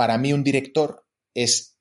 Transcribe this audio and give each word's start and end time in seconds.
para 0.00 0.16
mí 0.16 0.32
un 0.32 0.42
director 0.42 1.04
es 1.34 1.78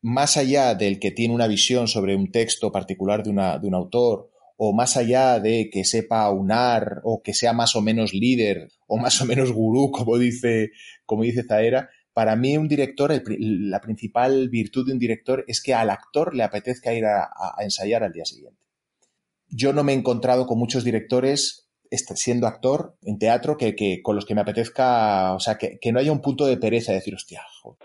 más 0.00 0.36
allá 0.36 0.76
del 0.76 1.00
que 1.00 1.10
tiene 1.10 1.34
una 1.34 1.48
visión 1.48 1.88
sobre 1.88 2.14
un 2.14 2.30
texto 2.30 2.70
particular 2.70 3.24
de, 3.24 3.30
un 3.30 3.74
autor, 3.74 4.30
o 4.56 4.72
más 4.72 4.96
allá 4.96 5.40
de 5.40 5.68
que 5.68 5.84
sepa 5.84 6.22
aunar, 6.22 7.00
o 7.02 7.20
que 7.20 7.34
sea 7.34 7.52
más 7.52 7.74
o 7.74 7.80
menos 7.80 8.14
líder, 8.14 8.70
o 8.86 8.96
más 8.96 9.20
o 9.20 9.24
menos 9.24 9.50
gurú, 9.50 9.90
como 9.90 10.18
dice, 10.18 10.70
como 11.04 11.24
dice 11.24 11.42
Zaera, 11.42 11.90
para 12.12 12.36
mí 12.36 12.56
un 12.56 12.68
director, 12.68 13.10
la 13.26 13.80
principal 13.80 14.48
virtud 14.50 14.86
de 14.86 14.92
un 14.92 15.00
director 15.00 15.44
es 15.48 15.60
que 15.60 15.74
al 15.74 15.90
actor 15.90 16.36
le 16.36 16.44
apetezca 16.44 16.94
ir 16.94 17.06
a, 17.06 17.28
ensayar 17.58 18.04
al 18.04 18.12
día 18.12 18.24
siguiente. 18.24 18.62
Yo 19.48 19.72
no 19.72 19.82
me 19.82 19.94
he 19.94 19.96
encontrado 19.96 20.46
con 20.46 20.60
muchos 20.60 20.84
directores 20.84 21.67
siendo 21.90 22.46
actor 22.46 22.94
en 23.04 23.18
teatro 23.18 23.56
que, 23.56 24.00
con 24.02 24.16
los 24.16 24.24
que 24.24 24.34
me 24.34 24.40
apetezca, 24.40 25.34
o 25.34 25.40
sea, 25.40 25.56
que, 25.56 25.78
no 25.92 25.98
haya 25.98 26.12
un 26.12 26.20
punto 26.20 26.46
de 26.46 26.56
pereza 26.56 26.92
de 26.92 26.98
decir, 26.98 27.14
hostia, 27.14 27.42
joder. 27.62 27.78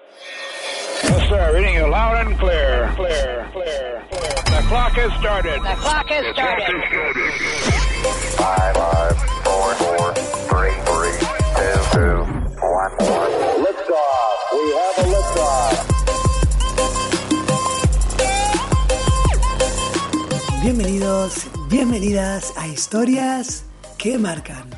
Bienvenidos, 20.63 21.47
bienvenidas 21.69 22.53
a 22.57 22.67
Historias 22.67 23.65
que 24.03 24.17
Marcan. 24.17 24.69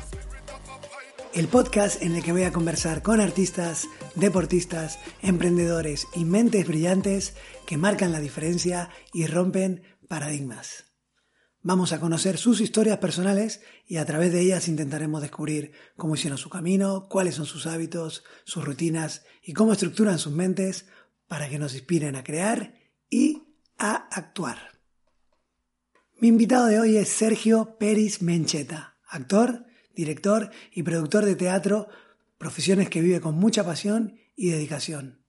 El 1.34 1.48
podcast 1.48 2.00
en 2.00 2.14
el 2.14 2.22
que 2.22 2.30
voy 2.30 2.44
a 2.44 2.52
conversar 2.52 3.02
con 3.02 3.20
artistas, 3.20 3.88
deportistas, 4.14 5.00
emprendedores 5.20 6.06
y 6.14 6.24
mentes 6.24 6.68
brillantes 6.68 7.34
que 7.66 7.76
marcan 7.76 8.12
la 8.12 8.20
diferencia 8.20 8.88
y 9.12 9.26
rompen 9.26 9.82
paradigmas. 10.06 10.92
Vamos 11.60 11.92
a 11.92 11.98
conocer 11.98 12.38
sus 12.38 12.60
historias 12.60 12.98
personales 12.98 13.62
y 13.84 13.96
a 13.96 14.04
través 14.04 14.32
de 14.32 14.42
ellas 14.42 14.68
intentaremos 14.68 15.20
descubrir 15.20 15.72
cómo 15.96 16.14
hicieron 16.14 16.38
su 16.38 16.48
camino, 16.48 17.08
cuáles 17.10 17.34
son 17.34 17.46
sus 17.46 17.66
hábitos, 17.66 18.22
sus 18.44 18.64
rutinas 18.64 19.24
y 19.42 19.54
cómo 19.54 19.72
estructuran 19.72 20.20
sus 20.20 20.34
mentes 20.34 20.86
para 21.26 21.48
que 21.48 21.58
nos 21.58 21.74
inspiren 21.74 22.14
a 22.14 22.22
crear 22.22 22.74
y 23.10 23.42
a 23.76 24.06
actuar. 24.08 24.78
Mi 26.20 26.28
invitado 26.28 26.66
de 26.66 26.78
hoy 26.78 26.96
es 26.96 27.08
Sergio 27.08 27.76
Peris 27.76 28.22
Mencheta, 28.22 28.95
actor, 29.16 29.64
director 29.94 30.50
y 30.72 30.82
productor 30.82 31.24
de 31.24 31.34
teatro, 31.34 31.88
profesiones 32.38 32.88
que 32.88 33.00
vive 33.00 33.20
con 33.20 33.34
mucha 33.34 33.64
pasión 33.64 34.18
y 34.36 34.50
dedicación. 34.50 35.24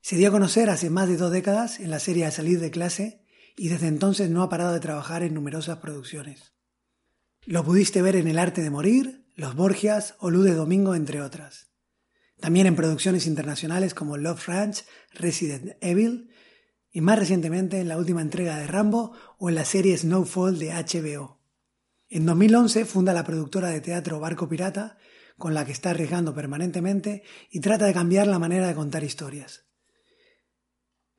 Se 0.00 0.16
dio 0.16 0.28
a 0.28 0.32
conocer 0.32 0.70
hace 0.70 0.90
más 0.90 1.08
de 1.08 1.16
dos 1.16 1.32
décadas 1.32 1.80
en 1.80 1.90
la 1.90 1.98
serie 1.98 2.26
A 2.26 2.30
Salir 2.30 2.60
de 2.60 2.70
Clase 2.70 3.24
y 3.56 3.68
desde 3.68 3.88
entonces 3.88 4.30
no 4.30 4.42
ha 4.42 4.48
parado 4.48 4.72
de 4.72 4.80
trabajar 4.80 5.22
en 5.22 5.34
numerosas 5.34 5.78
producciones. 5.78 6.52
Lo 7.46 7.64
pudiste 7.64 8.02
ver 8.02 8.16
en 8.16 8.28
El 8.28 8.38
arte 8.38 8.62
de 8.62 8.70
morir, 8.70 9.26
Los 9.34 9.54
Borgias 9.54 10.14
o 10.18 10.30
Luz 10.30 10.44
de 10.44 10.54
Domingo, 10.54 10.94
entre 10.94 11.20
otras. 11.20 11.70
También 12.40 12.66
en 12.66 12.76
producciones 12.76 13.26
internacionales 13.26 13.94
como 13.94 14.16
Love 14.16 14.46
Ranch, 14.46 14.84
Resident 15.12 15.76
Evil 15.80 16.30
y 16.90 17.00
más 17.00 17.18
recientemente 17.18 17.80
en 17.80 17.88
la 17.88 17.98
última 17.98 18.22
entrega 18.22 18.58
de 18.58 18.66
Rambo 18.66 19.12
o 19.38 19.48
en 19.48 19.56
la 19.56 19.64
serie 19.64 19.96
Snowfall 19.96 20.58
de 20.58 20.70
HBO. 20.72 21.43
En 22.14 22.26
2011 22.26 22.84
funda 22.84 23.12
la 23.12 23.24
productora 23.24 23.70
de 23.70 23.80
teatro 23.80 24.20
Barco 24.20 24.48
Pirata, 24.48 24.98
con 25.36 25.52
la 25.52 25.66
que 25.66 25.72
está 25.72 25.90
arriesgando 25.90 26.32
permanentemente 26.32 27.24
y 27.50 27.58
trata 27.58 27.86
de 27.86 27.92
cambiar 27.92 28.28
la 28.28 28.38
manera 28.38 28.68
de 28.68 28.74
contar 28.76 29.02
historias. 29.02 29.64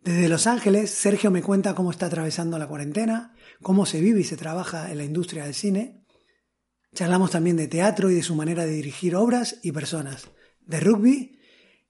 Desde 0.02 0.30
Los 0.30 0.48
Ángeles, 0.48 0.92
Sergio 0.92 1.32
me 1.32 1.42
cuenta 1.42 1.76
cómo 1.76 1.92
está 1.92 2.06
atravesando 2.06 2.58
la 2.58 2.70
cuarentena, 2.70 3.36
cómo 3.62 3.86
se 3.86 4.00
vive 4.00 4.22
y 4.22 4.24
se 4.24 4.38
trabaja 4.38 4.90
en 4.90 5.00
la 5.00 5.04
industria 5.04 5.44
del 5.44 5.54
cine. 5.54 6.06
Charlamos 6.94 7.32
también 7.32 7.58
de 7.58 7.68
teatro 7.68 8.10
y 8.10 8.16
de 8.16 8.24
su 8.24 8.34
manera 8.34 8.66
de 8.66 8.72
dirigir 8.72 9.18
obras 9.18 9.60
y 9.64 9.74
personas, 9.74 10.30
de 10.62 10.80
rugby 10.80 11.42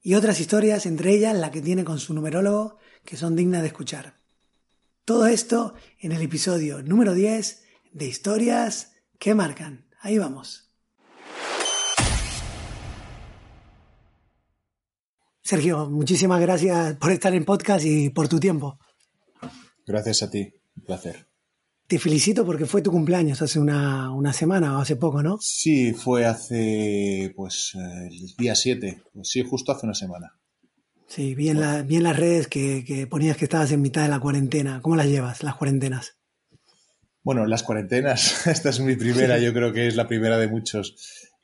y 0.02 0.14
otras 0.14 0.40
historias, 0.40 0.84
entre 0.84 1.12
ellas 1.12 1.36
la 1.36 1.52
que 1.52 1.62
tiene 1.62 1.84
con 1.84 2.00
su 2.00 2.12
numerólogo, 2.12 2.78
que 3.04 3.16
son 3.16 3.36
dignas 3.36 3.62
de 3.62 3.68
escuchar. 3.68 4.18
Todo 5.04 5.28
esto 5.28 5.74
en 6.00 6.10
el 6.10 6.22
episodio 6.22 6.82
número 6.82 7.14
10 7.14 7.62
de 7.92 8.06
Historias 8.06 8.95
que 9.18 9.34
Marcan. 9.34 9.86
Ahí 10.00 10.18
vamos. 10.18 10.70
Sergio, 15.42 15.88
muchísimas 15.88 16.40
gracias 16.40 16.96
por 16.96 17.12
estar 17.12 17.32
en 17.32 17.44
podcast 17.44 17.84
y 17.84 18.10
por 18.10 18.26
tu 18.26 18.40
tiempo. 18.40 18.80
Gracias 19.86 20.24
a 20.24 20.30
ti, 20.30 20.52
un 20.76 20.82
placer. 20.82 21.28
Te 21.86 22.00
felicito 22.00 22.44
porque 22.44 22.66
fue 22.66 22.82
tu 22.82 22.90
cumpleaños 22.90 23.40
hace 23.42 23.60
una, 23.60 24.32
semana 24.32 24.76
o 24.76 24.80
hace 24.80 24.96
poco, 24.96 25.22
¿no? 25.22 25.38
Sí, 25.40 25.92
fue 25.92 26.24
hace, 26.24 27.32
pues, 27.36 27.74
el 27.76 28.34
día 28.36 28.56
7, 28.56 29.02
pues 29.12 29.28
sí, 29.28 29.44
justo 29.48 29.70
hace 29.70 29.86
una 29.86 29.94
semana. 29.94 30.32
Sí, 31.06 31.36
vi 31.36 31.50
en, 31.50 31.60
las 31.60 32.16
redes 32.16 32.48
que, 32.48 32.84
que, 32.84 33.06
ponías 33.06 33.36
que 33.36 33.44
estabas 33.44 33.70
en 33.70 33.82
mitad 33.82 34.02
de 34.02 34.08
la 34.08 34.18
cuarentena. 34.18 34.80
¿Cómo 34.82 34.96
las 34.96 35.06
llevas, 35.06 35.44
las 35.44 35.54
cuarentenas? 35.54 36.15
Bueno, 37.26 37.44
las 37.44 37.64
cuarentenas, 37.64 38.46
esta 38.46 38.68
es 38.68 38.78
mi 38.78 38.94
primera, 38.94 39.36
yo 39.40 39.52
creo 39.52 39.72
que 39.72 39.88
es 39.88 39.96
la 39.96 40.06
primera 40.06 40.38
de 40.38 40.46
muchos. 40.46 40.94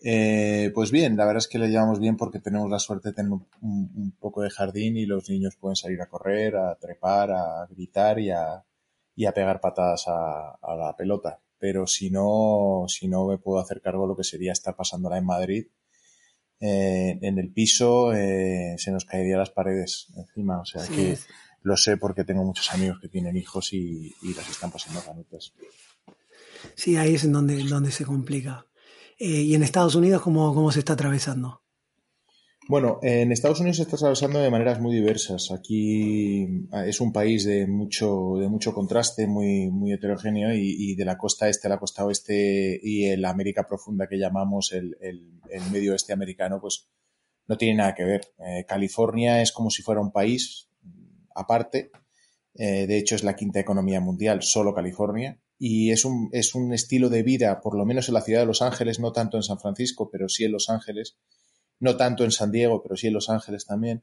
Eh, 0.01 0.71
pues 0.73 0.93
bien, 0.93 1.17
la 1.17 1.25
verdad 1.25 1.39
es 1.39 1.49
que 1.49 1.59
le 1.59 1.71
llevamos 1.71 1.99
bien 1.99 2.17
porque 2.17 2.39
tenemos 2.39 2.71
la 2.71 2.79
suerte 2.79 3.09
de 3.09 3.15
tener 3.15 3.33
un, 3.33 4.17
poco 4.21 4.43
de 4.43 4.51
jardín 4.51 4.97
y 4.97 5.07
los 5.07 5.29
niños 5.29 5.57
pueden 5.57 5.75
salir 5.75 6.01
a 6.01 6.07
correr, 6.07 6.55
a 6.55 6.77
trepar, 6.77 7.33
a 7.33 7.67
gritar 7.69 8.21
y 8.21 8.31
a, 8.31 8.65
y 9.17 9.27
a 9.27 9.33
pegar 9.33 9.61
patadas 9.61 10.05
a, 10.07 10.57
la 10.77 10.95
pelota. 10.97 11.41
Pero 11.59 11.89
si 11.89 12.11
no, 12.11 12.85
si 12.87 13.09
no 13.09 13.27
me 13.27 13.39
puedo 13.39 13.59
hacer 13.59 13.81
cargo 13.81 14.03
de 14.03 14.09
lo 14.11 14.17
que 14.17 14.23
sería 14.23 14.53
estar 14.53 14.77
pasándola 14.77 15.19
en 15.19 15.27
Madrid, 15.27 15.67
eh, 16.61 17.19
en 17.21 17.39
el 17.41 17.53
piso 17.53 18.13
eh, 18.13 18.77
se 18.79 18.93
nos 18.93 19.05
caerían 19.05 19.41
las 19.41 19.51
paredes 19.51 20.13
encima. 20.17 20.61
O 20.61 20.65
sea 20.65 20.87
que 20.87 21.19
lo 21.63 21.77
sé 21.77 21.97
porque 21.97 22.25
tengo 22.25 22.45
muchos 22.45 22.73
amigos 22.73 22.99
que 23.01 23.09
tienen 23.09 23.37
hijos 23.37 23.73
y, 23.73 24.15
y 24.23 24.35
las 24.35 24.49
están 24.49 24.71
pasando 24.71 25.01
canutas. 25.01 25.53
Sí, 26.75 26.97
ahí 26.97 27.15
es 27.15 27.25
en 27.25 27.33
donde, 27.33 27.63
donde 27.65 27.91
se 27.91 28.05
complica. 28.05 28.67
Eh, 29.19 29.43
¿Y 29.43 29.55
en 29.55 29.63
Estados 29.63 29.95
Unidos 29.95 30.23
cómo, 30.23 30.55
cómo 30.55 30.73
se 30.73 30.81
está 30.81 30.95
atravesando? 30.95 31.63
Bueno, 32.69 33.01
en 33.03 33.33
Estados 33.33 33.59
Unidos 33.61 33.79
se 33.79 33.83
está 33.83 33.97
atravesando 33.97 34.39
de 34.39 34.51
maneras 34.51 34.81
muy 34.81 34.95
diversas. 34.95 35.51
Aquí 35.51 36.47
ah, 36.71 36.87
es 36.87 37.01
un 37.01 37.13
país 37.13 37.45
de 37.45 37.67
mucho, 37.67 38.37
de 38.39 38.49
mucho 38.49 38.73
contraste, 38.73 39.27
muy, 39.27 39.69
muy 39.71 39.93
heterogéneo 39.93 40.55
y, 40.55 40.95
de 40.95 41.05
la 41.05 41.19
costa 41.19 41.49
este 41.49 41.67
a 41.67 41.71
la 41.71 41.79
costa 41.79 42.05
oeste 42.05 42.81
y 42.83 43.07
el 43.07 43.25
América 43.25 43.67
profunda 43.67 44.07
que 44.07 44.19
llamamos 44.19 44.73
el, 44.73 44.97
el, 45.01 45.71
medio 45.73 45.93
oeste 45.93 46.13
americano, 46.13 46.61
pues 46.61 46.89
no 47.49 47.57
tiene 47.57 47.79
nada 47.79 47.95
que 47.95 48.05
ver. 48.05 48.21
Eh, 48.39 48.65
California 48.67 49.43
es 49.43 49.51
como 49.51 49.69
si 49.69 49.83
fuera 49.83 50.01
un 50.01 50.13
país 50.13 50.69
aparte. 51.35 51.91
Eh, 52.55 52.87
de 52.87 52.99
hecho, 52.99 53.15
es 53.15 53.25
la 53.25 53.37
quinta 53.37 53.61
economía 53.61 54.01
mundial, 54.01 54.43
solo 54.43 54.75
California 54.75 55.39
y 55.65 55.93
es 55.93 56.05
un, 56.05 56.29
es 56.33 56.57
un 56.57 56.73
estilo 56.73 57.09
de 57.09 57.23
vida, 57.23 57.61
por 57.61 57.79
lo 57.79 57.87
menos 57.87 58.09
en 58.09 58.15
la 58.15 58.23
ciudad 58.23 58.41
de 58.41 58.47
Los 58.47 58.63
Ángeles, 58.63 58.99
no 58.99 59.13
tanto 59.13 59.37
en 59.37 59.45
San 59.45 59.61
Francisco, 59.61 60.11
pero 60.11 60.29
sí 60.29 60.43
en 60.43 60.51
Los 60.51 60.69
Ángeles, 60.69 61.17
no 61.79 61.97
tanto 61.97 62.25
en 62.25 62.33
San 62.33 62.51
Diego, 62.51 62.83
pero 62.83 62.97
sí 62.97 63.07
en 63.07 63.13
Los 63.13 63.31
Ángeles 63.31 63.65
también. 63.65 64.03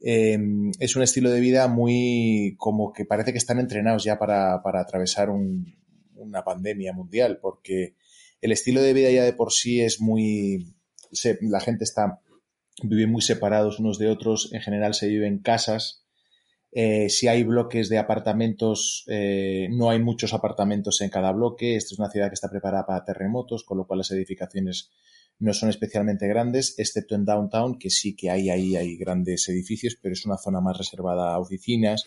Em, 0.00 0.72
es 0.80 0.96
un 0.96 1.04
estilo 1.04 1.30
de 1.30 1.38
vida 1.38 1.68
muy 1.68 2.56
como 2.58 2.92
que 2.92 3.04
parece 3.04 3.30
que 3.30 3.38
están 3.38 3.60
entrenados 3.60 4.02
ya 4.02 4.18
para, 4.18 4.60
para 4.64 4.80
atravesar 4.80 5.30
una 5.30 6.42
pandemia 6.42 6.92
mundial, 6.92 7.38
porque 7.40 7.94
el 8.40 8.50
estilo 8.50 8.82
de 8.82 8.92
vida 8.92 9.08
ya 9.12 9.22
de 9.22 9.32
por 9.32 9.52
sí 9.52 9.80
es 9.80 10.00
muy... 10.00 10.74
la 11.42 11.60
gente 11.60 11.84
está 11.84 12.20
vive 12.82 13.06
muy 13.06 13.22
separados 13.22 13.78
unos 13.78 13.98
de 13.98 14.08
otros, 14.08 14.52
en 14.52 14.60
general 14.60 14.92
se 14.94 15.06
vive 15.06 15.28
en 15.28 15.38
casas, 15.38 16.04
eh, 16.78 17.08
si 17.08 17.26
hay 17.26 17.42
bloques 17.42 17.88
de 17.88 17.96
apartamentos, 17.96 19.02
eh, 19.06 19.66
no 19.70 19.88
hay 19.88 19.98
muchos 19.98 20.34
apartamentos 20.34 21.00
en 21.00 21.08
cada 21.08 21.32
bloque. 21.32 21.74
Esta 21.74 21.94
es 21.94 21.98
una 21.98 22.10
ciudad 22.10 22.28
que 22.28 22.34
está 22.34 22.50
preparada 22.50 22.84
para 22.84 23.02
terremotos, 23.02 23.64
con 23.64 23.78
lo 23.78 23.86
cual 23.86 24.00
las 24.00 24.10
edificaciones 24.10 24.90
no 25.38 25.54
son 25.54 25.70
especialmente 25.70 26.28
grandes, 26.28 26.78
excepto 26.78 27.14
en 27.14 27.24
downtown, 27.24 27.78
que 27.78 27.88
sí 27.88 28.14
que 28.14 28.28
hay 28.28 28.50
ahí 28.50 28.76
hay 28.76 28.98
grandes 28.98 29.48
edificios, 29.48 29.96
pero 30.02 30.12
es 30.12 30.26
una 30.26 30.36
zona 30.36 30.60
más 30.60 30.76
reservada 30.76 31.32
a 31.32 31.38
oficinas. 31.38 32.04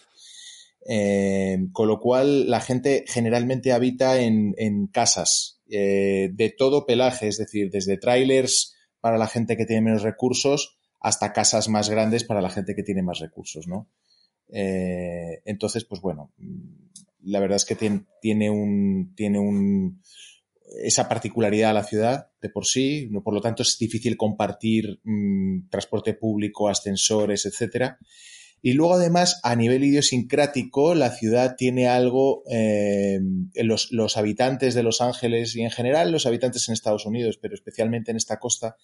Eh, 0.88 1.58
con 1.72 1.88
lo 1.88 2.00
cual 2.00 2.48
la 2.48 2.62
gente 2.62 3.06
generalmente 3.08 3.72
habita 3.72 4.22
en, 4.22 4.86
casas 4.94 5.62
de 5.66 6.56
todo 6.56 6.86
pelaje, 6.86 7.28
es 7.28 7.38
decir, 7.40 7.72
desde 7.72 7.98
trailers 7.98 8.76
para 9.00 9.18
la 9.18 9.26
gente 9.26 9.58
que 9.58 9.66
tiene 9.66 9.82
menos 9.82 10.04
recursos 10.04 10.78
hasta 11.00 11.34
casas 11.34 11.70
más 11.70 11.90
grandes 11.90 12.24
para 12.24 12.42
la 12.42 12.52
gente 12.52 12.76
que 12.76 12.84
tiene 12.84 13.02
más 13.02 13.18
recursos, 13.18 13.68
¿no? 13.68 13.90
Eh, 14.52 15.42
entonces, 15.46 15.86
pues 15.86 16.02
bueno, 16.02 16.32
la 17.24 17.40
verdad 17.40 17.58
es 17.58 17.66
que 17.66 17.76
tiene, 17.76 18.50
un, 18.50 19.14
tiene 19.16 19.40
un, 19.40 20.02
esa 20.84 21.08
particularidad 21.08 21.72
a 21.72 21.74
la 21.74 21.84
ciudad 21.84 22.28
de 22.42 22.50
por 22.50 22.66
sí, 22.66 23.10
por 23.24 23.34
lo 23.34 23.42
tanto 23.42 23.64
es 23.64 23.78
difícil 23.78 24.18
compartir 24.18 25.00
mm, 25.04 25.70
transporte 25.70 26.14
público, 26.14 26.70
ascensores, 26.70 27.46
etcétera. 27.46 27.98
Y 28.62 28.74
luego, 28.74 28.96
además, 28.96 29.40
a 29.44 29.56
nivel 29.56 29.86
idiosincrático, 29.86 30.94
la 30.94 31.12
ciudad 31.12 31.56
tiene 31.56 31.88
algo, 31.88 32.44
eh, 32.50 33.20
los, 33.56 33.90
los, 33.92 34.18
habitantes 34.18 34.74
de 34.74 34.84
Los 34.84 35.00
Ángeles 35.00 35.56
y 35.56 35.62
en 35.62 35.72
general 35.72 36.12
los 36.12 36.26
habitantes 36.26 36.68
en 36.68 36.74
Estados 36.74 37.06
Unidos, 37.06 37.40
pero 37.42 37.54
especialmente 37.54 38.12
en 38.12 38.18
esta 38.18 38.38
costa, 38.38 38.76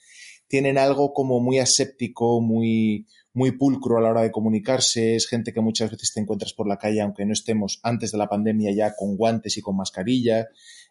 tienen 0.48 0.78
algo 0.78 1.14
como 1.14 1.42
muy 1.42 1.60
aséptico, 1.60 2.40
muy, 2.40 3.06
muy 3.36 3.52
pulcro 3.52 3.98
a 3.98 4.02
la 4.02 4.10
hora 4.10 4.22
de 4.22 4.32
comunicarse. 4.32 5.16
Es 5.16 5.28
gente 5.28 5.54
que 5.54 5.60
muchas 5.60 5.92
veces 5.92 6.14
te 6.14 6.22
encuentras 6.22 6.54
por 6.54 6.68
la 6.68 6.78
calle, 6.78 7.02
aunque 7.02 7.26
no 7.26 7.34
estemos 7.34 7.80
antes 7.84 8.14
de 8.14 8.18
la 8.18 8.30
pandemia 8.30 8.72
ya 8.72 8.96
con 8.96 9.18
guantes 9.18 9.58
y 9.58 9.62
con 9.62 9.76
mascarilla. 9.76 10.48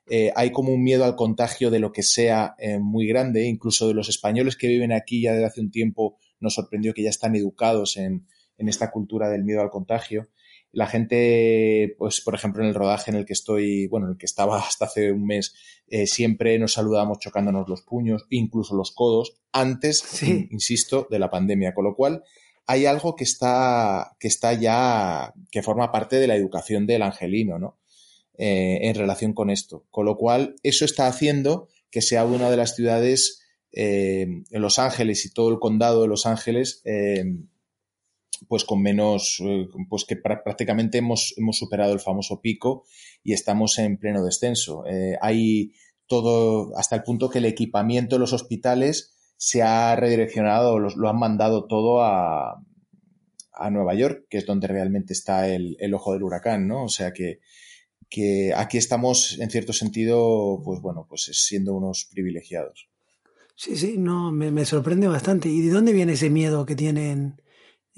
Eh, 0.06 0.30
hay 0.36 0.52
como 0.52 0.72
un 0.72 0.82
miedo 0.82 1.04
al 1.06 1.16
contagio 1.16 1.70
de 1.70 1.78
lo 1.78 1.90
que 1.90 2.02
sea 2.02 2.54
eh, 2.58 2.78
muy 2.78 3.06
grande. 3.06 3.46
Incluso 3.46 3.88
de 3.88 3.94
los 3.94 4.10
españoles 4.10 4.56
que 4.56 4.68
viven 4.68 4.92
aquí 4.92 5.22
ya 5.22 5.32
desde 5.32 5.46
hace 5.46 5.60
un 5.62 5.70
tiempo 5.70 6.18
nos 6.38 6.54
sorprendió 6.54 6.92
que 6.92 7.02
ya 7.02 7.08
están 7.08 7.34
educados 7.34 7.96
en, 7.96 8.26
en 8.58 8.68
esta 8.68 8.90
cultura 8.90 9.30
del 9.30 9.42
miedo 9.42 9.62
al 9.62 9.70
contagio. 9.70 10.28
La 10.74 10.86
gente, 10.86 11.94
pues, 11.98 12.20
por 12.20 12.34
ejemplo, 12.34 12.62
en 12.62 12.68
el 12.68 12.74
rodaje 12.74 13.10
en 13.10 13.16
el 13.16 13.24
que 13.24 13.32
estoy, 13.32 13.86
bueno, 13.86 14.06
en 14.06 14.12
el 14.12 14.18
que 14.18 14.26
estaba 14.26 14.58
hasta 14.66 14.86
hace 14.86 15.12
un 15.12 15.26
mes, 15.26 15.54
eh, 15.86 16.06
siempre 16.06 16.58
nos 16.58 16.72
saludamos 16.72 17.18
chocándonos 17.18 17.68
los 17.68 17.82
puños, 17.82 18.26
incluso 18.30 18.74
los 18.74 18.92
codos, 18.92 19.36
antes, 19.52 20.22
insisto, 20.22 21.06
de 21.10 21.18
la 21.18 21.30
pandemia. 21.30 21.74
Con 21.74 21.84
lo 21.84 21.94
cual, 21.94 22.24
hay 22.66 22.86
algo 22.86 23.14
que 23.14 23.24
está, 23.24 24.16
que 24.18 24.28
está 24.28 24.52
ya, 24.54 25.32
que 25.50 25.62
forma 25.62 25.92
parte 25.92 26.16
de 26.16 26.26
la 26.26 26.36
educación 26.36 26.86
del 26.86 27.02
angelino, 27.02 27.58
¿no? 27.58 27.78
Eh, 28.36 28.80
en 28.82 28.94
relación 28.96 29.32
con 29.32 29.50
esto. 29.50 29.86
Con 29.90 30.06
lo 30.06 30.16
cual, 30.16 30.56
eso 30.62 30.84
está 30.84 31.06
haciendo 31.06 31.68
que 31.90 32.02
sea 32.02 32.24
una 32.24 32.50
de 32.50 32.56
las 32.56 32.74
ciudades, 32.74 33.42
eh, 33.70 34.22
en 34.50 34.62
Los 34.62 34.78
Ángeles 34.80 35.24
y 35.24 35.32
todo 35.32 35.50
el 35.50 35.60
condado 35.60 36.02
de 36.02 36.08
Los 36.08 36.26
Ángeles, 36.26 36.82
pues 38.48 38.64
con 38.64 38.82
menos, 38.82 39.40
eh, 39.40 39.68
pues 39.88 40.04
que 40.04 40.16
prácticamente 40.16 40.98
hemos, 40.98 41.34
hemos 41.36 41.58
superado 41.58 41.92
el 41.92 42.00
famoso 42.00 42.40
pico 42.40 42.84
y 43.22 43.32
estamos 43.32 43.78
en 43.78 43.98
pleno 43.98 44.24
descenso. 44.24 44.84
Eh, 44.86 45.16
hay 45.20 45.72
todo, 46.06 46.76
hasta 46.76 46.96
el 46.96 47.02
punto 47.02 47.30
que 47.30 47.38
el 47.38 47.46
equipamiento 47.46 48.16
de 48.16 48.20
los 48.20 48.32
hospitales 48.32 49.14
se 49.36 49.62
ha 49.62 49.94
redireccionado, 49.96 50.78
lo 50.78 51.08
han 51.08 51.18
mandado 51.18 51.66
todo 51.66 52.02
a, 52.02 52.62
a 53.54 53.70
Nueva 53.70 53.94
York, 53.94 54.26
que 54.28 54.38
es 54.38 54.46
donde 54.46 54.66
realmente 54.66 55.12
está 55.12 55.48
el, 55.48 55.76
el 55.80 55.94
ojo 55.94 56.12
del 56.12 56.22
huracán, 56.22 56.66
¿no? 56.66 56.84
O 56.84 56.88
sea 56.88 57.12
que, 57.12 57.40
que 58.08 58.52
aquí 58.54 58.78
estamos, 58.78 59.38
en 59.38 59.50
cierto 59.50 59.72
sentido, 59.72 60.60
pues 60.64 60.80
bueno, 60.80 61.06
pues 61.08 61.30
siendo 61.32 61.74
unos 61.74 62.08
privilegiados. 62.10 62.88
Sí, 63.56 63.76
sí, 63.76 63.96
no, 63.98 64.32
me, 64.32 64.50
me 64.50 64.64
sorprende 64.64 65.06
bastante. 65.06 65.48
¿Y 65.48 65.60
de 65.60 65.70
dónde 65.70 65.92
viene 65.92 66.14
ese 66.14 66.30
miedo 66.30 66.66
que 66.66 66.74
tienen 66.74 67.40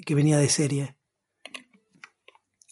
que 0.05 0.15
venía 0.15 0.39
de 0.39 0.49
serie? 0.49 0.97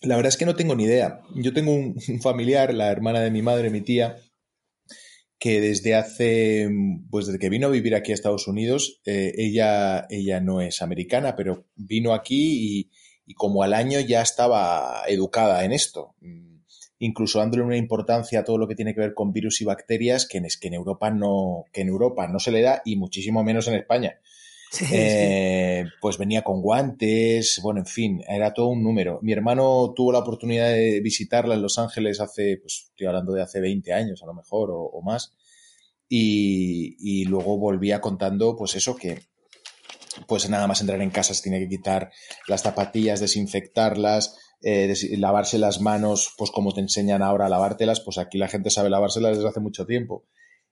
La 0.02 0.16
verdad 0.16 0.28
es 0.28 0.36
que 0.36 0.46
no 0.46 0.54
tengo 0.54 0.74
ni 0.74 0.84
idea. 0.84 1.20
Yo 1.34 1.52
tengo 1.52 1.72
un, 1.72 1.96
familiar, 2.22 2.74
la 2.74 2.90
hermana 2.90 3.20
de 3.20 3.30
mi 3.30 3.42
madre, 3.42 3.70
mi 3.70 3.80
tía, 3.80 4.18
que 5.38 5.60
desde 5.60 5.94
hace, 5.94 6.68
pues 7.10 7.26
desde 7.26 7.38
que 7.38 7.48
vino 7.48 7.68
a 7.68 7.70
vivir 7.70 7.94
aquí 7.94 8.12
a 8.12 8.14
Estados 8.14 8.46
Unidos, 8.46 9.00
eh, 9.06 9.32
ella, 9.36 10.06
ella 10.10 10.40
no 10.40 10.60
es 10.60 10.82
americana, 10.82 11.36
pero 11.36 11.66
vino 11.74 12.12
aquí 12.12 12.80
y, 12.80 12.90
y, 13.26 13.34
como 13.34 13.62
al 13.62 13.74
año 13.74 14.00
ya 14.00 14.22
estaba 14.22 15.02
educada 15.08 15.64
en 15.64 15.72
esto, 15.72 16.14
incluso 16.98 17.38
dándole 17.38 17.64
una 17.64 17.76
importancia 17.76 18.40
a 18.40 18.44
todo 18.44 18.58
lo 18.58 18.68
que 18.68 18.74
tiene 18.74 18.94
que 18.94 19.00
ver 19.00 19.14
con 19.14 19.32
virus 19.32 19.60
y 19.60 19.64
bacterias 19.64 20.26
que 20.26 20.38
en, 20.38 20.46
que 20.60 20.68
en 20.68 20.74
Europa 20.74 21.10
no, 21.10 21.64
que 21.72 21.82
en 21.82 21.88
Europa 21.88 22.26
no 22.28 22.38
se 22.38 22.50
le 22.50 22.62
da 22.62 22.82
y 22.84 22.96
muchísimo 22.96 23.42
menos 23.42 23.68
en 23.68 23.74
España. 23.74 24.20
Eh, 24.80 25.84
pues 26.00 26.18
venía 26.18 26.42
con 26.42 26.60
guantes, 26.60 27.60
bueno, 27.62 27.80
en 27.80 27.86
fin, 27.86 28.22
era 28.28 28.52
todo 28.52 28.68
un 28.68 28.82
número. 28.82 29.18
Mi 29.22 29.32
hermano 29.32 29.92
tuvo 29.94 30.12
la 30.12 30.20
oportunidad 30.20 30.68
de 30.68 31.00
visitarla 31.00 31.54
en 31.54 31.62
Los 31.62 31.78
Ángeles 31.78 32.20
hace, 32.20 32.58
pues 32.58 32.88
estoy 32.90 33.06
hablando 33.06 33.32
de 33.32 33.42
hace 33.42 33.60
20 33.60 33.92
años 33.92 34.22
a 34.22 34.26
lo 34.26 34.34
mejor 34.34 34.70
o, 34.72 35.00
más, 35.02 35.32
y, 36.08 37.24
luego 37.26 37.58
volvía 37.58 38.00
contando, 38.00 38.56
pues 38.56 38.74
eso, 38.76 38.96
que 38.96 39.20
pues 40.28 40.48
nada 40.48 40.68
más 40.68 40.80
entrar 40.80 41.00
en 41.02 41.10
casa 41.10 41.34
se 41.34 41.42
tiene 41.42 41.58
que 41.58 41.68
quitar 41.68 42.12
las 42.46 42.62
zapatillas, 42.62 43.18
desinfectarlas, 43.18 44.36
eh, 44.62 44.94
lavarse 45.18 45.58
las 45.58 45.80
manos, 45.80 46.32
pues 46.38 46.52
como 46.52 46.72
te 46.72 46.80
enseñan 46.80 47.20
ahora 47.22 47.46
a 47.46 47.48
lavártelas, 47.48 48.00
pues 48.00 48.18
aquí 48.18 48.38
la 48.38 48.48
gente 48.48 48.70
sabe 48.70 48.90
lavárselas 48.90 49.36
desde 49.36 49.48
hace 49.48 49.60
mucho 49.60 49.86
tiempo. 49.86 50.24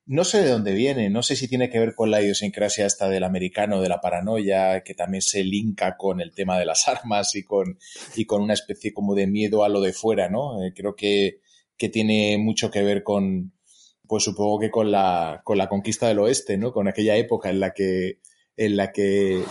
No 0.05 0.25
sé 0.25 0.43
de 0.43 0.51
dónde 0.51 0.73
viene, 0.73 1.11
no 1.11 1.23
sé 1.23 1.37
si 1.37 1.47
tiene 1.47 1.71
que 1.71 1.79
ver 1.79 1.95
con 1.95 2.11
la 2.11 2.21
idiosincrasia 2.21 2.87
esta 2.87 3.09
del 3.09 3.23
americano, 3.23 3.81
de 3.81 3.89
la 3.89 4.01
paranoia, 4.01 4.83
que 4.83 4.95
también 4.95 5.23
se 5.23 5.45
linka 5.45 5.97
con 5.97 6.21
el 6.21 6.35
tema 6.35 6.59
de 6.59 6.65
las 6.65 6.89
armas 6.89 7.35
y 7.37 7.45
con, 7.45 7.79
y 8.17 8.25
con 8.25 8.43
una 8.43 8.55
especie 8.55 8.93
como 8.93 9.15
de 9.15 9.27
miedo 9.27 9.65
a 9.65 9.69
lo 9.69 9.81
de 9.81 9.93
fuera, 9.93 10.29
¿no? 10.29 10.63
Eh, 10.63 10.73
creo 10.75 10.97
que, 10.97 11.41
que 11.77 11.89
tiene 11.89 12.37
mucho 12.39 12.71
que 12.71 12.83
ver 12.83 13.03
con, 13.03 13.53
pues 14.09 14.25
supongo 14.25 14.59
que 14.59 14.71
con 14.71 14.91
la, 14.91 15.41
con 15.45 15.57
la 15.57 15.69
conquista 15.69 16.09
del 16.09 16.19
oeste, 16.19 16.59
¿no? 16.59 16.73
Con 16.73 16.89
aquella 16.89 17.17
época 17.17 17.51
en 17.51 17.61
la 17.61 17.73
que, 17.73 18.19
en 18.57 18.77
la 18.77 18.93
que, 18.93 19.43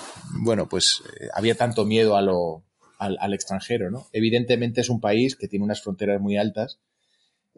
bueno, 0.44 0.68
pues 0.70 1.02
eh, 1.20 1.30
había 1.34 1.56
tanto 1.56 1.86
miedo 1.86 2.16
a 2.16 2.22
lo, 2.22 2.64
al, 3.02 3.34
extranjero, 3.34 3.90
¿no? 3.90 4.08
Evidentemente 4.14 4.82
es 4.82 4.90
un 4.90 5.02
país 5.02 5.36
que 5.36 5.48
tiene 5.48 5.66
unas 5.66 5.82
fronteras 5.82 6.22
muy 6.22 6.38
altas 6.38 6.80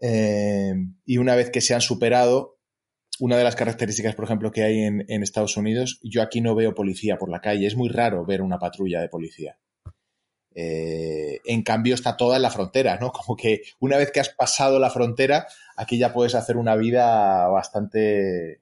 eh, 0.01 0.73
y 1.05 1.17
una 1.17 1.35
vez 1.35 1.49
que 1.49 1.59
se 1.59 1.73
han 1.73 1.81
superado, 1.81 2.57
una 3.19 3.37
de 3.37 3.43
las 3.43 3.55
características, 3.55 4.15
por 4.15 4.25
ejemplo, 4.25 4.51
que 4.51 4.63
hay 4.63 4.79
en, 4.81 5.23
Estados 5.23 5.57
Unidos, 5.57 5.99
yo 6.03 6.21
aquí 6.21 6.41
no 6.41 6.55
veo 6.55 6.73
policía 6.73 7.17
por 7.17 7.29
la 7.29 7.41
calle. 7.41 7.67
Es 7.67 7.75
muy 7.75 7.89
raro 7.89 8.25
ver 8.25 8.41
una 8.41 8.59
patrulla 8.59 9.01
de 9.01 9.09
policía. 9.09 9.57
Eh, 10.55 11.39
en 11.45 11.63
cambio, 11.63 11.95
está 11.95 12.17
toda 12.17 12.37
en 12.37 12.41
la 12.41 12.49
frontera, 12.49 12.97
¿no? 12.99 13.11
Como 13.13 13.35
que 13.35 13.61
una 13.79 13.97
vez 13.97 14.11
que 14.11 14.19
has 14.19 14.29
pasado 14.29 14.79
la 14.79 14.89
frontera, 14.89 15.47
aquí 15.75 15.97
ya 15.97 16.13
puedes 16.13 16.35
hacer 16.35 16.57
una 16.57 16.75
vida 16.75 17.47
bastante, 17.47 18.61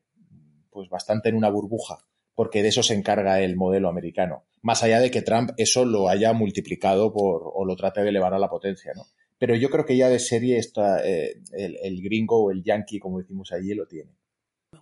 pues 0.69 0.89
bastante 0.89 1.29
en 1.29 1.35
una 1.35 1.49
burbuja, 1.49 1.99
porque 2.35 2.61
de 2.61 2.69
eso 2.69 2.83
se 2.83 2.93
encarga 2.93 3.41
el 3.41 3.55
modelo 3.55 3.89
americano. 3.89 4.45
Más 4.61 4.83
allá 4.83 4.99
de 4.99 5.11
que 5.11 5.21
Trump 5.21 5.51
eso 5.57 5.85
lo 5.85 6.09
haya 6.09 6.33
multiplicado 6.33 7.11
por, 7.13 7.51
o 7.53 7.65
lo 7.65 7.75
trate 7.75 8.01
de 8.01 8.09
elevar 8.09 8.33
a 8.33 8.39
la 8.39 8.49
potencia, 8.49 8.91
¿no? 8.95 9.05
Pero 9.37 9.55
yo 9.55 9.69
creo 9.69 9.85
que 9.85 9.97
ya 9.97 10.07
de 10.07 10.19
serie 10.19 10.59
está, 10.59 11.03
eh, 11.03 11.41
el, 11.53 11.77
el 11.81 12.03
gringo 12.03 12.43
o 12.43 12.51
el 12.51 12.63
yankee, 12.63 12.99
como 12.99 13.17
decimos 13.17 13.51
allí, 13.51 13.73
lo 13.73 13.87
tiene. 13.87 14.11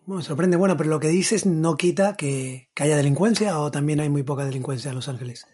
Bueno, 0.06 0.24
sorprende. 0.24 0.58
Bueno, 0.58 0.76
pero 0.76 0.90
lo 0.90 1.00
que 1.00 1.10
dices 1.10 1.46
no 1.46 1.76
quita 1.76 2.16
que, 2.16 2.70
haya 2.78 2.98
delincuencia 2.98 3.60
o 3.60 3.72
también 3.72 4.00
hay 4.00 4.10
muy 4.10 4.24
poca 4.24 4.46
delincuencia 4.46 4.90
en 4.90 4.96
Los 4.96 5.08
Ángeles. 5.08 5.46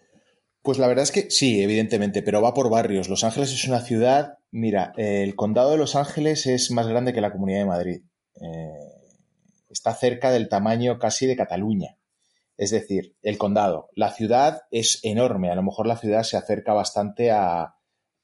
Pues 0.61 0.77
la 0.77 0.87
verdad 0.87 1.03
es 1.03 1.11
que 1.11 1.29
sí, 1.29 1.61
evidentemente, 1.61 2.21
pero 2.21 2.41
va 2.41 2.53
por 2.53 2.69
barrios. 2.69 3.09
Los 3.09 3.23
Ángeles 3.23 3.51
es 3.51 3.67
una 3.67 3.81
ciudad, 3.81 4.39
mira, 4.51 4.93
el 4.97 5.35
condado 5.35 5.71
de 5.71 5.77
Los 5.77 5.95
Ángeles 5.95 6.47
es 6.47 6.71
más 6.71 6.87
grande 6.87 7.11
que 7.11 7.21
la 7.21 7.31
Comunidad 7.31 7.59
de 7.59 7.65
Madrid. 7.65 8.01
Eh, 8.41 8.71
está 9.69 9.93
cerca 9.93 10.31
del 10.31 10.49
tamaño 10.49 10.99
casi 10.99 11.27
de 11.27 11.35
Cataluña. 11.35 11.97
Es 12.57 12.71
decir, 12.71 13.17
el 13.21 13.37
condado. 13.37 13.89
La 13.93 14.11
ciudad 14.11 14.61
es 14.71 15.01
enorme. 15.03 15.51
A 15.51 15.55
lo 15.55 15.63
mejor 15.63 15.85
la 15.85 15.97
ciudad 15.97 16.23
se 16.23 16.37
acerca 16.37 16.73
bastante 16.73 17.29
a, 17.29 17.75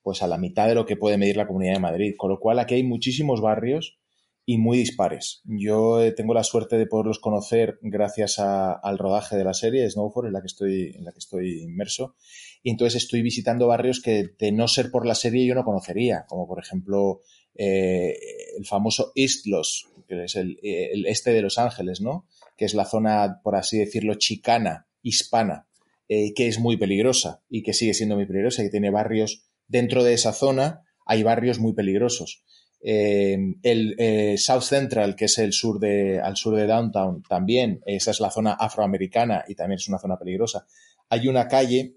pues 0.02 0.24
a 0.24 0.28
la 0.28 0.38
mitad 0.38 0.68
de 0.68 0.76
lo 0.76 0.86
que 0.86 0.96
puede 0.96 1.18
medir 1.18 1.36
la 1.36 1.48
Comunidad 1.48 1.74
de 1.74 1.80
Madrid. 1.80 2.16
Con 2.18 2.30
lo 2.30 2.40
cual 2.40 2.58
aquí 2.60 2.76
hay 2.76 2.84
muchísimos 2.84 3.42
barrios 3.42 4.01
y 4.46 4.58
muy 4.58 4.78
dispares. 4.78 5.42
Yo 5.46 6.02
eh, 6.02 6.12
tengo 6.12 6.34
la 6.34 6.44
suerte 6.44 6.78
de 6.78 6.88
poderlos 6.88 7.20
conocer 7.20 7.78
gracias 7.82 8.40
al 8.40 8.98
rodaje 8.98 9.38
de 9.38 9.44
la 9.44 9.54
serie 9.54 9.90
Snowfall 9.90 10.28
en 10.28 10.34
la 10.34 10.42
que 10.42 10.48
estoy 10.48 10.96
en 10.96 11.06
la 11.06 11.12
que 11.12 11.20
estoy 11.20 11.62
inmerso 11.62 12.16
y 12.64 12.72
entonces 12.72 13.04
estoy 13.04 13.22
visitando 13.22 13.68
barrios 13.68 14.02
que 14.02 14.30
de 14.38 14.52
no 14.52 14.68
ser 14.68 14.92
por 14.92 15.06
la 15.06 15.16
serie 15.16 15.46
yo 15.46 15.56
no 15.56 15.64
conocería, 15.64 16.26
como 16.28 16.48
por 16.48 16.60
ejemplo 16.60 17.22
eh, 17.56 18.18
el 18.58 18.66
famoso 18.66 19.12
East 19.16 19.46
Los, 19.46 19.90
que 20.08 20.24
es 20.24 20.36
el, 20.36 20.58
este 20.62 21.32
de 21.32 21.42
Los 21.42 21.58
Ángeles, 21.58 22.02
¿no? 22.02 22.26
Que 22.58 22.66
es 22.66 22.74
la 22.74 22.86
zona, 22.86 23.40
por 23.44 23.56
así 23.56 23.78
decirlo, 23.78 24.16
chicana, 24.16 24.88
hispana, 25.02 25.68
eh, 26.08 26.34
que 26.34 26.48
es 26.48 26.60
muy 26.60 26.78
peligrosa 26.78 27.42
y 27.50 27.64
que 27.64 27.74
sigue 27.74 27.94
siendo 27.94 28.16
muy 28.16 28.26
peligrosa 28.26 28.62
y 28.62 28.66
que 28.66 28.72
tiene 28.72 28.90
barrios 28.90 29.44
dentro 29.68 30.04
de 30.04 30.14
esa 30.14 30.34
zona 30.34 30.84
hay 31.06 31.24
barrios 31.24 31.60
muy 31.60 31.74
peligrosos. 31.74 32.44
Eh, 32.84 33.38
el 33.62 33.96
eh, 33.98 34.36
South 34.38 34.64
Central, 34.64 35.16
que 35.16 35.26
es 35.26 35.38
el 35.38 35.54
sur 35.54 35.80
de, 35.80 36.20
al 36.20 36.36
sur 36.36 36.56
de 36.56 36.66
Downtown, 36.66 37.24
también, 37.24 37.82
esa 37.86 38.12
es 38.12 38.20
la 38.20 38.32
zona 38.32 38.54
afroamericana 38.54 39.44
y 39.48 39.56
también 39.56 39.78
es 39.78 39.88
una 39.88 40.00
zona 40.00 40.18
peligrosa. 40.18 40.66
Hay 41.10 41.28
una 41.28 41.48
calle 41.48 41.96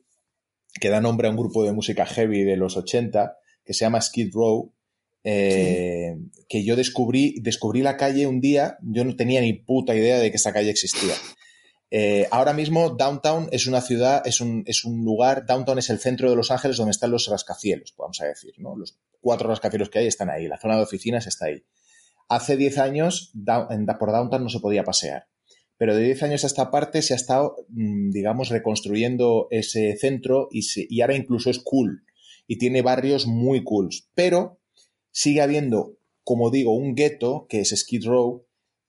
que 0.81 0.89
da 0.89 1.01
nombre 1.01 1.29
a 1.29 1.31
un 1.31 1.37
grupo 1.37 1.65
de 1.65 1.73
música 1.73 2.05
heavy 2.05 2.43
de 2.43 2.57
los 2.57 2.77
80 2.77 3.39
que 3.65 3.73
se 3.73 3.85
llama 3.85 4.01
Skid 4.01 4.33
Row, 4.33 4.73
eh, 5.23 6.17
que 6.49 6.65
yo 6.65 6.77
descubrí, 6.77 7.37
descubrí 7.41 7.81
la 7.81 7.97
calle 7.97 8.27
un 8.27 8.41
día, 8.41 8.77
yo 8.83 9.05
no 9.05 9.17
tenía 9.17 9.41
ni 9.41 9.55
puta 9.55 9.95
idea 9.95 10.19
de 10.19 10.31
que 10.31 10.37
esa 10.37 10.53
calle 10.53 10.71
existía. 10.71 11.15
Eh, 11.97 12.27
ahora 12.33 12.53
mismo 12.53 12.91
Downtown 12.91 13.49
es 13.53 13.69
una 13.69 13.81
ciudad, 13.81 14.21
es 14.25 14.41
un, 14.41 14.65
lugar, 15.05 15.47
Downtown 15.47 15.79
es 15.79 15.91
el 15.91 16.01
centro 16.01 16.29
de 16.29 16.35
Los 16.35 16.51
Ángeles 16.51 16.77
donde 16.77 16.91
están 16.91 17.13
los 17.13 17.29
rascacielos, 17.29 17.95
vamos 17.97 18.21
a 18.21 18.25
decir, 18.25 18.53
¿no? 18.59 18.75
Los 18.75 18.99
cuatro 19.21 19.49
rascacielos 19.49 19.91
que 19.91 20.01
hay 20.01 20.09
están 20.09 20.29
ahí, 20.29 20.49
la 20.49 20.59
zona 20.59 20.75
de 20.75 20.83
oficinas 20.83 21.29
está 21.29 21.47
ahí. 21.47 21.63
Hace 22.29 22.57
10 22.57 22.79
años 22.79 23.31
por 24.01 24.11
Downtown 24.11 24.43
no 24.43 24.49
se 24.49 24.59
podía 24.59 24.83
pasear, 24.83 25.29
pero 25.77 25.95
de 25.95 26.03
10 26.03 26.25
años 26.25 26.43
a 26.43 26.49
esta 26.49 26.73
parte 26.73 27.01
se 27.01 27.13
ha 27.13 27.17
estado, 27.17 27.55
mm, 27.69 28.11
digamos, 28.11 28.49
reconstruyendo 28.49 29.47
ese 29.53 29.97
centro 29.97 30.49
y, 30.51 30.67
y 30.89 31.01
ahora 31.01 31.15
incluso 31.15 31.49
es 31.49 31.61
cool 31.61 32.05
y 32.49 32.59
tiene 32.59 32.83
barrios 32.83 33.29
muy 33.29 33.63
cool, 33.63 33.91
pero 34.17 34.59
sigue 35.13 35.43
habiendo, 35.43 35.97
como 36.25 36.51
digo, 36.51 36.75
un 36.75 36.97
gueto 36.97 37.47
que 37.49 37.61
es 37.61 37.71
Skid 37.71 38.05
Row, 38.05 38.44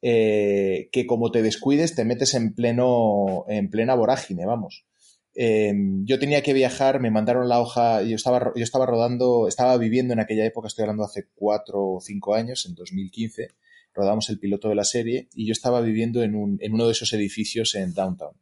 eh, 0.08 0.90
que 0.92 1.08
como 1.08 1.32
te 1.32 1.42
descuides 1.42 1.96
te 1.96 2.06
metes 2.06 2.36
en 2.36 2.54
pleno 2.54 3.44
en 3.48 3.72
plena 3.72 3.96
vorágine, 3.96 4.46
vamos. 4.46 4.86
Em, 5.34 6.06
yo 6.06 6.20
tenía 6.20 6.44
que 6.44 6.54
viajar, 6.54 7.00
me 7.00 7.10
mandaron 7.10 7.50
la 7.50 7.60
hoja, 7.60 8.04
yo 8.04 8.16
estaba, 8.16 8.54
yo 8.56 8.64
estaba 8.64 8.86
rodando, 8.86 9.48
estaba 9.48 9.76
viviendo 9.80 10.14
en 10.14 10.20
aquella 10.20 10.46
época, 10.46 10.68
estoy 10.68 10.84
hablando 10.84 11.06
hace 11.06 11.30
cuatro 11.34 11.94
o 11.94 12.02
cinco 12.02 12.36
años, 12.36 12.68
en 12.68 12.76
2015, 12.76 13.48
rodamos 13.96 14.30
el 14.30 14.38
piloto 14.38 14.70
de 14.70 14.76
la 14.76 14.84
serie 14.84 15.28
y 15.34 15.48
yo 15.48 15.54
estaba 15.54 15.82
viviendo 15.82 16.22
en, 16.22 16.36
un, 16.36 16.60
en 16.62 16.76
uno 16.76 16.86
de 16.86 16.92
esos 16.92 17.12
edificios 17.14 17.74
en 17.74 17.96
Downtown. 17.96 18.38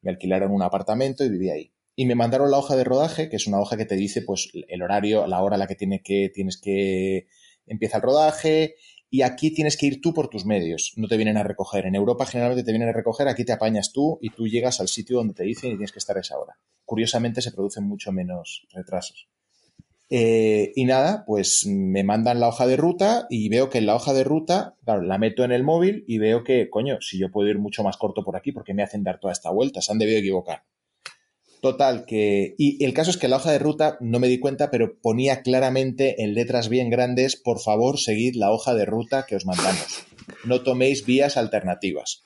Me 0.00 0.12
alquilaron 0.12 0.50
un 0.50 0.62
apartamento 0.62 1.26
y 1.26 1.28
viví 1.28 1.50
ahí. 1.50 1.72
Y 1.94 2.06
me 2.06 2.14
mandaron 2.14 2.50
la 2.50 2.56
hoja 2.56 2.74
de 2.74 2.84
rodaje, 2.84 3.28
que 3.28 3.36
es 3.36 3.46
una 3.46 3.60
hoja 3.60 3.76
que 3.76 3.84
te 3.84 3.96
dice 3.96 4.22
pues 4.22 4.48
el 4.54 4.80
horario, 4.80 5.26
la 5.26 5.42
hora 5.42 5.56
a 5.56 5.58
la 5.58 5.66
que, 5.66 5.76
que 5.76 6.30
tienes 6.34 6.58
que 6.58 7.26
empieza 7.66 7.98
el 7.98 8.02
rodaje, 8.02 8.76
y 9.12 9.20
aquí 9.20 9.52
tienes 9.52 9.76
que 9.76 9.84
ir 9.84 10.00
tú 10.00 10.14
por 10.14 10.28
tus 10.28 10.46
medios, 10.46 10.94
no 10.96 11.06
te 11.06 11.18
vienen 11.18 11.36
a 11.36 11.42
recoger. 11.42 11.84
En 11.84 11.94
Europa 11.94 12.24
generalmente 12.24 12.64
te 12.64 12.72
vienen 12.72 12.88
a 12.88 12.92
recoger, 12.94 13.28
aquí 13.28 13.44
te 13.44 13.52
apañas 13.52 13.92
tú 13.92 14.18
y 14.22 14.30
tú 14.30 14.48
llegas 14.48 14.80
al 14.80 14.88
sitio 14.88 15.18
donde 15.18 15.34
te 15.34 15.44
dicen 15.44 15.68
y 15.68 15.74
tienes 15.74 15.92
que 15.92 15.98
estar 15.98 16.16
a 16.16 16.20
esa 16.20 16.38
hora. 16.38 16.56
Curiosamente 16.86 17.42
se 17.42 17.52
producen 17.52 17.84
mucho 17.84 18.10
menos 18.10 18.66
retrasos. 18.72 19.28
Eh, 20.08 20.72
y 20.74 20.86
nada, 20.86 21.24
pues 21.26 21.66
me 21.66 22.04
mandan 22.04 22.40
la 22.40 22.48
hoja 22.48 22.66
de 22.66 22.78
ruta 22.78 23.26
y 23.28 23.50
veo 23.50 23.68
que 23.68 23.78
en 23.78 23.86
la 23.86 23.96
hoja 23.96 24.14
de 24.14 24.24
ruta, 24.24 24.76
claro, 24.82 25.02
la 25.02 25.18
meto 25.18 25.44
en 25.44 25.52
el 25.52 25.62
móvil 25.62 26.04
y 26.08 26.16
veo 26.16 26.42
que, 26.42 26.70
coño, 26.70 26.98
si 27.02 27.18
yo 27.18 27.30
puedo 27.30 27.50
ir 27.50 27.58
mucho 27.58 27.84
más 27.84 27.98
corto 27.98 28.24
por 28.24 28.34
aquí, 28.34 28.50
porque 28.50 28.72
me 28.72 28.82
hacen 28.82 29.04
dar 29.04 29.20
toda 29.20 29.34
esta 29.34 29.50
vuelta? 29.50 29.82
Se 29.82 29.92
han 29.92 29.98
debido 29.98 30.20
equivocar. 30.20 30.62
Total, 31.62 32.06
que. 32.06 32.56
Y 32.58 32.84
el 32.84 32.92
caso 32.92 33.12
es 33.12 33.16
que 33.16 33.28
la 33.28 33.36
hoja 33.36 33.52
de 33.52 33.60
ruta, 33.60 33.96
no 34.00 34.18
me 34.18 34.26
di 34.26 34.40
cuenta, 34.40 34.68
pero 34.68 34.98
ponía 35.00 35.42
claramente 35.42 36.24
en 36.24 36.34
letras 36.34 36.68
bien 36.68 36.90
grandes: 36.90 37.36
por 37.36 37.60
favor, 37.60 38.00
seguid 38.00 38.34
la 38.34 38.50
hoja 38.50 38.74
de 38.74 38.84
ruta 38.84 39.26
que 39.28 39.36
os 39.36 39.46
mandamos. 39.46 40.04
No 40.44 40.64
toméis 40.64 41.06
vías 41.06 41.36
alternativas. 41.36 42.24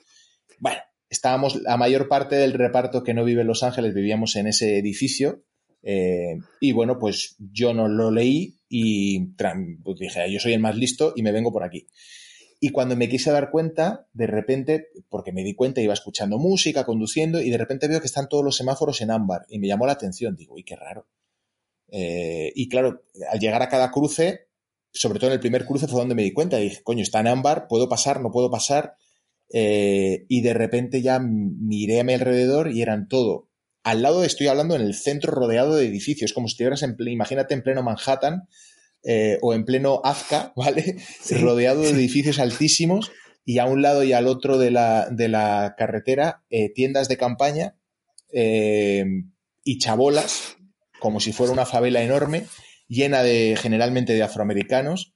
Bueno, 0.59 0.79
estábamos, 1.11 1.61
la 1.61 1.77
mayor 1.77 2.09
parte 2.09 2.37
del 2.37 2.55
reparto 2.55 3.05
que 3.05 3.13
no 3.13 3.27
vive 3.27 3.43
en 3.43 3.49
Los 3.49 3.63
Ángeles 3.63 3.93
vivíamos 3.93 4.37
en 4.37 4.47
ese 4.47 4.79
edificio. 4.79 5.45
Eh, 5.83 6.39
y 6.59 6.73
bueno, 6.73 6.99
pues 6.99 7.37
yo 7.39 7.75
no 7.75 7.89
lo 7.89 8.11
leí 8.11 8.57
y 8.71 9.21
pues 9.85 9.99
dije, 9.99 10.33
yo 10.33 10.41
soy 10.41 10.55
el 10.55 10.61
más 10.61 10.77
listo 10.79 11.13
y 11.15 11.23
me 11.23 11.33
vengo 11.33 11.53
por 11.53 11.63
aquí. 11.63 11.87
Y 12.67 12.71
cuando 12.71 12.97
me 12.97 13.09
quise 13.09 13.31
dar 13.31 13.53
cuenta, 13.53 14.09
de 14.13 14.27
repente, 14.27 14.89
porque 15.09 15.31
me 15.31 15.45
di 15.45 15.55
cuenta, 15.55 15.81
iba 15.81 15.95
escuchando 15.95 16.37
música, 16.37 16.85
conduciendo, 16.85 17.41
y 17.41 17.49
de 17.49 17.59
repente 17.59 17.87
veo 17.87 18.01
que 18.01 18.09
están 18.09 18.29
todos 18.29 18.45
los 18.45 18.57
semáforos 18.57 19.01
en 19.03 19.13
ámbar. 19.13 19.47
Y 19.49 19.61
me 19.61 19.69
llamó 19.69 19.87
la 19.87 19.93
atención. 19.93 20.35
Digo, 20.35 20.55
uy, 20.55 20.65
qué 20.65 20.75
raro. 20.75 21.07
Eh, 21.93 22.51
y 22.57 22.69
claro, 22.69 23.05
al 23.31 23.39
llegar 23.39 23.63
a 23.63 23.69
cada 23.69 23.93
cruce, 23.93 24.49
sobre 24.93 25.21
todo 25.21 25.29
en 25.31 25.35
el 25.35 25.39
primer 25.39 25.65
cruce 25.65 25.87
fue 25.87 26.01
donde 26.01 26.17
me 26.17 26.25
di 26.25 26.33
cuenta. 26.33 26.57
Dije, 26.57 26.83
coño, 26.83 27.05
está 27.05 27.21
en 27.21 27.29
ámbar, 27.29 27.69
puedo 27.69 27.89
pasar, 27.89 28.21
no 28.21 28.33
puedo 28.33 28.51
pasar. 28.51 28.97
Eh, 29.53 30.27
y 30.29 30.41
de 30.41 30.53
repente 30.53 31.03
ya 31.03 31.21
miré 31.21 32.01
a 32.01 32.05
mi 32.05 32.15
alrededor 32.15 32.73
y 32.73 32.83
eran 32.83 33.07
todo. 33.07 33.49
Al 33.85 34.03
lado 34.03 34.25
estoy 34.25 34.49
hablando 34.49 34.75
en 34.75 34.83
el 34.83 34.95
centro 34.95 35.31
rodeado 35.31 35.77
de 35.77 35.87
edificios, 35.87 36.33
como 36.33 36.49
si 36.49 36.55
estuvieras 36.55 36.83
en, 36.83 36.97
imagínate 36.99 37.55
en 37.55 37.63
pleno 37.63 37.85
Manhattan, 37.85 38.49
eh, 39.09 39.39
o 39.41 39.55
en 39.55 39.65
pleno 39.65 40.01
Azca, 40.03 40.53
¿vale? 40.57 40.97
Rodeado 41.31 41.83
de 41.83 41.91
edificios 41.91 42.41
altísimos 42.41 43.13
y 43.45 43.59
a 43.59 43.67
un 43.67 43.81
lado 43.81 44.03
y 44.03 44.13
al 44.13 44.27
otro 44.27 44.59
de 44.59 44.73
la, 44.73 45.09
de 45.09 45.29
la 45.29 45.77
carretera 45.79 46.43
eh, 46.51 46.73
tiendas 46.75 47.09
de 47.09 47.17
campaña 47.17 47.77
eh, 48.33 49.05
y 49.63 49.79
chabolas, 49.79 50.57
como 50.99 51.21
si 51.21 51.33
fuera 51.33 51.53
una 51.53 51.67
favela 51.67 52.03
enorme, 52.03 52.47
llena 52.89 53.23
de 53.23 53.57
generalmente 53.57 54.13
de 54.13 54.25
afroamericanos, 54.25 55.13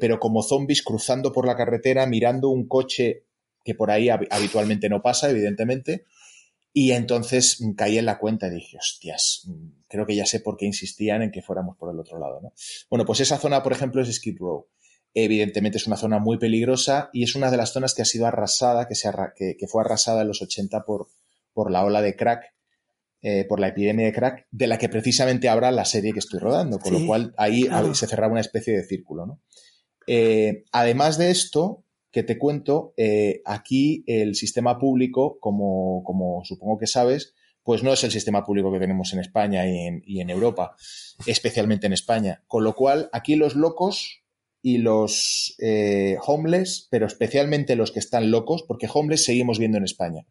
pero 0.00 0.18
como 0.18 0.42
zombies 0.42 0.82
cruzando 0.82 1.30
por 1.30 1.46
la 1.46 1.54
carretera, 1.54 2.06
mirando 2.06 2.48
un 2.48 2.66
coche 2.66 3.24
que 3.64 3.74
por 3.74 3.90
ahí 3.90 4.08
habitualmente 4.08 4.88
no 4.88 5.02
pasa, 5.02 5.28
evidentemente, 5.28 6.06
y 6.72 6.92
entonces 6.92 7.58
caí 7.76 7.98
en 7.98 8.06
la 8.06 8.18
cuenta 8.18 8.48
y 8.48 8.50
dije, 8.50 8.76
hostias, 8.78 9.48
creo 9.88 10.06
que 10.06 10.14
ya 10.14 10.26
sé 10.26 10.40
por 10.40 10.56
qué 10.56 10.66
insistían 10.66 11.22
en 11.22 11.30
que 11.30 11.42
fuéramos 11.42 11.76
por 11.76 11.92
el 11.92 11.98
otro 11.98 12.18
lado. 12.18 12.40
¿no? 12.40 12.52
Bueno, 12.90 13.04
pues 13.04 13.20
esa 13.20 13.38
zona, 13.38 13.62
por 13.62 13.72
ejemplo, 13.72 14.02
es 14.02 14.14
Skid 14.14 14.38
Row. 14.38 14.68
Evidentemente 15.14 15.78
es 15.78 15.86
una 15.86 15.96
zona 15.96 16.18
muy 16.18 16.38
peligrosa 16.38 17.10
y 17.12 17.24
es 17.24 17.34
una 17.34 17.50
de 17.50 17.56
las 17.56 17.72
zonas 17.72 17.94
que 17.94 18.02
ha 18.02 18.04
sido 18.04 18.26
arrasada, 18.26 18.86
que, 18.86 18.94
se 18.94 19.10
que, 19.36 19.66
fue 19.66 19.82
arrasada 19.82 20.22
en 20.22 20.28
los 20.28 20.42
80 20.42 20.84
por, 20.84 21.08
por 21.52 21.70
la 21.70 21.84
ola 21.84 22.02
de 22.02 22.14
crack, 22.14 22.54
eh, 23.22 23.44
por 23.48 23.58
la 23.58 23.68
epidemia 23.68 24.06
de 24.06 24.12
crack, 24.12 24.46
de 24.50 24.66
la 24.66 24.78
que 24.78 24.88
precisamente 24.88 25.48
habrá 25.48 25.72
la 25.72 25.86
serie 25.86 26.12
que 26.12 26.20
estoy 26.20 26.38
rodando, 26.38 26.78
con 26.78 26.92
lo 26.92 27.06
cual 27.06 27.34
ahí 27.38 27.66
se 27.94 28.06
cerraba 28.06 28.32
una 28.32 28.42
especie 28.42 28.76
de 28.76 28.84
círculo. 28.84 29.26
¿no? 29.26 29.40
Eh, 30.06 30.64
además 30.70 31.18
de 31.18 31.30
esto, 31.30 31.84
que 32.10 32.22
te 32.22 32.38
cuento, 32.38 32.94
eh, 32.96 33.42
aquí 33.44 34.02
el 34.06 34.34
sistema 34.34 34.78
público, 34.78 35.38
como, 35.40 36.02
como, 36.04 36.42
supongo 36.44 36.78
que 36.78 36.86
sabes, 36.86 37.34
pues 37.62 37.82
no 37.82 37.92
es 37.92 38.02
el 38.02 38.10
sistema 38.10 38.44
público 38.44 38.72
que 38.72 38.78
tenemos 38.78 39.12
en 39.12 39.20
España 39.20 39.66
y 39.68 40.20
en, 40.20 40.30
Europa, 40.30 40.74
especialmente 41.26 41.86
en 41.86 41.92
España. 41.92 42.42
Con 42.46 42.64
lo 42.64 42.74
cual, 42.74 43.10
aquí 43.12 43.36
los 43.36 43.56
locos 43.56 44.22
y 44.62 44.78
los 44.78 45.54
eh, 45.58 46.16
homeless, 46.26 46.88
pero 46.90 47.06
especialmente 47.06 47.76
los 47.76 47.92
que 47.92 47.98
están 47.98 48.30
locos, 48.30 48.64
porque 48.66 48.88
homeless 48.92 49.24
seguimos 49.24 49.58
viendo 49.58 49.76
en 49.76 49.84
España, 49.84 50.26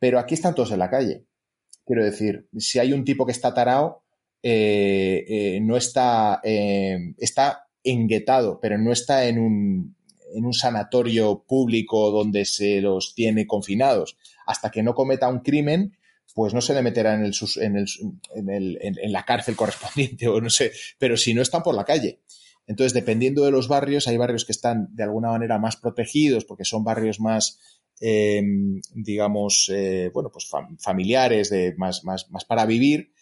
pero 0.00 0.18
aquí 0.18 0.34
están 0.34 0.56
todos 0.56 0.72
en 0.72 0.80
la 0.80 0.90
calle. 0.90 1.26
Quiero 1.86 2.04
decir, 2.04 2.48
si 2.58 2.80
hay 2.80 2.92
un 2.92 3.04
tipo 3.04 3.24
que 3.24 3.32
está 3.32 3.54
tarao, 3.54 4.02
eh, 4.42 5.60
no 5.62 5.76
está, 5.76 6.40
está 6.42 7.68
enguetado, 7.84 8.58
pero 8.60 8.78
no 8.78 8.90
está 8.90 9.26
en 9.26 9.38
un, 9.38 9.96
en 10.34 10.44
un 10.44 10.52
sanatorio 10.52 11.44
público 11.46 12.10
donde 12.10 12.44
se 12.44 12.80
los 12.80 13.14
tiene 13.14 13.46
confinados, 13.46 14.16
hasta 14.46 14.70
que 14.70 14.82
no 14.82 14.94
cometa 14.94 15.28
un 15.28 15.40
crimen, 15.40 15.96
pues 16.34 16.52
no 16.52 16.60
se 16.60 16.74
le 16.74 16.82
meterá 16.82 17.14
en, 17.14 17.24
el, 17.24 17.34
en, 17.60 18.50
el, 18.50 18.78
en, 18.80 19.12
la 19.12 19.24
cárcel 19.24 19.56
correspondiente 19.56 20.28
o 20.28 20.40
no 20.40 20.50
sé, 20.50 20.72
pero 20.98 21.16
si 21.16 21.34
no 21.34 21.42
están 21.42 21.62
por 21.62 21.74
la 21.74 21.84
calle. 21.84 22.20
Entonces, 22.66 22.94
dependiendo 22.94 23.44
de 23.44 23.50
los 23.50 23.68
barrios, 23.68 24.08
hay 24.08 24.16
barrios 24.16 24.44
que 24.44 24.52
están 24.52 24.88
de 24.94 25.02
alguna 25.02 25.28
manera 25.28 25.58
más 25.58 25.76
protegidos 25.76 26.44
porque 26.44 26.64
son 26.64 26.82
barrios 26.82 27.20
más, 27.20 27.60
em, 28.00 28.80
digamos, 28.94 29.70
eh, 29.72 30.10
bueno, 30.12 30.30
pues 30.32 30.48
familiares, 30.78 31.50
de 31.50 31.74
más, 31.76 32.04
más, 32.04 32.30
más 32.30 32.44
para 32.44 32.64
vivir 32.64 33.13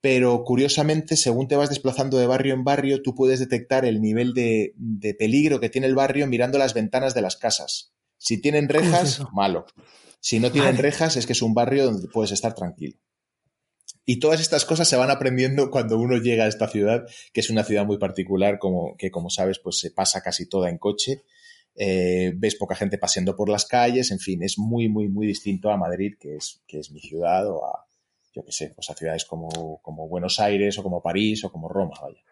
pero 0.00 0.44
curiosamente, 0.44 1.16
según 1.16 1.48
te 1.48 1.56
vas 1.56 1.70
desplazando 1.70 2.18
de 2.18 2.26
barrio 2.26 2.54
en 2.54 2.64
barrio, 2.64 3.02
tú 3.02 3.14
puedes 3.14 3.40
detectar 3.40 3.84
el 3.84 4.00
nivel 4.00 4.32
de, 4.32 4.74
peligro 5.18 5.58
que 5.58 5.70
tiene 5.70 5.88
el 5.88 5.96
barrio 5.96 6.26
mirando 6.26 6.58
las 6.58 6.74
ventanas 6.74 7.14
de 7.14 7.22
las 7.22 7.36
casas. 7.36 7.92
Si 8.16 8.40
tienen 8.40 8.68
rejas, 8.68 9.22
malo. 9.32 9.66
Si 10.20 10.38
no 10.38 10.52
tienen 10.52 10.76
rejas, 10.78 11.16
es 11.16 11.26
que 11.26 11.32
es 11.32 11.42
un 11.42 11.54
barrio 11.54 11.86
donde 11.86 12.08
puedes 12.08 12.30
estar 12.30 12.54
tranquilo. 12.54 12.96
Y 14.04 14.20
todas 14.20 14.40
estas 14.40 14.64
cosas 14.64 14.88
se 14.88 14.96
van 14.96 15.10
aprendiendo 15.10 15.70
cuando 15.70 15.98
uno 15.98 16.16
llega 16.16 16.44
a 16.44 16.48
esta 16.48 16.68
ciudad, 16.68 17.04
que 17.32 17.40
es 17.40 17.50
una 17.50 17.64
ciudad 17.64 17.84
muy 17.84 17.98
particular, 17.98 18.58
como, 18.58 18.96
que 18.96 19.10
como 19.10 19.30
sabes, 19.30 19.58
pues 19.58 19.78
se 19.78 19.90
pasa 19.90 20.22
casi 20.22 20.48
toda 20.48 20.70
en 20.70 20.78
coche. 20.78 21.24
Eh, 21.74 22.32
ves 22.36 22.56
poca 22.56 22.74
gente 22.74 22.98
paseando 22.98 23.36
por 23.36 23.48
las 23.48 23.66
calles, 23.66 24.10
en 24.10 24.18
fin, 24.18 24.42
es 24.42 24.58
muy, 24.58 24.88
muy, 24.88 25.08
muy 25.08 25.26
distinto 25.26 25.70
a 25.70 25.76
Madrid, 25.76 26.14
que 26.18 26.36
es, 26.36 26.62
que 26.66 26.78
es 26.78 26.90
mi 26.90 27.00
ciudad, 27.00 27.46
o 27.48 27.64
a, 27.64 27.87
yo 28.38 28.44
qué 28.44 28.52
sé, 28.52 28.72
pues 28.72 28.88
a 28.88 28.94
ciudades 28.94 29.24
como, 29.24 29.80
como 29.82 30.08
Buenos 30.08 30.38
Aires 30.38 30.78
o 30.78 30.82
como 30.84 31.02
París 31.02 31.44
o 31.44 31.50
como 31.50 31.68
Roma, 31.68 31.96
vaya. 32.00 32.22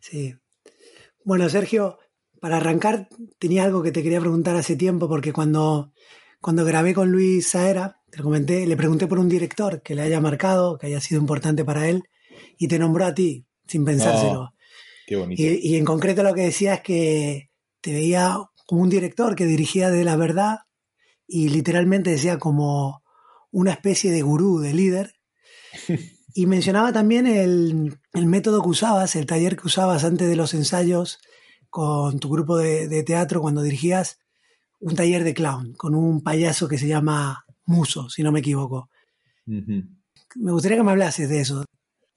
Sí. 0.00 0.34
Bueno, 1.22 1.48
Sergio, 1.48 1.98
para 2.40 2.56
arrancar, 2.56 3.08
tenía 3.38 3.62
algo 3.62 3.84
que 3.84 3.92
te 3.92 4.02
quería 4.02 4.18
preguntar 4.18 4.56
hace 4.56 4.74
tiempo, 4.74 5.08
porque 5.08 5.32
cuando, 5.32 5.92
cuando 6.40 6.64
grabé 6.64 6.92
con 6.92 7.12
Luis 7.12 7.50
Saera, 7.50 8.00
te 8.10 8.18
lo 8.18 8.24
comenté, 8.24 8.66
le 8.66 8.76
pregunté 8.76 9.06
por 9.06 9.20
un 9.20 9.28
director 9.28 9.80
que 9.80 9.94
le 9.94 10.02
haya 10.02 10.20
marcado, 10.20 10.76
que 10.76 10.88
haya 10.88 11.00
sido 11.00 11.20
importante 11.20 11.64
para 11.64 11.88
él, 11.88 12.02
y 12.58 12.66
te 12.66 12.80
nombró 12.80 13.04
a 13.04 13.14
ti, 13.14 13.46
sin 13.68 13.84
pensárselo. 13.84 14.40
Oh, 14.40 14.50
qué 15.06 15.14
bonito. 15.14 15.40
Y, 15.40 15.74
y, 15.74 15.76
en 15.76 15.84
concreto 15.84 16.24
lo 16.24 16.34
que 16.34 16.42
decía 16.42 16.74
es 16.74 16.80
que 16.80 17.50
te 17.80 17.92
veía 17.92 18.38
como 18.66 18.82
un 18.82 18.90
director 18.90 19.36
que 19.36 19.46
dirigía 19.46 19.90
de 19.90 20.02
la 20.02 20.16
verdad 20.16 20.58
y 21.28 21.48
literalmente 21.48 22.10
decía 22.10 22.40
como 22.40 23.01
una 23.52 23.70
especie 23.72 24.10
de 24.10 24.22
gurú, 24.22 24.58
de 24.58 24.74
líder. 24.74 25.14
Y 26.34 26.46
mencionaba 26.46 26.94
también 26.94 27.26
el, 27.26 27.98
método 28.14 28.62
que 28.62 28.68
usabas, 28.70 29.16
el 29.16 29.26
taller 29.26 29.54
que 29.54 29.66
usabas 29.66 30.02
antes 30.02 30.28
de 30.28 30.36
los 30.36 30.54
ensayos 30.54 31.18
con 31.68 32.20
tu 32.20 32.30
grupo 32.30 32.56
de, 32.56 33.02
teatro 33.02 33.42
cuando 33.42 33.62
dirigías 33.62 34.18
un 34.80 34.96
taller 34.96 35.24
de 35.24 35.34
clown 35.34 35.74
con 35.74 35.94
un 35.94 36.22
payaso 36.22 36.68
que 36.68 36.78
se 36.78 36.88
llama 36.88 37.44
Muso, 37.66 38.08
si 38.08 38.22
no 38.22 38.32
me 38.32 38.40
equivoco. 38.40 38.88
Me 39.44 40.52
gustaría 40.52 40.78
que 40.78 40.84
me 40.84 40.92
hablases 40.92 41.28
de 41.28 41.40
eso. 41.40 41.64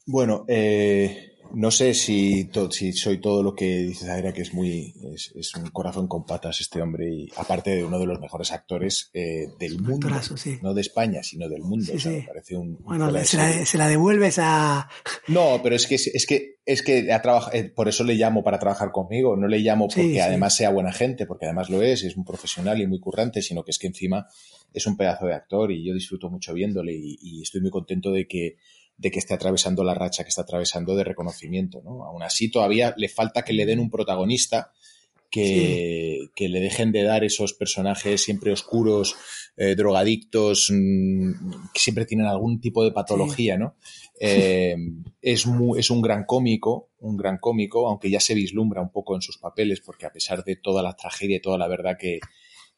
Bueno, 0.06 0.46
eh, 0.48 1.35
No 1.54 1.72
sé 1.72 1.94
si, 1.94 2.50
si 2.72 2.94
soy 2.94 3.20
todo 3.20 3.44
lo 3.44 3.56
que 3.56 3.78
dices, 3.80 4.10
Aira, 4.10 4.34
que 4.34 4.42
es 4.42 4.54
muy 4.54 4.94
es, 5.14 5.56
un 5.56 5.70
corazón 5.70 6.08
con 6.08 6.26
patas 6.26 6.62
este 6.62 6.82
hombre 6.82 7.10
y 7.10 7.30
aparte 7.38 7.76
de 7.76 7.86
uno 7.86 8.00
de 8.00 8.06
los 8.06 8.20
mejores 8.20 8.52
actores 8.52 9.10
eh, 9.14 9.48
del 9.60 9.80
mundo, 9.80 10.10
no 10.62 10.74
de 10.74 10.82
España, 10.82 11.24
sino 11.24 11.48
del 11.48 11.62
mundo. 11.62 11.94
parece 12.28 12.58
un, 12.58 12.78
bueno, 12.84 13.10
se 13.24 13.38
la, 13.38 13.66
se 13.66 13.78
la, 13.78 13.88
devuelves 13.88 14.38
a... 14.40 14.90
No, 15.28 15.60
pero 15.64 15.76
es 15.76 15.88
que 15.88 15.96
es 15.96 16.26
que 16.28 16.56
es 16.66 16.82
que 16.82 17.12
ha 17.12 17.22
eh, 17.54 17.66
por 17.66 17.88
eso 17.88 18.04
le 18.04 18.16
llamo 18.16 18.44
para 18.44 18.60
trabajar 18.60 18.92
conmigo, 18.92 19.36
no 19.36 19.48
le 19.48 19.60
llamo 19.60 19.88
porque 19.88 20.22
además 20.22 20.56
sea 20.56 20.72
buena 20.72 20.92
gente, 20.92 21.26
porque 21.26 21.46
además 21.46 21.70
lo 21.70 21.82
es, 21.82 22.04
es 22.04 22.18
un 22.18 22.26
profesional 22.26 22.82
y 22.82 22.88
muy 22.88 23.00
currante, 23.00 23.42
sino 23.42 23.64
que 23.64 23.72
es 23.72 23.80
que 23.80 23.88
encima 23.88 24.28
es 24.74 24.88
un 24.88 24.98
pedazo 24.98 25.28
de 25.28 25.36
actor 25.36 25.72
y 25.72 25.86
yo 25.86 25.94
disfruto 25.94 26.30
mucho 26.30 26.54
viéndole 26.54 26.94
y 26.94 27.42
estoy 27.42 27.62
muy 27.62 27.72
contento 27.72 28.12
de 28.12 28.28
que 28.28 28.58
de 28.98 29.12
que 29.12 29.20
esté 29.20 29.34
atravesando 29.34 29.84
la 29.84 29.94
racha 29.94 30.24
que 30.24 30.30
está 30.30 30.44
atravesando 30.44 30.96
de 30.96 31.04
reconocimiento. 31.04 31.82
¿no? 31.84 32.06
Aún 32.06 32.24
así, 32.24 32.50
todavía 32.50 32.94
le 32.98 33.10
falta 33.10 33.44
que 33.44 33.54
le 33.54 33.66
den 33.66 33.80
un 33.80 33.90
protagonista 33.90 34.72
que, 35.30 36.30
que 36.34 36.48
le 36.48 36.62
dejen 36.62 36.94
de 36.94 37.04
dar 37.04 37.26
esos 37.26 37.54
personajes 37.54 38.24
siempre 38.24 38.54
oscuros, 38.54 39.18
eh, 39.58 39.76
drogadictos, 39.76 40.72
mm, 40.72 41.32
que 41.74 41.80
siempre 41.80 42.06
tienen 42.06 42.28
algún 42.28 42.62
tipo 42.62 42.86
de 42.86 42.92
patología, 42.92 43.58
¿no? 43.58 43.76
Eh, 44.20 44.76
es, 45.22 45.46
es 45.78 45.90
un 45.90 46.02
gran 46.02 46.24
cómico, 46.24 46.90
un 47.00 47.18
gran 47.18 47.38
cómico, 47.38 47.88
aunque 47.90 48.10
ya 48.10 48.22
se 48.22 48.34
vislumbra 48.34 48.82
un 48.82 48.92
poco 48.92 49.16
en 49.16 49.22
sus 49.22 49.38
papeles, 49.38 49.82
porque 49.82 50.06
a 50.06 50.12
pesar 50.12 50.44
de 50.46 50.56
toda 50.56 50.82
la 50.82 50.96
tragedia 50.96 51.38
y 51.38 51.42
toda 51.42 51.58
la 51.58 51.68
verdad 51.68 51.98
que, 52.00 52.20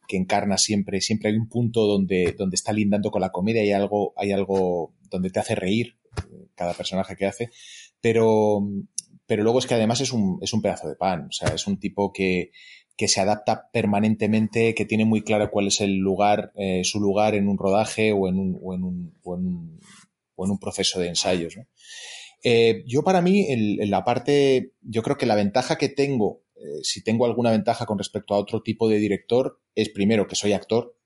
que 0.08 0.18
encarna 0.18 0.58
siempre, 0.58 1.00
siempre 1.02 1.30
hay 1.30 1.36
un 1.36 1.48
punto 1.48 1.86
donde, 1.86 2.34
donde 2.36 2.56
está 2.56 2.74
lindando 2.74 3.12
con 3.12 3.22
la 3.22 3.32
comedia 3.32 3.64
y 3.64 3.68
hay 3.68 3.74
algo, 3.74 4.14
hay 4.18 4.32
algo 4.32 4.94
donde 5.12 5.30
te 5.30 5.40
hace 5.40 5.54
reír 5.54 5.98
cada 6.56 6.74
personaje 6.74 7.16
que 7.16 7.26
hace, 7.26 7.50
pero, 8.02 8.68
pero 9.26 9.44
luego 9.44 9.60
es 9.60 9.68
que 9.68 9.76
además 9.76 10.02
es 10.02 10.12
un, 10.12 10.40
es 10.42 10.54
un 10.54 10.62
pedazo 10.62 10.88
de 10.88 10.96
pan, 10.96 11.28
o 11.30 11.32
sea, 11.32 11.50
es 11.50 11.68
un 11.68 11.80
tipo 11.80 12.12
que, 12.12 12.52
que 12.98 13.08
se 13.08 13.22
adapta 13.22 13.70
permanentemente, 13.72 14.74
que 14.74 14.86
tiene 14.86 15.06
muy 15.06 15.22
claro 15.22 15.52
cuál 15.52 15.68
es 15.68 15.82
el 15.82 15.98
lugar, 15.98 16.52
eh, 16.56 16.84
su 16.84 17.00
lugar 17.00 17.36
en 17.36 17.48
un 17.48 17.58
rodaje 17.58 18.12
o 18.12 18.28
en 18.28 18.40
un, 18.40 18.60
o 18.62 18.74
en 18.74 18.84
un, 18.84 19.14
o 19.24 19.38
en 19.38 19.46
un, 19.46 19.80
o 20.36 20.46
en 20.46 20.52
un 20.52 20.60
proceso 20.60 21.00
de 21.00 21.10
ensayos. 21.10 21.60
Eh, 22.44 22.84
yo 22.88 23.04
para 23.04 23.22
mí, 23.22 23.46
en 23.50 23.92
la 23.92 24.04
parte, 24.04 24.74
yo 24.82 25.04
creo 25.04 25.16
que 25.16 25.28
la 25.28 25.36
ventaja 25.36 25.78
que 25.78 25.90
tengo, 25.90 26.42
eh, 26.56 26.80
si 26.82 27.04
tengo 27.04 27.28
alguna 27.28 27.52
ventaja 27.52 27.86
con 27.86 28.00
respecto 28.00 28.34
a 28.34 28.40
otro 28.40 28.64
tipo 28.64 28.90
de 28.90 28.98
director, 28.98 29.62
es 29.76 29.90
primero 29.90 30.28
que 30.28 30.36
soy 30.36 30.54
actor, 30.54 30.98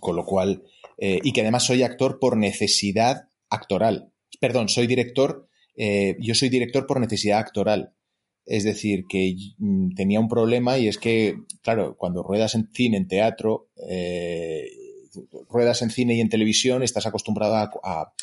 con 0.00 0.14
lo 0.16 0.24
cual, 0.24 0.62
y 0.98 1.32
que 1.32 1.40
además 1.40 1.64
soy 1.64 1.82
actor 1.82 2.18
por 2.20 2.36
necesidad 2.36 3.28
actoral 3.50 4.11
perdón, 4.42 4.68
soy 4.68 4.88
director, 4.88 5.48
eh, 5.76 6.16
yo 6.18 6.34
soy 6.34 6.48
director 6.48 6.84
por 6.84 6.98
necesidad 6.98 7.38
actoral. 7.38 7.94
Es 8.44 8.64
decir, 8.64 9.04
que 9.08 9.36
mm, 9.56 9.94
tenía 9.94 10.18
un 10.18 10.26
problema 10.26 10.78
y 10.78 10.88
es 10.88 10.98
que, 10.98 11.36
claro, 11.62 11.96
cuando 11.96 12.24
ruedas 12.24 12.56
en 12.56 12.68
cine, 12.74 12.96
en 12.96 13.06
teatro, 13.06 13.68
eh, 13.88 14.68
ruedas 15.48 15.82
en 15.82 15.90
cine 15.90 16.16
y 16.16 16.20
en 16.20 16.28
televisión, 16.28 16.82
estás 16.82 17.06
acostumbrado 17.06 17.54
a, 17.84 18.14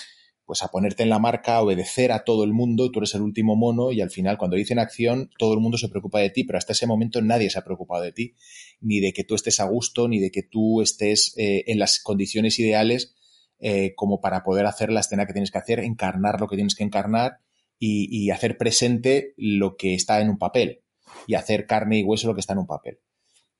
pues 0.43 0.61
a 0.61 0.67
ponerte 0.67 1.03
en 1.03 1.09
la 1.09 1.19
marca, 1.19 1.55
a 1.55 1.61
obedecer 1.61 2.11
a 2.11 2.25
todo 2.25 2.43
el 2.43 2.51
mundo, 2.51 2.91
tú 2.91 2.99
eres 2.99 3.15
el 3.15 3.21
último 3.21 3.55
mono 3.55 3.93
y 3.93 4.01
al 4.01 4.11
final 4.11 4.38
cuando 4.38 4.57
dicen 4.57 4.77
acción 4.77 5.29
todo 5.38 5.53
el 5.53 5.61
mundo 5.61 5.77
se 5.77 5.88
preocupa 5.88 6.19
de 6.19 6.31
ti, 6.31 6.43
pero 6.43 6.57
hasta 6.57 6.73
ese 6.73 6.85
momento 6.85 7.21
nadie 7.21 7.49
se 7.49 7.59
ha 7.59 7.63
preocupado 7.63 8.03
de 8.03 8.11
ti, 8.11 8.35
ni 8.81 8.99
de 8.99 9.13
que 9.13 9.23
tú 9.23 9.35
estés 9.35 9.61
a 9.61 9.63
gusto, 9.63 10.09
ni 10.09 10.19
de 10.19 10.31
que 10.31 10.43
tú 10.43 10.81
estés 10.81 11.33
eh, 11.38 11.63
en 11.67 11.79
las 11.79 12.01
condiciones 12.01 12.59
ideales 12.59 13.15
eh, 13.59 13.93
como 13.95 14.21
para 14.21 14.43
poder 14.43 14.65
hacer 14.65 14.89
la 14.89 15.01
escena 15.01 15.25
que 15.25 15.33
tienes 15.33 15.51
que 15.51 15.57
hacer, 15.57 15.79
encarnar 15.79 16.39
lo 16.39 16.47
que 16.47 16.55
tienes 16.55 16.75
que 16.75 16.83
encarnar 16.83 17.39
y, 17.77 18.29
hacer 18.29 18.57
presente 18.57 19.33
lo 19.37 19.75
que 19.77 19.93
está 19.95 20.21
en 20.21 20.29
un 20.29 20.37
papel 20.37 20.81
y 21.27 21.35
hacer 21.35 21.65
carne 21.65 21.99
y 21.99 22.03
hueso 22.03 22.27
lo 22.27 22.35
que 22.35 22.41
está 22.41 22.53
en 22.53 22.59
un 22.59 22.67
papel. 22.67 22.99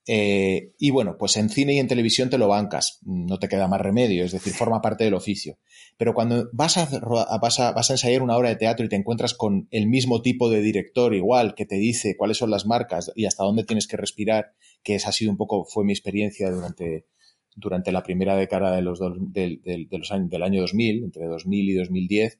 Eh, 0.08 0.74
y 0.80 0.90
bueno, 0.90 1.18
pues 1.18 1.38
en 1.38 1.50
cine 1.50 1.74
y 1.74 1.80
en 1.80 1.88
televisión 1.88 2.30
te 2.30 2.38
lo 2.38 2.48
bancas, 2.48 3.00
no 3.04 3.38
te 3.40 3.48
queda 3.48 3.68
más 3.68 3.82
remedio, 3.82 4.26
es 4.26 4.32
decir, 4.32 4.54
forma 4.54 4.82
parte 4.82 5.04
del 5.04 5.14
oficio. 5.14 5.60
Pero 5.98 6.14
cuando 6.14 6.50
vas 6.52 6.78
a, 6.78 6.88
vas 7.38 7.60
a, 7.60 7.72
vas 7.74 7.90
a 7.90 7.94
ensayar 7.94 8.22
una 8.22 8.36
obra 8.36 8.50
de 8.50 8.56
teatro 8.56 8.86
y 8.86 8.90
te 8.90 8.96
encuentras 8.96 9.34
con 9.34 9.68
el 9.70 9.88
mismo 9.88 10.22
tipo 10.22 10.50
de 10.50 10.62
director 10.62 11.14
igual 11.14 11.54
que 11.56 11.66
te 11.66 11.76
dice 11.76 12.16
cuáles 12.18 12.38
son 12.38 12.50
las 12.50 12.66
marcas 12.66 13.12
y 13.16 13.26
hasta 13.26 13.44
dónde 13.44 13.66
tienes 13.66 13.88
que 13.88 13.98
respirar, 13.98 14.54
que 14.82 14.96
esa 14.96 15.10
ha 15.10 15.14
sido 15.14 15.32
un 15.32 15.38
poco, 15.38 15.66
fue 15.66 15.86
mi 15.86 15.92
experiencia 15.92 16.50
durante, 16.50 17.06
durante 17.60 17.92
la 17.92 18.04
primera 18.04 18.36
década 18.36 18.76
de 18.76 18.82
los, 18.82 19.00
del 19.00 20.44
año 20.44 20.62
2000, 20.62 21.04
entre 21.04 21.26
2000 21.26 21.70
y 21.70 21.74
2010, 21.74 22.40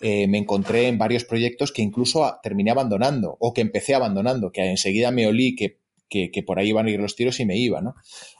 eh, 0.00 0.26
me 0.28 0.38
encontré 0.38 0.88
en 0.88 0.96
varios 0.96 1.24
proyectos 1.24 1.72
que 1.72 1.82
incluso 1.82 2.38
terminé 2.42 2.70
abandonando 2.70 3.36
o 3.38 3.52
que 3.52 3.60
empecé 3.60 3.94
abandonando, 3.94 4.50
que 4.50 4.64
enseguida 4.64 5.10
me 5.10 5.26
olí 5.26 5.54
que, 5.54 5.78
que, 6.08 6.42
por 6.42 6.58
ahí 6.58 6.68
iban 6.70 6.86
a 6.86 6.90
ir 6.90 7.00
los 7.00 7.16
tiros 7.16 7.38
y 7.40 7.44
me 7.44 7.58
iba, 7.58 7.80
¿no? 7.80 7.94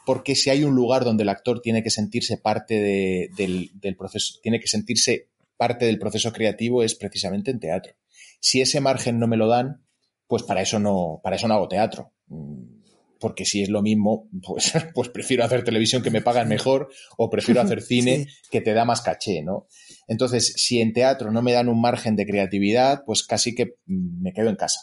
Porque 0.07 0.35
si 0.35 0.51
hay 0.51 0.65
un 0.65 0.75
lugar 0.75 1.05
donde 1.05 1.23
el 1.23 1.29
actor 1.29 1.61
tiene 1.61 1.83
que 1.83 1.91
sentirse 1.91 2.39
parte 2.39 3.29
del, 3.37 3.71
del 3.75 3.97
proceso, 3.97 4.39
tiene 4.43 4.59
que 4.59 4.69
sentirse 4.69 5.29
parte 5.57 5.85
del 5.85 5.99
proceso 5.99 6.33
creativo 6.33 6.83
es 6.83 6.95
precisamente 6.95 7.51
en 7.51 7.61
teatro. 7.61 7.93
Si 8.41 8.63
ese 8.63 8.81
margen 8.81 9.19
no 9.19 9.27
me 9.27 9.37
lo 9.37 9.47
dan, 9.47 9.85
pues 10.27 10.43
para 10.43 10.63
eso 10.63 10.79
no, 10.79 11.21
para 11.23 11.37
eso 11.37 11.49
no 11.49 11.55
hago 11.55 11.69
teatro 11.69 12.13
mm, 12.29 12.80
porque 13.21 13.45
si 13.45 13.63
es 13.63 13.69
lo 13.69 13.83
mismo, 13.83 14.29
pues, 14.47 14.73
pues 14.95 15.09
prefiero 15.11 15.45
hacer 15.45 15.63
televisión 15.63 16.03
que 16.03 16.11
me 16.11 16.23
pagan 16.23 16.49
mejor 16.49 16.89
o 17.17 17.31
prefiero 17.31 17.61
hacer 17.61 17.83
cine 17.91 18.27
que 18.51 18.61
te 18.61 18.75
da 18.75 18.85
más 18.85 19.03
caché, 19.03 19.43
¿no? 19.43 19.67
Entonces, 20.09 20.55
si 20.57 20.81
en 20.81 20.93
teatro 20.93 21.31
no 21.31 21.43
me 21.43 21.53
dan 21.53 21.69
un 21.69 21.81
margen 21.81 22.17
de 22.17 22.27
creatividad, 22.27 23.03
pues 23.05 23.23
casi 23.23 23.55
que 23.55 23.75
me 23.87 24.33
quedo 24.33 24.49
en 24.49 24.57
casa. 24.57 24.81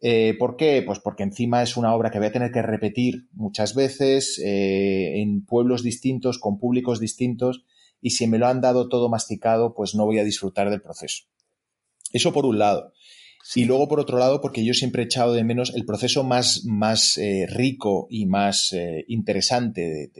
Eh, 0.00 0.36
¿Por 0.38 0.56
qué? 0.56 0.82
Pues 0.86 1.00
porque 1.00 1.24
encima 1.24 1.62
es 1.62 1.76
una 1.76 1.94
obra 1.94 2.10
que 2.10 2.18
voy 2.18 2.28
a 2.28 2.32
tener 2.32 2.52
que 2.52 2.62
repetir 2.62 3.26
muchas 3.32 3.74
veces 3.74 4.40
eh, 4.44 5.20
en 5.20 5.44
pueblos 5.44 5.82
distintos, 5.82 6.38
con 6.38 6.58
públicos 6.58 7.00
distintos, 7.00 7.64
y 8.00 8.10
si 8.10 8.28
me 8.28 8.38
lo 8.38 8.46
han 8.46 8.60
dado 8.60 8.88
todo 8.88 9.08
masticado, 9.08 9.74
pues 9.74 9.96
no 9.96 10.06
voy 10.06 10.18
a 10.18 10.24
disfrutar 10.24 10.70
del 10.70 10.82
proceso. 10.82 11.24
Eso 12.12 12.32
por 12.32 12.46
un 12.46 12.58
lado. 12.58 12.92
Y 13.54 13.64
luego, 13.64 13.88
por 13.88 14.00
otro 14.00 14.18
lado, 14.18 14.40
porque 14.40 14.64
yo 14.64 14.74
siempre 14.74 15.02
he 15.02 15.06
echado 15.06 15.32
de 15.32 15.44
menos 15.44 15.72
el 15.74 15.86
proceso 15.86 16.22
más, 16.22 16.64
más 16.66 17.16
eh, 17.16 17.46
rico 17.48 18.06
y 18.10 18.26
más 18.26 18.72
eh, 18.72 19.04
interesante 19.08 20.10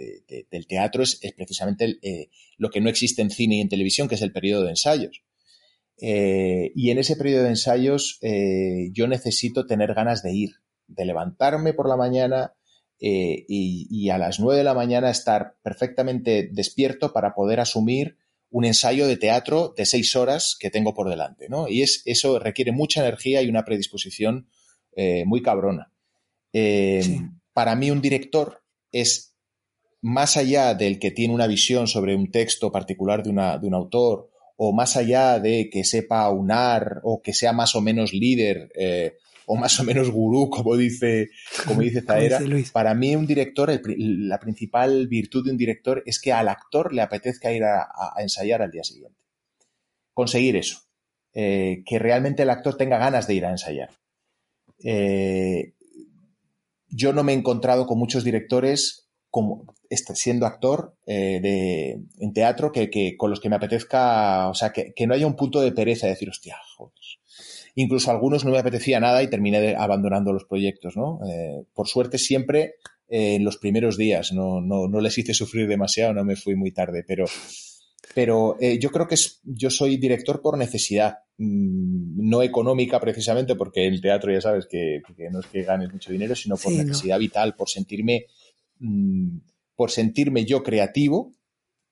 del 0.51 0.67
teatro 0.67 1.03
es, 1.03 1.21
precisamente 1.37 1.99
eh, 2.03 2.31
lo 2.57 2.71
que 2.71 2.81
no 2.81 2.89
existe 2.89 3.21
en 3.21 3.31
cine 3.31 3.57
y 3.57 3.61
en 3.61 3.69
televisión, 3.69 4.09
que 4.09 4.15
es 4.15 4.23
el 4.23 4.33
periodo 4.33 4.65
de 4.65 4.71
ensayos. 4.71 5.23
y 6.01 6.91
en 6.91 6.99
ese 6.99 7.17
periodo 7.17 7.43
de 7.43 7.51
ensayos 7.51 8.19
yo 8.93 9.09
necesito 9.09 9.67
tener 9.67 9.95
ganas 9.95 10.23
de 10.23 10.33
ir, 10.33 10.51
de 10.87 11.05
levantarme 11.05 11.75
por 11.75 11.89
la 11.89 11.97
mañana 11.97 12.55
y, 12.99 13.87
y, 13.91 14.11
a 14.11 14.19
las 14.19 14.41
nueve 14.41 14.59
de 14.59 14.65
la 14.65 14.75
mañana 14.75 15.11
estar 15.11 15.57
perfectamente 15.63 16.49
despierto 16.53 17.13
para 17.13 17.35
poder 17.35 17.61
asumir 17.61 18.17
un 18.51 18.65
ensayo 18.65 19.07
de 19.07 19.17
teatro 19.17 19.75
de 19.77 19.87
seis 19.87 20.17
horas 20.17 20.57
que 20.59 20.71
tengo 20.71 20.95
por 20.95 21.09
delante, 21.09 21.49
¿no? 21.49 21.69
Y 21.69 21.83
es, 21.83 22.03
eso 22.07 22.39
requiere 22.39 22.73
mucha 22.73 23.01
energía 23.01 23.43
y 23.43 23.49
una 23.49 23.65
predisposición 23.65 24.49
eh, 24.97 25.25
muy 25.27 25.43
cabrona. 25.43 25.93
Eh, 26.53 27.21
para 27.53 27.77
mí 27.77 27.91
un 27.91 28.01
director 28.01 28.63
es 28.91 29.35
más 30.01 30.37
allá 30.37 30.75
del 30.75 30.99
que 30.99 31.11
tiene 31.11 31.35
una 31.35 31.47
visión 31.47 31.87
sobre 31.87 32.15
un 32.15 32.31
texto 32.31 32.73
particular 32.73 33.23
de, 33.23 33.31
una, 33.31 33.59
de 33.59 33.67
un 33.67 33.75
autor 33.75 34.31
o 34.57 34.73
más 34.73 34.97
allá 34.97 35.39
de 35.39 35.71
que 35.71 35.85
sepa 35.85 36.23
aunar 36.23 37.01
o 37.05 37.21
que 37.23 37.33
sea 37.33 37.53
más 37.53 37.75
o 37.75 37.81
menos 37.81 38.13
líder 38.13 38.71
eh, 38.75 39.17
o 39.49 39.57
más 39.57 39.81
o 39.81 39.85
menos 39.85 40.11
gurú, 40.11 40.51
como 40.51 40.77
dice, 40.77 41.31
como 41.67 41.81
dice 41.81 42.03
Zaera. 42.07 42.39
Para 42.71 42.95
mí 42.95 43.17
un 43.17 43.27
director, 43.27 43.71
la 43.97 44.39
principal 44.39 45.09
virtud 45.09 45.45
de 45.45 45.53
un 45.53 45.57
director 45.57 46.03
es 46.05 46.21
que 46.21 46.35
al 46.35 46.49
actor 46.49 46.93
le 46.93 47.01
apetezca 47.01 47.51
ir 47.51 47.65
a, 47.65 47.89
ensayar 48.19 48.61
al 48.61 48.71
día 48.71 48.85
siguiente. 48.85 49.19
Conseguir 50.13 50.57
eso. 50.57 50.83
Eh, 51.33 51.83
que 51.87 51.99
realmente 51.99 52.43
el 52.43 52.51
actor 52.51 52.77
tenga 52.77 52.99
ganas 52.99 53.27
de 53.27 53.35
ir 53.35 53.47
a 53.47 53.51
ensayar. 53.51 53.91
Eh, 54.85 55.73
yo 56.89 57.15
no 57.15 57.25
me 57.25 57.33
he 57.33 57.37
encontrado 57.37 57.87
con 57.87 57.99
muchos 57.99 58.25
directores 58.25 59.08
como 59.31 59.67
siendo 60.15 60.47
actor 60.47 60.95
eh, 61.07 61.99
en 62.19 62.33
teatro 62.33 62.73
que, 62.73 63.17
con 63.17 63.31
los 63.31 63.41
que 63.41 63.49
me 63.49 63.57
apetezca, 63.57 64.49
o 64.49 64.55
sea, 64.55 64.73
que, 64.73 64.93
que, 64.95 65.07
no 65.07 65.15
haya 65.15 65.27
un 65.27 65.37
punto 65.37 65.61
de 65.61 65.73
pereza 65.73 66.07
de 66.07 66.13
decir, 66.13 66.29
hostia, 66.29 66.57
joder, 66.77 66.93
Incluso 67.81 68.11
algunos 68.11 68.45
no 68.45 68.51
me 68.51 68.59
apetecía 68.59 68.99
nada 68.99 69.23
y 69.23 69.31
terminé 69.31 69.77
abandonando 69.77 70.33
los 70.33 70.45
proyectos, 70.45 70.97
¿no? 70.97 71.21
Eh, 71.31 71.63
por 71.73 71.87
suerte 71.87 72.19
siempre 72.19 72.75
eh, 73.09 73.37
en 73.37 73.45
los 73.45 73.57
primeros 73.57 73.97
días, 73.97 74.33
no, 74.33 74.61
no, 74.61 74.89
no, 74.89 75.01
les 75.01 75.17
hice 75.17 75.33
sufrir 75.33 75.69
demasiado, 75.69 76.13
no 76.13 76.25
me 76.25 76.35
fui 76.35 76.57
muy 76.57 76.73
tarde, 76.73 77.05
pero, 77.07 77.27
pero 78.17 78.57
eh, 78.61 78.81
yo 78.81 78.91
creo 78.91 79.07
que 79.07 79.15
es, 79.15 79.41
yo 79.45 79.71
soy 79.71 79.97
director 79.97 80.43
por 80.43 80.59
necesidad, 80.59 81.19
mm, 81.37 82.29
no 82.29 82.43
económica 82.43 82.99
precisamente, 82.99 83.55
porque 83.55 83.87
el 83.87 84.01
teatro 84.01 84.33
ya 84.33 84.41
sabes 84.41 84.67
que, 84.67 85.01
no 85.31 85.39
es 85.39 85.47
que 85.47 85.63
ganes 85.63 85.93
mucho 85.93 86.11
dinero, 86.11 86.35
sino 86.35 86.57
por 86.57 86.73
necesidad 86.73 87.21
vital, 87.21 87.55
por 87.55 87.71
sentirme, 87.71 88.27
mm, 88.81 89.39
por 89.77 89.91
sentirme 89.91 90.45
yo 90.45 90.63
creativo 90.63 91.39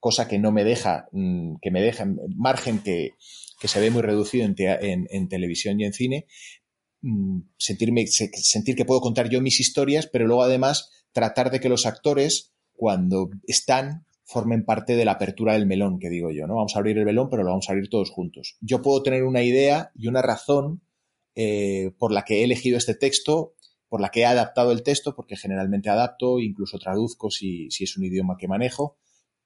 cosa 0.06 0.28
que 0.28 0.38
no 0.38 0.52
me 0.52 0.62
deja, 0.62 1.08
mm, 1.10 1.56
que 1.60 1.72
me 1.72 1.82
deja 1.82 2.06
margen 2.36 2.78
que, 2.78 3.14
se 3.60 3.80
ve 3.80 3.90
muy 3.90 4.02
reducido 4.02 4.46
en, 4.46 5.28
televisión 5.28 5.80
y 5.80 5.84
en 5.84 5.92
cine, 5.92 6.26
mm, 7.02 7.40
sentirme, 7.58 8.06
sentir 8.06 8.76
que 8.76 8.84
puedo 8.84 9.00
contar 9.00 9.28
yo 9.28 9.40
mis 9.40 9.58
historias, 9.58 10.06
pero 10.06 10.28
luego 10.28 10.44
además 10.44 10.90
tratar 11.10 11.50
de 11.50 11.58
que 11.58 11.68
los 11.68 11.86
actores, 11.86 12.52
cuando 12.72 13.30
están, 13.48 14.06
formen 14.22 14.64
parte 14.64 14.94
de 14.94 15.04
la 15.04 15.12
apertura 15.12 15.54
del 15.54 15.66
melón, 15.66 15.98
que 15.98 16.08
digo 16.08 16.30
yo, 16.30 16.46
¿no? 16.46 16.54
Vamos 16.54 16.76
a 16.76 16.78
abrir 16.78 16.96
el 16.98 17.04
melón, 17.04 17.28
pero 17.28 17.42
lo 17.42 17.50
vamos 17.50 17.68
a 17.68 17.72
abrir 17.72 17.88
todos 17.88 18.10
juntos. 18.10 18.56
Yo 18.60 18.82
puedo 18.82 19.02
tener 19.02 19.24
una 19.24 19.42
idea 19.42 19.90
y 19.96 20.06
una 20.06 20.22
razón 20.22 20.82
eh, 21.34 21.90
por 21.98 22.12
la 22.12 22.22
que 22.22 22.40
he 22.40 22.44
elegido 22.44 22.78
este 22.78 22.94
texto, 22.94 23.54
por 23.88 24.00
la 24.00 24.10
que 24.10 24.20
he 24.20 24.26
adaptado 24.26 24.72
el 24.72 24.82
texto, 24.82 25.14
porque 25.14 25.36
generalmente 25.36 25.90
adapto, 25.90 26.40
incluso 26.40 26.78
traduzco 26.78 27.30
si, 27.30 27.70
si 27.70 27.84
es 27.84 27.96
un 27.96 28.04
idioma 28.04 28.36
que 28.38 28.48
manejo, 28.48 28.96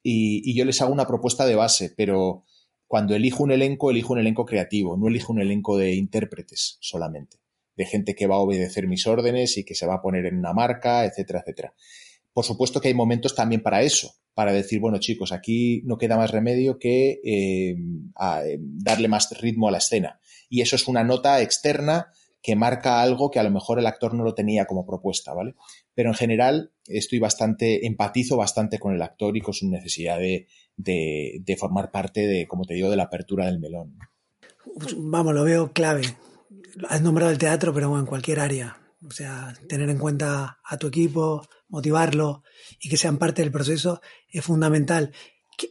y, 0.03 0.55
yo 0.55 0.65
les 0.65 0.81
hago 0.81 0.93
una 0.93 1.07
propuesta 1.07 1.47
de 1.47 1.55
base, 1.55 1.93
pero 1.97 2.45
cuando 2.87 3.15
elijo 3.15 3.43
un 3.43 3.53
elenco, 3.53 3.91
elijo 3.91 4.13
un 4.13 4.19
elenco 4.19 4.45
creativo, 4.45 4.97
no 4.97 5.09
elijo 5.09 5.33
un 5.33 5.41
elenco 5.41 5.77
de 5.77 5.95
intérpretes 5.95 6.79
solamente, 6.81 7.39
de 7.77 7.87
gente 7.87 8.15
que 8.15 8.27
va 8.27 8.37
a 8.37 8.41
obedecer 8.41 8.87
mis 8.87 9.07
órdenes 9.07 9.59
y 9.59 9.65
que 9.65 9.75
se 9.75 9.87
va 9.87 9.97
a 9.97 10.03
poner 10.03 10.27
en 10.27 10.39
una 10.39 10.53
marca, 10.53 11.05
etcétera, 11.05 11.41
etcétera. 11.41 11.75
Por 12.33 12.45
supuesto 12.45 12.81
que 12.81 12.89
hay 12.89 12.95
momentos 12.95 13.35
también 13.35 13.63
para 13.63 13.83
eso, 13.83 14.15
para 14.35 14.53
decir, 14.53 14.81
bueno 14.81 14.99
chicos, 14.99 15.33
aquí 15.33 15.83
no 15.85 15.99
queda 15.99 16.17
más 16.17 16.31
remedio 16.31 16.79
que 16.79 17.21
eh, 17.25 17.77
eh, 18.45 18.59
darle 18.61 19.09
más 19.09 19.31
ritmo 19.41 19.69
a 19.69 19.73
la 19.73 19.79
escena. 19.79 20.21
Y 20.49 20.63
eso 20.63 20.77
es 20.77 20.89
una 20.89 21.05
nota 21.05 21.43
externa 21.43 22.13
que 22.43 22.57
marca 22.57 23.03
algo 23.03 23.31
que 23.31 23.39
a 23.39 23.43
lo 23.43 23.51
mejor 23.51 23.79
el 23.79 23.87
actor 23.87 24.15
no 24.15 24.25
lo 24.25 24.35
tenía 24.35 24.65
como 24.65 24.87
propuesta, 24.87 25.35
¿vale? 25.35 25.55
Pero 25.95 26.11
en 26.11 26.15
general 26.15 26.73
estoy 26.87 27.19
bastante, 27.19 27.87
empatizo 27.87 28.37
bastante 28.37 28.79
con 28.79 28.95
el 28.95 29.03
actor 29.03 29.37
y 29.37 29.41
con 29.41 29.55
su 29.55 29.69
necesidad 29.69 30.19
de, 30.19 30.47
de, 30.77 31.57
formar 31.59 31.91
parte 31.91 32.27
de, 32.27 32.47
como 32.47 32.65
te 32.65 32.75
digo, 32.75 32.91
de 32.91 32.97
la 32.97 33.05
apertura 33.05 33.47
del 33.47 33.61
melón. 33.61 33.99
Vamos, 34.97 35.35
lo 35.35 35.45
veo 35.45 35.73
clave. 35.73 36.03
Has 36.89 37.03
nombrado 37.03 37.31
el 37.31 37.39
teatro, 37.39 37.75
pero 37.75 37.99
en 37.99 38.07
cualquier 38.07 38.41
área. 38.41 38.79
O 39.07 39.11
sea, 39.11 39.55
tener 39.69 39.89
en 39.89 39.99
cuenta 39.99 40.61
a 40.65 40.77
tu 40.77 40.87
equipo, 40.87 41.43
motivarlo 41.69 42.43
y 42.81 42.89
que 42.89 42.97
sean 42.97 43.19
parte 43.19 43.43
del 43.43 43.53
proceso 43.53 44.01
es 44.29 44.45
fundamental 44.45 45.13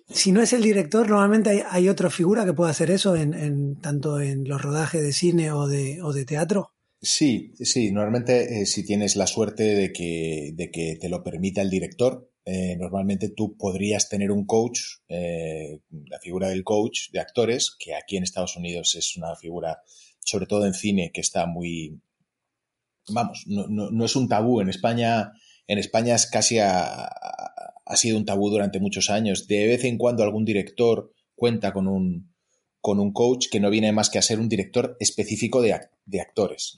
si 0.10 0.32
no 0.32 0.41
es 0.41 0.54
el 0.54 0.62
director, 0.62 1.10
normalmente 1.10 1.63
hay, 1.69 1.89
otra 1.89 2.10
figura 2.10 2.45
que 2.45 2.54
pueda 2.54 2.71
hacer 2.71 2.91
eso, 2.91 3.15
en, 3.15 3.80
tanto 3.82 4.19
en 4.19 4.47
los 4.47 4.62
rodajes 4.62 5.02
de 5.02 5.13
cine 5.13 5.52
o 5.52 5.67
de, 5.67 6.02
o 6.02 6.13
de 6.13 6.25
teatro. 6.25 6.71
Sí, 7.02 7.54
sí, 7.56 7.91
normalmente 7.91 8.62
eh, 8.62 8.65
si 8.65 8.86
tienes 8.86 9.15
la 9.15 9.25
suerte 9.25 9.63
de 9.63 9.93
que, 9.93 10.97
te 10.99 11.10
lo 11.10 11.23
permita 11.23 11.62
el 11.62 11.69
director, 11.69 12.30
eh, 12.43 12.75
normalmente 12.78 13.30
tú 13.30 13.56
podrías 13.56 14.10
tener 14.10 14.32
un 14.32 14.45
coach, 14.45 14.80
eh, 15.08 15.80
la 16.08 16.19
figura 16.19 16.49
del 16.49 16.63
coach 16.63 17.12
de 17.12 17.19
actores, 17.21 17.75
que 17.80 17.95
aquí 17.95 18.17
en 18.17 18.23
Estados 18.23 18.58
Unidos 18.58 18.95
es 18.95 19.15
una 19.15 19.36
figura, 19.36 19.82
sobre 20.19 20.45
todo 20.45 20.65
en 20.65 20.73
cine, 20.73 21.12
que 21.13 21.21
está 21.21 21.45
muy, 21.45 22.02
vamos, 23.08 23.43
no, 23.47 23.67
no, 23.67 24.06
es 24.06 24.15
un 24.17 24.28
tabú. 24.28 24.60
En 24.60 24.69
España, 24.69 25.32
en 25.67 25.78
España 25.78 26.15
es 26.15 26.28
casi 26.28 26.60
a, 26.60 27.10
ha 27.89 27.97
sido 27.97 28.17
un 28.17 28.25
tabú 28.25 28.49
durante 28.52 28.80
muchos 28.80 29.10
años. 29.10 29.47
De 29.47 29.65
vez 29.65 29.84
en 29.84 29.97
cuando 29.97 30.23
algún 30.23 30.45
director 30.45 31.12
cuenta 31.36 31.73
con 31.73 31.88
un, 31.88 32.32
con 32.80 32.99
un 32.99 33.12
coach 33.12 33.47
que 33.52 33.60
no 33.60 33.71
viene 33.71 33.91
más 33.91 34.12
que 34.12 34.19
a 34.19 34.21
ser 34.21 34.39
un 34.39 34.47
director 34.47 34.95
específico 34.99 35.60
de, 35.60 35.73
actores. 36.21 36.78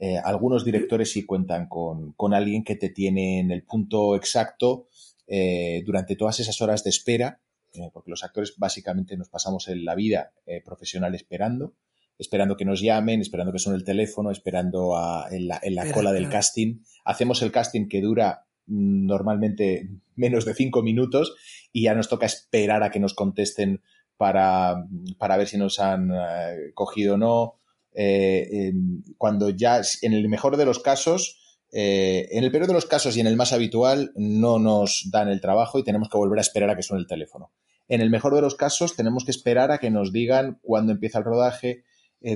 Eh, 0.00 0.18
algunos 0.18 0.64
directores 0.64 1.12
sí 1.12 1.24
cuentan 1.24 1.68
con, 1.68 2.34
alguien 2.34 2.64
que 2.64 2.74
te 2.74 2.90
tiene 2.90 3.38
en 3.38 3.52
el 3.52 3.62
punto 3.62 4.16
exacto 4.16 4.88
eh, 5.28 5.84
durante 5.86 6.16
todas 6.16 6.40
esas 6.40 6.60
horas 6.60 6.82
de 6.82 6.90
espera, 6.90 7.40
eh, 7.72 7.90
porque 7.92 8.10
los 8.10 8.24
actores 8.24 8.54
básicamente 8.56 9.16
nos 9.16 9.28
pasamos 9.28 9.68
en 9.68 9.84
la 9.84 9.94
vida 9.94 10.32
profesional 10.64 11.14
esperando, 11.14 11.74
esperando 12.18 12.56
que 12.56 12.64
nos 12.64 12.80
llamen, 12.80 13.20
esperando 13.20 13.52
que 13.52 13.60
suene 13.60 13.78
el 13.78 13.84
teléfono, 13.84 14.32
esperando 14.32 14.92
en 15.30 15.46
la, 15.46 15.60
en 15.62 15.76
la 15.76 15.92
cola 15.92 16.12
del 16.12 16.28
casting. 16.28 16.80
Hacemos 17.04 17.42
el 17.42 17.52
casting 17.52 17.88
que 17.88 18.00
dura 18.00 18.46
normalmente 18.66 19.88
menos 20.14 20.44
de 20.44 20.54
cinco 20.54 20.82
minutos 20.82 21.34
y 21.72 21.84
ya 21.84 21.94
nos 21.94 22.08
toca 22.08 22.26
esperar 22.26 22.82
a 22.82 22.90
que 22.90 23.00
nos 23.00 23.14
contesten 23.14 23.82
para, 24.16 24.86
para 25.18 25.36
ver 25.36 25.48
si 25.48 25.58
nos 25.58 25.80
han 25.80 26.10
eh, 26.12 26.70
cogido 26.74 27.14
o 27.14 27.18
no. 27.18 27.58
Eh, 27.94 28.72
cuando 29.18 29.50
ya, 29.50 29.82
en 30.02 30.12
el 30.12 30.28
mejor 30.28 30.56
de 30.56 30.64
los 30.64 30.78
casos, 30.78 31.58
eh, 31.72 32.28
en 32.30 32.44
el 32.44 32.52
peor 32.52 32.66
de 32.66 32.72
los 32.72 32.86
casos 32.86 33.16
y 33.16 33.20
en 33.20 33.26
el 33.26 33.36
más 33.36 33.52
habitual, 33.52 34.12
no 34.14 34.58
nos 34.58 35.08
dan 35.10 35.28
el 35.28 35.40
trabajo 35.40 35.78
y 35.78 35.84
tenemos 35.84 36.08
que 36.08 36.18
volver 36.18 36.38
a 36.38 36.42
esperar 36.42 36.70
a 36.70 36.76
que 36.76 36.82
suene 36.82 37.00
el 37.00 37.08
teléfono. 37.08 37.50
En 37.88 38.00
el 38.00 38.10
mejor 38.10 38.34
de 38.34 38.42
los 38.42 38.54
casos, 38.54 38.94
tenemos 38.94 39.24
que 39.24 39.32
esperar 39.32 39.72
a 39.72 39.78
que 39.78 39.90
nos 39.90 40.12
digan 40.12 40.60
cuándo 40.62 40.92
empieza 40.92 41.18
el 41.18 41.24
rodaje. 41.24 41.84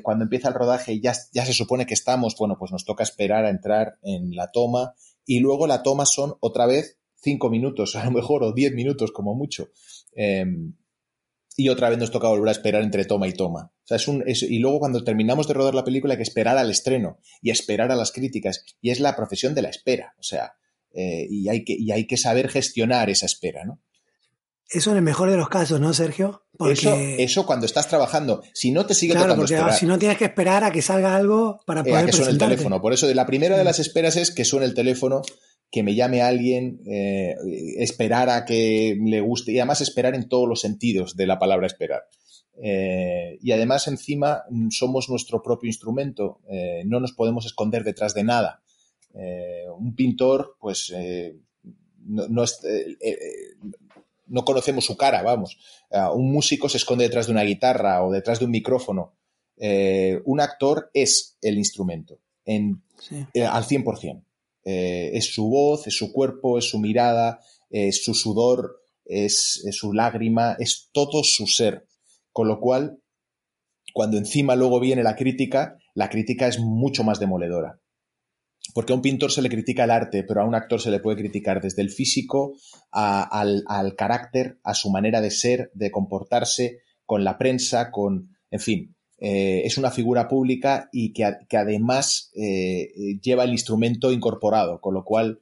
cuando 0.03 0.25
empieza 0.25 0.49
el 0.49 0.55
rodaje 0.55 1.01
ya, 1.01 1.13
ya 1.33 1.47
se 1.47 1.53
supone 1.53 1.87
que 1.87 1.95
estamos, 1.95 2.35
bueno, 2.37 2.57
pues 2.59 2.73
nos 2.73 2.85
toca 2.85 3.05
esperar 3.05 3.45
a 3.45 3.51
entrar 3.51 3.99
en 4.03 4.35
la 4.35 4.51
toma 4.51 4.95
y 5.27 5.41
luego 5.41 5.67
la 5.67 5.83
toma 5.83 6.07
son 6.07 6.35
otra 6.41 6.67
vez 6.67 6.99
cinco 7.17 7.51
minutos, 7.51 7.97
a 7.97 8.05
lo 8.05 8.13
mejor, 8.13 8.45
o 8.45 8.53
diez 8.53 8.73
minutos 8.73 9.13
como 9.13 9.35
mucho. 9.35 9.69
Em, 10.15 10.75
y 11.59 11.71
otra 11.71 11.89
vez 11.89 11.99
nos 11.99 12.11
toca 12.11 12.29
volver 12.29 12.49
a 12.49 12.53
esperar 12.53 12.83
entre 12.83 13.07
toma 13.07 13.29
y 13.29 13.33
toma. 13.33 13.73
O 13.73 13.87
sea, 13.87 13.97
es 13.97 14.09
un, 14.09 14.23
y 14.27 14.59
luego 14.59 14.79
cuando 14.79 15.03
terminamos 15.03 15.49
de 15.49 15.55
rodar 15.55 15.75
la 15.75 15.85
película 15.85 16.13
hay 16.13 16.19
que 16.19 16.23
esperar 16.23 16.59
al 16.59 16.71
estreno 16.71 17.19
y 17.41 17.51
esperar 17.51 17.91
a 17.91 17.97
las 17.97 18.13
críticas. 18.13 18.65
Y 18.81 18.91
es 18.91 19.01
la 19.01 19.17
profesión 19.17 19.55
de 19.55 19.63
la 19.63 19.71
espera. 19.71 20.15
O 20.19 20.23
sea, 20.23 20.53
eh, 20.93 21.27
y, 21.31 21.49
hay 21.49 21.65
que, 21.65 21.75
y 21.79 21.93
hay 21.93 22.07
que 22.07 22.19
saber 22.19 22.49
gestionar 22.49 23.09
esa 23.09 23.25
espera, 23.25 23.65
¿no? 23.65 23.81
Eso 24.69 24.91
en 24.91 24.97
el 24.97 25.03
mejor 25.03 25.31
de 25.31 25.37
los 25.37 25.49
casos, 25.49 25.81
¿no, 25.81 25.95
Sergio? 25.95 26.43
Eso, 26.59 26.95
eso 26.97 27.47
cuando 27.47 27.67
estás 27.67 27.89
trabajando. 27.89 28.43
Si 28.53 28.73
no 28.73 28.85
te 28.85 28.95
sigue 28.95 29.15
tocando 29.15 29.45
esperar. 29.45 29.75
Si 29.75 29.87
no 29.87 29.99
tienes 29.99 30.19
que 30.19 30.25
esperar 30.25 30.65
a 30.65 30.73
que 30.73 30.83
salga 30.83 31.15
algo 31.15 31.61
para 31.67 31.85
poder. 31.85 31.97
Eh, 31.97 32.03
a 32.03 32.07
que 32.07 32.13
suene 32.13 32.33
el 32.33 32.39
teléfono. 32.39 32.83
Por 32.83 32.93
eso, 32.93 33.13
la 33.15 33.27
primera 33.27 33.57
de 33.57 33.65
las 33.65 33.79
esperas 33.79 34.17
es 34.17 34.33
que 34.33 34.45
suene 34.45 34.67
el 34.67 34.75
teléfono, 34.75 35.23
que 35.71 35.85
me 35.85 35.95
llame 35.95 36.23
alguien, 36.23 36.81
eh, 36.91 37.37
esperar 37.79 38.29
a 38.29 38.45
que 38.45 38.99
le 39.01 39.21
guste. 39.21 39.53
Y 39.53 39.59
además 39.61 39.83
esperar 39.83 40.17
en 40.17 40.29
todos 40.29 40.49
los 40.49 40.61
sentidos 40.61 41.17
de 41.17 41.27
la 41.29 41.39
palabra 41.39 41.69
esperar. 41.69 42.03
Eh, 42.61 43.39
y 43.41 43.53
además, 43.53 43.87
encima, 43.87 44.43
somos 44.71 45.09
nuestro 45.09 45.43
propio 45.43 45.69
instrumento. 45.69 46.41
no 46.87 46.99
nos 46.99 47.13
podemos 47.13 47.47
esconder 47.47 47.85
detrás 47.85 48.15
de 48.15 48.25
nada. 48.25 48.63
un 49.79 49.95
pintor, 49.95 50.57
pues. 50.59 50.93
no, 52.05 52.27
no 52.29 52.43
es, 52.43 52.61
no 54.27 54.45
conocemos 54.45 54.85
su 54.85 54.97
cara, 54.97 55.23
vamos. 55.23 55.59
un 56.15 56.33
músico 56.33 56.69
se 56.69 56.79
esconde 56.79 57.05
detrás 57.05 57.27
de 57.27 57.33
una 57.33 57.43
guitarra 57.43 58.05
o 58.05 58.11
detrás 58.11 58.39
de 58.39 58.45
un 58.45 58.51
micrófono. 58.51 59.15
Eh, 59.59 60.21
un 60.25 60.41
actor 60.41 60.91
es 60.93 61.39
el 61.41 61.57
instrumento 61.57 62.21
en, 62.45 62.83
eh, 63.33 63.45
al 63.45 63.65
100%. 63.65 64.23
Eh, 64.65 65.13
es 65.15 65.33
su 65.33 65.49
voz, 65.49 65.87
es 65.87 65.97
su 65.97 66.13
cuerpo, 66.13 66.59
es 66.59 66.69
su 66.69 66.79
mirada, 66.79 67.41
es 67.71 68.05
su 68.05 68.15
sudor, 68.15 68.83
es, 69.05 69.63
es 69.65 69.77
su 69.77 69.93
lágrima, 69.93 70.57
es 70.59 70.91
todo 70.93 71.23
su 71.23 71.47
ser. 71.47 71.87
Con 72.33 72.49
lo 72.49 72.61
cual, 72.61 72.99
cuando 73.95 74.19
encima 74.19 74.57
luego 74.57 74.81
viene 74.81 75.03
la 75.03 75.17
crítica, 75.17 75.79
la 75.95 76.11
crítica 76.11 76.49
es 76.49 76.59
mucho 76.59 77.05
más 77.05 77.19
demoledora 77.19 77.81
porque 78.75 78.93
a 78.93 78.97
un 78.97 79.03
pintor 79.03 79.33
se 79.33 79.43
le 79.43 79.49
critica 79.49 79.85
el 79.85 79.91
arte, 79.91 80.23
pero 80.23 80.43
a 80.43 80.45
un 80.45 80.55
actor 80.55 80.81
se 80.81 80.91
le 80.91 81.01
puede 81.01 81.17
criticar 81.17 81.61
desde 81.61 81.83
el 81.83 81.91
físico 81.91 82.55
al, 82.91 83.95
carácter, 83.97 84.59
a 84.63 84.75
su 84.75 84.91
manera 84.91 85.21
de 85.21 85.31
ser, 85.31 85.71
de 85.75 85.91
comportarse, 85.91 86.81
con 87.05 87.25
la 87.25 87.39
prensa, 87.39 87.91
con, 87.91 88.37
en 88.51 88.61
fin, 88.61 88.97
eh, 89.19 89.63
es 89.65 89.79
una 89.79 89.91
figura 89.91 90.29
pública 90.29 90.89
y 90.93 91.13
que, 91.13 91.25
además 91.57 92.31
eh, 92.35 93.19
lleva 93.23 93.45
el 93.45 93.53
instrumento 93.53 94.13
incorporado, 94.13 94.81
con 94.81 94.95
lo 94.95 95.05
cual 95.05 95.41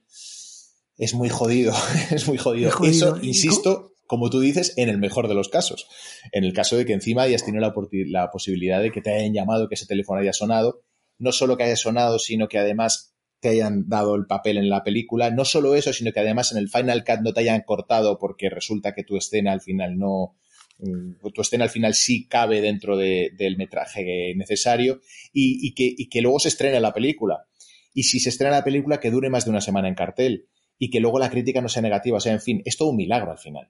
es 0.97 1.15
muy 1.15 1.29
jodido, 1.29 1.73
es 2.11 2.29
muy 2.29 2.39
jodido. 2.39 2.71
Eso, 2.85 3.19
insisto, 3.23 3.93
como 4.07 4.31
tú 4.31 4.41
dices, 4.41 4.75
en 4.77 4.89
el 4.89 4.99
mejor 4.99 5.29
de 5.29 5.35
los 5.35 5.49
casos. 5.49 5.89
En 6.33 6.45
el 6.45 6.53
caso 6.53 6.77
de 6.77 6.85
que 6.85 6.93
encima 6.93 7.23
hayas 7.23 7.45
tenido 7.45 7.63
la, 7.63 7.75
la 8.07 8.31
posibilidad 8.31 8.81
de 8.81 8.93
que 8.93 9.01
te 9.01 9.13
hayan 9.13 9.33
llamado, 9.33 9.69
que 9.69 9.75
ese 9.75 9.87
teléfono 9.87 10.21
haya 10.21 10.33
sonado, 10.33 10.83
no 11.19 11.33
solo 11.33 11.57
que 11.57 11.65
haya 11.65 11.77
sonado, 11.77 12.19
sino 12.19 12.49
que 12.49 12.59
además 12.59 13.14
te 13.45 13.51
hayan 13.51 13.91
dado 13.91 14.15
el 14.15 14.25
papel 14.25 14.57
en 14.57 14.71
la 14.71 14.83
película. 14.83 15.31
No 15.31 15.45
solo 15.45 15.75
eso, 15.75 15.93
sino 15.93 16.13
que 16.13 16.21
además 16.21 16.51
en 16.53 16.57
el 16.57 16.71
Final 16.71 17.05
Cut 17.05 17.21
no 17.21 17.35
te 17.35 17.41
hayan 17.41 17.61
cortado 17.61 18.19
porque 18.19 18.49
resulta 18.49 18.95
que 18.95 19.05
tu 19.05 19.19
escena 19.19 19.53
al 19.53 19.61
final 19.61 19.99
no. 19.99 20.35
Mm, 20.79 21.17
tu 21.35 21.43
escena 21.43 21.65
al 21.65 21.71
final 21.71 21.93
sí 21.93 22.27
cabe 22.27 22.63
dentro 22.63 22.97
del 22.97 23.57
metraje 23.59 24.33
necesario 24.35 25.03
y, 25.31 25.75
que, 25.75 26.23
luego 26.23 26.39
se 26.39 26.49
estrena 26.49 26.81
la 26.81 26.95
película. 26.95 27.45
Y 27.93 28.05
si 28.05 28.19
se 28.19 28.31
estrena 28.31 28.57
la 28.57 28.65
película, 28.65 28.99
que 28.99 29.11
dure 29.11 29.29
más 29.29 29.45
de 29.45 29.51
una 29.51 29.61
semana 29.61 29.89
en 29.89 29.95
cartel 29.95 30.49
y 30.79 30.89
que 30.89 31.01
luego 31.01 31.19
la 31.19 31.29
crítica 31.29 31.61
no 31.61 31.69
sea 31.69 31.83
negativa. 31.83 32.17
O 32.17 32.21
sea, 32.21 32.33
en 32.33 32.41
fin, 32.41 32.63
es 32.65 32.79
todo 32.79 32.89
un 32.89 32.97
milagro 32.97 33.31
al 33.31 33.39
final. 33.39 33.69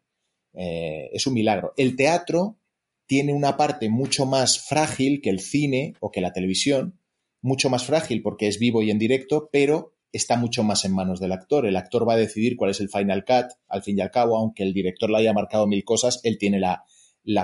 Eh, 0.52 1.10
es 1.12 1.26
un 1.26 1.34
milagro. 1.34 1.74
El 1.76 1.96
teatro 1.96 2.60
tiene 3.06 3.32
una 3.32 3.56
parte 3.56 3.88
mucho 3.88 4.24
más 4.24 4.60
frágil 4.60 5.20
que 5.20 5.30
el 5.30 5.40
cine 5.40 5.94
o 5.98 6.12
que 6.12 6.20
la 6.20 6.32
televisión, 6.32 7.00
mucho 7.44 7.68
más 7.68 7.84
frágil 7.84 8.22
porque 8.22 8.48
es 8.48 8.58
vivo 8.58 8.80
y 8.80 8.90
en 8.90 8.98
directo, 8.98 9.50
pero 9.52 9.92
está 10.12 10.38
mucho 10.38 10.64
más 10.64 10.86
en 10.86 10.94
manos 10.94 11.20
del 11.20 11.32
actor. 11.32 11.66
El 11.66 11.76
actor 11.76 12.08
va 12.08 12.14
a 12.14 12.16
decidir 12.16 12.56
cuál 12.56 12.70
es 12.70 12.80
el 12.80 12.88
final 12.88 13.24
cut, 13.26 13.52
al 13.68 13.82
fin 13.82 13.98
y 13.98 14.00
al 14.00 14.10
cabo, 14.10 14.38
aunque 14.38 14.62
el 14.62 14.72
director 14.72 15.10
le 15.10 15.18
haya 15.18 15.34
marcado 15.34 15.66
mil 15.66 15.84
cosas, 15.84 16.20
él 16.22 16.38
tiene 16.38 16.58
la, 16.58 16.84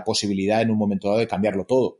posibilidad 0.04 0.62
en 0.62 0.70
un 0.70 0.78
momento 0.78 1.08
dado 1.08 1.20
de 1.20 1.26
cambiarlo 1.26 1.66
todo. 1.66 1.98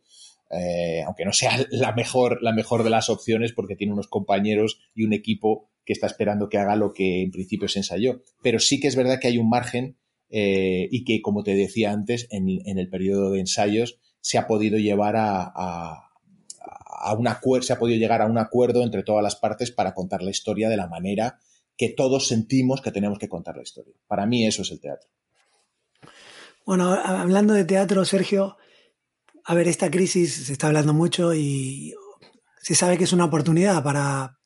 Eh, 0.51 1.03
aunque 1.05 1.27
no 1.27 1.35
sea 1.35 1.53
la 1.71 1.93
mejor, 1.93 2.41
de 2.41 2.91
las 2.91 3.11
opciones 3.11 3.53
porque 3.53 3.77
tiene 3.77 3.93
unos 3.93 4.09
compañeros 4.09 4.81
y 4.95 5.05
un 5.05 5.13
equipo 5.13 5.69
que 5.85 5.93
está 5.93 6.07
esperando 6.07 6.49
que 6.49 6.57
haga 6.57 6.77
lo 6.77 6.95
que 6.95 7.21
en 7.21 7.31
principio 7.31 7.69
se 7.69 7.81
ensayó. 7.81 8.23
Pero 8.43 8.61
sí 8.61 8.81
que 8.81 8.89
es 8.89 8.97
verdad 8.97 9.19
que 9.21 9.29
hay 9.29 9.37
un 9.37 9.51
margen 9.51 9.99
eh, 10.31 10.89
y 10.91 11.05
que, 11.05 11.21
como 11.21 11.43
te 11.43 11.55
decía 11.55 11.93
antes, 11.93 12.29
en, 12.31 12.49
el 12.79 12.89
periodo 12.89 13.33
de 13.33 13.41
ensayos 13.41 13.99
se 14.23 14.39
ha 14.39 14.47
podido 14.47 14.79
llevar 14.79 15.17
a, 15.19 16.10
un 17.17 17.29
acuerdo, 17.29 17.67
se 17.67 17.73
ha 17.73 17.79
podido 17.79 17.99
llegar 17.99 18.23
a 18.23 18.27
un 18.27 18.39
acuerdo 18.39 18.83
entre 18.83 19.03
todas 19.03 19.23
las 19.23 19.37
partes 19.37 19.71
para 19.71 19.95
contar 19.95 20.23
la 20.23 20.31
historia 20.31 20.69
de 20.69 20.77
la 20.77 20.87
manera 20.87 21.39
que 21.77 21.89
todos 21.89 22.29
sentimos 22.29 22.83
que 22.83 22.93
tenemos 22.93 23.19
que 23.19 23.29
contar 23.29 23.57
la 23.57 23.63
historia. 23.63 23.95
Para 24.07 24.27
mí 24.27 24.47
eso 24.47 24.63
es 24.63 24.71
el 24.71 24.81
teatro. 24.81 25.09
Bueno, 26.67 26.93
hablando 26.93 27.55
de 27.55 27.65
teatro, 27.65 28.05
Sergio, 28.05 28.57
a 29.45 29.55
ver, 29.55 29.67
esta 29.67 29.91
crisis 29.91 30.47
se 30.47 30.53
está 30.53 30.67
hablando 30.67 30.93
mucho 30.93 31.35
y 31.35 31.95
se 32.59 32.75
sabe 32.75 32.99
que 32.99 33.05
es 33.05 33.13
una 33.13 33.25
oportunidad 33.25 33.83
para, 33.83 34.39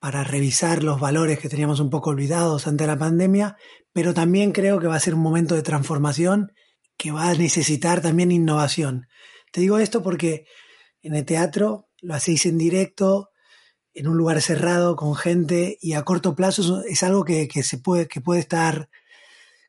para 0.00 0.24
revisar 0.24 0.82
los 0.82 0.98
valores 0.98 1.38
que 1.38 1.48
teníamos 1.48 1.80
un 1.80 1.90
poco 1.90 2.10
olvidados 2.10 2.66
ante 2.66 2.86
la 2.86 2.98
pandemia, 2.98 3.56
pero 3.92 4.12
también 4.12 4.52
creo 4.52 4.80
que 4.80 4.88
va 4.88 4.96
a 4.96 5.00
ser 5.00 5.14
un 5.14 5.22
momento 5.22 5.54
de 5.54 5.62
transformación 5.62 6.52
que 6.96 7.12
va 7.12 7.30
a 7.30 7.34
necesitar 7.34 8.02
también 8.02 8.32
innovación. 8.32 9.06
Te 9.52 9.60
digo 9.60 9.78
esto 9.78 10.02
porque 10.02 10.46
en 11.04 11.14
el 11.14 11.24
teatro 11.24 11.88
lo 12.00 12.14
hacéis 12.14 12.46
en 12.46 12.58
directo, 12.58 13.30
en 13.92 14.08
un 14.08 14.16
lugar 14.16 14.40
cerrado, 14.40 14.96
con 14.96 15.14
gente, 15.14 15.78
y 15.80 15.92
a 15.92 16.02
corto 16.02 16.34
plazo 16.34 16.82
es 16.82 17.02
algo 17.02 17.24
que, 17.24 17.48
se 17.62 17.78
puede, 17.78 18.08
que 18.08 18.20
puede 18.20 18.40
estar 18.40 18.88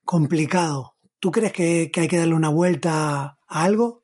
complicado. 0.03 0.95
¿Tú 1.19 1.31
crees 1.31 1.53
que, 1.53 1.91
que 1.91 2.01
hay 2.01 2.07
que 2.07 2.17
darle 2.17 2.33
una 2.33 2.49
vuelta 2.49 3.37
a 3.47 3.63
algo? 3.63 4.03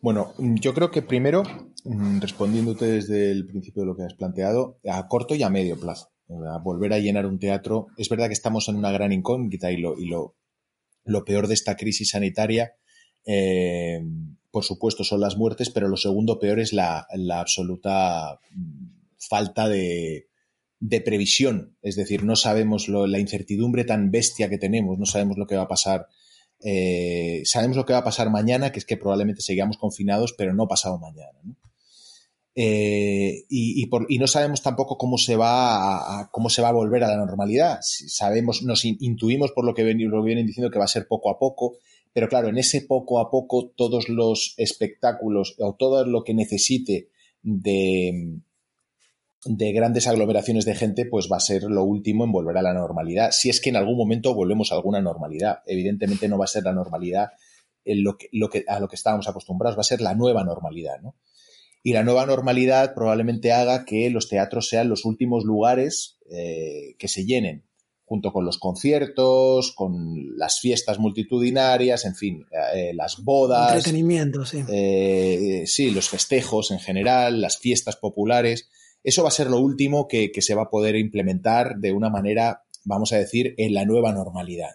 Bueno, 0.00 0.34
yo 0.38 0.74
creo 0.74 0.90
que 0.90 1.02
primero, 1.02 1.42
mm, 1.84 2.20
respondiéndote 2.20 2.86
desde 2.86 3.30
el 3.30 3.46
principio 3.46 3.82
de 3.82 3.86
lo 3.86 3.96
que 3.96 4.04
has 4.04 4.14
planteado, 4.14 4.78
a 4.88 5.06
corto 5.08 5.34
y 5.34 5.42
a 5.42 5.50
medio 5.50 5.78
plazo. 5.78 6.10
Volver 6.62 6.92
a 6.92 6.98
llenar 6.98 7.24
un 7.26 7.38
teatro. 7.38 7.86
Es 7.96 8.08
verdad 8.08 8.26
que 8.26 8.32
estamos 8.32 8.68
en 8.68 8.76
una 8.76 8.90
gran 8.90 9.12
incógnita 9.12 9.70
y 9.70 9.76
lo, 9.76 9.96
y 9.96 10.06
lo, 10.06 10.34
lo 11.04 11.24
peor 11.24 11.46
de 11.46 11.54
esta 11.54 11.76
crisis 11.76 12.10
sanitaria, 12.10 12.74
eh, 13.24 14.00
por 14.56 14.64
supuesto, 14.64 15.04
son 15.04 15.20
las 15.20 15.36
muertes, 15.36 15.68
pero 15.68 15.86
lo 15.86 15.98
segundo 15.98 16.38
peor 16.38 16.60
es 16.60 16.72
la, 16.72 17.06
absoluta 17.34 18.40
mm, 18.52 18.86
falta 19.18 19.68
de, 19.68 20.30
previsión. 21.04 21.76
Es 21.82 21.94
decir, 21.94 22.24
no 22.24 22.36
sabemos 22.36 22.88
lo, 22.88 23.06
la 23.06 23.18
incertidumbre 23.18 23.84
tan 23.84 24.10
bestia 24.10 24.48
que 24.48 24.56
tenemos, 24.56 24.98
no 24.98 25.04
sabemos 25.04 25.36
lo 25.36 25.46
que 25.46 25.56
va 25.56 25.64
a 25.64 25.68
pasar 25.68 26.06
eh, 26.64 27.42
sabemos 27.44 27.76
lo 27.76 27.84
que 27.84 27.92
va 27.92 27.98
a 27.98 28.04
pasar 28.04 28.30
mañana, 28.30 28.72
que 28.72 28.78
es 28.78 28.86
que 28.86 28.96
probablemente 28.96 29.42
sigamos 29.42 29.76
confinados, 29.76 30.32
pero 30.32 30.54
no 30.54 30.66
pasado 30.66 30.98
mañana. 30.98 31.38
Eh, 32.54 33.44
y, 33.50 33.90
no 34.18 34.26
sabemos 34.26 34.62
tampoco 34.62 34.96
cómo 34.96 35.18
se 35.18 35.36
va 35.36 36.20
a, 36.20 36.30
cómo 36.30 36.48
se 36.48 36.62
va 36.62 36.70
a 36.70 36.72
volver 36.72 37.04
a 37.04 37.08
la 37.08 37.18
normalidad. 37.18 37.80
Sabemos, 37.82 38.62
nos 38.62 38.86
intuimos 38.86 39.52
por 39.52 39.66
lo 39.66 39.74
que, 39.74 39.82
lo 39.82 40.22
que 40.22 40.26
vienen 40.26 40.46
diciendo 40.46 40.70
que 40.70 40.78
va 40.78 40.86
a 40.86 40.88
ser 40.88 41.06
poco 41.06 41.30
a 41.30 41.38
poco, 41.38 41.76
pero 42.16 42.30
claro, 42.30 42.48
en 42.48 42.56
ese 42.56 42.80
poco 42.80 43.20
a 43.20 43.30
poco 43.30 43.74
todos 43.76 44.08
los 44.08 44.54
espectáculos 44.56 45.54
o 45.58 45.74
todo 45.74 46.06
lo 46.06 46.24
que 46.24 46.32
necesite 46.32 47.10
de, 47.42 48.38
de 49.44 49.72
grandes 49.72 50.06
aglomeraciones 50.06 50.64
de 50.64 50.74
gente, 50.74 51.04
pues 51.04 51.28
va 51.30 51.36
a 51.36 51.40
ser 51.40 51.64
lo 51.64 51.84
último 51.84 52.24
en 52.24 52.32
volver 52.32 52.56
a 52.56 52.62
la 52.62 52.72
normalidad. 52.72 53.32
Si 53.32 53.50
es 53.50 53.60
que 53.60 53.68
en 53.68 53.76
algún 53.76 53.98
momento 53.98 54.34
volvemos 54.34 54.72
a 54.72 54.76
alguna 54.76 55.02
normalidad. 55.02 55.58
Evidentemente 55.66 56.26
no 56.26 56.38
va 56.38 56.46
a 56.46 56.48
ser 56.48 56.62
la 56.62 56.72
normalidad 56.72 57.32
a 57.86 58.80
lo 58.80 58.88
que 58.88 58.96
estábamos 58.96 59.28
acostumbrados, 59.28 59.76
va 59.76 59.82
a 59.82 59.84
ser 59.84 60.00
la 60.00 60.14
nueva 60.14 60.42
normalidad, 60.42 60.98
¿no? 61.02 61.16
Y 61.82 61.92
la 61.92 62.02
nueva 62.02 62.24
normalidad 62.24 62.94
probablemente 62.94 63.52
haga 63.52 63.84
que 63.84 64.08
los 64.08 64.30
teatros 64.30 64.70
sean 64.70 64.88
los 64.88 65.04
últimos 65.04 65.44
lugares 65.44 66.18
eh, 66.30 66.96
que 66.98 67.08
se 67.08 67.26
llenen, 67.26 67.65
junto 68.06 68.32
con 68.32 68.46
los 68.46 68.56
conciertos, 68.56 69.72
con 69.72 70.38
las 70.38 70.60
fiestas 70.60 70.98
multitudinarias, 70.98 72.06
en 72.06 72.14
fin, 72.14 72.46
eh, 72.74 72.92
las 72.94 73.22
bodas. 73.22 73.72
Entretenimiento, 73.74 74.46
sí. 74.46 74.64
Eh, 74.68 75.64
sí, 75.66 75.90
los 75.90 76.08
festejos 76.08 76.70
en 76.70 76.78
general, 76.78 77.42
las 77.42 77.58
fiestas 77.58 77.96
populares 77.96 78.70
eso 79.06 79.22
va 79.22 79.28
a 79.28 79.32
ser 79.32 79.46
lo 79.46 79.60
último 79.60 80.08
que, 80.08 80.32
se 80.40 80.56
va 80.56 80.62
a 80.62 80.68
poder 80.68 80.96
implementar 80.96 81.76
de 81.76 81.92
una 81.92 82.10
manera, 82.10 82.64
vamos 82.84 83.12
a 83.12 83.18
decir, 83.18 83.54
en 83.56 83.72
la 83.72 83.84
nueva 83.84 84.12
normalidad. 84.12 84.70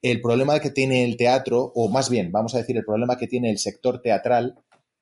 El 0.00 0.22
problema 0.22 0.58
que 0.58 0.70
tiene 0.70 1.04
el 1.04 1.18
teatro, 1.18 1.70
o 1.74 1.90
más 1.90 2.08
bien, 2.08 2.32
vamos 2.32 2.54
a 2.54 2.58
decir, 2.58 2.78
el 2.78 2.86
problema 2.86 3.18
que 3.18 3.26
tiene 3.26 3.50
el 3.50 3.58
sector 3.58 4.00
teatral 4.00 4.54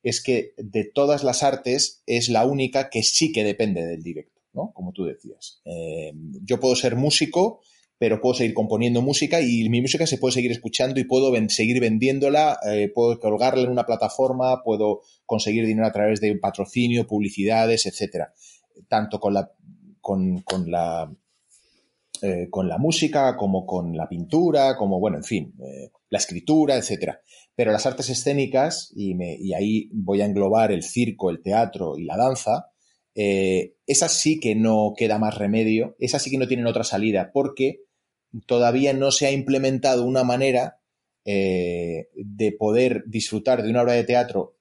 es 0.02 0.20
que 0.20 0.52
de 0.56 0.82
todas 0.82 1.22
las 1.22 1.44
artes 1.44 2.02
es 2.06 2.28
la 2.28 2.44
única 2.44 2.90
que 2.90 3.04
sí 3.04 3.30
que 3.30 3.44
depende 3.44 3.86
del 3.86 4.02
directo, 4.02 4.33
¿no? 4.54 4.72
Como 4.72 4.92
tú 4.92 5.04
decías. 5.04 5.60
Eh, 5.64 6.12
yo 6.42 6.60
puedo 6.60 6.74
ser 6.76 6.96
músico 6.96 7.60
pero 7.98 8.20
puedo 8.20 8.34
seguir 8.34 8.54
componiendo 8.54 9.02
música 9.02 9.40
y 9.40 9.68
mi 9.68 9.80
música 9.80 10.06
se 10.06 10.18
puede 10.18 10.34
seguir 10.34 10.50
escuchando 10.50 10.98
y 11.00 11.04
puedo 11.04 11.32
seguir 11.48 11.80
vendiéndola, 11.80 12.58
eh, 12.70 12.90
puedo 12.92 13.18
colgarla 13.18 13.62
en 13.62 13.70
una 13.70 13.86
plataforma, 13.86 14.62
puedo 14.62 15.00
conseguir 15.24 15.64
dinero 15.64 15.86
a 15.86 15.92
través 15.92 16.20
de 16.20 16.36
patrocinio, 16.36 17.06
publicidades, 17.06 17.86
etcétera. 17.86 18.32
Tanto 18.88 19.20
con 19.20 19.34
la, 19.34 19.50
con, 20.00 20.42
la, 20.66 21.10
eh, 22.20 22.48
con 22.50 22.68
la 22.68 22.78
música 22.78 23.36
como 23.36 23.64
con 23.64 23.96
la 23.96 24.08
pintura, 24.08 24.76
como, 24.76 24.98
bueno, 24.98 25.18
en 25.18 25.24
fin, 25.24 25.54
la 26.10 26.18
escritura, 26.18 26.76
etcétera. 26.76 27.20
Pero 27.54 27.70
las 27.70 27.86
artes 27.86 28.10
escénicas, 28.10 28.92
y, 28.96 29.14
me, 29.14 29.36
y 29.36 29.54
ahí 29.54 29.88
voy 29.92 30.20
a 30.20 30.26
englobar 30.26 30.72
el 30.72 30.82
circo, 30.82 31.30
el 31.30 31.40
teatro 31.40 31.96
y 31.96 32.04
la 32.04 32.16
danza, 32.16 32.73
eh, 33.14 33.74
esas 33.86 34.12
sí 34.12 34.40
que 34.40 34.54
no 34.54 34.94
queda 34.96 35.18
más 35.18 35.36
remedio, 35.36 35.96
esas 35.98 36.22
sí 36.22 36.30
que 36.30 36.38
no 36.38 36.48
tienen 36.48 36.66
otra 36.66 36.84
salida, 36.84 37.30
porque 37.32 37.82
todavía 38.46 38.92
no 38.92 39.10
se 39.10 39.26
ha 39.26 39.30
implementado 39.30 40.04
una 40.04 40.24
manera 40.24 40.80
eh, 41.24 42.08
de 42.14 42.52
poder 42.52 43.04
disfrutar 43.06 43.62
de 43.62 43.70
una 43.70 43.82
obra 43.82 43.92
de 43.94 44.04
teatro 44.04 44.56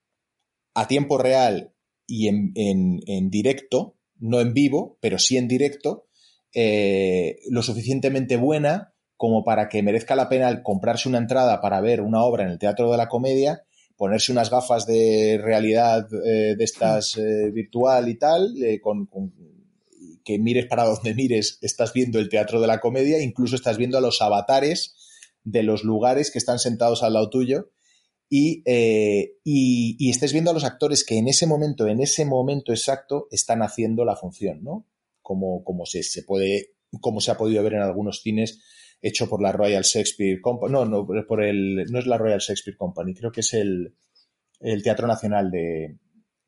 a 0.73 0.87
tiempo 0.87 1.17
real 1.17 1.73
y 2.07 2.27
en, 2.27 3.29
directo, 3.29 3.95
no 4.19 4.39
en 4.39 4.53
vivo, 4.53 4.97
pero 5.01 5.17
sí 5.17 5.37
en 5.37 5.47
directo, 5.47 6.07
eh, 6.53 7.39
lo 7.49 7.63
suficientemente 7.63 8.37
buena 8.37 8.93
como 9.17 9.43
para 9.43 9.69
que 9.69 9.81
merezca 9.81 10.15
la 10.15 10.29
pena 10.29 10.63
comprarse 10.63 11.09
una 11.09 11.17
entrada 11.17 11.61
para 11.61 11.81
ver 11.81 12.01
una 12.01 12.23
obra 12.23 12.43
en 12.43 12.49
el 12.49 12.59
Teatro 12.59 12.91
de 12.91 12.97
la 12.97 13.07
Comedia 13.07 13.63
ponerse 13.95 14.31
unas 14.31 14.49
gafas 14.49 14.85
de 14.85 15.39
realidad 15.41 16.07
eh, 16.25 16.55
de 16.57 16.63
estas 16.63 17.17
eh, 17.17 17.51
virtual 17.51 18.09
y 18.09 18.15
tal, 18.15 18.61
eh, 18.63 18.79
con, 18.81 19.07
que 20.23 20.39
mires 20.39 20.65
para 20.65 20.85
donde 20.85 21.13
mires, 21.13 21.59
estás 21.61 21.93
viendo 21.93 22.19
el 22.19 22.29
teatro 22.29 22.61
de 22.61 22.67
la 22.67 22.79
comedia, 22.79 23.21
incluso 23.21 23.55
estás 23.55 23.77
viendo 23.77 23.97
a 23.97 24.01
los 24.01 24.21
avatares 24.21 24.95
de 25.43 25.63
los 25.63 25.83
lugares 25.83 26.31
que 26.31 26.39
están 26.39 26.59
sentados 26.59 27.03
al 27.03 27.13
lado 27.13 27.29
tuyo 27.29 27.71
y, 28.29 28.63
y, 29.43 30.09
estés 30.09 30.33
viendo 30.33 30.49
a 30.49 30.53
los 30.53 30.63
actores 30.63 31.03
que 31.03 31.17
en 31.17 31.27
ese 31.27 31.45
momento, 31.45 31.87
en 31.87 32.01
ese 32.01 32.25
momento 32.25 32.71
exacto, 32.71 33.27
están 33.29 33.61
haciendo 33.61 34.05
la 34.05 34.15
función, 34.15 34.63
¿no? 34.63 34.87
Como, 35.21 35.63
como 35.63 35.85
se, 35.85 36.01
se 36.01 36.23
puede, 36.23 36.71
como 36.99 37.21
se 37.21 37.29
ha 37.29 37.37
podido 37.37 37.61
ver 37.61 37.73
en 37.73 37.81
algunos 37.81 38.21
cines 38.21 38.59
hecho 39.03 39.29
por 39.29 39.41
la 39.41 39.51
Royal 39.51 39.83
Shakespeare 39.83 40.39
Company. 40.41 40.71
No, 40.71 40.85
no, 40.85 41.05
por 41.05 41.43
el, 41.43 41.85
no 41.91 41.99
es 41.99 42.07
la 42.07 42.17
Royal 42.17 42.39
Shakespeare 42.39 42.77
Company, 42.77 43.13
creo 43.13 43.31
que 43.31 43.41
es 43.41 43.53
el, 43.53 43.95
el 44.61 44.81
Teatro 44.81 45.05
Nacional 45.05 45.51
de 45.51 45.97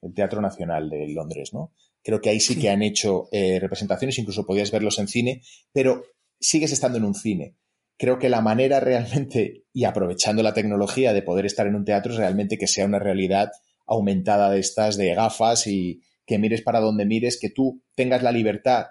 el 0.02 0.14
Teatro 0.14 0.42
Nacional 0.42 0.90
de 0.90 1.08
Londres, 1.10 1.52
¿no? 1.54 1.74
Creo 2.04 2.22
que 2.22 2.30
ahí 2.30 2.40
sí, 2.40 2.58
que 2.60 2.70
han 2.70 2.84
hecho 2.84 3.28
eh, 3.32 3.60
representaciones, 3.60 4.20
incluso 4.20 4.46
podías 4.46 4.72
verlos 4.72 5.00
en 5.00 5.08
cine, 5.08 5.42
pero 5.74 6.04
sigues 6.40 6.72
estando 6.72 7.00
en 7.00 7.04
un 7.04 7.16
cine. 7.16 7.56
Creo 7.98 8.20
que 8.20 8.30
la 8.30 8.42
manera 8.42 8.80
realmente, 8.80 9.66
y 9.74 9.84
aprovechando 9.86 10.44
la 10.44 10.54
tecnología 10.54 11.14
de 11.14 11.24
poder 11.24 11.48
estar 11.48 11.66
en 11.66 11.76
un 11.76 11.84
teatro, 11.84 12.14
es 12.14 12.20
realmente 12.20 12.60
que 12.60 12.68
sea 12.68 12.86
una 12.86 13.00
realidad 13.00 13.52
aumentada 13.88 14.52
de 14.52 14.60
estas, 14.60 14.98
de 14.98 15.16
gafas 15.16 15.66
y 15.66 16.02
que 16.28 16.38
mires 16.38 16.62
para 16.62 16.80
donde 16.80 17.06
mires, 17.06 17.40
que 17.40 17.50
tú 17.50 17.84
tengas 17.96 18.22
la 18.22 18.32
libertad 18.32 18.86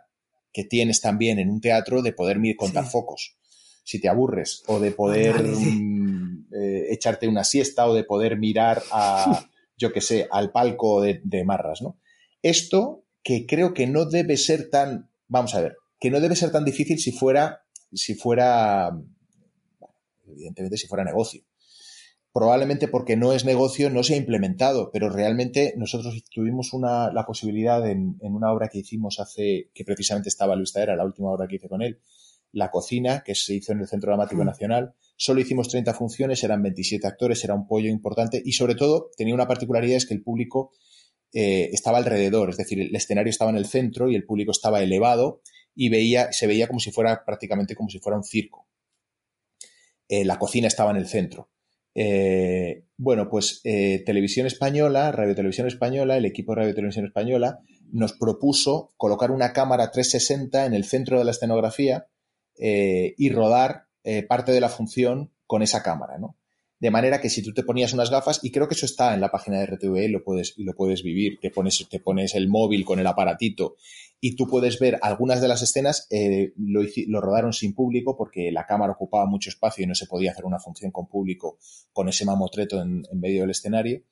que 0.52 0.64
tienes 0.64 1.00
también 1.00 1.38
en 1.38 1.50
un 1.50 1.60
teatro 1.60 2.02
de 2.02 2.12
poder 2.12 2.38
mirar 2.38 2.56
contar 2.56 2.84
focos 2.86 3.36
si 3.84 4.00
te 4.00 4.08
aburres, 4.08 4.64
o 4.66 4.80
de 4.80 4.90
poder 4.90 5.44
mm, 5.44 6.46
eh, 6.52 6.86
echarte 6.90 7.28
una 7.28 7.44
siesta, 7.44 7.86
o 7.86 7.94
de 7.94 8.02
poder 8.02 8.38
mirar 8.38 8.82
a, 8.90 9.46
yo 9.76 9.92
qué 9.92 10.00
sé, 10.00 10.26
al 10.30 10.50
palco 10.50 11.02
de, 11.02 11.44
marras, 11.44 11.82
¿no? 11.82 11.98
Esto 12.42 13.04
que 13.22 13.46
creo 13.46 13.74
que 13.74 13.86
no 13.86 14.06
debe 14.06 14.36
ser 14.36 14.70
tan, 14.70 15.10
vamos 15.28 15.54
a 15.54 15.60
ver, 15.60 15.76
que 16.00 16.10
no 16.10 16.20
debe 16.20 16.34
ser 16.34 16.50
tan 16.50 16.64
difícil 16.64 16.98
si 16.98 17.12
fuera, 17.12 17.62
si 17.92 18.14
fuera, 18.14 18.90
evidentemente 20.26 20.76
si 20.76 20.86
fuera 20.86 21.04
negocio. 21.04 21.42
probablemente 22.32 22.88
porque 22.88 23.16
no 23.16 23.32
es 23.32 23.44
negocio, 23.44 23.90
no 23.90 24.02
se 24.02 24.14
ha 24.14 24.16
implementado, 24.16 24.90
pero 24.92 25.08
realmente 25.08 25.74
nosotros 25.76 26.24
tuvimos 26.32 26.72
una, 26.72 27.12
la 27.12 27.24
posibilidad 27.24 27.88
en, 27.88 28.16
una 28.20 28.50
obra 28.50 28.68
que 28.68 28.78
hicimos 28.78 29.20
hace, 29.20 29.70
que 29.72 29.84
precisamente 29.84 30.30
estaba 30.30 30.56
Luis 30.56 30.72
Taera, 30.72 30.96
la 30.96 31.04
última 31.04 31.30
obra 31.30 31.46
que 31.46 31.56
hice 31.56 31.68
con 31.68 31.80
él, 31.80 32.00
La 32.54 32.70
Cocina, 32.70 33.22
que 33.24 33.34
se 33.34 33.54
hizo 33.54 33.72
en 33.72 33.80
el 33.80 33.88
Centro 33.88 34.10
Dramático 34.10 34.42
mm. 34.42 34.46
Nacional. 34.46 34.94
Solo 35.16 35.40
hicimos 35.40 35.68
30 35.68 35.92
funciones, 35.94 36.42
eran 36.42 36.62
27 36.62 37.06
actores, 37.06 37.44
era 37.44 37.54
un 37.54 37.66
pollo 37.66 37.90
importante 37.90 38.40
y 38.44 38.52
sobre 38.52 38.74
todo 38.74 39.10
tenía 39.16 39.34
una 39.34 39.46
particularidad, 39.46 39.96
es 39.96 40.06
que 40.06 40.14
el 40.14 40.22
público 40.22 40.72
eh, 41.32 41.70
estaba 41.72 41.98
alrededor, 41.98 42.50
es 42.50 42.56
decir, 42.56 42.80
el 42.80 42.94
escenario 42.94 43.30
estaba 43.30 43.50
en 43.50 43.56
el 43.56 43.66
centro 43.66 44.08
y 44.08 44.14
el 44.14 44.24
público 44.24 44.52
estaba 44.52 44.82
elevado 44.82 45.42
y 45.74 45.88
veía, 45.88 46.32
se 46.32 46.46
veía 46.46 46.68
como 46.68 46.78
si 46.78 46.92
fuera 46.92 47.24
prácticamente 47.24 47.74
como 47.74 47.90
si 47.90 47.98
fuera 47.98 48.16
un 48.16 48.22
circo. 48.22 48.68
Eh, 50.08 50.24
la 50.24 50.38
cocina 50.38 50.68
estaba 50.68 50.92
en 50.92 50.96
el 50.98 51.08
centro. 51.08 51.50
Eh, 51.96 52.84
bueno, 52.96 53.28
pues 53.28 53.62
Televisión 53.62 54.46
Española, 54.46 55.10
Radio 55.10 55.34
Televisión 55.34 55.66
Española, 55.66 56.16
el 56.16 56.24
equipo 56.24 56.52
de 56.52 56.62
Radio 56.62 56.74
Televisión 56.74 57.06
Española 57.06 57.60
nos 57.90 58.12
propuso 58.12 58.92
colocar 58.96 59.30
una 59.30 59.52
cámara 59.52 59.90
360 59.90 60.66
en 60.66 60.74
el 60.74 60.84
centro 60.84 61.18
de 61.18 61.24
la 61.24 61.30
escenografía 61.32 62.06
y 62.56 63.30
rodar 63.30 63.86
parte 64.28 64.52
de 64.52 64.60
la 64.60 64.68
función 64.68 65.32
con 65.46 65.62
esa 65.62 65.82
cámara, 65.82 66.18
¿no? 66.18 66.36
De 66.84 66.90
manera 66.90 67.20
que 67.20 67.30
si 67.30 67.42
tú 67.42 67.54
te 67.54 67.62
ponías 67.62 67.94
unas 67.94 68.10
gafas, 68.10 68.40
y 68.42 68.50
creo 68.50 68.68
que 68.68 68.74
eso 68.74 68.84
está 68.84 69.14
en 69.14 69.20
la 69.20 69.30
página 69.30 69.58
de 69.58 69.66
RTV 69.66 70.04
y 70.04 70.08
lo 70.08 70.22
puedes, 70.22 70.52
y 70.58 70.64
lo 70.64 70.74
puedes 70.74 71.02
vivir, 71.02 71.38
te 71.40 71.50
pones, 71.50 71.86
te 71.88 71.98
pones 71.98 72.34
el 72.34 72.48
móvil 72.48 72.84
con 72.84 72.98
el 72.98 73.06
aparatito 73.06 73.76
y 74.20 74.36
tú 74.36 74.46
puedes 74.46 74.78
ver 74.78 74.98
algunas 75.00 75.40
de 75.40 75.48
las 75.48 75.62
escenas, 75.62 76.06
eh, 76.10 76.52
lo, 76.56 77.20
rodaron 77.20 77.52
sin 77.52 77.74
público 77.74 78.16
porque 78.16 78.50
la 78.50 78.66
cámara 78.66 78.92
ocupaba 78.92 79.26
mucho 79.26 79.50
espacio 79.50 79.84
y 79.84 79.86
no 79.86 79.94
se 79.94 80.06
podía 80.06 80.32
hacer 80.32 80.44
una 80.44 80.58
función 80.58 80.90
con 80.90 81.08
público 81.08 81.58
con 81.92 82.08
ese 82.08 82.24
mamotreto 82.24 82.82
en, 82.82 83.02
medio 83.14 83.42
del 83.42 83.50
escenario. 83.50 84.02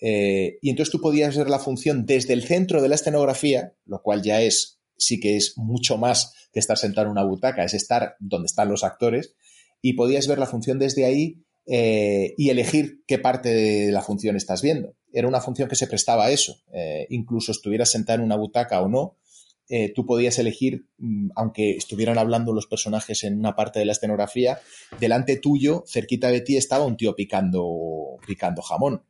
Eh, 0.00 0.58
y 0.60 0.70
entonces 0.70 0.92
tú 0.92 1.00
podías 1.00 1.36
ver 1.36 1.48
la 1.48 1.58
función 1.58 2.06
desde 2.06 2.32
el 2.32 2.42
centro 2.42 2.80
de 2.80 2.88
la 2.88 2.94
escenografía, 2.94 3.74
lo 3.86 4.02
cual 4.02 4.22
ya 4.22 4.40
es, 4.40 4.80
sí 4.96 5.20
que 5.20 5.36
es 5.36 5.54
mucho 5.56 5.98
más 5.98 6.32
que 6.52 6.60
estar 6.60 6.78
sentado 6.78 7.06
en 7.06 7.12
una 7.12 7.24
butaca, 7.24 7.64
es 7.64 7.74
estar 7.74 8.16
donde 8.20 8.46
están 8.46 8.68
los 8.68 8.84
actores, 8.84 9.34
y 9.82 9.94
podías 9.94 10.26
ver 10.26 10.38
la 10.38 10.46
función 10.46 10.78
desde 10.78 11.04
ahí 11.04 11.44
eh, 11.66 12.34
y 12.36 12.50
elegir 12.50 13.02
qué 13.06 13.18
parte 13.18 13.48
de 13.48 13.92
la 13.92 14.02
función 14.02 14.36
estás 14.36 14.62
viendo. 14.62 14.94
Era 15.12 15.28
una 15.28 15.40
función 15.40 15.68
que 15.68 15.76
se 15.76 15.86
prestaba 15.86 16.26
a 16.26 16.30
eso. 16.30 16.56
Eh, 16.72 17.06
incluso 17.10 17.52
estuvieras 17.52 17.90
sentado 17.90 18.18
en 18.18 18.24
una 18.24 18.36
butaca 18.36 18.80
o 18.80 18.88
no, 18.88 19.18
eh, 19.68 19.92
tú 19.94 20.04
podías 20.04 20.38
elegir, 20.38 20.86
mm, 20.98 21.30
aunque 21.36 21.76
estuvieran 21.76 22.18
hablando 22.18 22.52
los 22.52 22.66
personajes 22.66 23.24
en 23.24 23.38
una 23.38 23.56
parte 23.56 23.78
de 23.78 23.86
la 23.86 23.92
escenografía, 23.92 24.60
delante 25.00 25.36
tuyo, 25.36 25.84
cerquita 25.86 26.28
de 26.28 26.42
ti, 26.42 26.56
estaba 26.56 26.84
un 26.84 26.96
tío 26.96 27.14
picando, 27.14 28.18
picando 28.26 28.60
jamón. 28.62 29.04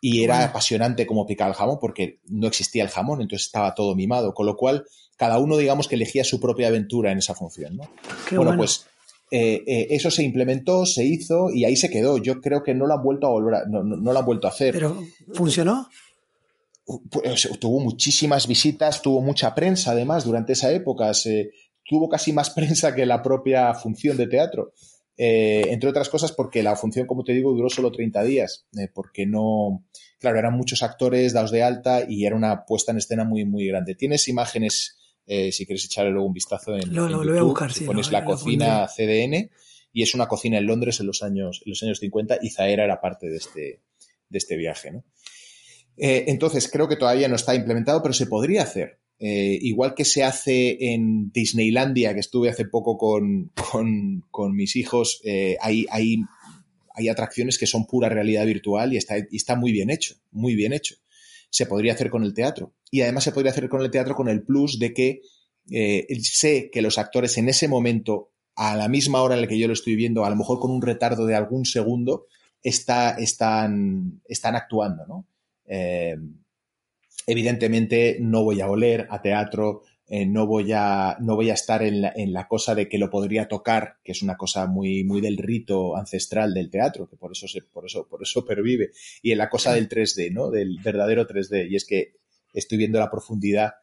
Y 0.00 0.22
era 0.22 0.44
apasionante 0.44 1.06
como 1.06 1.26
picar 1.26 1.48
el 1.48 1.54
jamón 1.54 1.78
porque 1.80 2.20
no 2.26 2.46
existía 2.46 2.84
el 2.84 2.90
jamón, 2.90 3.22
entonces 3.22 3.46
estaba 3.46 3.74
todo 3.74 3.96
mimado. 3.96 4.34
Con 4.34 4.46
lo 4.46 4.56
cual, 4.56 4.84
cada 5.16 5.38
uno, 5.38 5.56
digamos, 5.56 5.88
que 5.88 5.94
elegía 5.94 6.24
su 6.24 6.40
propia 6.40 6.68
aventura 6.68 7.10
en 7.10 7.18
esa 7.18 7.34
función. 7.34 7.76
¿no? 7.76 7.90
bueno, 8.32 8.56
pues 8.56 8.86
eh, 9.30 9.64
eh, 9.66 9.86
eso 9.90 10.10
se 10.10 10.22
implementó, 10.22 10.86
se 10.86 11.04
hizo 11.04 11.50
y 11.50 11.64
ahí 11.64 11.76
se 11.76 11.90
quedó. 11.90 12.18
Yo 12.18 12.40
creo 12.40 12.62
que 12.62 12.74
no 12.74 12.86
lo 12.86 12.94
han 12.94 13.02
vuelto 13.02 13.26
a 13.26 13.30
volver 13.30 13.54
a, 13.54 13.66
no, 13.66 13.82
no, 13.82 14.12
lo 14.12 14.18
han 14.18 14.24
vuelto 14.24 14.46
a 14.46 14.50
hacer. 14.50 14.74
¿Pero 14.74 15.02
funcionó? 15.32 15.88
Pues, 17.10 17.48
tuvo 17.58 17.80
muchísimas 17.80 18.46
visitas, 18.46 19.02
tuvo 19.02 19.20
mucha 19.20 19.54
prensa 19.54 19.92
además 19.92 20.24
durante 20.24 20.52
esa 20.52 20.70
época. 20.70 21.12
Se, 21.14 21.50
tuvo 21.84 22.08
casi 22.08 22.32
más 22.32 22.50
prensa 22.54 22.94
que 22.94 23.06
la 23.06 23.22
propia 23.22 23.74
función 23.74 24.16
de 24.16 24.28
teatro. 24.28 24.72
Eh, 25.18 25.68
entre 25.70 25.88
otras 25.88 26.10
cosas 26.10 26.30
porque 26.30 26.62
la 26.62 26.76
función, 26.76 27.06
como 27.06 27.24
te 27.24 27.32
digo, 27.32 27.52
duró 27.52 27.70
solo 27.70 27.90
30 27.90 28.22
días, 28.22 28.66
porque 28.92 29.24
no, 29.24 29.82
claro, 30.20 30.38
eran 30.38 30.52
muchos 30.52 30.82
actores 30.82 31.32
dados 31.32 31.50
de 31.50 31.62
alta 31.62 32.04
y 32.06 32.26
era 32.26 32.36
una 32.36 32.66
puesta 32.66 32.92
en 32.92 32.98
escena 32.98 33.24
muy, 33.24 33.46
muy 33.46 33.66
grande. 33.66 33.94
Tienes 33.94 34.28
imágenes 34.28 34.98
eh, 35.26 35.50
si 35.50 35.66
quieres 35.66 35.84
echarle 35.84 36.12
luego 36.12 36.26
un 36.26 36.32
vistazo 36.32 36.76
en, 36.76 36.94
lo, 36.94 37.08
voy 37.08 37.38
a 37.38 37.42
buscar, 37.42 37.72
pones 37.84 38.12
la 38.12 38.24
cocina 38.24 38.86
CDN 38.86 39.50
y 39.92 40.02
es 40.02 40.14
una 40.14 40.28
cocina 40.28 40.58
en 40.58 40.66
Londres 40.66 41.00
en 41.00 41.06
los 41.06 41.22
años, 41.24 41.62
en 41.64 41.70
los 41.70 41.82
años 41.82 41.98
50 41.98 42.38
y 42.42 42.50
Zaera 42.50 42.84
era 42.84 43.00
parte 43.00 43.28
de 43.28 43.36
este, 43.36 43.80
de 44.28 44.38
este 44.38 44.56
viaje. 44.56 44.92
¿no? 44.92 45.04
Eh, 45.96 46.26
entonces, 46.28 46.70
creo 46.70 46.86
que 46.86 46.96
todavía 46.96 47.26
no 47.28 47.34
está 47.34 47.54
implementado, 47.56 48.02
pero 48.02 48.14
se 48.14 48.26
podría 48.26 48.62
hacer. 48.62 49.00
Eh, 49.18 49.58
igual 49.62 49.94
que 49.94 50.04
se 50.04 50.22
hace 50.22 50.92
en 50.92 51.32
Disneylandia, 51.32 52.14
que 52.14 52.20
estuve 52.20 52.50
hace 52.50 52.66
poco 52.66 52.96
con, 52.96 53.50
con, 54.30 54.54
mis 54.54 54.76
hijos, 54.76 55.22
hay, 55.60 55.86
hay, 55.90 56.18
hay, 56.94 57.08
atracciones 57.08 57.58
que 57.58 57.66
son 57.66 57.86
pura 57.86 58.10
realidad 58.10 58.44
virtual 58.44 58.92
y 58.92 58.98
está, 58.98 59.18
y 59.18 59.36
está 59.36 59.56
muy 59.56 59.72
bien 59.72 59.90
hecho, 59.90 60.16
muy 60.30 60.54
bien 60.54 60.72
hecho 60.72 60.96
se 61.50 61.66
podría 61.66 61.92
hacer 61.92 62.10
con 62.10 62.22
el 62.24 62.34
teatro. 62.34 62.74
Y 62.90 63.02
además 63.02 63.24
se 63.24 63.32
podría 63.32 63.52
hacer 63.52 63.68
con 63.68 63.82
el 63.82 63.90
teatro 63.90 64.14
con 64.14 64.28
el 64.28 64.42
plus 64.42 64.78
de 64.78 64.92
que 64.92 65.20
eh, 65.70 66.06
sé 66.22 66.70
que 66.70 66.82
los 66.82 66.98
actores 66.98 67.36
en 67.38 67.48
ese 67.48 67.68
momento, 67.68 68.30
a 68.54 68.76
la 68.76 68.88
misma 68.88 69.22
hora 69.22 69.34
en 69.34 69.42
la 69.42 69.46
que 69.46 69.58
yo 69.58 69.66
lo 69.66 69.72
estoy 69.72 69.96
viendo, 69.96 70.24
a 70.24 70.30
lo 70.30 70.36
mejor 70.36 70.58
con 70.60 70.70
un 70.70 70.82
retardo 70.82 71.26
de 71.26 71.34
algún 71.34 71.64
segundo, 71.64 72.26
está, 72.62 73.10
están, 73.10 74.22
están 74.26 74.56
actuando, 74.56 75.06
¿no? 75.06 75.26
Eh, 75.66 76.16
evidentemente 77.26 78.18
no 78.20 78.44
voy 78.44 78.60
a 78.60 78.68
oler 78.68 79.06
a 79.10 79.20
teatro, 79.20 79.82
eh, 80.08 80.24
no, 80.24 80.46
voy 80.46 80.70
a, 80.72 81.16
no 81.20 81.34
voy 81.34 81.50
a 81.50 81.54
estar 81.54 81.82
en 81.82 82.02
la, 82.02 82.12
en 82.14 82.32
la, 82.32 82.46
cosa 82.46 82.76
de 82.76 82.88
que 82.88 82.98
lo 82.98 83.10
podría 83.10 83.48
tocar, 83.48 83.96
que 84.04 84.12
es 84.12 84.22
una 84.22 84.36
cosa 84.36 84.66
muy, 84.66 85.02
muy 85.02 85.20
del 85.20 85.36
rito 85.36 85.96
ancestral 85.96 86.54
del 86.54 86.70
teatro, 86.70 87.08
que 87.08 87.16
por 87.16 87.32
eso, 87.32 87.48
se, 87.48 87.62
por, 87.62 87.86
eso, 87.86 88.06
por 88.08 88.22
eso 88.22 88.44
pervive, 88.44 88.92
y 89.20 89.32
en 89.32 89.38
la 89.38 89.48
cosa 89.48 89.74
del 89.74 89.88
3D, 89.88 90.32
¿no? 90.32 90.50
Del 90.50 90.78
verdadero 90.82 91.26
3D, 91.26 91.68
y 91.70 91.74
es 91.74 91.84
que 91.84 92.14
estoy 92.52 92.78
viendo 92.78 93.00
la 93.00 93.10
profundidad, 93.10 93.74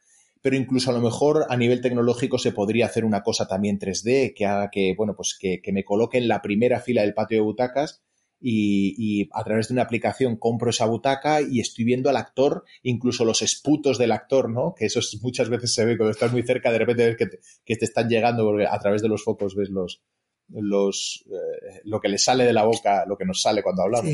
pero 0.41 0.55
incluso 0.55 0.91
a 0.91 0.93
lo 0.93 1.01
mejor 1.01 1.45
a 1.49 1.57
nivel 1.57 1.81
tecnológico 1.81 2.37
se 2.37 2.53
podría 2.53 2.85
hacer 2.85 3.03
una 3.03 3.21
cosa 3.21 3.47
también 3.47 3.77
3D 3.77 4.33
que 4.33 4.45
haga 4.45 4.69
que, 4.69 4.93
bueno, 4.97 5.15
pues 5.15 5.37
que, 5.37 5.61
que 5.61 5.73
me 5.73 5.83
coloque 5.83 6.17
en 6.17 6.29
la 6.29 6.41
primera 6.41 6.79
fila 6.79 7.01
del 7.01 7.13
patio 7.13 7.37
de 7.37 7.43
butacas 7.43 8.01
y, 8.45 9.29
a 9.31 9.43
través 9.43 9.69
de 9.69 9.73
una 9.73 9.83
aplicación 9.83 10.35
compro 10.35 10.69
esa 10.69 10.85
butaca 10.85 11.41
y 11.41 11.61
estoy 11.61 11.85
viendo 11.85 12.09
al 12.09 12.17
actor, 12.17 12.65
incluso 12.81 13.23
los 13.23 13.41
esputos 13.41 13.97
del 13.97 14.11
actor, 14.11 14.49
¿no? 14.49 14.75
Que 14.75 14.85
eso 14.85 14.99
muchas 15.21 15.49
veces 15.49 15.73
se 15.73 15.85
ve 15.85 15.97
cuando 15.97 16.11
estás 16.11 16.33
muy 16.33 16.43
cerca, 16.43 16.71
de 16.71 16.79
repente 16.79 17.07
ves 17.07 17.17
que 17.17 17.25
te, 17.27 17.39
que 17.63 17.75
te 17.77 17.85
están 17.85 18.09
llegando 18.09 18.43
porque 18.43 18.67
a 18.67 18.77
través 18.79 19.01
de 19.01 19.07
los 19.07 19.23
focos 19.23 19.55
ves 19.55 19.69
los, 19.69 20.03
los 20.49 21.23
eh, 21.27 21.81
lo 21.85 22.01
que 22.01 22.09
le 22.09 22.17
sale 22.17 22.43
de 22.43 22.53
la 22.53 22.65
boca, 22.65 23.05
lo 23.07 23.17
que 23.17 23.25
nos 23.25 23.41
sale 23.41 23.63
cuando 23.63 23.83
hablamos. 23.83 24.13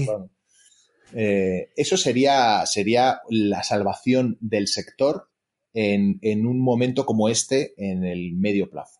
Eh, 1.14 1.70
eso 1.76 1.98
sería, 1.98 2.64
sería 2.68 3.22
la 3.30 3.64
salvación 3.64 4.38
del 4.42 4.68
sector 4.68 5.30
en, 5.74 6.20
en, 6.22 6.46
un 6.46 6.62
momento 6.62 7.08
como 7.08 7.30
este 7.30 7.74
en 7.78 8.04
el 8.04 8.36
medio 8.36 8.70
plazo. 8.70 9.00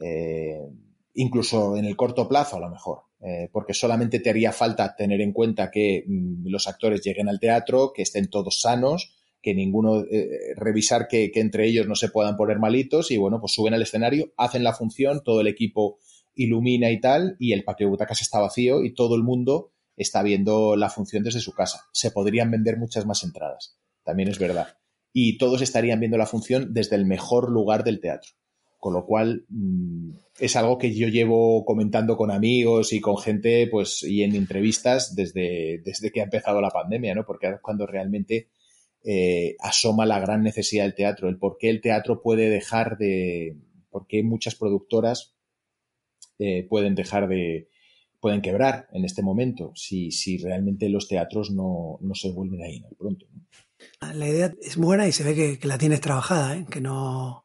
Eh, 0.00 0.70
incluso 1.12 1.76
en 1.76 1.84
el 1.84 1.96
corto 1.96 2.26
plazo, 2.28 2.56
a 2.56 2.60
lo 2.60 2.70
mejor. 2.70 3.07
Eh, 3.20 3.48
porque 3.52 3.74
solamente 3.74 4.20
te 4.20 4.30
haría 4.30 4.52
falta 4.52 4.94
tener 4.94 5.20
en 5.20 5.32
cuenta 5.32 5.72
que 5.72 6.04
mm, 6.06 6.46
los 6.46 6.68
actores 6.68 7.02
lleguen 7.02 7.28
al 7.28 7.40
teatro, 7.40 7.92
que 7.92 8.02
estén 8.02 8.30
todos 8.30 8.60
sanos, 8.60 9.16
que 9.42 9.54
ninguno, 9.54 10.04
eh, 10.10 10.54
revisar 10.56 11.08
que, 11.08 11.30
entre 11.34 11.66
ellos 11.66 11.88
no 11.88 11.96
se 11.96 12.10
puedan 12.10 12.36
poner 12.36 12.58
malitos 12.58 13.10
y 13.10 13.16
bueno, 13.16 13.40
pues 13.40 13.52
suben 13.52 13.74
al 13.74 13.82
escenario, 13.82 14.32
hacen 14.36 14.62
la 14.62 14.72
función, 14.72 15.22
todo 15.24 15.40
el 15.40 15.48
equipo 15.48 15.98
ilumina 16.34 16.90
y 16.90 17.00
tal, 17.00 17.36
y 17.40 17.52
el 17.52 17.64
patio 17.64 17.86
de 17.86 17.90
butacas 17.90 18.20
está 18.20 18.38
vacío 18.38 18.84
y 18.84 18.94
todo 18.94 19.16
el 19.16 19.24
mundo 19.24 19.72
está 19.96 20.22
viendo 20.22 20.76
la 20.76 20.88
función 20.88 21.24
desde 21.24 21.40
su 21.40 21.52
casa. 21.52 21.86
Se 21.92 22.12
podrían 22.12 22.52
vender 22.52 22.76
muchas 22.76 23.04
más 23.04 23.24
entradas, 23.24 23.76
también 24.04 24.28
es 24.28 24.38
verdad. 24.38 24.76
Y 25.12 25.38
todos 25.38 25.62
estarían 25.62 25.98
viendo 25.98 26.18
la 26.18 26.26
función 26.26 26.72
desde 26.72 26.94
el 26.94 27.04
mejor 27.04 27.50
lugar 27.50 27.82
del 27.82 28.00
teatro. 28.00 28.30
Con 28.78 28.94
lo 28.94 29.04
cual, 29.04 29.44
mm, 29.48 30.10
es 30.38 30.56
algo 30.56 30.78
que 30.78 30.94
yo 30.94 31.08
llevo 31.08 31.64
comentando 31.64 32.16
con 32.16 32.30
amigos 32.30 32.92
y 32.92 33.00
con 33.00 33.18
gente, 33.18 33.66
pues, 33.70 34.02
y 34.04 34.22
en 34.22 34.34
entrevistas 34.34 35.14
desde, 35.16 35.82
desde 35.84 36.10
que 36.12 36.20
ha 36.20 36.24
empezado 36.24 36.60
la 36.60 36.70
pandemia, 36.70 37.14
¿no? 37.14 37.24
Porque 37.24 37.48
es 37.48 37.60
cuando 37.60 37.86
realmente 37.86 38.48
eh, 39.04 39.56
asoma 39.60 40.06
la 40.06 40.20
gran 40.20 40.42
necesidad 40.42 40.84
del 40.84 40.94
teatro, 40.94 41.28
el 41.28 41.38
por 41.38 41.56
qué 41.58 41.70
el 41.70 41.80
teatro 41.80 42.22
puede 42.22 42.50
dejar 42.50 42.98
de, 42.98 43.56
por 43.90 44.06
qué 44.06 44.22
muchas 44.22 44.54
productoras 44.54 45.34
eh, 46.38 46.66
pueden 46.68 46.94
dejar 46.94 47.28
de, 47.28 47.68
pueden 48.20 48.42
quebrar 48.42 48.88
en 48.92 49.04
este 49.04 49.22
momento 49.22 49.72
si, 49.74 50.10
si 50.10 50.38
realmente 50.38 50.88
los 50.88 51.08
teatros 51.08 51.50
no, 51.50 51.98
no 52.00 52.14
se 52.14 52.32
vuelven 52.32 52.62
ahí 52.62 52.82
pronto. 52.96 53.26
La 54.00 54.28
idea 54.28 54.52
es 54.60 54.76
buena 54.76 55.06
y 55.06 55.12
se 55.12 55.24
ve 55.24 55.34
que, 55.34 55.58
que 55.58 55.68
la 55.68 55.78
tienes 55.78 56.00
trabajada, 56.00 56.56
¿eh? 56.56 56.66
que 56.68 56.80
no 56.80 57.44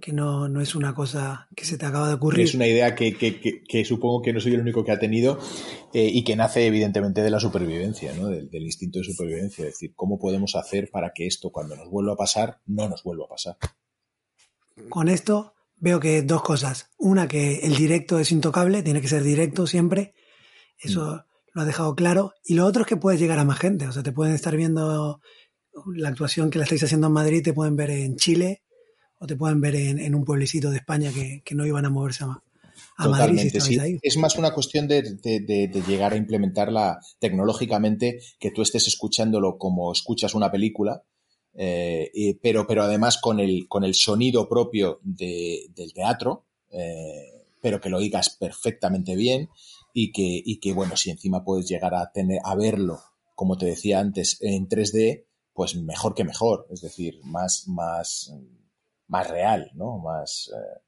que 0.00 0.12
no, 0.12 0.48
no, 0.48 0.60
es 0.60 0.74
una 0.74 0.94
cosa 0.94 1.48
que 1.56 1.64
se 1.64 1.76
te 1.76 1.86
acaba 1.86 2.08
de 2.08 2.14
ocurrir. 2.14 2.44
Es 2.44 2.54
una 2.54 2.66
idea 2.66 2.94
que, 2.94 3.16
que, 3.16 3.62
que, 3.62 3.84
supongo 3.84 4.22
que 4.22 4.32
no 4.32 4.40
soy 4.40 4.54
el 4.54 4.60
único 4.60 4.84
que 4.84 4.92
ha 4.92 4.98
tenido 4.98 5.38
eh, 5.92 6.08
y 6.12 6.22
que 6.22 6.36
nace 6.36 6.66
evidentemente 6.66 7.22
de 7.22 7.30
la 7.30 7.40
supervivencia, 7.40 8.12
¿no? 8.14 8.28
del, 8.28 8.48
instinto 8.52 9.00
de 9.00 9.04
supervivencia. 9.04 9.64
Es 9.64 9.72
decir, 9.72 9.92
¿cómo 9.96 10.18
podemos 10.18 10.54
hacer 10.54 10.90
para 10.90 11.12
que 11.12 11.26
esto 11.26 11.50
cuando 11.50 11.74
nos 11.74 11.90
vuelva 11.90 12.12
a 12.12 12.16
pasar 12.16 12.60
no 12.66 12.88
nos 12.88 13.02
vuelva 13.02 13.24
a 13.24 13.28
pasar? 13.28 13.56
Con 14.88 15.08
esto 15.08 15.54
veo 15.76 15.98
que 15.98 16.22
dos 16.22 16.42
cosas. 16.42 16.90
Una, 16.96 17.26
que 17.26 17.60
el 17.60 17.74
directo 17.74 18.20
es 18.20 18.30
intocable, 18.30 18.82
tiene 18.82 19.00
que 19.00 19.08
ser 19.08 19.24
directo 19.24 19.66
siempre. 19.66 20.14
Eso 20.78 21.00
mm. 21.00 21.20
lo 21.54 21.60
has 21.60 21.66
dejado 21.66 21.96
claro. 21.96 22.34
Y 22.44 22.54
lo 22.54 22.66
otro 22.66 22.82
es 22.82 22.88
que 22.88 22.96
puedes 22.96 23.20
llegar 23.20 23.40
a 23.40 23.44
más 23.44 23.58
gente. 23.58 23.88
O 23.88 23.92
sea, 23.92 24.04
te 24.04 24.12
pueden 24.12 24.34
estar 24.34 24.56
viendo 24.56 25.20
la 25.92 26.08
actuación 26.08 26.50
que 26.50 26.58
la 26.58 26.64
estáis 26.64 26.84
haciendo 26.84 27.08
en 27.08 27.12
Madrid, 27.12 27.42
te 27.42 27.52
pueden 27.52 27.74
ver 27.74 27.90
en 27.90 28.14
Chile 28.14 28.62
o 29.18 29.26
te 29.26 29.36
pueden 29.36 29.60
ver 29.60 29.74
en, 29.76 30.14
un 30.14 30.24
pueblecito 30.24 30.70
de 30.70 30.78
España 30.78 31.10
que, 31.12 31.54
no 31.54 31.66
iban 31.66 31.84
a 31.84 31.90
moverse 31.90 32.24
más. 32.26 32.38
Totalmente, 32.96 33.60
sí. 33.60 33.78
Es 34.02 34.16
más 34.16 34.36
una 34.36 34.52
cuestión 34.52 34.86
de, 34.86 35.02
llegar 35.86 36.12
a 36.12 36.16
implementarla 36.16 37.00
tecnológicamente, 37.18 38.20
que 38.38 38.50
tú 38.50 38.62
estés 38.62 38.86
escuchándolo 38.86 39.58
como 39.58 39.92
escuchas 39.92 40.34
una 40.34 40.50
película, 40.50 41.02
eh, 41.54 42.38
pero, 42.40 42.66
pero 42.66 42.84
además 42.84 43.18
con 43.18 43.40
el, 43.40 43.66
con 43.68 43.84
el 43.84 43.94
sonido 43.94 44.48
propio 44.48 45.00
del 45.02 45.92
teatro, 45.92 46.46
eh, 46.70 47.46
pero 47.60 47.80
que 47.80 47.88
lo 47.88 47.98
oigas 47.98 48.30
perfectamente 48.30 49.16
bien 49.16 49.48
y 49.92 50.12
que, 50.12 50.42
y 50.44 50.60
que, 50.60 50.72
bueno, 50.72 50.96
si 50.96 51.10
encima 51.10 51.44
puedes 51.44 51.68
llegar 51.68 51.94
a, 51.94 52.12
tener, 52.12 52.38
a 52.44 52.54
verlo, 52.54 53.00
como 53.34 53.56
te 53.56 53.66
decía 53.66 53.98
antes, 53.98 54.38
en 54.40 54.68
3D, 54.68 55.24
pues 55.52 55.74
mejor 55.74 56.14
que 56.14 56.24
mejor, 56.24 56.66
es 56.70 56.80
decir, 56.82 57.20
más, 57.24 57.64
más, 57.66 58.32
más 59.08 59.28
real, 59.30 59.70
¿no? 59.74 59.98
Más, 59.98 60.50
eh, 60.54 60.80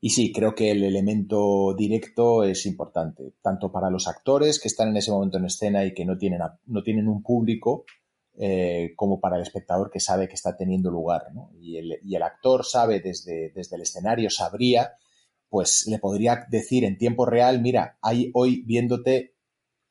y 0.00 0.10
sí, 0.10 0.32
creo 0.32 0.54
que 0.54 0.70
el 0.70 0.84
elemento 0.84 1.74
directo 1.76 2.44
es 2.44 2.66
importante, 2.66 3.34
tanto 3.42 3.72
para 3.72 3.90
los 3.90 4.06
actores 4.06 4.60
que 4.60 4.68
están 4.68 4.88
en 4.88 4.96
ese 4.96 5.10
momento 5.10 5.38
en 5.38 5.46
escena 5.46 5.84
y 5.84 5.92
que 5.92 6.04
no 6.04 6.16
tienen, 6.16 6.40
no 6.66 6.82
tienen 6.82 7.08
un 7.08 7.22
público, 7.22 7.84
eh, 8.38 8.92
como 8.94 9.18
para 9.20 9.36
el 9.36 9.42
espectador 9.42 9.90
que 9.90 9.98
sabe 9.98 10.28
que 10.28 10.34
está 10.34 10.56
teniendo 10.56 10.90
lugar. 10.92 11.26
Y, 11.60 11.78
el, 11.78 11.98
y, 12.04 12.14
el, 12.14 12.22
actor 12.22 12.64
sabe 12.64 13.00
desde, 13.00 13.50
desde 13.50 13.74
el 13.74 13.82
escenario, 13.82 14.30
sabría, 14.30 14.92
pues 15.48 15.88
le 15.88 15.98
podría 15.98 16.46
decir 16.48 16.84
en 16.84 16.96
tiempo 16.98 17.26
real, 17.26 17.60
mira, 17.60 17.98
hay 18.00 18.30
hoy 18.34 18.62
viéndote 18.64 19.34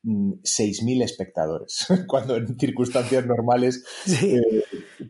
6.000 0.04 1.02
espectadores, 1.02 1.86
cuando 2.06 2.36
en 2.36 2.58
circunstancias 2.58 3.26
normales 3.26 3.84
eh, 4.22 4.40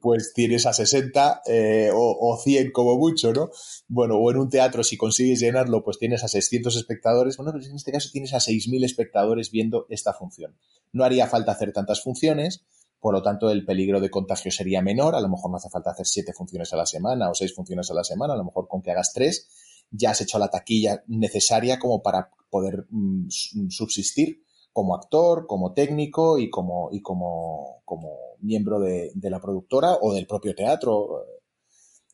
pues 0.01 0.33
tienes 0.35 0.67
a 0.67 0.73
60 0.73 1.43
eh, 1.47 1.91
o, 1.95 2.39
100 2.43 2.73
como 2.73 2.97
mucho, 2.97 3.33
¿no? 3.33 3.51
Bueno, 3.87 4.17
o 4.17 4.31
en 4.31 4.39
un 4.39 4.49
teatro 4.49 4.83
si 4.83 4.97
consigues 4.97 5.41
llenarlo 5.41 5.85
pues 5.85 5.99
tienes 5.99 6.25
a 6.25 6.29
600 6.29 6.75
espectadores, 6.77 7.37
bueno, 7.37 7.53
pues 7.53 7.69
en 7.69 7.77
este 7.77 7.93
caso 7.93 8.09
tienes 8.13 8.33
a 8.33 8.39
6.000 8.39 8.85
espectadores 8.85 9.51
viendo 9.51 9.87
esta 9.91 10.15
función. 10.15 10.57
No 10.93 11.05
haría 11.05 11.27
falta 11.27 11.53
hacer 11.53 11.73
tantas 11.73 12.03
funciones, 12.03 12.65
por 12.99 13.13
lo 13.13 13.23
tanto 13.23 13.51
el 13.51 13.65
peligro 13.65 14.01
de 14.01 14.11
contagio 14.11 14.51
sería 14.51 14.81
menor, 14.81 15.15
a 15.15 15.21
lo 15.21 15.29
mejor 15.29 15.51
no 15.51 15.59
hace 15.59 15.69
falta 15.69 15.91
hacer 15.91 16.07
7 16.07 16.33
funciones 16.33 16.73
a 16.73 16.77
la 16.77 16.87
semana 16.87 17.31
o 17.31 17.35
6 17.35 17.55
funciones 17.55 17.91
a 17.91 17.95
la 17.95 18.05
semana, 18.05 18.35
a 18.35 18.37
lo 18.39 18.45
mejor 18.45 18.69
con 18.69 18.83
que 18.83 18.91
hagas 18.91 19.13
3 19.13 19.49
ya 19.91 20.11
has 20.11 20.21
hecho 20.21 20.39
la 20.39 20.49
taquilla 20.49 21.03
necesaria 21.07 21.79
como 21.79 22.03
para 22.03 22.31
poder 22.51 22.87
mm, 22.91 23.29
subsistir 23.71 24.43
como 24.79 24.95
actor, 24.95 25.49
como 25.49 25.73
técnico 25.73 26.39
y 26.39 26.51
como, 26.51 26.89
y 26.93 27.03
como, 27.03 27.83
como 27.85 28.13
miembro 28.39 28.79
de, 28.79 29.11
la 29.23 29.41
productora 29.41 29.99
o 30.01 30.15
del 30.15 30.25
propio 30.25 30.55
teatro. 30.55 31.27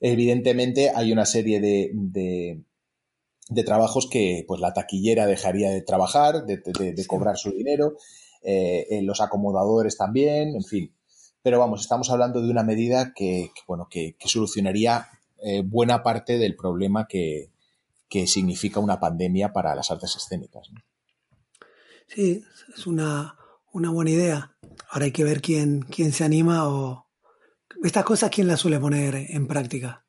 Evidentemente 0.00 0.88
hay 0.88 1.12
una 1.12 1.26
serie 1.26 1.60
de, 1.60 1.90
de, 1.92 3.64
trabajos 3.64 4.08
que 4.10 4.46
pues 4.48 4.62
la 4.62 4.72
taquillera 4.72 5.26
dejaría 5.26 5.68
de 5.68 5.82
trabajar, 5.82 6.46
de, 6.46 6.62
cobrar 7.06 7.36
su 7.36 7.50
dinero, 7.50 7.98
eh, 8.40 9.02
los 9.02 9.20
acomodadores 9.20 9.98
también, 9.98 10.54
en 10.56 10.64
fin. 10.64 10.94
Pero 11.42 11.58
vamos, 11.58 11.82
estamos 11.82 12.08
hablando 12.08 12.40
de 12.40 12.50
una 12.50 12.62
medida 12.62 13.12
que, 13.14 13.50
bueno, 13.68 13.88
que, 13.90 14.16
solucionaría 14.24 15.06
eh, 15.42 15.60
buena 15.62 16.02
parte 16.02 16.38
del 16.38 16.56
problema 16.56 17.06
que, 17.06 17.50
que 18.08 18.26
significa 18.26 18.80
una 18.80 19.00
pandemia 19.00 19.52
para 19.52 19.74
las 19.74 19.90
artes 19.90 20.16
escénicas. 20.16 20.70
Sí, 22.08 22.44
es 22.76 22.86
una, 22.86 23.36
una 23.72 23.90
buena 23.90 24.10
idea. 24.10 24.56
Ahora 24.90 25.06
hay 25.06 25.12
que 25.12 25.24
ver 25.24 25.40
quién, 25.40 25.82
quién 25.82 26.12
se 26.12 26.24
anima 26.24 26.68
o 26.68 27.06
estas 27.82 28.04
cosas 28.04 28.30
quién 28.30 28.46
las 28.46 28.60
suele 28.60 28.78
poner 28.78 29.14
en 29.14 29.46
práctica. 29.46 30.06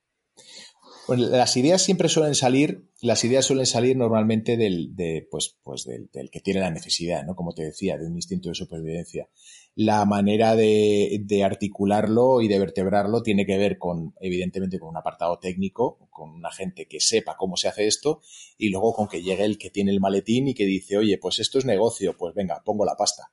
Pues 1.08 1.20
las 1.20 1.56
ideas 1.56 1.84
siempre 1.84 2.10
suelen 2.10 2.34
salir, 2.34 2.89
las 3.02 3.24
ideas 3.24 3.46
suelen 3.46 3.68
salir 3.68 3.96
normalmente 3.96 4.58
del, 4.58 4.96
de, 4.96 5.28
pues, 5.30 5.58
pues 5.62 5.84
del, 5.84 6.10
del, 6.12 6.32
que 6.32 6.39
tiene 6.39 6.62
la 6.62 6.72
necesidad, 6.72 7.24
¿no? 7.26 7.36
Como 7.36 7.54
te 7.54 7.64
decía, 7.64 7.98
de 7.98 8.08
un 8.08 8.16
instinto 8.16 8.50
de 8.50 8.56
supervivencia 8.56 9.30
la 9.76 10.06
manera 10.06 10.56
de, 10.56 11.22
de, 11.24 11.44
articularlo 11.44 12.42
y 12.42 12.48
de 12.48 12.60
vertebrarlo 12.60 13.22
tiene 13.22 13.46
que 13.46 13.58
ver 13.58 13.78
con, 13.78 14.14
evidentemente, 14.22 14.80
con 14.80 14.90
un 14.90 14.98
apartado 14.98 15.38
técnico, 15.38 16.08
con 16.12 16.30
una 16.30 16.52
gente 16.52 16.88
que 16.88 17.02
sepa 17.02 17.36
cómo 17.38 17.58
se 17.58 17.68
hace 17.68 17.86
esto, 17.86 18.22
y 18.58 18.70
luego 18.70 18.94
con 18.94 19.08
que 19.08 19.22
llegue 19.22 19.44
el 19.44 19.58
que 19.58 19.70
tiene 19.70 19.92
el 19.92 20.00
maletín 20.00 20.48
y 20.48 20.54
que 20.54 20.66
dice, 20.66 20.98
oye, 20.98 21.18
pues 21.18 21.40
esto 21.40 21.60
es 21.60 21.66
negocio, 21.66 22.16
pues 22.18 22.34
venga, 22.34 22.62
pongo 22.64 22.86
la 22.86 22.96
pasta. 22.96 23.32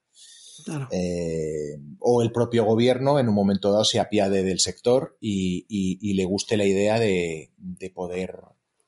Eh, 0.91 1.79
o 2.01 2.23
el 2.23 2.31
propio 2.31 2.65
gobierno 2.65 3.19
en 3.19 3.29
un 3.29 3.35
momento 3.35 3.73
dado 3.73 3.85
se 3.85 4.01
apiade 4.01 4.43
del 4.43 4.61
sector 4.61 5.17
y, 5.21 5.67
y, 5.69 6.15
le 6.15 6.25
guste 6.25 6.57
la 6.57 6.65
idea 6.65 6.99
de, 6.99 7.53
de 7.57 7.91
poder, 7.91 8.39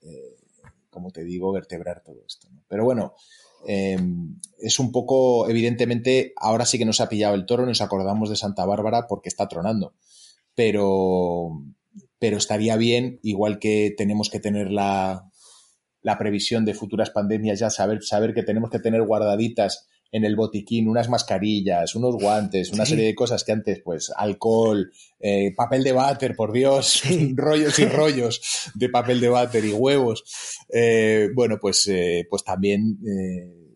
eh, 0.02 0.36
como 0.90 1.10
te 1.10 1.24
digo, 1.24 1.52
vertebrar 1.52 2.02
todo 2.04 2.22
esto. 2.26 2.48
Pero 2.68 2.84
bueno, 2.84 3.14
Em, 3.66 4.38
es 4.58 4.78
un 4.78 4.92
poco, 4.92 5.48
evidentemente, 5.48 6.32
ahora 6.36 6.64
sí 6.64 6.78
que 6.78 6.84
nos 6.84 7.00
ha 7.00 7.08
pillado 7.08 7.34
el 7.34 7.46
toro, 7.46 7.66
nos 7.66 7.80
acordamos 7.80 8.30
de 8.30 8.36
Santa 8.36 8.64
Bárbara 8.64 9.06
porque 9.08 9.28
está 9.28 9.48
tronando. 9.48 9.94
Pero, 10.54 11.62
pero 12.18 12.36
estaría 12.36 12.76
bien, 12.76 13.20
igual 13.22 13.58
que 13.58 13.94
tenemos 13.96 14.30
que 14.30 14.40
tener 14.40 14.70
la, 14.70 15.30
la 16.02 16.18
previsión 16.18 16.64
de 16.64 16.74
futuras 16.74 17.10
pandemias, 17.10 17.58
ya 17.58 17.70
saber, 17.70 18.02
saber 18.02 18.34
que 18.34 18.42
tenemos 18.42 18.70
que 18.70 18.78
tener 18.78 19.02
guardaditas 19.02 19.88
en 20.14 20.24
el 20.24 20.36
botiquín 20.36 20.86
unas 20.86 21.08
mascarillas, 21.08 21.96
unos 21.96 22.14
guantes, 22.14 22.70
una 22.70 22.86
serie 22.86 23.06
de 23.06 23.16
cosas 23.16 23.42
que 23.42 23.50
antes, 23.50 23.80
pues, 23.84 24.12
alcohol, 24.16 24.92
eh, 25.18 25.52
papel 25.56 25.82
de 25.82 25.90
váter, 25.90 26.36
por 26.36 26.52
Dios, 26.52 27.02
rollos 27.34 27.76
y 27.80 27.86
rollos 27.86 28.40
de 28.76 28.88
papel 28.90 29.20
de 29.20 29.28
váter 29.28 29.64
y 29.64 29.72
huevos. 29.72 30.22
Eh, 30.72 31.30
bueno, 31.34 31.58
pues, 31.60 31.88
eh, 31.88 32.28
pues 32.30 32.44
también 32.44 32.96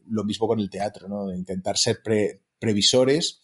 lo 0.06 0.22
mismo 0.22 0.46
con 0.46 0.60
el 0.60 0.70
teatro, 0.70 1.08
¿no? 1.08 1.34
Intentar 1.34 1.76
ser 1.76 2.02
previsores. 2.60 3.40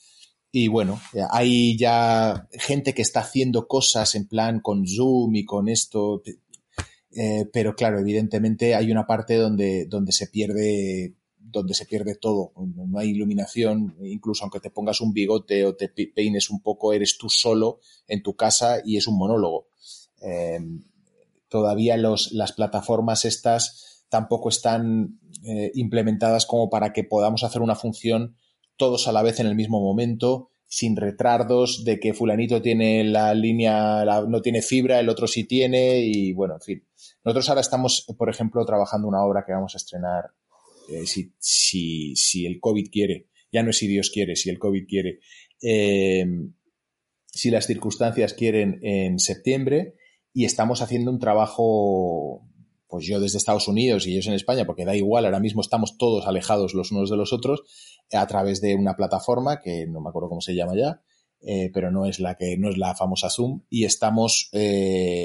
Y 0.53 0.69
bueno, 0.69 1.01
hay 1.33 1.77
ya 1.77 2.47
gente 2.53 2.95
que 2.95 3.03
está 3.03 3.21
haciendo 3.21 3.67
cosas 3.67 4.15
en 4.15 4.29
plan 4.29 4.61
con 4.61 4.87
Zoom 4.87 5.35
y 5.35 5.45
con 5.45 5.69
esto, 5.69 6.23
pero 7.53 7.75
claro, 7.75 7.99
evidentemente 7.99 8.77
hay 8.77 8.93
una 8.93 9.05
parte 9.05 9.35
donde, 9.35 9.87
donde 9.87 10.13
se 10.13 10.29
pierde 10.29 11.17
donde 11.61 11.75
se 11.75 11.87
pierde 11.87 12.15
todo. 12.15 12.53
No 12.57 12.99
hay 12.99 13.11
iluminación, 13.11 13.97
incluso 14.03 14.45
aunque 14.45 14.61
te 14.61 14.71
pongas 14.71 15.01
un 15.01 15.13
bigote 15.13 15.65
o 15.65 15.75
te 15.75 15.89
peines 15.89 16.51
un 16.51 16.61
poco, 16.61 16.93
eres 16.93 17.19
tú 17.19 17.29
solo 17.29 17.81
en 18.07 18.23
tu 18.23 18.37
casa 18.37 18.81
y 18.85 18.97
es 18.97 19.07
un 19.07 19.19
monólogo. 19.19 19.69
Eh, 20.21 20.61
todavía 21.49 21.97
las 21.97 22.53
plataformas 22.53 23.25
estas 23.25 24.05
tampoco 24.09 24.49
están 24.49 25.19
eh, 25.45 25.71
implementadas 25.75 26.47
como 26.47 26.71
para 26.71 26.93
que 26.93 27.05
podamos 27.05 27.45
hacer 27.45 27.63
una 27.63 27.75
función 27.75 28.37
todos 28.77 29.09
a 29.09 29.13
la 29.13 29.23
vez 29.23 29.41
en 29.41 29.47
el 29.47 29.55
mismo 29.55 29.81
momento, 29.81 30.51
sin 30.67 30.97
retardos 30.97 31.85
de 31.85 32.01
que 32.01 32.15
fulanito 32.15 32.61
tiene 32.61 33.05
la 33.05 33.35
línea, 33.35 34.05
no 34.27 34.41
tiene 34.43 34.63
fibra, 34.63 34.99
el 34.99 35.09
otro 35.09 35.27
sí 35.29 35.45
tiene 35.45 36.01
y 36.01 36.33
bueno, 36.33 36.55
en 36.55 36.61
fin. 36.61 36.85
Nosotros 37.25 37.49
ahora 37.49 37.61
estamos, 37.61 38.05
por 38.19 38.29
ejemplo, 38.29 38.65
trabajando 38.65 39.07
una 39.07 39.23
obra 39.25 39.45
que 39.47 39.53
vamos 39.53 39.75
a 39.75 39.79
estrenar 39.79 40.31
eh, 40.89 41.07
si, 41.07 41.33
si, 41.39 42.17
si, 42.17 42.47
el 42.47 42.61
COVID 42.61 42.91
quiere, 42.91 43.29
ya 43.51 43.63
no 43.63 43.71
es 43.71 43.79
si 43.79 43.89
Dios 43.89 44.11
quiere, 44.11 44.37
si 44.37 44.51
el 44.51 44.59
COVID 44.59 44.87
quiere, 44.87 45.21
eh, 45.63 46.27
si 47.27 47.51
las 47.51 47.67
circunstancias 47.67 48.35
quieren 48.35 48.81
en 48.83 49.19
septiembre 49.19 49.95
y 50.33 50.45
estamos 50.45 50.83
haciendo 50.83 51.11
un 51.11 51.19
trabajo, 51.19 52.47
pues 52.87 53.07
yo 53.07 53.19
desde 53.19 53.39
Estados 53.39 53.67
Unidos 53.67 54.07
y 54.07 54.13
ellos 54.13 54.27
en 54.27 54.35
España, 54.35 54.67
porque 54.67 54.85
da 54.85 54.95
igual, 54.95 55.25
ahora 55.25 55.41
mismo 55.41 55.61
estamos 55.61 55.97
todos 55.97 56.27
alejados 56.27 56.75
los 56.75 56.93
unos 56.93 57.11
de 57.11 57.17
los 57.17 57.33
otros 57.33 57.63
a 58.13 58.27
través 58.27 58.61
de 58.61 58.75
una 58.75 58.95
plataforma 58.95 59.61
que 59.61 59.87
no 59.87 60.01
me 60.01 60.11
acuerdo 60.11 60.29
cómo 60.29 60.41
se 60.41 60.55
llama 60.55 60.75
ya, 60.77 61.03
eh, 61.41 61.71
pero 61.73 61.91
no 61.91 62.07
es 62.07 62.21
la 62.21 62.37
que 62.37 62.57
no 62.57 62.71
es 62.71 62.79
la 62.79 62.95
famosa 62.95 63.31
Zoom 63.31 63.63
y 63.69 63.85
estamos 63.85 64.51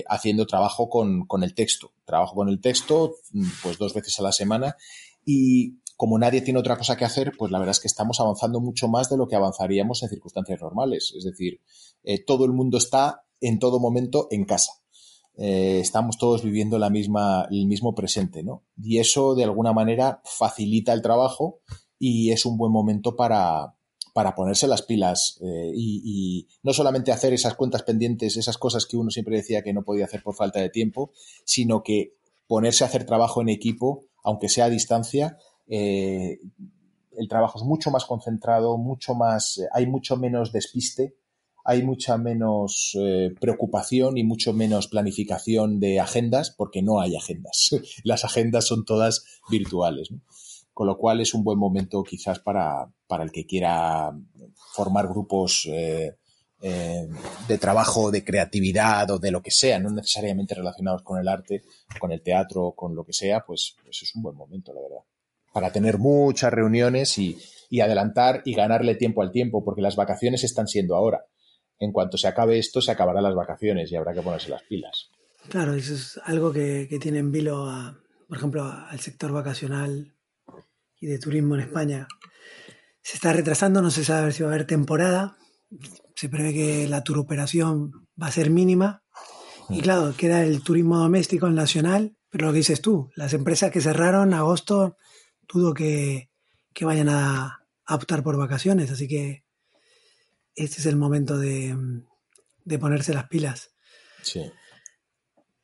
haciendo 0.07 0.45
trabajo 0.45 0.89
con, 0.89 1.25
con, 1.27 1.43
el 1.43 1.53
texto. 1.53 1.93
Trabajo 2.05 2.35
con 2.35 2.49
el 2.49 2.59
texto 2.61 3.15
pues 3.61 3.77
dos 3.77 3.93
veces 3.93 4.19
a 4.19 4.23
la 4.23 4.31
semana 4.31 4.75
y 5.25 5.79
como 5.99 6.17
nadie 6.17 6.41
tiene 6.41 6.61
otra 6.61 6.77
cosa 6.77 6.95
que 6.95 7.03
hacer, 7.03 7.33
pues 7.37 7.51
la 7.51 7.59
verdad 7.59 7.71
es 7.71 7.81
que 7.81 7.89
estamos 7.89 8.21
avanzando 8.21 8.61
mucho 8.61 8.87
más 8.87 9.09
de 9.09 9.17
lo 9.17 9.27
que 9.27 9.35
avanzaríamos 9.35 10.01
en 10.01 10.07
circunstancias 10.07 10.61
normales. 10.61 11.13
Es 11.17 11.25
decir, 11.25 11.59
eh, 12.03 12.23
todo 12.23 12.45
el 12.45 12.53
mundo 12.53 12.77
está 12.77 13.25
en 13.41 13.59
todo 13.59 13.81
momento 13.81 14.29
en 14.31 14.45
casa. 14.45 14.71
Eh, 15.35 15.79
estamos 15.81 16.17
todos 16.17 16.43
viviendo 16.43 16.79
la 16.79 16.89
misma, 16.89 17.47
el 17.51 17.65
mismo 17.65 17.95
presente, 17.95 18.43
¿no? 18.43 18.63
Y 18.81 18.99
eso 18.99 19.35
de 19.35 19.43
alguna 19.43 19.73
manera 19.73 20.21
facilita 20.23 20.93
el 20.93 21.01
trabajo 21.01 21.59
y 21.97 22.31
es 22.31 22.45
un 22.45 22.57
buen 22.57 22.71
momento 22.71 23.15
para, 23.15 23.75
para 24.13 24.35
ponerse 24.35 24.67
las 24.67 24.81
pilas 24.81 25.37
eh, 25.41 25.71
y, 25.73 26.01
y, 26.03 26.47
no 26.63 26.73
solamente 26.73 27.11
hacer 27.11 27.33
esas 27.33 27.55
cuentas 27.55 27.83
pendientes, 27.83 28.37
esas 28.37 28.57
cosas 28.57 28.85
que 28.85 28.97
uno 28.97 29.11
siempre 29.11 29.35
decía 29.37 29.63
que 29.63 29.73
no 29.73 29.83
podía 29.83 30.05
hacer 30.05 30.23
por 30.23 30.35
falta 30.35 30.59
de 30.59 30.69
tiempo, 30.69 31.11
sino 31.43 31.83
que 31.83 32.15
ponerse 32.47 32.83
a 32.83 32.87
hacer 32.87 33.05
trabajo 33.05 33.41
en 33.41 33.49
equipo 33.49 34.08
aunque 34.23 34.49
sea 34.49 34.65
a 34.65 34.69
distancia, 34.69 35.37
eh, 35.67 36.39
el 37.11 37.27
trabajo 37.27 37.59
es 37.59 37.65
mucho 37.65 37.91
más 37.91 38.05
concentrado, 38.05 38.77
mucho 38.77 39.13
más, 39.13 39.61
hay 39.73 39.87
mucho 39.87 40.17
menos 40.17 40.51
despiste, 40.51 41.15
hay 41.65 41.83
mucha 41.83 42.17
menos 42.17 42.97
eh, 42.99 43.35
preocupación 43.39 44.17
y 44.17 44.23
mucho 44.23 44.53
menos 44.53 44.87
planificación 44.87 45.79
de 45.79 45.99
agendas, 45.99 46.51
porque 46.51 46.81
no 46.81 47.01
hay 47.01 47.15
agendas. 47.15 47.69
Las 48.03 48.25
agendas 48.25 48.65
son 48.65 48.85
todas 48.85 49.25
virtuales. 49.49 50.09
Con 50.73 50.87
lo 50.87 50.97
cual 50.97 51.19
es 51.19 51.33
un 51.33 51.43
buen 51.43 51.59
momento 51.59 52.03
quizás 52.03 52.39
para, 52.39 52.89
para 53.05 53.25
el 53.25 53.31
que 53.31 53.45
quiera 53.45 54.17
formar 54.73 55.09
grupos 55.09 55.67
eh, 55.69 56.15
eh, 56.61 57.07
de 57.47 57.57
trabajo, 57.57 58.11
de 58.11 58.23
creatividad 58.25 59.09
o 59.11 59.19
de 59.19 59.31
lo 59.31 59.41
que 59.41 59.51
sea, 59.51 59.79
no 59.79 59.89
necesariamente 59.91 60.55
relacionados 60.55 61.03
con 61.03 61.17
el 61.17 61.27
arte, 61.29 61.63
con 61.99 62.11
el 62.11 62.21
teatro, 62.21 62.73
con 62.75 62.95
lo 62.95 63.05
que 63.05 63.13
sea, 63.13 63.45
pues, 63.45 63.75
pues 63.81 64.01
es 64.01 64.13
un 64.15 64.23
buen 64.23 64.35
momento, 64.35 64.73
la 64.73 64.81
verdad. 64.81 65.05
Para 65.53 65.71
tener 65.71 65.97
muchas 65.97 66.51
reuniones 66.51 67.17
y, 67.17 67.37
adelantar 67.81 68.41
y 68.43 68.55
ganarle 68.55 68.95
tiempo 68.95 69.21
al 69.21 69.31
tiempo, 69.31 69.63
porque 69.63 69.81
las 69.81 69.95
vacaciones 69.95 70.43
están 70.43 70.67
siendo 70.67 70.95
ahora. 70.95 71.25
En 71.79 71.93
cuanto 71.93 72.17
se 72.17 72.27
acabe 72.27 72.59
esto, 72.59 72.81
se 72.81 72.91
acabarán 72.91 73.23
las 73.23 73.35
vacaciones 73.35 73.89
y 73.91 73.95
habrá 73.95 74.13
que 74.13 74.21
ponerse 74.21 74.49
las 74.49 74.63
pilas. 74.63 75.11
Claro, 75.47 75.75
eso 75.75 75.93
es 75.93 76.19
algo 76.25 76.51
que, 76.51 76.87
que 76.89 76.99
tiene 76.99 77.19
en 77.19 77.31
vilo, 77.31 77.69
a, 77.69 77.97
por 78.27 78.37
ejemplo, 78.37 78.63
al 78.63 78.99
sector 78.99 79.31
vacacional 79.31 80.13
y 80.99 81.07
de 81.07 81.19
turismo 81.19 81.55
en 81.55 81.61
España. 81.61 82.07
Se 83.01 83.15
está 83.15 83.31
retrasando, 83.31 83.81
no 83.81 83.91
se 83.91 84.03
sabe 84.03 84.33
si 84.33 84.43
va 84.43 84.49
a 84.49 84.53
haber 84.53 84.67
temporada. 84.67 85.37
Se 86.19 86.27
prevé 86.27 86.53
que 86.53 86.85
la 86.89 87.01
turoperación 87.01 88.05
va 88.21 88.27
a 88.27 88.31
ser 88.33 88.49
mínima. 88.49 89.03
Y 89.69 89.79
claro, 89.79 90.13
queda 90.17 90.43
el 90.43 90.61
turismo 90.61 90.97
doméstico, 90.97 91.47
el 91.47 91.55
nacional, 91.55 92.17
pero 92.29 92.47
lo 92.47 92.51
que 92.51 92.57
dices 92.57 92.81
tú, 92.81 93.09
las 93.15 93.33
empresas 93.33 93.71
que 93.71 93.79
cerraron 93.79 94.33
agosto, 94.33 94.97
dudo 95.47 95.73
que, 95.73 96.29
que 96.73 96.83
vayan 96.83 97.07
a, 97.07 97.63
a 97.85 97.95
optar 97.95 98.21
por 98.21 98.35
vacaciones, 98.35 98.91
así 98.91 99.07
que 99.07 99.45
este 100.55 100.81
es 100.81 100.87
el 100.87 100.97
momento 100.97 101.37
de, 101.37 101.73
de 102.65 102.79
ponerse 102.79 103.13
las 103.13 103.29
pilas. 103.29 103.71
Sí. 104.21 104.51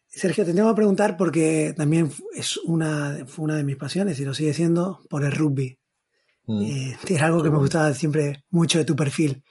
Sergio, 0.08 0.45
te 0.45 0.53
tengo 0.53 0.70
que 0.70 0.78
preguntar 0.78 1.18
porque 1.18 1.74
también 1.76 2.14
es 2.34 2.56
una, 2.60 3.26
fue 3.28 3.43
una 3.43 3.58
de 3.58 3.66
mis 3.66 3.76
pasiones 3.76 4.18
y 4.22 4.24
lo 4.24 4.34
sigue 4.34 4.53
siendo 4.53 5.01
por 5.10 5.26
el 5.26 5.34
rugby. 5.34 5.78
Mm. 6.45 6.62
Eh, 6.62 6.97
es 7.10 7.22
algo 7.22 7.43
que 7.43 7.49
me 7.49 7.58
gustaba 7.58 7.93
siempre 7.93 8.45
mucho 8.51 8.78
de 8.78 8.86
tu 8.86 8.95
perfil. 8.95 9.43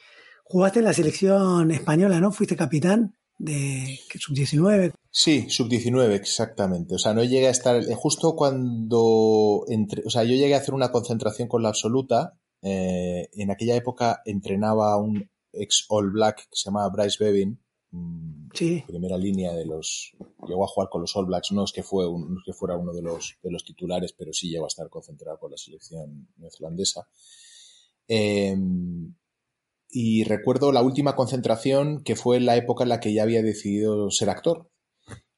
Jugaste 0.45 0.79
en 0.81 0.85
la 0.85 0.93
selección 0.93 1.71
española, 1.71 2.21
¿no? 2.21 2.31
Fuiste 2.33 2.57
capitán 2.57 3.15
de 3.39 3.99
sub-19. 4.19 4.93
Sí, 5.11 5.49
sub-19, 5.51 6.11
exactamente. 6.13 6.95
O 6.95 6.99
sea, 6.99 7.15
no 7.15 7.25
llegué 7.25 7.49
a 7.49 7.51
estar. 7.51 7.77
eh, 7.83 7.95
Justo 7.97 8.37
cuando. 8.37 9.65
Entre, 9.69 10.03
o 10.07 10.11
sea, 10.11 10.23
yo 10.25 10.35
llegué 10.37 10.55
a 10.55 10.59
hacer 10.59 10.75
una 10.75 10.91
concentración 10.93 11.49
con 11.49 11.63
la 11.63 11.71
absoluta. 11.71 12.39
eh, 12.67 13.29
en 13.35 13.51
aquella 13.51 13.75
época 13.77 14.23
entrenaba 14.25 14.97
un 14.97 15.29
ex 15.53 15.85
All 15.89 16.11
Black 16.11 16.37
que 16.49 16.57
se 16.57 16.71
llamaba 16.71 16.89
Bryce 16.89 17.23
Bevin. 17.23 17.61
mm, 17.91 18.49
Sí, 18.55 18.83
primera 18.87 19.19
línea 19.19 19.53
de 19.53 19.67
los. 19.67 20.13
Llegó 20.49 20.65
a 20.65 20.69
jugar 20.69 20.89
con 20.89 21.01
los 21.03 21.15
All 21.17 21.27
Blacks. 21.27 21.53
No 21.53 21.65
es 21.65 21.73
que, 21.73 21.83
fue 21.83 22.07
un- 22.09 22.33
no 22.35 22.41
es 22.41 22.45
que 22.47 22.53
fuera 22.55 22.77
uno 22.77 22.93
de 22.93 23.03
los, 23.03 23.37
de 23.43 23.51
los 23.51 23.65
titulares, 23.65 24.13
pero 24.17 24.33
sí 24.33 24.49
llegó 24.49 24.65
a 24.65 24.69
estar 24.69 24.89
concentrado 24.89 25.39
con 25.39 25.51
la 25.51 25.57
selección 25.59 26.29
neozelandesa. 26.39 27.07
Eh, 28.09 28.57
y 29.95 30.25
recuerdo 30.25 30.73
la 30.73 30.83
última 30.83 31.15
concentración 31.15 32.03
que 32.03 32.17
fue 32.17 32.37
en 32.37 32.47
la 32.47 32.57
época 32.57 32.83
en 32.83 32.89
la 32.91 32.99
que 33.01 33.15
ya 33.15 33.23
había 33.23 33.43
decidido 33.43 34.11
ser 34.11 34.29
actor. 34.29 34.69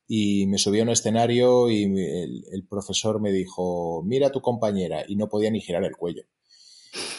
Y 0.09 0.47
me 0.47 0.57
subí 0.59 0.81
a 0.81 0.85
un 0.85 0.89
escenario 0.89 1.69
y 1.69 1.85
el, 1.85 2.45
el 2.51 2.65
profesor 2.67 3.21
me 3.21 3.33
dijo, 3.33 4.03
mira 4.05 4.29
a 4.29 4.33
tu 4.33 4.41
compañera, 4.41 5.05
y 5.07 5.17
no 5.17 5.29
podía 5.29 5.51
ni 5.51 5.61
girar 5.61 5.85
el 5.85 5.97
cuello. 5.97 6.23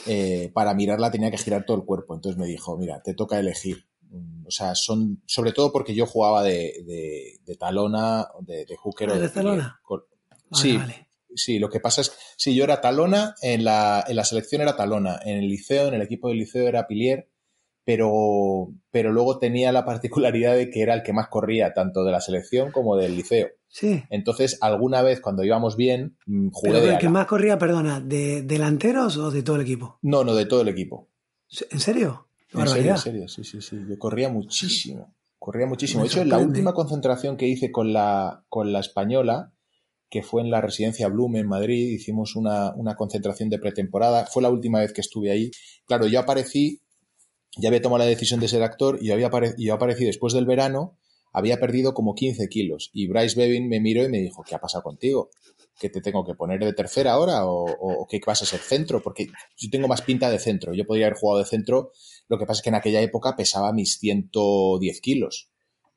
Eh, 0.06 0.50
para 0.54 0.74
mirarla 0.74 1.12
tenía 1.12 1.30
que 1.30 1.38
girar 1.38 1.66
todo 1.66 1.78
el 1.78 1.84
cuerpo. 1.84 2.16
Entonces 2.16 2.40
me 2.40 2.48
dijo, 2.48 2.78
mira, 2.78 3.02
te 3.04 3.14
toca 3.14 3.40
elegir. 3.40 3.86
Mm, 4.10 4.48
O 4.48 4.52
sea, 4.52 4.74
son, 4.74 5.22
sobre 5.26 5.52
todo 5.52 5.72
porque 5.72 5.94
yo 5.94 6.06
jugaba 6.06 6.44
de, 6.44 6.82
de, 6.86 7.40
de 7.46 7.56
talona, 7.56 8.28
de, 8.42 8.66
de 8.66 8.76
hooker 8.78 9.10
o 9.10 9.14
Ah, 9.14 9.18
de 9.18 9.22
¿de 9.24 9.30
talona? 9.30 9.80
Con- 9.84 10.04
vale, 10.50 10.62
sí, 10.62 10.78
vale. 10.78 11.07
Sí, 11.36 11.60
lo 11.60 11.70
que 11.70 11.80
pasa 11.80 12.02
es 12.02 12.10
que 12.10 12.16
sí, 12.38 12.56
yo 12.56 12.64
era 12.64 12.82
talona, 12.82 13.36
en 13.42 13.64
la, 13.64 14.04
en 14.08 14.16
la 14.16 14.24
selección 14.24 14.62
era 14.62 14.76
talona, 14.76 15.20
en 15.24 15.38
el 15.38 15.48
liceo, 15.48 15.88
en 15.88 15.96
el 15.96 16.02
equipo 16.02 16.30
del 16.30 16.38
liceo 16.38 16.68
era 16.68 16.88
pilier, 16.88 17.30
pero, 17.84 18.74
pero 18.92 19.14
luego 19.14 19.40
tenía 19.40 19.72
la 19.72 19.86
particularidad 19.86 20.56
de 20.56 20.70
que 20.70 20.82
era 20.82 20.94
el 20.94 21.04
que 21.04 21.14
más 21.14 21.30
corría, 21.30 21.74
tanto 21.74 22.04
de 22.04 22.12
la 22.12 22.20
selección 22.20 22.72
como 22.72 22.98
del 22.98 23.16
liceo. 23.16 23.50
Sí. 23.70 24.04
Entonces, 24.10 24.58
alguna 24.62 25.02
vez 25.02 25.22
cuando 25.22 25.44
íbamos 25.44 25.78
bien, 25.78 26.18
mm, 26.26 26.50
jugué 26.52 26.72
Pero 26.72 26.86
de 26.86 26.94
el 26.94 26.98
que 26.98 27.10
más 27.10 27.28
corría, 27.28 27.58
perdona, 27.58 28.02
¿de 28.02 28.42
delanteros 28.42 29.18
o 29.18 29.32
de 29.32 29.44
todo 29.44 29.56
el 29.58 29.62
equipo? 29.62 30.00
No, 30.02 30.24
no, 30.24 30.36
de 30.36 30.46
todo 30.46 30.62
el 30.62 30.68
equipo. 30.68 31.10
¿En 31.70 31.80
serio? 31.80 32.28
En 32.54 32.68
serio, 32.68 32.92
en 32.92 32.98
serio, 32.98 33.28
sí, 33.28 33.44
sí, 33.44 33.62
sí. 33.62 33.78
Yo 33.88 33.98
corría 33.98 34.30
muchísimo. 34.30 35.14
Corría 35.38 35.68
muchísimo. 35.68 36.02
Me 36.02 36.10
De 36.10 36.14
hecho, 36.14 36.22
en 36.22 36.30
la 36.30 36.40
última 36.40 36.74
concentración 36.74 37.38
que 37.38 37.48
hice 37.48 37.72
con 37.72 37.94
la, 37.94 38.44
con 38.50 38.74
la 38.74 38.80
española, 38.80 39.54
que 40.10 40.24
fue 40.24 40.42
en 40.42 40.50
la 40.50 40.62
residencia 40.62 41.08
Bloom 41.08 41.36
en 41.36 41.48
Madrid, 41.48 41.92
hicimos 41.92 42.36
una, 42.36 42.74
una 42.76 42.96
concentración 42.96 43.50
de 43.50 43.60
pretemporada. 43.60 44.26
Fue 44.26 44.42
la 44.42 44.50
última 44.50 44.80
vez 44.80 44.94
que 44.94 45.02
estuve 45.02 45.32
ahí. 45.32 45.52
Claro, 45.86 46.08
yo 46.08 46.20
aparecí, 46.20 46.82
ya 47.58 47.70
había 47.70 47.82
tomado 47.82 48.00
la 48.00 48.06
decisión 48.06 48.40
de 48.40 48.48
ser 48.48 48.64
actor 48.64 49.00
y 49.02 49.08
yo, 49.08 49.14
había 49.14 49.30
yo 49.58 49.74
aparecí 49.74 50.06
después 50.06 50.34
del 50.34 50.46
verano, 50.46 50.98
había 51.34 51.60
perdido 51.60 51.94
como 51.94 52.16
15 52.16 52.48
kilos. 52.48 52.90
Y 52.94 53.08
Bryce 53.08 53.40
Bevin 53.40 53.68
me 53.68 53.80
miró 53.80 54.04
y 54.04 54.10
me 54.10 54.20
dijo, 54.20 54.44
¿qué 54.44 54.56
ha 54.56 54.60
pasado 54.60 54.84
contigo? 54.84 55.30
¿Que 55.80 55.90
te 55.90 56.02
tengo 56.02 56.26
que 56.26 56.34
poner 56.34 56.60
de 56.60 56.74
tercera 56.74 57.14
ahora 57.14 57.46
o, 57.46 57.66
o, 57.66 58.02
o 58.02 58.08
que 58.08 58.20
vas 58.26 58.42
a 58.42 58.46
ser 58.46 58.60
centro? 58.60 59.02
Porque 59.02 59.28
yo 59.58 59.70
tengo 59.70 59.88
más 59.88 60.02
pinta 60.02 60.30
de 60.30 60.40
centro. 60.40 60.74
Yo 60.74 60.86
podría 60.86 61.08
haber 61.08 61.20
jugado 61.20 61.40
de 61.40 61.46
centro 61.46 61.92
lo 62.28 62.38
que 62.38 62.46
pasa 62.46 62.60
es 62.60 62.64
que 62.64 62.70
en 62.70 62.76
aquella 62.76 63.02
época 63.02 63.36
pesaba 63.36 63.74
mis 63.74 63.98
110 64.00 65.02
kilos. 65.02 65.50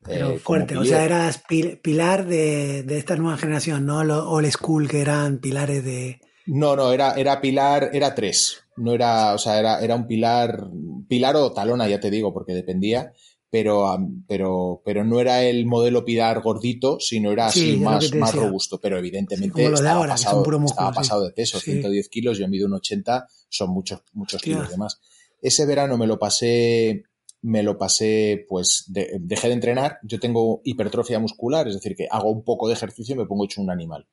Pero 0.04 0.30
eh, 0.32 0.38
fuerte, 0.38 0.76
o 0.76 0.84
sea, 0.84 1.04
eras 1.04 1.42
pil- 1.48 1.80
pilar 1.80 2.26
de, 2.26 2.82
de 2.84 2.98
esta 2.98 3.16
nueva 3.16 3.36
generación, 3.36 3.84
no 3.86 4.02
lo 4.04 4.28
old 4.30 4.50
school 4.50 4.88
que 4.88 5.00
eran 5.00 5.38
pilares 5.38 5.84
de... 5.84 6.20
No, 6.46 6.74
no, 6.74 6.92
era, 6.92 7.14
era 7.14 7.40
pilar, 7.40 7.90
era 7.92 8.14
tres. 8.14 8.62
No 8.76 8.94
era, 8.94 9.34
o 9.34 9.38
sea, 9.38 9.58
era, 9.58 9.80
era 9.80 9.94
un 9.94 10.06
pilar, 10.06 10.68
pilar 11.06 11.36
o 11.36 11.52
talona, 11.52 11.86
ya 11.86 12.00
te 12.00 12.10
digo, 12.10 12.32
porque 12.32 12.54
dependía, 12.54 13.12
pero, 13.50 13.94
pero, 14.26 14.80
pero 14.84 15.04
no 15.04 15.20
era 15.20 15.42
el 15.44 15.66
modelo 15.66 16.02
pilar 16.04 16.40
gordito, 16.40 16.98
sino 16.98 17.30
era 17.30 17.50
Sí, 17.50 17.72
así 17.74 17.76
más, 17.76 18.14
más 18.14 18.34
robusto, 18.34 18.80
pero 18.80 18.96
evidentemente 18.98 19.62
los 19.68 19.80
de 19.80 19.84
estaba, 19.86 19.98
ahora, 20.00 20.12
pasado, 20.12 20.36
músculo, 20.38 20.64
estaba 20.66 20.92
sí. 20.92 20.96
pasado 20.96 21.24
de 21.26 21.32
peso, 21.32 21.58
Sí. 21.60 21.72
110 21.72 22.08
kilos, 22.08 22.38
yo 22.38 22.48
mido 22.48 22.66
un 22.66 22.72
80, 22.74 23.26
son 23.50 23.70
muchos, 23.70 24.00
muchos 24.14 24.36
Hostia. 24.38 24.54
kilos 24.54 24.70
de 24.70 24.76
más. 24.78 24.98
Ese 25.42 25.66
verano 25.66 25.98
me 25.98 26.06
lo 26.06 26.18
pasé, 26.18 27.04
me 27.42 27.62
lo 27.62 27.78
pasé, 27.78 28.44
pues 28.48 28.84
de- 28.88 29.16
dejé 29.20 29.48
de 29.48 29.54
entrenar, 29.54 29.98
yo 30.02 30.18
tengo 30.20 30.60
hipertrofia 30.64 31.18
muscular, 31.18 31.66
es 31.68 31.74
decir, 31.74 31.94
que 31.96 32.06
hago 32.10 32.30
un 32.30 32.44
poco 32.44 32.68
de 32.68 32.74
ejercicio 32.74 33.14
y 33.14 33.18
me 33.18 33.26
pongo 33.26 33.44
hecho 33.44 33.62
un 33.62 33.70
animal. 33.70 34.06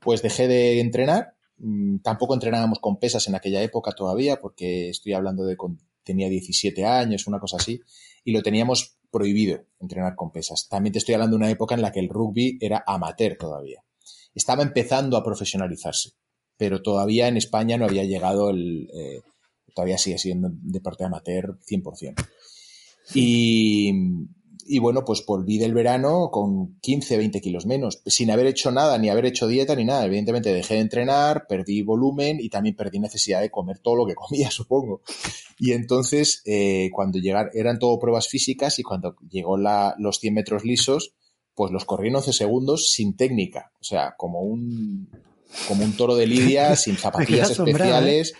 Pues 0.00 0.22
dejé 0.22 0.46
de 0.48 0.80
entrenar, 0.80 1.34
mm, 1.58 1.98
tampoco 1.98 2.34
entrenábamos 2.34 2.78
con 2.78 2.98
pesas 2.98 3.26
en 3.26 3.34
aquella 3.34 3.62
época 3.62 3.92
todavía, 3.92 4.40
porque 4.40 4.90
estoy 4.90 5.12
hablando 5.14 5.44
de 5.44 5.56
con- 5.56 5.80
tenía 6.04 6.28
17 6.28 6.84
años, 6.86 7.26
una 7.26 7.40
cosa 7.40 7.56
así, 7.56 7.80
y 8.24 8.32
lo 8.32 8.42
teníamos 8.42 8.96
prohibido 9.10 9.64
entrenar 9.80 10.14
con 10.14 10.30
pesas. 10.30 10.68
También 10.68 10.92
te 10.92 10.98
estoy 11.00 11.14
hablando 11.14 11.36
de 11.36 11.42
una 11.42 11.50
época 11.50 11.74
en 11.74 11.82
la 11.82 11.90
que 11.92 12.00
el 12.00 12.08
rugby 12.08 12.58
era 12.60 12.84
amateur 12.86 13.36
todavía. 13.38 13.82
Estaba 14.34 14.62
empezando 14.62 15.16
a 15.16 15.24
profesionalizarse, 15.24 16.10
pero 16.56 16.80
todavía 16.82 17.26
en 17.28 17.36
España 17.36 17.76
no 17.76 17.86
había 17.86 18.04
llegado 18.04 18.50
el... 18.50 18.88
eh, 18.94 19.20
todavía 19.74 19.98
sigue 19.98 20.18
siendo 20.18 20.48
un 20.48 20.60
deporte 20.72 21.04
amateur 21.04 21.58
100%. 21.66 22.14
Y, 23.14 23.92
y 24.70 24.80
bueno, 24.80 25.02
pues 25.04 25.24
volví 25.24 25.56
del 25.56 25.72
verano 25.72 26.28
con 26.30 26.78
15, 26.80 27.16
20 27.16 27.40
kilos 27.40 27.64
menos, 27.64 28.02
sin 28.04 28.30
haber 28.30 28.46
hecho 28.46 28.70
nada, 28.70 28.98
ni 28.98 29.08
haber 29.08 29.24
hecho 29.24 29.46
dieta, 29.46 29.74
ni 29.74 29.86
nada. 29.86 30.04
Evidentemente 30.04 30.52
dejé 30.52 30.74
de 30.74 30.80
entrenar, 30.80 31.46
perdí 31.48 31.80
volumen 31.80 32.38
y 32.38 32.50
también 32.50 32.76
perdí 32.76 32.98
necesidad 32.98 33.40
de 33.40 33.50
comer 33.50 33.78
todo 33.78 33.96
lo 33.96 34.06
que 34.06 34.14
comía, 34.14 34.50
supongo. 34.50 35.00
Y 35.58 35.72
entonces, 35.72 36.42
eh, 36.44 36.90
cuando 36.92 37.18
llegaron, 37.18 37.50
eran 37.54 37.78
todo 37.78 37.98
pruebas 37.98 38.28
físicas 38.28 38.78
y 38.78 38.82
cuando 38.82 39.16
llegó 39.30 39.56
la, 39.56 39.94
los 39.98 40.18
100 40.18 40.34
metros 40.34 40.64
lisos, 40.64 41.14
pues 41.54 41.72
los 41.72 41.86
corrí 41.86 42.08
en 42.08 42.16
11 42.16 42.32
segundos 42.34 42.90
sin 42.92 43.16
técnica. 43.16 43.72
O 43.80 43.84
sea, 43.84 44.14
como 44.18 44.42
un, 44.42 45.08
como 45.66 45.82
un 45.82 45.96
toro 45.96 46.14
de 46.14 46.26
lidia, 46.26 46.76
sin 46.76 46.98
zapatillas 46.98 47.52
asombrado, 47.52 48.06
especiales. 48.06 48.34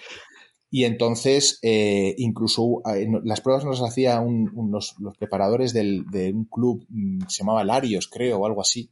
Y 0.70 0.84
entonces, 0.84 1.58
eh, 1.62 2.14
incluso 2.18 2.82
eh, 2.94 3.08
las 3.24 3.40
pruebas 3.40 3.64
nos 3.64 3.80
hacía 3.82 4.20
un- 4.20 4.50
un- 4.54 4.70
los, 4.70 4.96
los 4.98 5.16
preparadores 5.16 5.72
del- 5.72 6.04
de 6.10 6.32
un 6.32 6.44
club, 6.44 6.84
mm, 6.90 7.20
se 7.28 7.38
llamaba 7.38 7.64
Larios, 7.64 8.06
creo, 8.08 8.38
o 8.38 8.46
algo 8.46 8.60
así. 8.60 8.90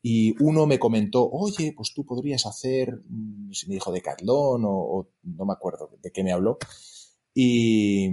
Y 0.00 0.40
uno 0.42 0.66
me 0.66 0.78
comentó, 0.78 1.28
oye, 1.28 1.72
pues 1.76 1.92
tú 1.92 2.04
podrías 2.06 2.46
hacer, 2.46 3.02
mm, 3.08 3.50
si 3.52 3.66
me 3.68 3.74
dijo 3.74 3.90
Decathlon 3.90 4.64
o, 4.64 4.70
o 4.70 5.08
no 5.24 5.44
me 5.44 5.52
acuerdo 5.52 5.90
de 6.00 6.12
qué 6.12 6.22
me 6.22 6.30
habló. 6.32 6.58
Y, 7.34 8.08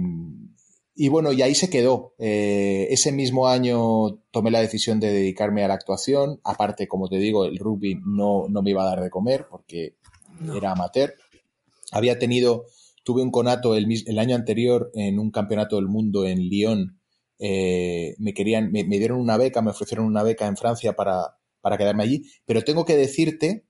y 0.94 1.08
bueno, 1.08 1.32
y 1.32 1.42
ahí 1.42 1.54
se 1.54 1.70
quedó. 1.70 2.14
Eh, 2.18 2.88
ese 2.90 3.12
mismo 3.12 3.46
año 3.48 4.16
tomé 4.30 4.50
la 4.50 4.60
decisión 4.60 4.98
de 4.98 5.12
dedicarme 5.12 5.62
a 5.64 5.68
la 5.68 5.74
actuación. 5.74 6.40
Aparte, 6.42 6.88
como 6.88 7.08
te 7.08 7.16
digo, 7.18 7.44
el 7.44 7.58
rugby 7.58 8.00
no, 8.04 8.48
no 8.48 8.62
me 8.62 8.70
iba 8.70 8.82
a 8.82 8.86
dar 8.86 9.00
de 9.00 9.10
comer 9.10 9.46
porque 9.50 9.94
No. 10.40 10.56
era 10.56 10.72
amateur. 10.72 11.14
había 11.92 12.18
tenido, 12.18 12.64
tuve 13.06 13.22
un 13.22 13.30
conato 13.30 13.76
el, 13.76 13.86
el 14.04 14.18
año 14.18 14.34
anterior 14.34 14.90
en 14.94 15.20
un 15.20 15.30
campeonato 15.30 15.76
del 15.76 15.86
mundo 15.86 16.26
en 16.26 16.40
Lyon. 16.40 17.00
Eh, 17.38 18.16
me 18.18 18.34
querían, 18.34 18.72
me, 18.72 18.82
dieron 18.82 19.20
una 19.20 19.36
beca, 19.36 19.62
me 19.62 19.70
ofrecieron 19.70 20.06
una 20.06 20.24
beca 20.24 20.48
en 20.48 20.56
Francia 20.56 20.96
para, 20.96 21.38
para 21.60 21.78
quedarme 21.78 22.02
allí, 22.02 22.24
pero 22.44 22.64
tengo 22.64 22.84
que 22.84 22.96
decirte 22.96 23.64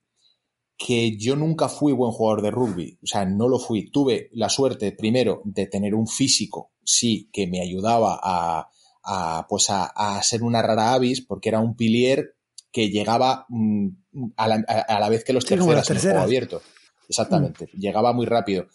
que 0.78 1.18
yo 1.18 1.36
nunca 1.36 1.68
fui 1.68 1.92
buen 1.92 2.12
jugador 2.12 2.40
de 2.40 2.50
rugby, 2.50 2.98
o 3.02 3.06
sea, 3.06 3.26
no 3.26 3.46
lo 3.46 3.58
fui. 3.58 3.90
Tuve 3.90 4.30
la 4.32 4.48
suerte, 4.48 4.92
primero, 4.92 5.42
de 5.44 5.66
tener 5.66 5.94
un 5.94 6.06
físico, 6.06 6.72
sí, 6.82 7.28
que 7.30 7.46
me 7.46 7.60
ayudaba 7.60 8.18
a, 8.22 8.70
a 9.04 9.46
pues 9.50 9.68
a, 9.68 9.84
a, 9.84 10.22
ser 10.22 10.44
una 10.44 10.62
rara 10.62 10.94
avis, 10.94 11.20
porque 11.20 11.50
era 11.50 11.60
un 11.60 11.76
pilier 11.76 12.36
que 12.72 12.88
llegaba 12.88 13.44
mm, 13.50 13.88
a, 14.36 14.48
la, 14.48 14.64
a, 14.66 14.98
la, 14.98 15.08
vez 15.10 15.24
que 15.24 15.34
los 15.34 15.44
sí, 15.44 15.50
terceras 15.50 15.90
en 15.90 15.96
el 15.96 16.02
juego 16.02 16.20
abierto. 16.20 16.62
Exactamente, 17.06 17.66
mm. 17.66 17.78
llegaba 17.78 18.14
muy 18.14 18.24
rápido. 18.24 18.68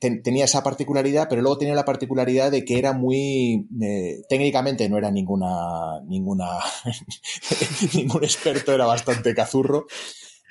Ten, 0.00 0.22
tenía 0.22 0.46
esa 0.46 0.64
particularidad, 0.64 1.28
pero 1.28 1.42
luego 1.42 1.58
tenía 1.58 1.74
la 1.74 1.84
particularidad 1.84 2.50
de 2.50 2.64
que 2.64 2.78
era 2.78 2.92
muy 2.92 3.68
eh, 3.80 4.22
técnicamente 4.28 4.88
no 4.88 4.98
era 4.98 5.10
ninguna 5.10 6.00
ninguna 6.06 6.46
ningún 7.94 8.24
experto, 8.24 8.72
era 8.72 8.86
bastante 8.86 9.34
cazurro. 9.34 9.86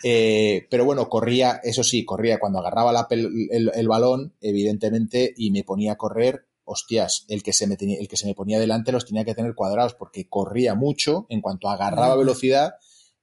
Eh, 0.03 0.67
pero 0.69 0.85
bueno, 0.85 1.09
corría, 1.09 1.59
eso 1.63 1.83
sí, 1.83 2.05
corría 2.05 2.39
cuando 2.39 2.59
agarraba 2.59 2.93
la, 2.93 3.07
el, 3.09 3.71
el, 3.73 3.87
balón, 3.87 4.33
evidentemente, 4.39 5.33
y 5.35 5.51
me 5.51 5.63
ponía 5.63 5.93
a 5.93 5.97
correr, 5.97 6.45
hostias, 6.63 7.25
el 7.27 7.43
que, 7.43 7.51
se 7.51 7.67
me 7.67 7.75
tenía, 7.75 7.99
el 7.99 8.07
que 8.07 8.15
se 8.15 8.27
me 8.27 8.35
ponía 8.35 8.59
delante 8.59 8.91
los 8.91 9.05
tenía 9.05 9.25
que 9.25 9.35
tener 9.35 9.55
cuadrados 9.55 9.95
porque 9.95 10.29
corría 10.29 10.75
mucho, 10.75 11.25
en 11.29 11.41
cuanto 11.41 11.67
agarraba 11.69 12.15
velocidad, 12.15 12.75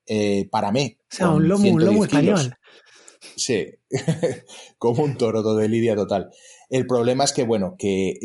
eh, 0.07 0.49
para 0.51 0.73
mí. 0.73 0.99
O 1.01 1.17
sea, 1.17 1.31
un 1.31 1.49
lomo, 1.49 1.71
un 1.71 1.85
lomo 1.85 2.05
español. 2.05 2.57
Sí, 3.35 3.67
como 4.79 5.03
un 5.03 5.17
toro 5.17 5.43
de 5.55 5.69
lidia 5.69 5.97
total. 5.97 6.31
El 6.69 6.87
problema 6.87 7.25
es 7.25 7.33
que, 7.33 7.45
bueno, 7.45 7.77
que 7.79 8.19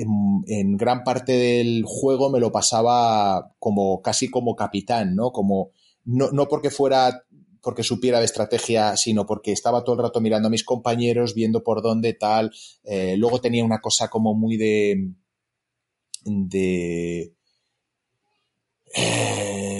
en, 0.47 0.77
gran 0.77 1.03
parte 1.03 1.33
del 1.33 1.83
juego 1.85 2.29
me 2.29 2.39
lo 2.39 2.51
pasaba 2.51 3.53
como 3.59 4.01
casi 4.01 4.29
como 4.29 4.55
capitán, 4.55 5.15
¿no? 5.15 5.31
Como, 5.31 5.71
no, 6.05 6.31
no 6.31 6.47
porque 6.47 6.69
fuera 6.69 7.23
porque 7.61 7.83
supiera 7.83 8.19
de 8.19 8.25
estrategia, 8.25 8.97
sino 8.97 9.25
porque 9.25 9.51
estaba 9.51 9.83
todo 9.83 9.95
el 9.95 10.01
rato 10.01 10.19
mirando 10.19 10.47
a 10.47 10.51
mis 10.51 10.63
compañeros, 10.63 11.35
viendo 11.35 11.63
por 11.63 11.81
dónde 11.81 12.13
tal. 12.13 12.51
Eh, 12.83 13.15
luego 13.17 13.39
tenía 13.39 13.63
una 13.63 13.79
cosa 13.79 14.07
como 14.09 14.33
muy 14.33 14.57
de. 14.57 15.11
de. 16.25 17.33
Eh, 18.95 19.70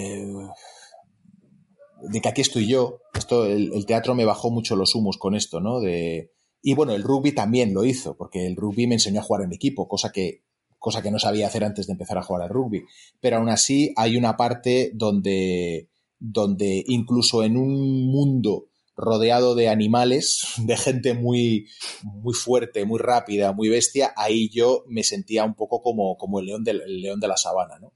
de 2.12 2.22
que 2.22 2.30
aquí 2.30 2.42
estoy 2.42 2.68
yo. 2.68 3.00
Esto, 3.14 3.46
el, 3.46 3.74
el, 3.74 3.86
teatro 3.86 4.16
me 4.16 4.26
bajó 4.26 4.52
mucho 4.52 4.76
los 4.76 4.96
humos 4.96 5.18
con 5.18 5.36
esto, 5.36 5.60
¿no? 5.60 5.80
De, 5.80 6.32
y 6.62 6.76
bueno, 6.76 6.94
el 6.94 7.04
rugby 7.04 7.32
también 7.32 7.74
lo 7.74 7.86
hizo, 7.86 8.16
porque 8.16 8.46
el 8.46 8.56
rugby 8.56 8.88
me 8.88 8.96
enseñó 8.96 9.22
a 9.22 9.24
jugar 9.24 9.44
en 9.44 9.54
equipo, 9.54 9.88
cosa 9.88 10.12
que, 10.12 10.44
cosa 10.78 11.02
que 11.02 11.12
no 11.12 11.20
sabía 11.20 11.48
hacer 11.48 11.64
antes 11.64 11.88
de 11.88 11.94
empezar 11.94 12.18
a 12.18 12.24
jugar 12.24 12.44
al 12.44 12.50
rugby. 12.50 12.84
Pero 13.20 13.38
aún 13.38 13.50
así 13.50 13.94
hay 13.96 14.18
una 14.18 14.38
parte 14.38 14.92
donde, 14.94 15.90
donde 16.20 16.84
incluso 16.88 17.44
en 17.44 17.58
un 17.58 18.06
mundo 18.08 18.68
rodeado 18.96 19.56
de 19.56 19.70
animales, 19.70 20.44
de 20.58 20.78
gente 20.78 21.14
muy, 21.14 21.68
muy 22.04 22.34
fuerte, 22.34 22.86
muy 22.86 23.00
rápida, 23.00 23.54
muy 23.54 23.70
bestia, 23.70 24.14
ahí 24.16 24.50
yo 24.50 24.84
me 24.88 25.04
sentía 25.04 25.44
un 25.46 25.56
poco 25.56 25.82
como, 25.82 26.18
como 26.18 26.40
el, 26.40 26.46
león 26.48 26.64
el 26.68 27.02
león 27.02 27.20
de 27.20 27.28
la 27.28 27.38
sabana, 27.38 27.80
¿no? 27.80 27.94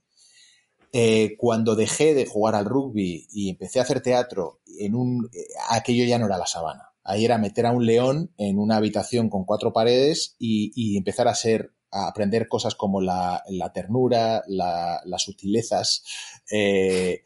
Eh, 0.97 1.35
cuando 1.37 1.75
dejé 1.75 2.13
de 2.13 2.25
jugar 2.25 2.55
al 2.55 2.63
rugby 2.63 3.27
y 3.29 3.49
empecé 3.49 3.79
a 3.79 3.81
hacer 3.81 3.99
teatro, 3.99 4.61
en 4.79 4.95
un, 4.95 5.29
eh, 5.33 5.45
aquello 5.69 6.05
ya 6.05 6.17
no 6.17 6.25
era 6.25 6.37
la 6.37 6.47
sabana. 6.47 6.93
Ahí 7.03 7.25
era 7.25 7.37
meter 7.37 7.65
a 7.65 7.73
un 7.73 7.85
león 7.85 8.31
en 8.37 8.57
una 8.57 8.77
habitación 8.77 9.29
con 9.29 9.43
cuatro 9.43 9.73
paredes 9.73 10.37
y, 10.39 10.95
empezar 10.97 11.27
a 11.27 11.35
ser, 11.35 11.73
a 11.91 12.07
aprender 12.07 12.47
cosas 12.47 12.75
como 12.75 13.01
la, 13.01 13.43
ternura, 13.73 14.41
la, 14.47 15.01
las 15.03 15.23
sutilezas, 15.23 16.05
eh, 16.49 17.23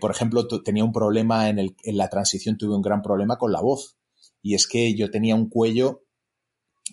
por 0.00 0.12
ejemplo, 0.12 0.46
tenía 0.46 0.84
un 0.84 0.92
problema 0.92 1.48
en, 1.48 1.58
el, 1.58 1.74
en 1.82 1.96
la 1.96 2.08
transición, 2.08 2.56
tuve 2.56 2.76
un 2.76 2.82
gran 2.82 3.02
problema 3.02 3.36
con 3.36 3.50
la 3.50 3.60
voz. 3.60 3.96
Y 4.42 4.54
es 4.54 4.68
que 4.68 4.94
yo 4.94 5.10
tenía 5.10 5.34
un 5.34 5.48
cuello 5.48 6.04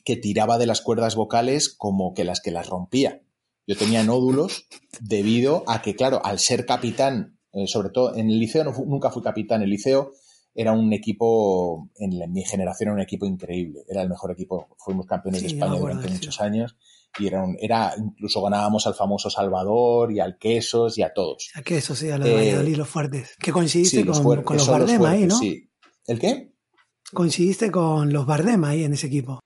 que 0.03 0.15
tiraba 0.15 0.57
de 0.57 0.65
las 0.65 0.81
cuerdas 0.81 1.15
vocales 1.15 1.69
como 1.69 2.15
que 2.15 2.23
las 2.23 2.41
que 2.41 2.49
las 2.49 2.67
rompía. 2.67 3.21
Yo 3.67 3.75
tenía 3.75 4.03
nódulos 4.03 4.67
debido 4.99 5.63
a 5.67 5.81
que, 5.81 5.95
claro, 5.95 6.23
al 6.23 6.39
ser 6.39 6.65
capitán, 6.65 7.39
eh, 7.51 7.67
sobre 7.67 7.89
todo 7.89 8.15
en 8.15 8.29
el 8.29 8.39
liceo, 8.39 8.63
no 8.63 8.73
fu 8.73 8.85
nunca 8.85 9.09
fui 9.09 9.21
capitán, 9.21 9.61
el 9.61 9.69
liceo 9.69 10.11
era 10.53 10.71
un 10.71 10.93
equipo, 10.93 11.89
en, 11.97 12.17
la, 12.17 12.25
en, 12.25 12.31
mi 12.31 12.43
generación 12.43 12.89
era 12.89 12.95
un 12.95 13.01
equipo 13.01 13.25
increíble, 13.25 13.81
era 13.89 14.01
el 14.01 14.09
mejor 14.09 14.31
equipo, 14.31 14.75
fuimos 14.77 15.05
campeones 15.05 15.41
sí, 15.41 15.47
de 15.47 15.53
España 15.53 15.77
durante 15.77 16.07
muchos 16.07 16.39
años 16.39 16.77
y 17.19 17.27
era, 17.27 17.43
un, 17.43 17.57
era 17.59 17.93
incluso 17.97 18.41
ganábamos 18.41 18.85
al 18.87 18.93
famoso 18.93 19.29
Salvador 19.29 20.11
y 20.11 20.19
al 20.19 20.37
Quesos 20.37 20.97
y 20.97 21.03
a 21.03 21.13
todos. 21.13 21.49
A 21.55 21.61
Quesos, 21.61 21.99
sí, 21.99 22.09
a 22.09 22.17
los 22.17 22.27
eh, 22.27 22.35
Valladolid, 22.35 22.75
los 22.75 22.89
fuertes. 22.89 23.35
Que 23.39 23.51
coincidiste 23.51 23.97
sí, 23.97 24.03
con, 24.03 24.35
los 24.35 24.43
con, 24.43 24.57
los 24.57 24.67
Bardem 24.67 25.01
los 25.01 25.09
ahí, 25.09 25.25
¿no? 25.25 25.37
Sí. 25.37 25.69
¿El 26.07 26.19
qué? 26.19 26.53
Coincidiste 27.13 27.71
con 27.71 28.11
los 28.11 28.25
Bardem 28.25 28.63
ahí 28.63 28.83
en 28.83 28.93
ese 28.93 29.07
equipo. 29.07 29.39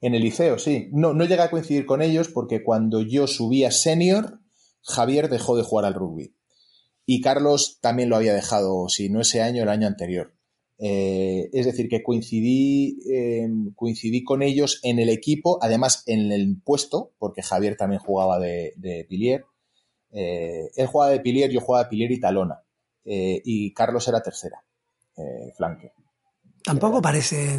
En 0.00 0.14
el 0.14 0.22
liceo, 0.22 0.58
sí. 0.58 0.88
No, 0.92 1.14
no 1.14 1.24
llegué 1.24 1.42
a 1.42 1.50
coincidir 1.50 1.86
con 1.86 2.02
ellos 2.02 2.28
porque 2.28 2.62
cuando 2.62 3.00
yo 3.00 3.26
subí 3.26 3.64
a 3.64 3.70
senior, 3.70 4.40
Javier 4.82 5.28
dejó 5.28 5.56
de 5.56 5.62
jugar 5.62 5.84
al 5.84 5.94
rugby. 5.94 6.34
Y 7.06 7.20
Carlos 7.20 7.78
también 7.80 8.08
lo 8.08 8.16
había 8.16 8.34
dejado, 8.34 8.88
si 8.88 9.08
no 9.08 9.20
ese 9.20 9.40
año, 9.40 9.62
el 9.62 9.68
año 9.68 9.86
anterior. 9.86 10.34
Eh, 10.78 11.48
es 11.52 11.64
decir, 11.64 11.88
que 11.88 12.02
coincidí, 12.02 12.98
eh, 13.10 13.48
coincidí 13.74 14.22
con 14.24 14.42
ellos 14.42 14.80
en 14.82 14.98
el 14.98 15.08
equipo, 15.08 15.58
además 15.62 16.02
en 16.06 16.32
el 16.32 16.60
puesto, 16.62 17.12
porque 17.18 17.42
Javier 17.42 17.76
también 17.76 18.00
jugaba 18.00 18.38
de, 18.38 18.74
de 18.76 19.06
Pilier. 19.08 19.44
Eh, 20.12 20.70
él 20.74 20.86
jugaba 20.86 21.12
de 21.12 21.20
Pilier, 21.20 21.50
yo 21.50 21.60
jugaba 21.60 21.84
de 21.84 21.90
Pilier 21.90 22.10
y 22.10 22.20
Talona. 22.20 22.62
Eh, 23.04 23.40
y 23.44 23.72
Carlos 23.72 24.06
era 24.08 24.20
tercera, 24.20 24.64
flanker. 25.56 25.92
Tampoco 26.64 27.00
parece. 27.00 27.58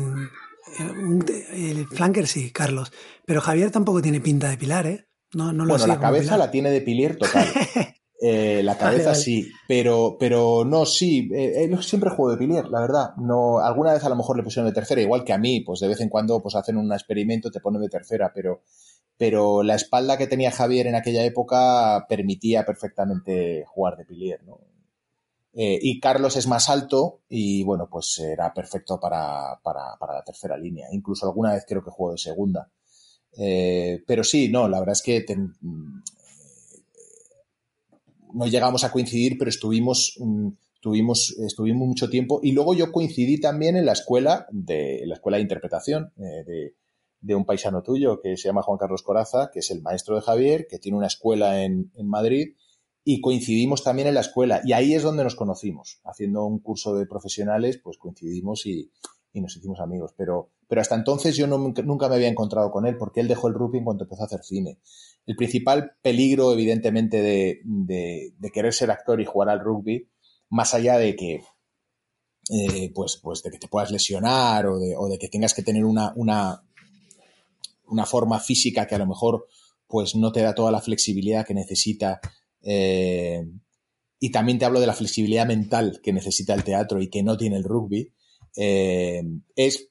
El 0.80 1.88
flanker 1.88 2.28
sí, 2.28 2.52
Carlos. 2.52 2.92
Pero 3.26 3.42
Javier 3.42 3.72
tampoco 3.72 4.02
tiene 4.02 4.22
pinta 4.22 4.50
de 4.50 4.58
Pilar, 4.58 4.88
¿eh? 4.88 5.08
No, 5.34 5.52
no 5.52 5.66
lo 5.66 5.72
bueno, 5.72 5.88
la 5.88 6.00
cabeza 6.00 6.24
pilar. 6.24 6.40
la 6.40 6.52
tiene 6.52 6.72
de 6.72 6.82
Pilier 6.82 7.18
total. 7.18 7.48
Eh, 8.20 8.64
la 8.64 8.76
cabeza 8.76 9.10
vale, 9.10 9.12
vale. 9.12 9.24
sí, 9.24 9.52
pero, 9.68 10.18
pero 10.20 10.66
no, 10.66 10.88
sí, 10.88 11.30
eh, 11.36 11.66
él 11.66 11.84
siempre 11.84 12.10
juego 12.10 12.32
de 12.32 12.38
pilier, 12.38 12.68
la 12.68 12.82
verdad. 12.82 13.10
No, 13.18 13.60
alguna 13.60 13.94
vez 13.94 14.04
a 14.04 14.10
lo 14.10 14.16
mejor 14.16 14.38
le 14.38 14.44
pusieron 14.44 14.68
de 14.68 14.74
tercera, 14.74 15.02
igual 15.02 15.24
que 15.24 15.34
a 15.34 15.38
mí, 15.38 15.62
pues 15.62 15.82
de 15.82 15.88
vez 15.88 16.02
en 16.02 16.10
cuando 16.10 16.42
pues 16.42 16.56
hacen 16.56 16.78
un 16.78 16.92
experimento, 16.92 17.52
te 17.52 17.60
ponen 17.60 17.80
de 17.80 17.90
tercera, 17.90 18.32
pero, 18.34 18.64
pero 19.18 19.62
la 19.62 19.76
espalda 19.76 20.18
que 20.18 20.26
tenía 20.26 20.50
Javier 20.50 20.88
en 20.88 20.96
aquella 20.96 21.24
época 21.24 22.08
permitía 22.10 22.66
perfectamente 22.66 23.66
jugar 23.68 23.98
de 23.98 24.06
pilier, 24.06 24.44
¿no? 24.44 24.62
Eh, 25.60 25.80
y 25.82 26.00
Carlos 26.00 26.38
es 26.38 26.46
más 26.46 26.70
alto 26.70 27.22
y 27.28 27.64
bueno, 27.64 27.90
pues 27.90 28.20
era 28.20 28.54
perfecto 28.54 29.00
para, 29.00 29.60
para, 29.64 29.98
para 30.00 30.14
la 30.14 30.24
tercera 30.24 30.56
línea. 30.56 30.88
Incluso 30.92 31.26
alguna 31.26 31.54
vez 31.54 31.66
creo 31.68 31.84
que 31.84 31.90
jugó 31.90 32.12
de 32.12 32.20
segunda. 32.20 32.70
Eh, 33.36 34.04
pero 34.06 34.24
sí, 34.24 34.50
no, 34.50 34.70
la 34.70 34.78
verdad 34.78 34.94
es 34.94 35.02
que 35.02 35.22
ten, 35.22 35.56
no 38.34 38.46
llegamos 38.46 38.84
a 38.84 38.92
coincidir, 38.92 39.36
pero 39.40 39.50
estuvimos, 39.50 40.20
tuvimos, 40.80 41.36
estuvimos 41.40 41.88
mucho 41.88 42.08
tiempo. 42.08 42.40
Y 42.44 42.52
luego 42.52 42.76
yo 42.76 42.92
coincidí 42.92 43.40
también 43.40 43.78
en 43.78 43.88
la 43.88 43.94
escuela 43.94 44.46
de, 44.52 45.02
la 45.08 45.16
escuela 45.16 45.38
de 45.38 45.42
interpretación 45.42 46.14
eh, 46.18 46.44
de, 46.46 46.76
de, 47.22 47.36
un 47.36 47.46
paisano 47.46 47.82
tuyo 47.82 48.22
que 48.22 48.38
se 48.38 48.48
llama 48.48 48.62
Juan 48.62 48.78
Carlos 48.78 49.02
Coraza, 49.02 49.50
que 49.52 49.62
es 49.62 49.72
el 49.72 49.82
maestro 49.82 50.18
de 50.18 50.22
Javier, 50.22 50.68
que 50.70 50.78
tiene 50.78 51.00
una 51.00 51.08
escuela 51.08 51.64
en, 51.64 51.92
en 51.96 52.08
Madrid. 52.08 52.54
Y 53.10 53.22
coincidimos 53.22 53.86
también 53.86 54.10
en 54.10 54.16
la 54.16 54.20
escuela. 54.20 54.60
Y 54.66 54.74
ahí 54.74 54.94
es 54.94 55.02
donde 55.02 55.24
nos 55.24 55.36
conocimos. 55.36 56.02
Haciendo 56.04 56.44
un 56.44 56.60
curso 56.60 56.94
de 56.94 57.06
profesionales, 57.06 57.80
pues 57.82 57.98
coincidimos 57.98 58.66
y, 58.66 58.92
y 59.32 59.40
nos 59.40 59.56
hicimos 59.56 59.80
amigos. 59.80 60.14
Pero, 60.18 60.50
pero 60.68 60.82
hasta 60.82 60.96
entonces 60.96 61.38
yo 61.38 61.48
nunca 61.48 62.10
me 62.10 62.16
había 62.16 62.28
encontrado 62.28 62.70
con 62.70 62.86
él 62.86 62.98
porque 62.98 63.22
él 63.22 63.30
dejó 63.30 63.48
el 63.48 63.54
rugby 63.54 63.78
en 63.78 63.86
cuanto 63.86 64.04
empezó 64.04 64.24
a 64.24 64.26
hacer 64.26 64.44
cine. 64.44 64.80
El 65.26 65.38
principal 65.38 65.94
peligro, 66.02 66.52
evidentemente, 66.52 67.22
de, 67.22 67.62
de, 67.64 68.34
de 68.38 68.52
querer 68.52 68.74
ser 68.74 68.92
actor 68.92 69.22
y 69.22 69.26
jugar 69.26 69.48
al 69.48 69.62
rugby, 69.62 70.10
más 70.50 70.74
allá 70.74 70.98
de 70.98 71.16
que, 71.16 71.44
eh, 72.50 72.92
pues, 72.94 73.22
pues 73.24 73.42
de 73.42 73.52
que 73.52 73.58
te 73.58 73.70
puedas 73.70 73.90
lesionar 73.90 74.66
o 74.66 74.80
de, 74.80 74.98
o 74.98 75.08
de 75.08 75.18
que 75.18 75.30
tengas 75.30 75.54
que 75.54 75.64
tener 75.64 75.86
una, 75.86 76.12
una, 76.18 76.62
una, 77.86 78.06
forma 78.06 78.42
física 78.42 78.86
que 78.86 78.96
a 78.96 79.00
lo 79.00 79.08
mejor 79.08 79.48
pues 79.88 80.14
no 80.14 80.34
te 80.34 80.42
da 80.42 80.54
toda 80.54 80.72
la 80.72 80.82
flexibilidad 80.82 81.46
que 81.46 81.54
necesita. 81.54 82.20
Eh, 82.70 83.46
y 84.20 84.32
también 84.32 84.60
te 84.60 84.66
hablo 84.66 84.80
de 84.80 84.88
la 84.88 84.94
flexibilidad 84.94 85.48
mental 85.48 86.02
que 86.04 86.12
necesita 86.12 86.54
el 86.54 86.64
teatro 86.64 87.02
y 87.02 87.10
que 87.10 87.24
no 87.24 87.38
tiene 87.38 87.56
el 87.56 87.64
rugby, 87.64 88.14
eh, 88.58 89.24
es 89.56 89.90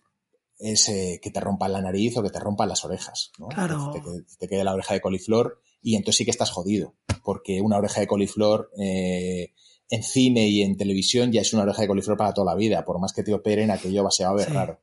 es 0.59 0.89
eh, 0.89 1.21
que 1.23 1.31
te 1.31 1.41
rompan 1.41 1.73
la 1.73 1.83
nariz 1.83 2.17
o 2.17 2.23
que 2.23 2.31
te 2.31 2.41
rompan 2.41 2.69
las 2.69 2.85
orejas, 2.85 3.31
¿no? 3.39 3.49
Claro. 3.49 3.91
Te, 3.93 4.01
te, 4.01 4.09
te, 4.39 4.49
quede 4.49 4.65
la 4.65 4.73
oreja 4.73 4.95
de 4.95 5.01
coliflor 5.01 5.61
y 5.83 5.97
entonces 5.97 6.19
sí 6.19 6.25
que 6.25 6.31
estás 6.31 6.51
jodido, 6.51 6.95
porque 7.23 7.61
una 7.61 7.77
oreja 7.77 8.01
de 8.01 8.07
coliflor 8.07 8.71
eh, 8.79 9.53
en 9.91 10.03
cine 10.03 10.49
y 10.49 10.63
en 10.63 10.77
televisión 10.77 11.31
ya 11.31 11.43
es 11.43 11.53
una 11.53 11.63
oreja 11.63 11.83
de 11.83 11.89
coliflor 11.89 12.17
para 12.17 12.33
toda 12.33 12.53
la 12.53 12.59
vida, 12.59 12.85
por 12.85 13.01
más 13.01 13.13
que 13.13 13.23
te 13.23 13.35
operen, 13.35 13.71
aquello 13.71 14.03
va, 14.03 14.11
a 14.27 14.33
ver 14.33 14.47
sí. 14.47 14.53
raro. 14.53 14.81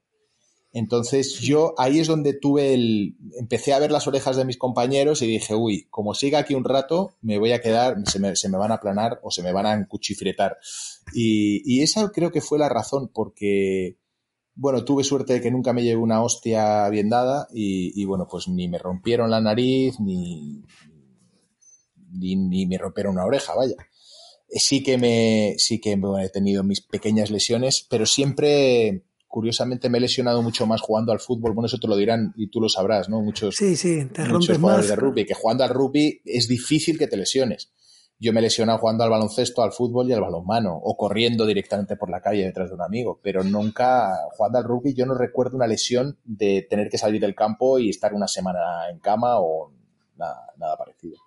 Entonces 0.74 1.40
yo 1.40 1.76
ahí 1.78 2.00
es 2.00 2.08
donde 2.08 2.34
tuve 2.34 2.74
el... 2.74 3.16
Empecé 3.40 3.74
a 3.74 3.80
ver 3.80 3.92
las 3.92 4.08
orejas 4.08 4.36
de 4.36 4.44
mis 4.44 4.58
compañeros 4.58 5.22
y 5.22 5.28
dije, 5.28 5.54
uy, 5.54 5.88
como 5.92 6.16
siga 6.16 6.40
aquí 6.40 6.56
un 6.56 6.64
rato, 6.64 7.16
me 7.22 7.38
voy 7.38 7.52
a 7.52 7.62
quedar, 7.62 7.96
se 8.08 8.20
me, 8.20 8.36
se 8.36 8.50
me 8.50 8.58
van 8.58 8.72
a 8.72 8.76
aplanar 8.76 9.20
o 9.22 9.30
se 9.30 9.44
me 9.44 9.54
van 9.54 9.68
a 9.68 9.74
encuchifretar. 9.74 10.58
Y, 11.14 11.62
y, 11.64 11.84
esa 11.84 12.10
creo 12.12 12.32
que 12.32 12.42
fue 12.42 12.58
la 12.58 12.70
razón, 12.70 13.12
porque, 13.14 14.00
bueno, 14.56 14.84
tuve 14.84 15.04
suerte 15.04 15.34
de 15.34 15.42
que 15.42 15.52
nunca 15.52 15.74
me 15.74 15.84
llevé 15.84 16.02
una 16.02 16.24
hostia 16.24 16.90
bien 16.90 17.08
dada 17.08 17.48
y, 17.54 18.02
y 18.02 18.06
bueno, 18.06 18.28
pues 18.30 18.48
ni 18.48 18.68
me 18.68 18.80
rompieron 18.80 19.30
la 19.30 19.42
nariz, 19.42 20.00
ni, 20.00 20.64
ni, 22.10 22.36
ni 22.36 22.66
me 22.66 22.80
rompieron 22.80 23.14
una 23.14 23.26
oreja, 23.26 23.54
vaya 23.54 23.76
sí 24.56 24.84
que 24.84 25.00
me 25.00 25.56
sí 25.58 25.80
que 25.80 25.94
he 25.94 26.30
tenido 26.30 26.64
mis 26.64 26.82
pequeñas 26.82 27.32
lesiones, 27.32 27.86
pero 27.90 28.06
siempre 28.06 29.04
curiosamente 29.34 29.90
me 29.90 29.98
he 29.98 30.02
lesionado 30.02 30.44
mucho 30.44 30.68
más 30.68 30.80
jugando 30.80 31.12
al 31.12 31.20
fútbol. 31.20 31.54
Bueno, 31.54 31.66
eso 31.66 31.80
te 31.80 31.88
lo 31.88 31.98
dirán 31.98 32.36
y 32.36 32.52
tú 32.52 32.62
lo 32.62 32.70
sabrás, 32.70 33.10
¿no? 33.10 33.20
Muchos, 33.20 33.56
sí, 33.56 33.76
sí, 33.76 34.06
te 34.06 34.26
muchos 34.26 34.60
jugadores 34.60 34.90
de 34.90 34.96
rugby, 34.96 35.26
que 35.26 35.34
jugando 35.34 35.64
al 35.64 35.72
rugby 35.72 36.22
es 36.24 36.48
difícil 36.48 37.00
que 37.00 37.08
te 37.08 37.18
lesiones. 37.18 37.72
Yo 38.20 38.32
me 38.32 38.42
he 38.42 38.44
lesionado 38.44 38.78
jugando 38.78 39.04
al 39.04 39.10
baloncesto, 39.10 39.64
al 39.64 39.72
fútbol 39.72 40.08
y 40.08 40.14
al 40.14 40.22
balonmano, 40.22 40.76
o 40.76 40.96
corriendo 40.96 41.48
directamente 41.48 41.96
por 41.96 42.12
la 42.12 42.22
calle 42.22 42.44
detrás 42.44 42.70
de 42.70 42.76
un 42.76 42.84
amigo, 42.84 43.20
pero 43.24 43.44
nunca 43.44 44.12
jugando 44.38 44.60
al 44.60 44.66
rugby 44.66 44.94
yo 44.94 45.08
no 45.08 45.16
recuerdo 45.16 45.58
una 45.58 45.66
lesión 45.66 46.20
de 46.24 46.68
tener 46.70 46.90
que 46.90 47.00
salir 47.00 47.20
del 47.20 47.34
campo 47.34 47.80
y 47.80 47.90
estar 47.90 48.14
una 48.14 48.28
semana 48.28 48.88
en 48.92 49.00
cama 49.00 49.40
o 49.40 49.74
nada, 50.16 50.46
nada 50.60 50.78
parecido. 50.78 51.18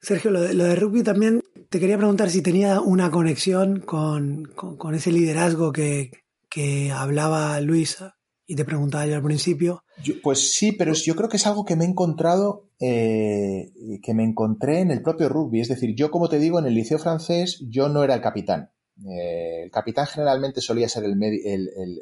Sergio, 0.00 0.30
lo 0.30 0.42
de, 0.42 0.54
lo 0.54 0.62
de, 0.62 0.76
rugby 0.76 1.02
también 1.02 1.42
te 1.68 1.80
quería 1.80 1.96
preguntar 1.96 2.30
si 2.30 2.42
tenía 2.42 2.80
una 2.80 3.10
conexión 3.10 3.80
con, 3.80 4.44
con, 4.54 4.76
con 4.76 4.94
ese 4.94 5.10
liderazgo 5.10 5.72
que, 5.72 6.12
que 6.58 6.90
hablaba 6.90 7.60
Luisa 7.60 8.16
y 8.44 8.56
te 8.56 8.64
preguntaba 8.64 9.06
yo 9.06 9.14
al 9.14 9.22
principio. 9.22 9.84
pues 10.24 10.54
sí, 10.54 10.72
pero 10.72 10.92
yo 10.92 11.14
creo 11.14 11.28
que 11.28 11.36
es 11.36 11.46
algo 11.46 11.64
que 11.64 11.76
me 11.76 11.84
he 11.84 11.88
encontrado, 11.88 12.68
eh, 12.80 13.70
que 14.02 14.12
me 14.12 14.24
encontré 14.24 14.80
en 14.80 14.90
el 14.90 15.00
propio 15.00 15.28
rugby. 15.28 15.60
Es 15.60 15.68
decir, 15.68 15.94
yo 15.94 16.10
como 16.10 16.28
te 16.28 16.40
digo, 16.40 16.58
en 16.58 16.66
el 16.66 16.74
liceo 16.74 16.98
francés 16.98 17.64
yo 17.68 17.88
no 17.88 18.02
era 18.02 18.14
el 18.14 18.20
capitán. 18.20 18.72
Eh, 19.08 19.62
el 19.62 19.70
capitán 19.70 20.06
generalmente 20.06 20.60
solía 20.60 20.88
ser 20.88 21.04
el, 21.04 21.14
medi 21.14 21.42
el, 21.44 21.68
el, 21.76 22.00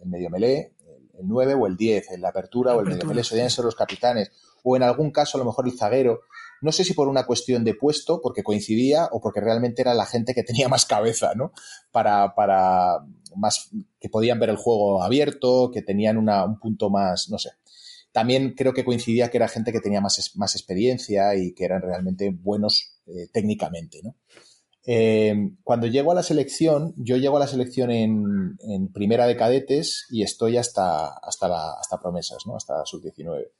el 0.00 0.08
medio 0.08 0.30
melé, 0.30 0.72
el 1.18 1.28
9 1.28 1.54
o 1.54 1.66
el 1.66 1.76
10, 1.76 2.12
en 2.12 2.22
la 2.22 2.30
apertura, 2.30 2.72
la 2.72 2.76
apertura 2.76 2.76
o 2.76 2.80
el 2.80 2.86
medio 2.86 3.06
melé 3.06 3.24
solían 3.24 3.50
ser 3.50 3.66
los 3.66 3.76
capitanes. 3.76 4.30
O 4.62 4.74
en 4.74 4.84
algún 4.84 5.10
caso 5.10 5.36
a 5.36 5.40
lo 5.40 5.44
mejor 5.44 5.66
el 5.66 5.76
zaguero. 5.76 6.20
No 6.62 6.72
sé 6.72 6.82
si 6.82 6.94
por 6.94 7.08
una 7.08 7.26
cuestión 7.26 7.62
de 7.62 7.74
puesto, 7.74 8.22
porque 8.22 8.42
coincidía, 8.42 9.10
o 9.12 9.20
porque 9.20 9.42
realmente 9.42 9.82
era 9.82 9.92
la 9.92 10.06
gente 10.06 10.32
que 10.32 10.42
tenía 10.42 10.68
más 10.68 10.86
cabeza, 10.86 11.34
¿no? 11.34 11.52
Para, 11.92 12.34
para 12.34 13.04
más, 13.36 13.70
que 14.00 14.08
podían 14.08 14.40
ver 14.40 14.50
el 14.50 14.56
juego 14.56 15.02
abierto, 15.02 15.70
que 15.72 15.82
tenían 15.82 16.18
una, 16.18 16.44
un 16.44 16.58
punto 16.58 16.90
más, 16.90 17.28
no 17.30 17.38
sé. 17.38 17.50
También 18.12 18.54
creo 18.54 18.72
que 18.72 18.84
coincidía 18.84 19.30
que 19.30 19.36
era 19.36 19.48
gente 19.48 19.72
que 19.72 19.80
tenía 19.80 20.00
más, 20.00 20.32
más 20.36 20.54
experiencia 20.54 21.34
y 21.34 21.52
que 21.52 21.64
eran 21.64 21.82
realmente 21.82 22.30
buenos 22.30 22.98
eh, 23.06 23.28
técnicamente, 23.32 24.00
¿no? 24.02 24.16
Eh, 24.88 25.50
cuando 25.64 25.88
llego 25.88 26.12
a 26.12 26.14
la 26.14 26.22
selección, 26.22 26.94
yo 26.96 27.16
llego 27.16 27.36
a 27.36 27.40
la 27.40 27.48
selección 27.48 27.90
en, 27.90 28.56
en 28.60 28.92
primera 28.92 29.26
de 29.26 29.36
cadetes 29.36 30.06
y 30.10 30.22
estoy 30.22 30.56
hasta, 30.56 31.08
hasta, 31.08 31.48
la, 31.48 31.72
hasta 31.72 32.00
promesas, 32.00 32.46
¿no? 32.46 32.56
Hasta 32.56 32.86
sub-19. 32.86 33.50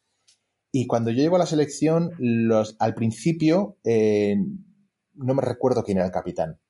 Y 0.71 0.87
cuando 0.87 1.11
yo 1.11 1.23
llego 1.23 1.37
a 1.37 1.41
la 1.41 1.47
selección, 1.47 2.13
los, 2.19 2.77
al 2.79 2.95
principio 2.95 3.77
eh, 3.83 4.37
no 5.15 5.35
me 5.35 5.43
recuerdo 5.43 5.83
quién 5.83 5.99
era 5.99 6.07
el 6.07 6.13
capitán, 6.13 6.61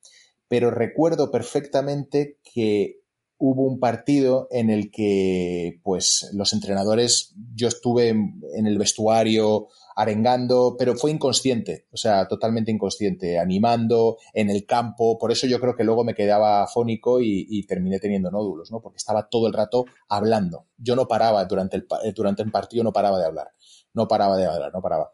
pero 0.49 0.71
recuerdo 0.71 1.31
perfectamente 1.31 2.39
que 2.43 3.01
hubo 3.39 3.67
un 3.67 3.79
partido 3.79 4.49
en 4.51 4.71
el 4.71 4.91
que, 4.91 5.81
pues, 5.83 6.31
los 6.33 6.55
entrenadores, 6.55 7.35
yo 7.55 7.69
estuve 7.69 8.09
en, 8.09 8.67
el 8.67 8.79
vestuario 8.79 9.69
arengando, 9.95 10.77
pero 10.79 10.95
fue 10.95 11.11
inconsciente, 11.11 11.87
o 11.93 11.99
sea, 11.99 12.29
totalmente 12.29 12.71
inconsciente, 12.71 13.39
animando 13.39 14.17
en 14.33 14.49
el 14.49 14.65
campo, 14.65 15.19
por 15.19 15.33
eso 15.33 15.47
yo 15.47 15.61
creo 15.61 15.77
que 15.77 15.85
luego 15.85 16.03
me 16.03 16.15
quedaba 16.15 16.67
fónico 16.67 17.21
y, 17.21 17.67
terminé 17.67 17.99
teniendo 17.99 18.31
nódulos, 18.31 18.71
¿no? 18.71 18.81
Porque 18.81 18.99
estaba 18.99 19.29
todo 19.29 19.49
el 19.49 19.53
rato 19.53 19.85
hablando. 20.09 20.67
Yo 20.79 20.97
no 20.97 21.07
paraba 21.07 21.45
durante 21.45 21.77
el, 21.77 21.87
durante 22.15 22.43
el 22.43 22.51
partido, 22.51 22.85
no 22.85 22.93
paraba 22.93 23.19
de 23.19 23.27
hablar 23.27 23.49
no 23.97 24.07
paraba 24.07 24.37
de 24.37 24.47
hablar, 24.47 24.71
no 24.73 24.83
paraba. 24.83 25.11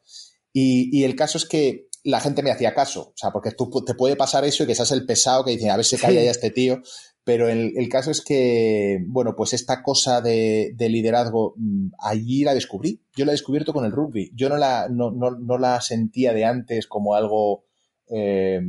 Y, 0.53 1.05
el 1.05 1.17
caso 1.17 1.39
es 1.39 1.47
que 1.47 1.89
la 2.05 2.21
gente 2.21 2.43
me 2.43 2.51
hacía 2.51 2.75
caso, 2.75 3.11
o 3.11 3.15
sea, 3.17 3.31
porque 3.31 3.53
tú 3.53 3.71
te 3.85 3.95
puede 3.95 4.17
pasar 4.17 4.45
eso 4.45 4.65
y 4.65 4.67
que 4.67 4.75
seas 4.75 4.91
el 4.93 5.07
pesado 5.07 5.45
que 5.45 5.53
dice, 5.53 5.71
a 5.71 5.77
ver 5.77 5.85
si 5.85 5.97
calla 5.97 6.23
ya 6.23 6.31
este 6.31 6.51
tío, 6.51 6.81
pero 7.25 7.49
el, 7.49 7.75
el, 7.77 7.89
caso 7.89 8.11
es 8.11 8.21
que, 8.21 8.99
bueno, 9.07 9.35
pues 9.37 9.53
esta 9.53 9.83
cosa 9.83 10.21
de, 10.21 10.73
de, 10.75 10.89
liderazgo, 10.89 11.55
mm, 11.57 11.91
allí 12.01 12.43
la 12.43 12.53
descubrí. 12.53 13.01
Yo 13.17 13.25
la 13.25 13.31
he 13.31 13.35
descubierto 13.35 13.73
con 13.73 13.85
el 13.85 13.93
rugby. 13.93 14.33
Yo 14.35 14.49
no 14.49 14.57
la, 14.57 14.89
no, 14.91 15.13
no, 15.13 15.31
no 15.31 15.57
la 15.57 15.81
sentía 15.81 16.33
de 16.33 16.45
antes 16.45 16.89
como 16.89 17.15
algo, 17.15 17.65
eh, 18.09 18.61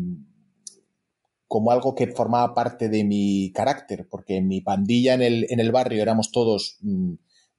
como 1.47 1.71
algo 1.71 1.95
que 1.95 2.07
formaba 2.07 2.53
parte 2.53 2.89
de 2.89 3.03
mi 3.03 3.51
carácter, 3.53 4.07
porque 4.07 4.37
en 4.37 4.47
mi 4.47 4.61
pandilla 4.61 5.15
en 5.15 5.23
el, 5.23 5.47
en 5.49 5.59
el 5.59 5.71
barrio 5.71 6.03
éramos 6.03 6.31
todos 6.31 6.77
mm, 6.81 7.13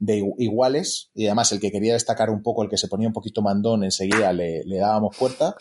de 0.05 0.23
iguales 0.39 1.11
y 1.15 1.27
además 1.27 1.53
el 1.53 1.61
que 1.61 1.73
quería 1.73 1.95
destacar 1.95 2.31
un 2.31 2.43
poco, 2.43 2.63
el 2.63 2.69
que 2.69 2.77
se 2.77 2.89
ponía 2.89 3.09
un 3.09 3.15
poquito 3.15 3.43
mandón, 3.43 3.85
enseguida 3.85 4.33
le, 4.33 4.65
le 4.65 4.79
dábamos 4.79 5.17
puerta. 5.17 5.55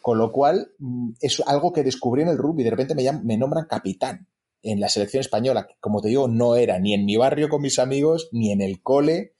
Con 0.00 0.18
lo 0.18 0.30
cual, 0.30 0.70
mm, 0.78 1.14
es 1.20 1.42
algo 1.46 1.72
que 1.72 1.82
descubrí 1.82 2.22
en 2.22 2.28
el 2.28 2.38
rugby. 2.38 2.62
De 2.62 2.70
repente 2.70 2.94
me, 2.94 3.02
llaman, 3.02 3.26
me 3.26 3.36
nombran 3.36 3.66
capitán 3.68 4.28
en 4.62 4.80
la 4.80 4.88
selección 4.88 5.20
española, 5.20 5.66
que 5.66 5.74
como 5.80 6.00
te 6.00 6.08
digo, 6.08 6.28
no 6.28 6.56
era 6.56 6.78
ni 6.78 6.94
en 6.94 7.04
mi 7.04 7.16
barrio 7.16 7.48
con 7.48 7.62
mis 7.62 7.78
amigos, 7.78 8.28
ni 8.32 8.52
en 8.52 8.60
el 8.60 8.82
cole. 8.82 9.34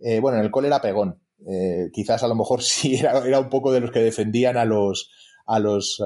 Eh, 0.00 0.20
bueno, 0.20 0.38
en 0.38 0.44
el 0.44 0.50
cole 0.50 0.68
era 0.68 0.80
pegón. 0.80 1.20
Eh, 1.48 1.90
quizás 1.92 2.22
a 2.22 2.28
lo 2.28 2.34
mejor 2.34 2.62
sí 2.62 2.96
era, 2.96 3.26
era, 3.26 3.40
un 3.40 3.48
poco 3.48 3.72
de 3.72 3.80
los 3.80 3.90
que 3.90 4.00
defendían 4.00 4.56
a 4.56 4.64
los 4.64 5.10
a 5.46 5.58
los 5.58 6.00
uh, 6.00 6.04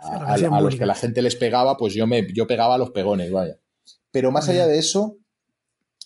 a, 0.00 0.34
a, 0.34 0.34
a, 0.34 0.60
los 0.60 0.76
que 0.76 0.86
la 0.86 0.94
gente 0.94 1.22
les 1.22 1.36
pegaba, 1.36 1.76
pues 1.76 1.94
yo 1.94 2.06
me 2.06 2.26
yo 2.32 2.46
pegaba 2.46 2.76
a 2.76 2.78
los 2.78 2.90
pegones, 2.90 3.32
vaya. 3.32 3.58
Pero 4.10 4.30
más 4.30 4.48
allá 4.48 4.66
de 4.66 4.78
eso, 4.78 5.17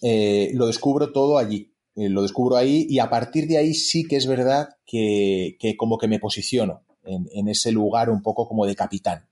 eh, 0.03 0.51
lo 0.55 0.67
descubro 0.67 1.13
todo 1.13 1.39
allí. 1.39 1.73
Eh, 1.95 2.09
lo 2.09 2.23
descubro 2.23 2.57
ahí 2.57 2.87
y 2.89 2.99
a 2.99 3.11
partir 3.11 3.47
de 3.47 3.59
ahí 3.59 3.75
sí 3.75 4.05
que 4.09 4.17
es 4.17 4.27
verdad 4.27 4.69
que, 4.87 5.57
que 5.61 5.77
como 5.77 5.99
que 5.99 6.09
me 6.09 6.19
posiciono 6.19 6.85
en, 7.05 7.29
en, 7.33 7.49
ese 7.49 7.71
lugar 7.71 8.09
un 8.09 8.23
poco 8.23 8.49
como 8.49 8.67
de 8.67 8.75
capitán. 8.75 9.29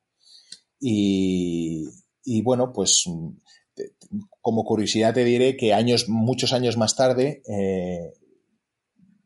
Y, 0.78 1.88
y 2.24 2.42
bueno, 2.42 2.72
pues 2.72 3.04
como 4.40 4.64
curiosidad 4.64 5.14
te 5.14 5.24
diré 5.24 5.56
que 5.56 5.72
años, 5.72 6.08
muchos 6.08 6.52
años 6.52 6.76
más 6.76 6.96
tarde, 6.96 7.42
eh, 7.48 8.12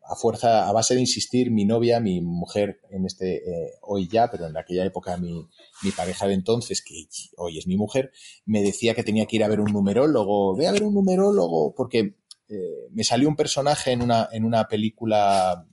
a 0.07 0.17
fuerza, 0.17 0.69
a 0.69 0.73
base 0.73 0.95
de 0.95 1.01
insistir, 1.01 1.51
mi 1.51 1.65
novia, 1.65 1.99
mi 2.01 2.21
mujer, 2.21 2.81
en 2.91 3.07
este, 3.07 3.37
eh, 3.37 3.71
hoy 3.83 4.09
ya, 4.09 4.31
pero 4.31 4.47
en 4.47 4.57
aquella 4.57 4.85
época 4.85 5.17
mi, 5.17 5.49
mi, 5.83 5.91
pareja 5.93 6.27
de 6.27 6.35
entonces, 6.35 6.83
que 6.83 7.07
hoy 7.37 7.59
es 7.59 7.67
mi 7.67 7.77
mujer, 7.77 8.13
me 8.45 8.63
decía 8.63 8.95
que 8.95 9.03
tenía 9.03 9.27
que 9.27 9.37
ir 9.37 9.45
a 9.45 9.49
ver 9.49 9.61
un 9.61 9.73
numerólogo, 9.73 10.57
ve 10.57 10.67
a 10.67 10.73
ver 10.73 10.83
un 10.83 10.95
numerólogo, 10.95 11.75
porque 11.75 12.17
eh, 12.49 12.89
me 12.91 13.05
salió 13.05 13.29
un 13.29 13.37
personaje 13.37 13.93
en 13.93 14.03
una, 14.03 14.29
en 14.31 14.45
una 14.45 14.69
película 14.69 15.67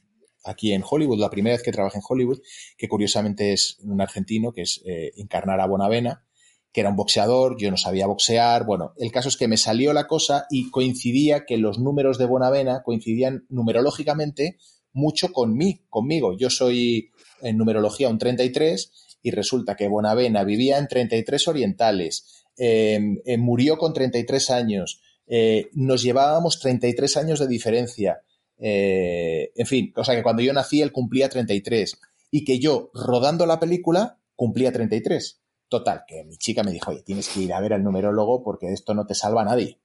aquí 0.44 0.74
en 0.74 0.84
Hollywood, 0.90 1.20
la 1.20 1.30
primera 1.30 1.56
vez 1.56 1.64
que 1.64 1.72
trabajé 1.72 1.98
en 1.98 2.04
Hollywood, 2.08 2.40
que 2.78 2.88
curiosamente 2.88 3.54
es 3.54 3.78
un 3.84 4.02
argentino, 4.02 4.54
que 4.54 4.62
es 4.62 4.82
eh, 4.86 5.12
encarnar 5.18 5.60
a 5.60 5.68
Bonavena, 5.68 6.26
que 6.72 6.82
era 6.82 6.90
un 6.90 6.96
boxeador, 6.96 7.58
yo 7.60 7.70
no 7.70 7.78
sabía 7.78 8.08
boxear. 8.08 8.66
Bueno, 8.66 8.94
el 8.98 9.12
caso 9.12 9.30
es 9.30 9.38
que 9.38 9.48
me 9.48 9.58
salió 9.58 9.94
la 9.94 10.08
cosa 10.08 10.46
y 10.50 10.70
coincidía 10.70 11.46
que 11.46 11.58
los 11.58 11.80
números 11.80 12.18
de 12.18 12.26
Bonavena 12.26 12.82
coincidían 12.84 13.46
numerológicamente 13.50 14.58
mucho 14.94 15.32
con 15.32 15.56
mí, 15.56 15.86
conmigo. 15.90 16.38
Yo 16.38 16.50
soy 16.50 17.12
en 17.42 17.58
numerología 17.58 18.10
un 18.10 18.18
33 18.18 19.18
y 19.24 19.32
resulta 19.32 19.76
que 19.76 19.88
Bonavena 19.88 20.44
vivía 20.44 20.78
en 20.78 20.88
33 20.88 21.48
orientales, 21.48 22.46
eh, 22.58 23.00
eh, 23.26 23.38
murió 23.38 23.78
con 23.78 23.94
33 23.94 24.50
años, 24.50 25.02
eh, 25.28 25.70
nos 25.74 26.04
llevábamos 26.04 26.60
33 26.60 27.18
años 27.18 27.40
de 27.40 27.48
diferencia. 27.48 28.22
Eh, 28.58 29.52
en 29.56 29.66
fin, 29.66 29.94
o 29.96 30.04
sea 30.04 30.16
que 30.16 30.24
cuando 30.24 30.42
yo 30.42 30.54
nací 30.54 30.82
él 30.82 30.92
cumplía 30.92 31.30
33 31.30 31.98
y 32.30 32.44
que 32.46 32.60
yo, 32.60 32.92
rodando 32.94 33.46
la 33.46 33.60
película, 33.60 34.20
cumplía 34.36 34.72
33. 34.72 35.41
Total, 35.72 36.04
que 36.06 36.26
mi 36.26 36.36
chica 36.36 36.64
me 36.64 36.74
dijo, 36.74 36.92
oye, 36.92 37.02
tienes 37.02 37.30
que 37.30 37.40
ir 37.40 37.54
a 37.54 37.62
ver 37.62 37.72
al 37.72 37.82
numerólogo 37.82 38.44
porque 38.44 38.74
esto 38.74 38.94
no 38.94 39.06
te 39.06 39.16
salva 39.16 39.44
a 39.44 39.46
nadie. 39.46 39.80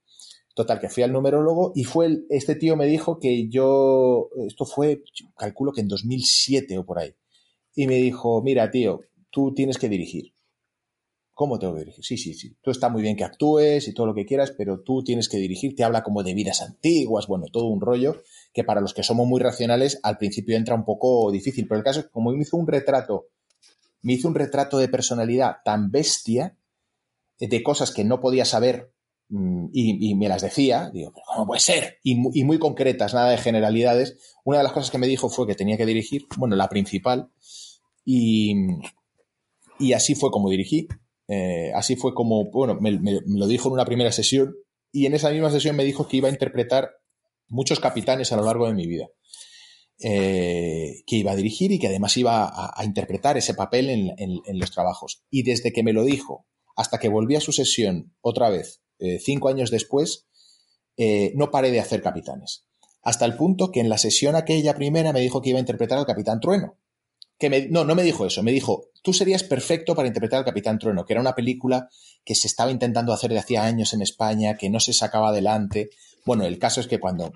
Total, 0.53 0.81
que 0.81 0.89
fui 0.89 1.05
al 1.05 1.13
numerólogo 1.13 1.71
y 1.77 1.85
fue 1.85 2.07
el, 2.07 2.27
este 2.29 2.57
tío 2.57 2.75
me 2.75 2.87
dijo 2.87 3.21
que 3.21 3.49
yo, 3.49 4.29
esto 4.49 4.65
fue, 4.65 5.05
calculo 5.37 5.71
que 5.71 5.83
en 5.83 5.87
2007 5.87 6.77
o 6.77 6.85
por 6.85 6.99
ahí. 6.99 7.15
Y 7.77 7.87
me 7.87 7.99
dijo, 7.99 8.43
mira, 8.43 8.69
tío, 8.69 9.03
tú 9.31 9.55
tienes 9.55 9.79
que 9.79 9.89
dirigir. 9.89 10.33
¿Cómo 11.35 11.57
tengo 11.61 11.75
que 11.75 11.81
dirigir? 11.81 12.05
Sí, 12.05 12.17
sí, 12.17 12.35
sí. 12.35 12.57
Tú 12.61 12.73
está 12.73 12.89
muy 12.89 13.03
bien 13.03 13.17
que 13.17 13.23
actúes 13.23 13.87
y 13.87 13.95
todo 13.95 14.07
lo 14.07 14.15
que 14.15 14.27
quieras, 14.27 14.53
pero 14.59 14.81
tú 14.81 15.05
tienes 15.05 15.29
que 15.29 15.37
dirigir. 15.37 15.77
Te 15.77 15.85
habla 15.85 16.03
como 16.03 16.25
de 16.25 16.35
vidas 16.35 16.63
antiguas, 16.63 17.29
bueno, 17.29 17.47
todo 17.53 17.67
un 17.67 17.81
rollo 17.81 18.23
que 18.53 18.65
para 18.65 18.81
los 18.81 18.93
que 18.93 19.05
somos 19.05 19.29
muy 19.29 19.39
racionales 19.41 20.01
al 20.03 20.19
principio 20.19 20.57
entra 20.57 20.75
un 20.75 20.85
poco 20.85 21.31
difícil. 21.31 21.69
Pero 21.69 21.79
el 21.79 21.85
caso 21.85 22.01
es 22.01 22.07
que 22.07 22.13
como 22.13 22.33
me 22.33 22.43
hizo 22.43 22.57
un 22.57 22.67
retrato 22.67 23.29
me 24.07 24.15
hizo 24.15 24.29
un 24.29 24.35
retrato 24.35 24.79
de 24.79 24.89
personalidad 24.89 25.57
tan 25.65 25.91
bestia, 25.91 26.57
de 27.39 27.63
cosas 27.63 27.91
que 27.91 28.05
no 28.05 28.21
podía 28.21 28.45
saber 28.45 28.93
Mm, 29.29 29.67
y, 29.73 30.15
me 30.15 30.29
las 30.29 30.43
decía, 30.43 30.91
digo, 30.93 31.13
¿cómo 31.27 31.47
puede 31.47 31.61
ser? 31.61 31.99
Y, 32.03 32.15
muy 32.15 32.59
concretas, 32.59 33.13
nada 33.15 33.31
de 33.31 33.39
generalidades. 33.39 34.17
Una 34.45 34.59
de 34.59 34.65
las 34.65 34.73
cosas 34.73 34.91
que 34.91 34.99
me 34.99 35.09
dijo 35.09 35.29
fue 35.29 35.47
que 35.47 35.55
tenía 35.55 35.77
que 35.77 35.87
dirigir, 35.87 36.27
bueno, 36.37 36.55
la 36.57 36.69
principal, 36.69 37.31
y, 38.05 38.55
así 39.95 40.15
fue 40.15 40.31
como 40.31 40.51
dirigí. 40.51 40.89
Eh, 41.29 41.73
así 41.75 41.97
fue 41.97 42.15
como, 42.15 42.51
bueno, 42.51 42.79
me, 42.81 42.93
lo 42.93 43.47
dijo 43.49 43.69
en 43.69 43.75
una 43.75 43.85
primera 43.85 44.13
sesión 44.13 44.55
y 44.93 45.07
en 45.07 45.15
esa 45.15 45.31
misma 45.31 45.51
sesión 45.51 45.75
me 45.75 45.83
dijo 45.83 46.07
que 46.07 46.19
iba 46.19 46.29
a 46.29 46.31
interpretar 46.31 46.91
muchos 47.49 47.81
capitanes 47.81 48.33
a 48.33 48.37
lo 48.37 48.45
largo 48.45 48.69
de 48.69 48.75
mi 48.75 48.87
vida. 48.87 49.09
Eh, 49.99 51.03
que 51.07 51.17
iba 51.17 51.33
a 51.33 51.37
dirigir 51.37 51.73
y 51.73 51.79
que 51.79 51.87
además 51.87 52.15
iba 52.19 52.53
a, 52.53 52.85
interpretar 52.85 53.39
ese 53.39 53.55
papel 53.55 53.89
en, 54.19 54.59
los 54.59 54.71
trabajos. 54.71 55.23
Y 55.31 55.43
desde 55.43 55.73
que 55.73 55.83
me 55.83 55.95
lo 55.95 56.05
dijo 56.05 56.47
hasta 56.77 56.99
que 56.99 57.09
volví 57.09 57.35
a 57.35 57.41
su 57.41 57.53
sesión 57.53 58.15
otra 58.21 58.51
vez, 58.51 58.83
eh, 58.99 59.19
cinco 59.19 59.49
años 59.49 59.71
después, 59.71 60.27
no 61.35 61.51
paré 61.51 61.71
de 61.71 61.81
hacer 61.81 62.03
capitanes. 62.03 62.67
Hasta 63.03 63.25
el 63.25 63.37
punto 63.37 63.71
que 63.71 63.81
en 63.81 63.89
la 63.89 63.99
sesión 63.99 64.35
aquella 64.35 64.75
primera 64.75 65.13
me 65.13 65.21
dijo 65.21 65.41
que 65.41 65.51
iba 65.51 65.59
a 65.59 65.61
interpretar 65.61 65.99
al 65.99 66.07
Capitán 66.07 66.41
Trueno 66.41 66.77
que 67.39 67.69
no, 67.71 67.85
no 67.85 67.95
me 67.95 68.03
dijo 68.03 68.27
eso, 68.27 68.43
me 68.43 68.53
dijo, 68.53 68.91
tú 69.03 69.13
serías 69.13 69.43
perfecto 69.43 69.95
para 69.95 70.09
interpretar 70.09 70.39
al 70.39 70.45
Capitán 70.45 70.79
Trueno, 70.79 71.05
que 71.05 71.13
era 71.13 71.21
una 71.21 71.35
película 71.35 71.89
que 72.25 72.35
se 72.35 72.47
estaba 72.47 72.71
intentando 72.71 73.13
hacer 73.13 73.31
de 73.31 73.39
hacía 73.39 73.65
años 73.65 73.93
en 73.93 74.03
España, 74.03 74.57
que 74.57 74.71
no 74.71 74.81
se 74.81 74.95
sacaba 74.95 75.29
adelante. 75.29 75.91
Bueno, 76.25 76.45
el 76.45 76.59
caso 76.59 76.81
es 76.81 76.87
que 76.87 76.99
cuando 76.99 77.33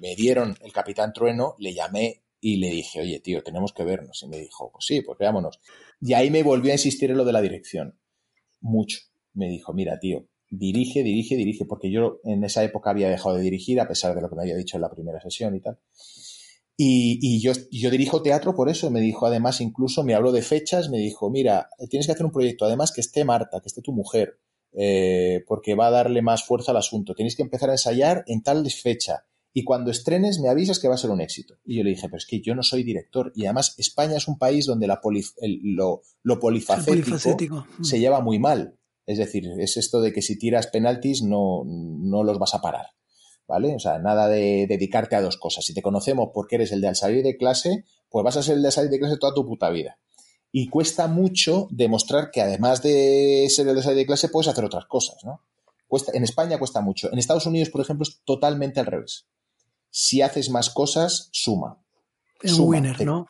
me 0.00 0.14
dieron 0.16 0.56
el 0.62 0.72
Capitán 0.72 1.12
Trueno, 1.12 1.54
le 1.58 1.74
llamé 1.74 2.22
y 2.40 2.56
le 2.56 2.70
dije, 2.70 3.00
oye, 3.00 3.20
tío, 3.20 3.42
tenemos 3.42 3.72
que 3.72 3.84
vernos. 3.84 4.22
Y 4.22 4.28
me 4.28 4.38
dijo, 4.38 4.70
pues 4.72 4.84
sí, 4.86 5.02
pues 5.02 5.18
veámonos. 5.18 5.60
Y 6.00 6.14
ahí 6.14 6.30
me 6.30 6.42
volvió 6.42 6.72
a 6.72 6.74
insistir 6.74 7.10
en 7.10 7.18
lo 7.18 7.24
de 7.24 7.32
la 7.32 7.42
dirección. 7.42 7.98
Mucho. 8.60 8.98
Me 9.34 9.48
dijo, 9.48 9.72
mira, 9.74 9.98
tío, 9.98 10.26
dirige, 10.48 11.02
dirige, 11.02 11.36
dirige, 11.36 11.64
porque 11.64 11.90
yo 11.90 12.20
en 12.24 12.42
esa 12.44 12.64
época 12.64 12.90
había 12.90 13.08
dejado 13.08 13.36
de 13.36 13.42
dirigir, 13.42 13.80
a 13.80 13.86
pesar 13.86 14.14
de 14.14 14.22
lo 14.22 14.28
que 14.28 14.36
me 14.36 14.42
había 14.42 14.56
dicho 14.56 14.76
en 14.76 14.82
la 14.82 14.90
primera 14.90 15.20
sesión 15.20 15.54
y 15.54 15.60
tal. 15.60 15.78
Y, 16.82 17.42
yo, 17.42 17.52
dirijo 17.90 18.22
teatro 18.22 18.54
por 18.54 18.70
eso. 18.70 18.90
Me 18.90 19.02
dijo, 19.02 19.26
además, 19.26 19.60
incluso 19.60 20.02
me 20.02 20.14
habló 20.14 20.32
de 20.32 20.40
fechas, 20.40 20.88
me 20.88 20.96
dijo, 20.96 21.28
mira, 21.28 21.68
tienes 21.90 22.06
que 22.06 22.12
hacer 22.12 22.24
un 22.24 22.32
proyecto, 22.32 22.64
además 22.64 22.90
que 22.90 23.02
esté 23.02 23.22
Marta, 23.22 23.60
que 23.60 23.68
esté 23.68 23.82
tu 23.82 23.92
mujer, 23.92 24.38
eh, 24.72 25.44
porque 25.46 25.74
va 25.74 25.88
a 25.88 25.90
darle 25.90 26.22
más 26.22 26.42
fuerza 26.42 26.70
al 26.70 26.78
asunto. 26.78 27.14
Tienes 27.14 27.36
que 27.36 27.42
empezar 27.42 27.68
a 27.68 27.74
ensayar 27.74 28.24
en 28.26 28.42
tal 28.42 28.68
fecha. 28.70 29.26
Y 29.52 29.64
cuando 29.64 29.90
estrenes 29.90 30.38
me 30.38 30.48
avisas 30.48 30.78
que 30.78 30.88
va 30.88 30.94
a 30.94 30.98
ser 30.98 31.10
un 31.10 31.20
éxito. 31.20 31.56
Y 31.64 31.78
yo 31.78 31.84
le 31.84 31.90
dije, 31.90 32.08
pero 32.08 32.18
es 32.18 32.26
que 32.26 32.40
yo 32.40 32.54
no 32.54 32.62
soy 32.62 32.84
director. 32.84 33.32
Y 33.34 33.46
además 33.46 33.74
España 33.78 34.16
es 34.16 34.28
un 34.28 34.38
país 34.38 34.66
donde 34.66 34.86
la 34.86 35.00
lo, 35.62 36.02
lo 36.22 36.38
polifacético, 36.38 37.66
mm. 37.78 37.84
se 37.84 37.98
lleva 37.98 38.20
muy 38.20 38.38
mal. 38.38 38.76
Es 39.06 39.18
decir, 39.18 39.48
es 39.58 39.76
esto 39.76 40.00
de 40.00 40.12
que 40.12 40.22
si 40.22 40.38
tiras 40.38 40.68
penaltis 40.68 41.22
no, 41.22 41.64
no 41.64 42.22
los 42.22 42.38
vas 42.38 42.54
a 42.54 42.60
parar. 42.60 42.86
¿vale? 43.50 43.74
O 43.74 43.80
sea, 43.80 43.98
nada 43.98 44.28
de 44.28 44.66
dedicarte 44.68 45.16
a 45.16 45.20
dos 45.20 45.36
cosas. 45.36 45.64
Si 45.64 45.74
te 45.74 45.82
conocemos 45.82 46.30
porque 46.32 46.54
eres 46.54 46.70
el 46.70 46.80
de 46.80 46.86
al 46.86 46.94
salir 46.94 47.24
de 47.24 47.36
clase, 47.36 47.84
pues 48.08 48.24
vas 48.24 48.36
a 48.36 48.44
ser 48.44 48.54
el 48.54 48.62
de 48.62 48.68
al 48.68 48.72
salir 48.72 48.90
de 48.90 49.00
clase 49.00 49.16
toda 49.18 49.34
tu 49.34 49.44
puta 49.44 49.70
vida. 49.70 49.98
Y 50.52 50.68
cuesta 50.68 51.08
mucho 51.08 51.66
demostrar 51.72 52.30
que 52.30 52.40
además 52.40 52.80
de 52.80 53.48
ser 53.50 53.66
el 53.66 53.74
de 53.74 53.82
salir 53.82 53.98
de 53.98 54.06
clase 54.06 54.28
puedes 54.28 54.46
hacer 54.46 54.64
otras 54.64 54.86
cosas, 54.86 55.16
¿no? 55.24 55.42
Cuesta, 55.88 56.12
en 56.14 56.22
España 56.22 56.60
cuesta 56.60 56.80
mucho. 56.80 57.12
En 57.12 57.18
Estados 57.18 57.46
Unidos, 57.46 57.70
por 57.70 57.80
ejemplo, 57.80 58.04
es 58.04 58.20
totalmente 58.24 58.78
al 58.78 58.86
revés. 58.86 59.26
Si 59.90 60.22
haces 60.22 60.50
más 60.50 60.70
cosas, 60.70 61.28
suma. 61.32 61.82
Es 62.42 62.54
un 62.54 62.68
winner, 62.68 63.04
¿no? 63.04 63.26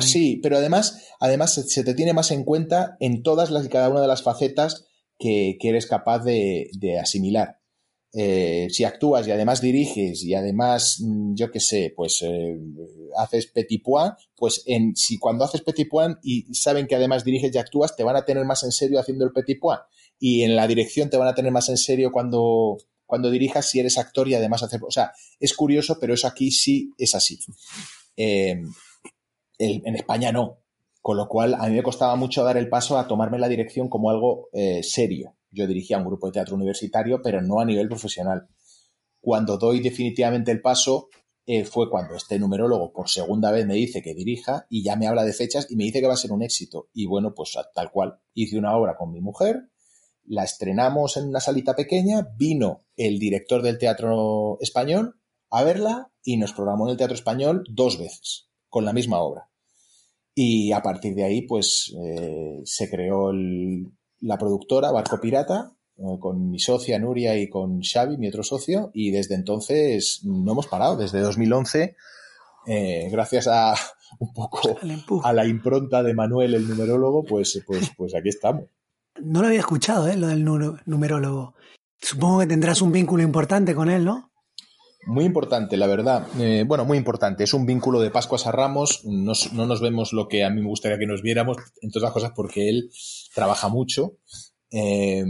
sí, 0.00 0.40
pero 0.42 0.56
además, 0.56 1.08
además 1.20 1.54
se 1.54 1.84
te 1.84 1.94
tiene 1.94 2.14
más 2.14 2.30
en 2.30 2.44
cuenta 2.44 2.96
en 3.00 3.22
todas 3.22 3.50
las 3.50 3.66
y 3.66 3.68
cada 3.68 3.90
una 3.90 4.00
de 4.00 4.08
las 4.08 4.22
facetas 4.22 4.86
que, 5.18 5.58
eres 5.60 5.86
capaz 5.86 6.24
de 6.24 6.98
asimilar. 7.00 7.60
Eh, 8.18 8.68
si 8.70 8.84
actúas 8.84 9.28
y 9.28 9.30
además 9.30 9.60
diriges 9.60 10.24
y 10.24 10.34
además, 10.34 11.02
mm, 11.04 11.34
yo 11.34 11.50
qué 11.50 11.60
sé, 11.60 11.92
pues 11.94 12.22
eh, 12.22 12.58
haces 13.18 13.48
petit 13.48 13.82
point, 13.82 14.14
pues 14.34 14.62
en, 14.64 14.96
si 14.96 15.18
cuando 15.18 15.44
haces 15.44 15.60
petit 15.60 15.86
point 15.86 16.16
y 16.22 16.54
saben 16.54 16.86
que 16.86 16.94
además 16.94 17.24
diriges 17.24 17.54
y 17.54 17.58
actúas, 17.58 17.94
te 17.94 18.04
van 18.04 18.16
a 18.16 18.24
tener 18.24 18.46
más 18.46 18.62
en 18.62 18.72
serio 18.72 18.98
haciendo 18.98 19.26
el 19.26 19.32
petit 19.32 19.60
point. 19.60 19.82
Y 20.18 20.44
en 20.44 20.56
la 20.56 20.66
dirección 20.66 21.10
te 21.10 21.18
van 21.18 21.28
a 21.28 21.34
tener 21.34 21.52
más 21.52 21.68
en 21.68 21.76
serio 21.76 22.10
cuando, 22.10 22.78
cuando 23.06 23.30
dirijas 23.30 23.70
si 23.70 23.80
eres 23.80 23.98
actor 23.98 24.28
y 24.28 24.34
además 24.34 24.62
hacer... 24.62 24.80
O 24.84 24.90
sea, 24.90 25.12
es 25.40 25.54
curioso, 25.54 25.98
pero 26.00 26.14
eso 26.14 26.26
aquí 26.26 26.50
sí 26.50 26.92
es 26.98 27.14
así. 27.14 27.38
Eh, 28.16 28.60
en 29.58 29.96
España 29.96 30.32
no. 30.32 30.58
Con 31.00 31.16
lo 31.16 31.28
cual, 31.28 31.54
a 31.54 31.68
mí 31.68 31.76
me 31.76 31.82
costaba 31.82 32.16
mucho 32.16 32.42
dar 32.42 32.56
el 32.56 32.68
paso 32.68 32.98
a 32.98 33.06
tomarme 33.06 33.38
la 33.38 33.48
dirección 33.48 33.88
como 33.88 34.10
algo 34.10 34.48
serio 34.82 35.36
yo 35.56 35.66
dirigía 35.66 35.98
un 35.98 36.04
grupo 36.04 36.26
de 36.26 36.34
teatro 36.34 36.54
universitario, 36.54 37.20
pero 37.22 37.40
no 37.40 37.60
a 37.60 37.64
nivel 37.64 37.88
profesional. 37.88 38.46
Cuando 39.20 39.56
doy 39.56 39.80
definitivamente 39.80 40.52
el 40.52 40.60
paso, 40.60 41.08
eh, 41.46 41.64
fue 41.64 41.88
cuando 41.88 42.14
este 42.14 42.38
numerólogo 42.38 42.92
por 42.92 43.08
segunda 43.08 43.50
vez 43.50 43.66
me 43.66 43.74
dice 43.74 44.02
que 44.02 44.14
dirija 44.14 44.66
y 44.68 44.82
ya 44.82 44.96
me 44.96 45.06
habla 45.06 45.24
de 45.24 45.32
fechas 45.32 45.66
y 45.70 45.76
me 45.76 45.84
dice 45.84 46.00
que 46.00 46.06
va 46.06 46.14
a 46.14 46.18
ser 46.18 46.32
un 46.32 46.42
éxito. 46.42 46.88
Y 46.92 47.06
bueno, 47.06 47.34
pues 47.34 47.56
tal 47.74 47.90
cual. 47.90 48.20
Hice 48.34 48.58
una 48.58 48.76
obra 48.76 48.96
con 48.96 49.10
mi 49.10 49.20
mujer, 49.20 49.70
la 50.28 50.44
estrenamos 50.44 51.16
en 51.16 51.28
una 51.28 51.40
salita 51.40 51.74
pequeña, 51.74 52.28
vino 52.36 52.84
el 52.96 53.18
director 53.18 53.62
del 53.62 53.78
teatro 53.78 54.58
español 54.60 55.20
a 55.50 55.62
verla 55.64 56.10
y 56.22 56.36
nos 56.36 56.52
programó 56.52 56.86
en 56.86 56.92
el 56.92 56.96
teatro 56.96 57.14
español 57.14 57.64
dos 57.70 57.98
veces, 57.98 58.48
con 58.68 58.84
la 58.84 58.92
misma 58.92 59.20
obra. 59.20 59.48
Y 60.34 60.72
a 60.72 60.82
partir 60.82 61.14
de 61.14 61.24
ahí, 61.24 61.42
pues 61.42 61.94
eh, 61.98 62.60
se 62.64 62.90
creó 62.90 63.30
el, 63.30 63.86
la 64.20 64.36
productora 64.36 64.92
Barco 64.92 65.20
Pirata, 65.20 65.72
eh, 65.96 66.18
con 66.20 66.50
mi 66.50 66.58
socia 66.58 66.98
Nuria 66.98 67.38
y 67.38 67.48
con 67.48 67.80
Xavi, 67.80 68.18
mi 68.18 68.28
otro 68.28 68.42
socio, 68.42 68.90
y 68.92 69.10
desde 69.12 69.34
entonces 69.34 70.20
no 70.24 70.52
hemos 70.52 70.66
parado, 70.66 70.96
desde 70.96 71.20
2011, 71.20 71.96
eh, 72.66 73.08
gracias 73.10 73.48
a 73.48 73.74
un 74.18 74.32
poco 74.34 74.60
a 75.22 75.32
la 75.32 75.46
impronta 75.46 76.02
de 76.02 76.12
Manuel, 76.12 76.54
el 76.54 76.68
numerólogo, 76.68 77.24
pues, 77.24 77.62
pues, 77.66 77.90
pues 77.96 78.14
aquí 78.14 78.28
estamos. 78.28 78.64
No 79.22 79.40
lo 79.40 79.48
había 79.48 79.60
escuchado, 79.60 80.08
¿eh? 80.08 80.16
lo 80.16 80.28
del 80.28 80.44
numerólogo. 80.44 81.54
Supongo 82.00 82.40
que 82.40 82.46
tendrás 82.46 82.82
un 82.82 82.92
vínculo 82.92 83.22
importante 83.22 83.74
con 83.74 83.90
él, 83.90 84.04
¿no? 84.04 84.30
Muy 85.06 85.24
importante, 85.24 85.76
la 85.76 85.86
verdad. 85.86 86.26
Eh, 86.38 86.64
bueno, 86.66 86.84
muy 86.84 86.98
importante. 86.98 87.44
Es 87.44 87.54
un 87.54 87.64
vínculo 87.64 88.00
de 88.00 88.10
Pascuas 88.10 88.46
a 88.46 88.52
Ramos. 88.52 89.04
no 89.04 89.66
nos 89.66 89.80
vemos 89.80 90.12
lo 90.12 90.28
que 90.28 90.44
a 90.44 90.50
mí 90.50 90.60
me 90.60 90.68
gustaría 90.68 90.98
que 90.98 91.06
nos 91.06 91.22
viéramos, 91.22 91.56
entre 91.80 92.00
otras 92.00 92.12
cosas 92.12 92.32
porque 92.34 92.68
él 92.68 92.90
trabaja 93.34 93.68
mucho. 93.68 94.18
Eh, 94.70 95.24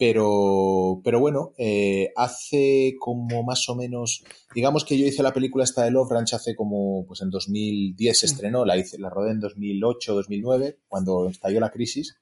pero, 0.00 1.02
pero 1.04 1.20
bueno, 1.20 1.52
eh, 1.58 2.10
hace 2.16 2.94
como 2.98 3.42
más 3.42 3.68
o 3.68 3.76
menos, 3.76 4.24
digamos 4.54 4.86
que 4.86 4.96
yo 4.96 5.04
hice 5.04 5.22
la 5.22 5.34
película 5.34 5.62
esta 5.62 5.84
de 5.84 5.90
Love 5.90 6.12
Ranch 6.12 6.32
hace 6.32 6.56
como, 6.56 7.04
pues 7.06 7.20
en 7.20 7.28
2010 7.28 8.18
se 8.18 8.24
estrenó, 8.24 8.64
la 8.64 8.78
hice, 8.78 8.98
la 8.98 9.10
rodé 9.10 9.32
en 9.32 9.40
2008, 9.40 10.14
2009, 10.14 10.78
cuando 10.88 11.28
estalló 11.28 11.60
la 11.60 11.70
crisis. 11.70 12.16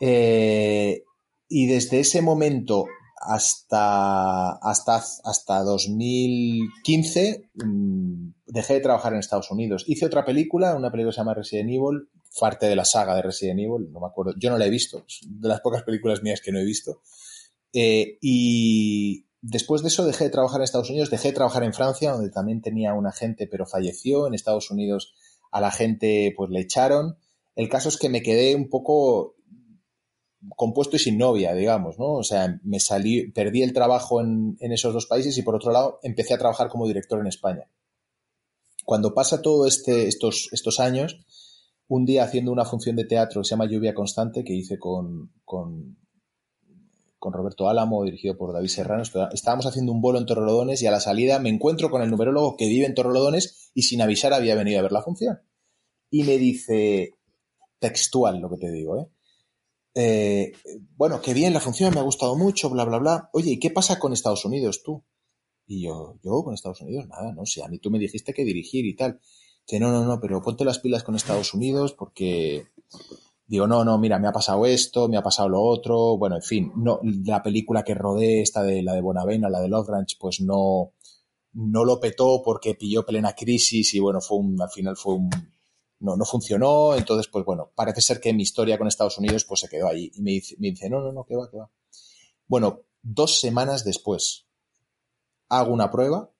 Y 0.00 1.66
desde 1.66 2.00
ese 2.00 2.22
momento 2.22 2.86
hasta, 3.26 4.52
hasta, 4.52 4.96
hasta 4.96 5.62
2015 5.62 7.50
mm, 7.54 8.28
dejé 8.46 8.74
de 8.74 8.80
trabajar 8.80 9.12
en 9.12 9.18
Estados 9.18 9.50
Unidos. 9.50 9.84
Hice 9.86 10.06
otra 10.06 10.24
película, 10.24 10.74
una 10.76 10.90
película 10.90 11.10
que 11.10 11.14
se 11.14 11.20
llama 11.20 11.34
Resident 11.34 11.70
Evil, 11.70 12.08
parte 12.38 12.66
de 12.66 12.76
la 12.76 12.84
saga 12.84 13.16
de 13.16 13.22
Resident 13.22 13.60
Evil, 13.60 13.90
no 13.90 14.00
me 14.00 14.06
acuerdo, 14.06 14.34
yo 14.38 14.50
no 14.50 14.58
la 14.58 14.66
he 14.66 14.70
visto, 14.70 15.04
de 15.26 15.48
las 15.48 15.60
pocas 15.60 15.82
películas 15.82 16.22
mías 16.22 16.40
que 16.40 16.52
no 16.52 16.58
he 16.60 16.64
visto. 16.64 17.00
Eh, 17.72 18.18
y 18.20 19.26
después 19.40 19.82
de 19.82 19.88
eso 19.88 20.04
dejé 20.04 20.24
de 20.24 20.30
trabajar 20.30 20.60
en 20.60 20.64
Estados 20.64 20.90
Unidos, 20.90 21.10
dejé 21.10 21.28
de 21.28 21.34
trabajar 21.34 21.64
en 21.64 21.74
Francia, 21.74 22.12
donde 22.12 22.30
también 22.30 22.60
tenía 22.62 22.94
un 22.94 23.06
agente, 23.06 23.46
pero 23.46 23.66
falleció. 23.66 24.26
En 24.26 24.34
Estados 24.34 24.70
Unidos 24.70 25.14
a 25.50 25.60
la 25.60 25.70
gente 25.70 26.32
pues 26.36 26.50
le 26.50 26.60
echaron. 26.60 27.18
El 27.54 27.68
caso 27.68 27.88
es 27.88 27.96
que 27.96 28.08
me 28.08 28.22
quedé 28.22 28.54
un 28.54 28.68
poco 28.68 29.35
compuesto 30.54 30.96
y 30.96 30.98
sin 30.98 31.18
novia, 31.18 31.54
digamos, 31.54 31.98
¿no? 31.98 32.12
O 32.14 32.22
sea, 32.22 32.60
me 32.62 32.80
salí, 32.80 33.30
perdí 33.32 33.62
el 33.62 33.72
trabajo 33.72 34.20
en, 34.20 34.56
esos 34.60 34.92
dos 34.92 35.06
países 35.06 35.36
y 35.38 35.42
por 35.42 35.54
otro 35.54 35.72
lado 35.72 35.98
empecé 36.02 36.34
a 36.34 36.38
trabajar 36.38 36.68
como 36.68 36.86
director 36.86 37.20
en 37.20 37.26
España. 37.26 37.70
Cuando 38.84 39.14
pasa 39.14 39.42
todo 39.42 39.66
este, 39.66 40.06
estos, 40.06 40.48
estos 40.52 40.78
años, 40.78 41.24
un 41.88 42.04
día 42.04 42.24
haciendo 42.24 42.52
una 42.52 42.64
función 42.64 42.96
de 42.96 43.04
teatro 43.04 43.40
que 43.40 43.44
se 43.46 43.50
llama 43.50 43.66
Lluvia 43.66 43.94
Constante, 43.94 44.44
que 44.44 44.54
hice 44.54 44.78
con, 44.78 45.32
con, 45.44 45.96
con 47.18 47.32
Roberto 47.32 47.68
Álamo, 47.68 48.04
dirigido 48.04 48.36
por 48.36 48.52
David 48.52 48.68
Serrano, 48.68 49.02
estábamos 49.32 49.66
haciendo 49.66 49.92
un 49.92 50.00
vuelo 50.00 50.18
en 50.18 50.26
Torrelodones 50.26 50.82
y 50.82 50.86
a 50.86 50.92
la 50.92 51.00
salida 51.00 51.38
me 51.38 51.48
encuentro 51.48 51.90
con 51.90 52.02
el 52.02 52.10
numerólogo 52.10 52.56
que 52.56 52.68
vive 52.68 52.86
en 52.86 52.94
Torrelodones 52.94 53.70
y 53.74 53.82
sin 53.82 54.02
avisar 54.02 54.32
había 54.32 54.54
venido 54.54 54.78
a 54.78 54.82
ver 54.82 54.92
la 54.92 55.02
función. 55.02 55.40
Y 56.10 56.22
me 56.22 56.38
dice, 56.38 57.14
textual 57.80 58.40
lo 58.40 58.50
que 58.50 58.58
te 58.58 58.70
digo, 58.70 58.98
¿eh? 58.98 59.08
Eh, 59.98 60.52
bueno, 60.94 61.22
qué 61.22 61.32
bien 61.32 61.54
la 61.54 61.60
función, 61.60 61.94
me 61.94 62.00
ha 62.00 62.02
gustado 62.02 62.36
mucho, 62.36 62.68
bla, 62.68 62.84
bla, 62.84 62.98
bla. 62.98 63.30
Oye, 63.32 63.52
¿y 63.52 63.58
qué 63.58 63.70
pasa 63.70 63.98
con 63.98 64.12
Estados 64.12 64.44
Unidos 64.44 64.82
tú? 64.84 65.02
Y 65.66 65.84
yo, 65.84 66.18
yo 66.22 66.44
con 66.44 66.52
Estados 66.52 66.82
Unidos, 66.82 67.08
nada, 67.08 67.32
no 67.32 67.46
sé, 67.46 67.64
a 67.64 67.68
mí 67.68 67.78
tú 67.78 67.90
me 67.90 67.98
dijiste 67.98 68.34
que 68.34 68.44
dirigir 68.44 68.84
y 68.84 68.94
tal. 68.94 69.20
Que 69.66 69.80
no, 69.80 69.90
no, 69.90 70.04
no, 70.04 70.20
pero 70.20 70.42
ponte 70.42 70.66
las 70.66 70.80
pilas 70.80 71.02
con 71.02 71.16
Estados 71.16 71.54
Unidos 71.54 71.94
porque, 71.94 72.66
digo, 73.46 73.66
no, 73.66 73.84
no, 73.84 73.96
mira, 73.98 74.18
me 74.18 74.28
ha 74.28 74.32
pasado 74.32 74.66
esto, 74.66 75.08
me 75.08 75.16
ha 75.16 75.22
pasado 75.22 75.48
lo 75.48 75.62
otro, 75.62 76.18
bueno, 76.18 76.36
en 76.36 76.42
fin, 76.42 76.72
no, 76.76 77.00
la 77.02 77.42
película 77.42 77.82
que 77.82 77.94
rodé, 77.94 78.42
esta 78.42 78.62
de 78.62 78.82
la 78.82 78.92
de 78.92 79.00
Bonavena, 79.00 79.48
la 79.48 79.60
de 79.60 79.68
Love 79.68 79.88
Ranch, 79.88 80.18
pues 80.20 80.42
no, 80.42 80.92
no 81.54 81.84
lo 81.86 82.00
petó 82.00 82.42
porque 82.44 82.74
pilló 82.74 83.06
plena 83.06 83.32
crisis 83.32 83.94
y 83.94 83.98
bueno, 83.98 84.20
fue 84.20 84.36
un, 84.38 84.60
al 84.60 84.70
final 84.70 84.94
fue 84.94 85.14
un, 85.14 85.30
no, 86.00 86.16
no 86.16 86.24
funcionó, 86.24 86.94
entonces 86.94 87.28
pues 87.28 87.44
bueno, 87.44 87.72
parece 87.74 88.00
ser 88.00 88.20
que 88.20 88.32
mi 88.32 88.42
historia 88.42 88.78
con 88.78 88.86
Estados 88.86 89.18
Unidos 89.18 89.44
pues 89.44 89.60
se 89.60 89.68
quedó 89.68 89.88
ahí 89.88 90.10
y 90.14 90.22
me 90.22 90.32
dice, 90.32 90.56
me 90.58 90.70
dice 90.70 90.90
no, 90.90 91.00
no, 91.00 91.12
no, 91.12 91.24
que 91.24 91.36
va, 91.36 91.50
que 91.50 91.56
va. 91.56 91.70
Bueno, 92.46 92.82
dos 93.02 93.40
semanas 93.40 93.84
después 93.84 94.46
hago 95.48 95.72
una 95.72 95.90
prueba, 95.90 96.30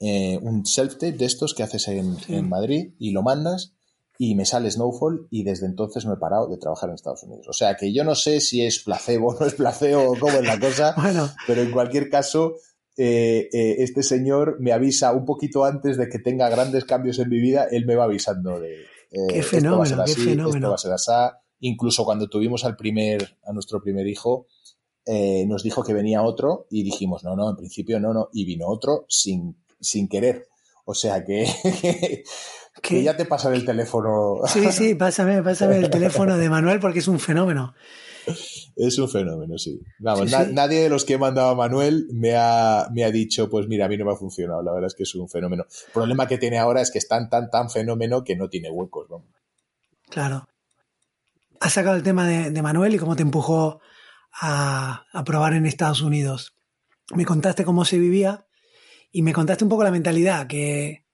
eh, 0.00 0.38
un 0.42 0.64
self-tape 0.64 1.16
de 1.16 1.24
estos 1.24 1.54
que 1.54 1.62
haces 1.62 1.88
en, 1.88 2.16
en 2.28 2.48
Madrid 2.48 2.94
y 2.98 3.10
lo 3.10 3.22
mandas 3.22 3.74
y 4.18 4.34
me 4.34 4.44
sale 4.44 4.70
Snowfall 4.70 5.28
y 5.30 5.44
desde 5.44 5.66
entonces 5.66 6.04
no 6.04 6.12
he 6.12 6.16
parado 6.16 6.48
de 6.48 6.58
trabajar 6.58 6.88
en 6.88 6.96
Estados 6.96 7.22
Unidos. 7.22 7.46
O 7.48 7.52
sea 7.52 7.76
que 7.76 7.92
yo 7.92 8.02
no 8.02 8.16
sé 8.16 8.40
si 8.40 8.64
es 8.64 8.80
placebo 8.80 9.28
o 9.28 9.38
no 9.38 9.46
es 9.46 9.54
placebo 9.54 10.10
o 10.10 10.18
cómo 10.18 10.38
es 10.38 10.44
la 10.44 10.58
cosa, 10.58 10.94
bueno. 11.00 11.30
pero 11.46 11.62
en 11.62 11.70
cualquier 11.70 12.10
caso, 12.10 12.56
eh, 12.98 13.48
eh, 13.52 13.76
este 13.78 14.02
señor 14.02 14.56
me 14.58 14.72
avisa 14.72 15.12
un 15.12 15.24
poquito 15.24 15.64
antes 15.64 15.96
de 15.96 16.08
que 16.08 16.18
tenga 16.18 16.48
grandes 16.48 16.84
cambios 16.84 17.20
en 17.20 17.28
mi 17.28 17.40
vida, 17.40 17.68
él 17.70 17.86
me 17.86 17.94
va 17.94 18.04
avisando 18.04 18.58
de... 18.58 18.82
Eh, 19.12 19.26
qué 19.28 19.42
fenómeno, 19.42 19.84
esto 19.84 19.96
va 19.96 20.04
a 20.04 20.06
ser 20.06 20.14
así, 20.16 20.24
qué 20.24 20.30
fenómeno. 20.30 20.56
Esto 20.56 20.88
va 20.90 20.96
a 20.96 20.98
ser 20.98 21.12
así. 21.14 21.36
Incluso 21.60 22.04
cuando 22.04 22.28
tuvimos 22.28 22.64
al 22.64 22.76
primer, 22.76 23.38
a 23.44 23.52
nuestro 23.52 23.80
primer 23.80 24.06
hijo, 24.08 24.48
eh, 25.06 25.46
nos 25.46 25.62
dijo 25.62 25.84
que 25.84 25.94
venía 25.94 26.22
otro 26.22 26.66
y 26.70 26.82
dijimos, 26.82 27.22
no, 27.22 27.36
no, 27.36 27.48
en 27.48 27.56
principio 27.56 28.00
no, 28.00 28.12
no, 28.12 28.30
y 28.32 28.44
vino 28.44 28.66
otro 28.66 29.06
sin, 29.08 29.56
sin 29.80 30.08
querer. 30.08 30.48
O 30.84 30.92
sea 30.92 31.24
que, 31.24 31.46
que 32.82 33.02
ya 33.02 33.16
te 33.16 33.26
pasa 33.26 33.54
el 33.54 33.64
teléfono. 33.64 34.40
Sí, 34.46 34.72
sí, 34.72 34.94
pásame, 34.96 35.40
pásame 35.42 35.78
el 35.78 35.88
teléfono 35.88 36.36
de 36.36 36.50
Manuel 36.50 36.80
porque 36.80 36.98
es 36.98 37.06
un 37.06 37.20
fenómeno. 37.20 37.74
Es 38.76 38.98
un 38.98 39.08
fenómeno, 39.08 39.58
sí. 39.58 39.80
Vamos, 39.98 40.30
sí, 40.30 40.36
na 40.36 40.44
sí. 40.44 40.52
nadie 40.52 40.82
de 40.82 40.88
los 40.88 41.04
que 41.04 41.14
he 41.14 41.18
mandado 41.18 41.50
a 41.50 41.54
Manuel 41.54 42.08
me 42.12 42.36
ha, 42.36 42.88
me 42.92 43.04
ha 43.04 43.10
dicho, 43.10 43.48
pues 43.50 43.68
mira, 43.68 43.86
a 43.86 43.88
mí 43.88 43.96
no 43.96 44.04
me 44.04 44.12
ha 44.12 44.16
funcionado. 44.16 44.62
La 44.62 44.72
verdad 44.72 44.88
es 44.88 44.94
que 44.94 45.02
es 45.02 45.14
un 45.14 45.28
fenómeno. 45.28 45.64
El 45.88 45.92
problema 45.92 46.28
que 46.28 46.38
tiene 46.38 46.58
ahora 46.58 46.80
es 46.80 46.90
que 46.90 46.98
es 46.98 47.08
tan, 47.08 47.28
tan, 47.28 47.50
tan 47.50 47.70
fenómeno 47.70 48.24
que 48.24 48.36
no 48.36 48.48
tiene 48.48 48.70
huecos. 48.70 49.08
Vamos. 49.08 49.26
Claro. 50.08 50.46
Has 51.60 51.72
sacado 51.72 51.96
el 51.96 52.02
tema 52.02 52.26
de, 52.26 52.50
de 52.50 52.62
Manuel 52.62 52.94
y 52.94 52.98
cómo 52.98 53.16
te 53.16 53.22
empujó 53.22 53.80
a, 54.40 55.04
a 55.12 55.24
probar 55.24 55.54
en 55.54 55.66
Estados 55.66 56.02
Unidos. 56.02 56.54
Me 57.14 57.24
contaste 57.24 57.64
cómo 57.64 57.84
se 57.84 57.98
vivía 57.98 58.46
y 59.10 59.22
me 59.22 59.32
contaste 59.32 59.64
un 59.64 59.70
poco 59.70 59.84
la 59.84 59.90
mentalidad, 59.90 60.46
que 60.46 61.04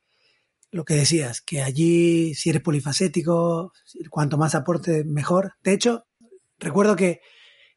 lo 0.74 0.84
que 0.84 0.94
decías, 0.94 1.40
que 1.40 1.62
allí 1.62 2.34
si 2.34 2.50
eres 2.50 2.60
polifacético, 2.60 3.72
cuanto 4.10 4.36
más 4.36 4.56
aporte, 4.56 5.04
mejor. 5.04 5.52
De 5.62 5.72
hecho, 5.72 6.06
recuerdo 6.58 6.96
que, 6.96 7.20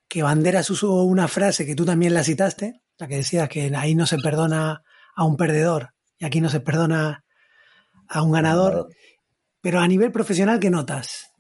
que 0.08 0.24
Banderas 0.24 0.70
usó 0.70 1.04
una 1.04 1.28
frase 1.28 1.66
que 1.66 1.76
tú 1.76 1.86
también 1.86 2.14
la 2.14 2.24
citaste, 2.24 2.82
la 2.98 3.08
que 3.08 3.18
decía 3.18 3.48
que 3.48 3.74
ahí 3.76 3.96
no 3.96 4.06
se 4.06 4.18
perdona 4.18 4.84
a 5.16 5.24
un 5.26 5.38
perdedor 5.38 5.94
y 6.20 6.26
aquí 6.26 6.42
no 6.42 6.50
se 6.50 6.60
perdona 6.60 7.26
a 8.08 8.22
un 8.22 8.32
ganador. 8.32 8.90
Pero 9.62 9.80
a 9.80 9.88
nivel 9.88 10.12
profesional, 10.12 10.60
¿qué 10.60 10.70
notas? 10.70 11.32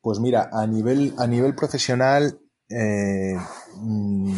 Pues 0.00 0.20
mira, 0.20 0.50
a 0.52 0.66
nivel, 0.66 1.14
a 1.18 1.26
nivel 1.26 1.54
profesional, 1.54 2.38
eh, 2.68 3.34
mmm, 3.76 4.36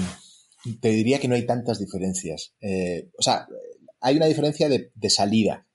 te 0.80 0.88
diría 0.90 1.18
que 1.18 1.28
no 1.28 1.34
hay 1.34 1.46
tantas 1.46 1.78
diferencias. 1.78 2.54
Eh, 2.60 3.10
o 3.18 3.22
sea, 3.22 3.46
hay 4.00 4.16
una 4.16 4.26
diferencia 4.26 4.68
de, 4.68 4.92
de 4.94 5.10
salida, 5.10 5.66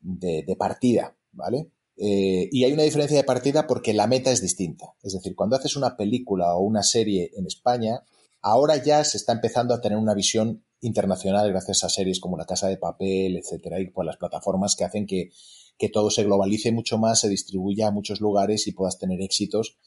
de, 0.00 0.44
de, 0.46 0.56
partida, 0.56 1.16
¿vale? 1.32 1.70
Eh, 2.00 2.48
y 2.52 2.64
hay 2.64 2.72
una 2.72 2.84
diferencia 2.84 3.16
de 3.16 3.24
partida 3.24 3.66
porque 3.66 3.92
la 3.92 4.06
meta 4.06 4.30
es 4.30 4.40
distinta. 4.40 4.94
Es 5.02 5.12
decir, 5.12 5.34
cuando 5.34 5.56
haces 5.56 5.76
una 5.76 5.96
película 5.96 6.54
o 6.54 6.60
una 6.60 6.82
serie 6.82 7.30
en 7.36 7.46
España, 7.46 8.02
ahora 8.40 8.82
ya 8.82 9.02
se 9.04 9.16
está 9.16 9.32
empezando 9.32 9.74
a 9.74 9.80
tener 9.80 9.98
una 9.98 10.14
visión 10.14 10.64
internacional 10.80 11.50
gracias 11.50 11.82
a 11.82 11.88
series 11.88 12.20
como 12.20 12.36
La 12.36 12.46
Casa 12.46 12.68
de 12.68 12.76
Papel, 12.76 13.36
etcétera, 13.36 13.80
y 13.80 13.90
por 13.90 14.04
las 14.04 14.16
plataformas 14.16 14.76
que 14.76 14.84
hacen 14.84 15.06
que, 15.06 15.30
que 15.76 15.88
todo 15.88 16.10
se 16.10 16.22
globalice 16.22 16.70
mucho 16.70 16.98
más, 16.98 17.20
se 17.20 17.28
distribuya 17.28 17.88
a 17.88 17.90
muchos 17.90 18.20
lugares 18.20 18.68
y 18.68 18.72
puedas 18.72 18.98
tener 18.98 19.20
éxitos 19.20 19.78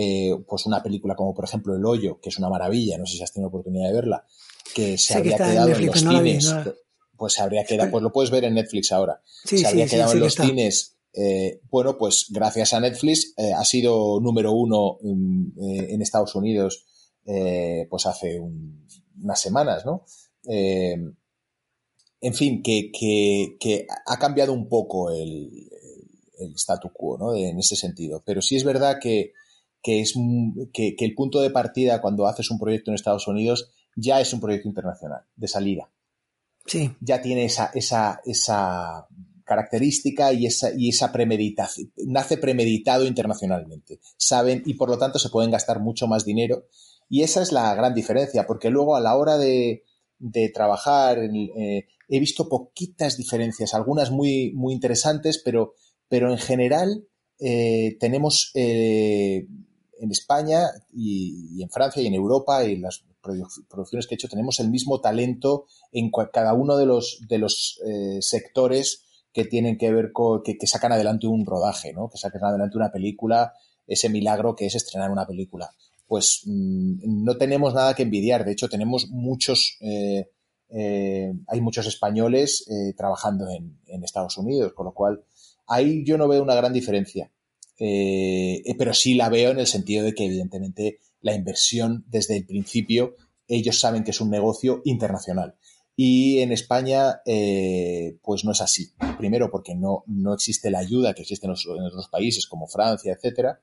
eh, 0.00 0.32
pues 0.46 0.64
una 0.66 0.80
película 0.80 1.16
como 1.16 1.34
por 1.34 1.44
ejemplo 1.44 1.74
El 1.74 1.84
Hoyo, 1.84 2.20
que 2.20 2.28
es 2.28 2.38
una 2.38 2.48
maravilla, 2.48 2.98
no 2.98 3.06
sé 3.06 3.16
si 3.16 3.22
has 3.24 3.32
tenido 3.32 3.48
oportunidad 3.48 3.88
de 3.88 3.94
verla, 3.94 4.24
que 4.72 4.96
se 4.96 5.12
sí, 5.12 5.14
habría 5.14 5.36
que 5.36 5.44
quedado 5.44 5.70
en, 5.70 5.86
los 5.86 6.04
no 6.04 6.10
cines, 6.12 6.46
vi, 6.46 6.54
no. 6.54 6.74
pues 7.16 7.32
se 7.32 7.42
habría 7.42 7.64
quedado, 7.64 7.90
pues 7.90 8.02
lo 8.04 8.12
puedes 8.12 8.30
ver 8.30 8.44
en 8.44 8.54
Netflix 8.54 8.92
ahora, 8.92 9.20
sí, 9.44 9.58
se 9.58 9.66
habría 9.66 9.88
quedado 9.88 10.12
en 10.12 10.20
los 10.20 10.34
cines, 10.34 10.97
eh, 11.12 11.60
bueno, 11.70 11.96
pues 11.96 12.26
gracias 12.30 12.74
a 12.74 12.80
Netflix 12.80 13.34
eh, 13.36 13.52
ha 13.52 13.64
sido 13.64 14.20
número 14.20 14.52
uno 14.52 14.98
um, 15.00 15.52
en 15.56 16.02
Estados 16.02 16.34
Unidos 16.34 16.86
eh, 17.30 17.86
pues 17.90 18.06
hace 18.06 18.40
un, 18.40 18.86
unas 19.22 19.40
semanas, 19.40 19.84
¿no? 19.84 20.04
Eh, 20.48 20.96
en 22.20 22.34
fin, 22.34 22.62
que, 22.62 22.90
que, 22.90 23.56
que, 23.60 23.86
ha 24.06 24.18
cambiado 24.18 24.52
un 24.52 24.68
poco 24.68 25.10
el, 25.10 25.68
el 26.38 26.54
statu 26.54 26.90
quo, 26.92 27.18
¿no? 27.18 27.34
en 27.34 27.58
ese 27.58 27.76
sentido. 27.76 28.22
Pero 28.24 28.40
sí 28.40 28.56
es 28.56 28.64
verdad 28.64 28.98
que, 29.00 29.34
que, 29.82 30.00
es, 30.00 30.14
que, 30.72 30.96
que 30.96 31.04
el 31.04 31.14
punto 31.14 31.40
de 31.40 31.50
partida 31.50 32.00
cuando 32.00 32.26
haces 32.26 32.50
un 32.50 32.58
proyecto 32.58 32.90
en 32.90 32.96
Estados 32.96 33.28
Unidos 33.28 33.70
ya 33.94 34.20
es 34.20 34.32
un 34.32 34.40
proyecto 34.40 34.68
internacional, 34.68 35.22
de 35.36 35.48
salida. 35.48 35.90
Sí. 36.66 36.90
Ya 37.00 37.20
tiene 37.20 37.44
esa, 37.44 37.70
esa, 37.74 38.20
esa 38.24 39.06
característica 39.48 40.32
y 40.32 40.46
esa, 40.46 40.70
y 40.76 40.90
esa 40.90 41.10
premeditación, 41.10 41.90
nace 42.06 42.36
premeditado 42.36 43.06
internacionalmente. 43.06 43.98
Saben 44.16 44.62
y 44.66 44.74
por 44.74 44.90
lo 44.90 44.98
tanto 44.98 45.18
se 45.18 45.30
pueden 45.30 45.50
gastar 45.50 45.80
mucho 45.80 46.06
más 46.06 46.24
dinero. 46.24 46.66
Y 47.08 47.22
esa 47.22 47.42
es 47.42 47.50
la 47.50 47.74
gran 47.74 47.94
diferencia, 47.94 48.46
porque 48.46 48.70
luego 48.70 48.94
a 48.94 49.00
la 49.00 49.16
hora 49.16 49.38
de, 49.38 49.82
de 50.18 50.50
trabajar, 50.50 51.18
eh, 51.18 51.86
he 52.08 52.20
visto 52.20 52.48
poquitas 52.48 53.16
diferencias, 53.16 53.74
algunas 53.74 54.10
muy, 54.10 54.52
muy 54.52 54.74
interesantes, 54.74 55.40
pero, 55.42 55.74
pero 56.08 56.30
en 56.30 56.38
general 56.38 57.06
eh, 57.40 57.96
tenemos 58.00 58.50
eh, 58.54 59.46
en 60.00 60.10
España 60.10 60.66
y, 60.92 61.62
en 61.62 61.70
Francia 61.70 62.02
y 62.02 62.06
en 62.06 62.14
Europa 62.14 62.64
y 62.64 62.76
las 62.76 63.04
producciones 63.68 64.06
que 64.06 64.14
he 64.14 64.16
hecho 64.16 64.28
tenemos 64.28 64.58
el 64.60 64.70
mismo 64.70 65.00
talento 65.00 65.66
en 65.92 66.10
cada 66.32 66.54
uno 66.54 66.76
de 66.76 66.86
los, 66.86 67.20
de 67.28 67.38
los 67.38 67.80
eh, 67.86 68.18
sectores 68.20 69.04
que 69.38 69.44
tienen 69.44 69.78
que 69.78 69.92
ver 69.92 70.10
con 70.10 70.42
que, 70.42 70.56
sacan 70.66 70.90
adelante 70.90 71.28
un 71.28 71.46
rodaje, 71.46 71.92
¿no? 71.92 72.10
que 72.10 72.18
sacan 72.18 72.42
adelante 72.42 72.76
una 72.76 72.90
película, 72.90 73.52
ese 73.86 74.08
milagro 74.08 74.56
que 74.56 74.66
es 74.66 74.74
estrenar 74.74 75.12
una 75.12 75.28
película. 75.28 75.70
Pues 76.08 76.42
mmm, 76.44 77.24
no 77.24 77.36
tenemos 77.36 77.72
nada 77.72 77.94
que 77.94 78.02
envidiar, 78.02 78.44
de 78.44 78.50
hecho 78.50 78.68
tenemos 78.68 79.10
muchos, 79.10 79.76
eh, 79.80 80.28
eh, 80.70 81.32
hay 81.46 81.60
muchos 81.60 81.86
españoles 81.86 82.66
eh, 82.68 82.94
trabajando 82.96 83.48
en, 83.48 83.78
en, 83.86 84.02
Estados 84.02 84.36
Unidos, 84.38 84.72
con 84.72 84.86
lo 84.86 84.92
cual 84.92 85.22
ahí 85.68 86.04
yo 86.04 86.18
no 86.18 86.26
veo 86.26 86.42
una 86.42 86.56
gran 86.56 86.72
diferencia. 86.72 87.30
Pero 87.78 88.92
sí 88.92 89.14
la 89.14 89.28
veo 89.28 89.52
en 89.52 89.60
el 89.60 89.68
sentido 89.68 90.04
de 90.04 90.14
que 90.14 90.26
evidentemente 90.26 90.98
la 91.20 91.32
inversión 91.32 92.04
desde 92.08 92.36
el 92.38 92.44
principio 92.44 93.14
ellos 93.46 93.78
saben 93.78 94.02
que 94.02 94.10
es 94.10 94.20
un 94.20 94.30
negocio 94.30 94.82
internacional. 94.84 95.54
Y 96.00 96.38
en 96.42 96.52
España, 96.52 97.22
eh, 97.26 98.18
pues 98.22 98.44
no 98.44 98.52
es 98.52 98.60
así. 98.60 98.92
Primero, 99.18 99.50
porque 99.50 99.74
no, 99.74 100.04
no 100.06 100.32
existe 100.32 100.70
la 100.70 100.78
ayuda 100.78 101.12
que 101.12 101.22
existe 101.22 101.48
en, 101.48 101.52
otros 101.52 102.08
países 102.08 102.46
como 102.46 102.68
Francia, 102.68 103.12
etcétera. 103.12 103.60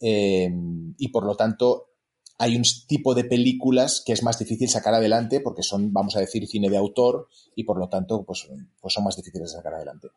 Eh, 0.00 0.50
y 0.98 1.08
por 1.10 1.24
lo 1.24 1.36
tanto, 1.36 1.90
hay 2.38 2.56
un 2.56 2.64
tipo 2.88 3.14
de 3.14 3.22
películas 3.22 4.02
que 4.04 4.12
es 4.12 4.24
más 4.24 4.36
difícil 4.36 4.68
sacar 4.68 4.94
adelante 4.94 5.38
porque 5.38 5.62
son, 5.62 5.92
vamos 5.92 6.16
a 6.16 6.20
decir, 6.20 6.48
cine 6.48 6.70
de 6.70 6.76
autor 6.76 7.28
y 7.54 7.62
por 7.62 7.78
lo 7.78 7.88
tanto, 7.88 8.24
pues, 8.24 8.48
pues 8.80 8.92
son 8.92 9.04
más 9.04 9.14
difíciles 9.14 9.52
de 9.52 9.56
sacar 9.56 9.74
adelante. 9.74 10.08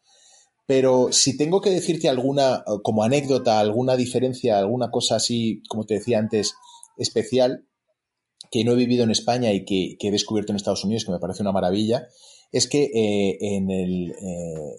Pero 0.65 1.09
si 1.11 1.37
tengo 1.37 1.61
que 1.61 1.69
decirte 1.69 2.09
alguna, 2.09 2.63
como 2.81 3.03
anécdota, 3.03 3.59
alguna 3.59 3.95
diferencia, 3.95 4.57
alguna 4.57 4.89
cosa 4.89 5.17
así, 5.17 5.61
como 5.69 5.85
te 5.85 5.93
decía 5.93 6.17
antes, 6.17 6.55
especial, 6.97 7.67
que 8.51 8.63
no 8.63 8.73
he 8.73 8.75
vivido 8.75 9.03
en 9.03 9.11
España 9.11 9.51
y 9.53 9.65
que, 9.65 9.97
que 9.99 10.07
he 10.07 10.11
descubierto 10.11 10.51
en 10.51 10.57
Estados 10.57 10.83
Unidos, 10.83 11.05
que 11.05 11.11
me 11.11 11.19
parece 11.19 11.41
una 11.41 11.51
maravilla, 11.51 12.07
es 12.51 12.67
que 12.67 12.83
eh, 12.83 13.37
en, 13.41 13.69
el, 13.69 14.11
eh, 14.11 14.75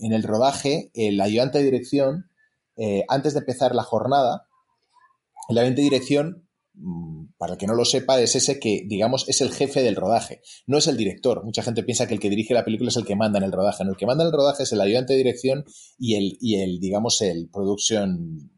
en 0.00 0.12
el 0.12 0.22
rodaje, 0.22 0.90
el 0.94 1.20
ayudante 1.20 1.58
de 1.58 1.64
dirección, 1.64 2.30
eh, 2.76 3.04
antes 3.08 3.34
de 3.34 3.40
empezar 3.40 3.74
la 3.74 3.82
jornada, 3.82 4.46
el 5.48 5.58
ayudante 5.58 5.82
de 5.82 5.84
dirección 5.84 6.50
Mm, 6.82 7.34
para 7.36 7.54
el 7.54 7.58
que 7.58 7.66
no 7.66 7.74
lo 7.74 7.84
sepa, 7.84 8.20
es 8.20 8.36
ese 8.36 8.58
que, 8.58 8.84
digamos, 8.86 9.28
es 9.28 9.40
el 9.40 9.50
jefe 9.50 9.82
del 9.82 9.96
rodaje. 9.96 10.40
No 10.66 10.78
es 10.78 10.86
el 10.86 10.96
director. 10.96 11.44
Mucha 11.44 11.62
gente 11.62 11.82
piensa 11.82 12.06
que 12.06 12.14
el 12.14 12.20
que 12.20 12.30
dirige 12.30 12.54
la 12.54 12.64
película 12.64 12.88
es 12.88 12.96
el 12.96 13.04
que 13.04 13.16
manda 13.16 13.38
en 13.38 13.44
el 13.44 13.52
rodaje. 13.52 13.84
No, 13.84 13.90
el 13.90 13.96
que 13.96 14.06
manda 14.06 14.24
en 14.24 14.28
el 14.28 14.32
rodaje 14.32 14.62
es 14.62 14.72
el 14.72 14.80
ayudante 14.80 15.12
de 15.12 15.18
dirección 15.18 15.64
y 15.98 16.14
el, 16.14 16.38
y 16.40 16.56
el 16.56 16.80
digamos, 16.80 17.20
el 17.20 17.50
production, 17.50 18.50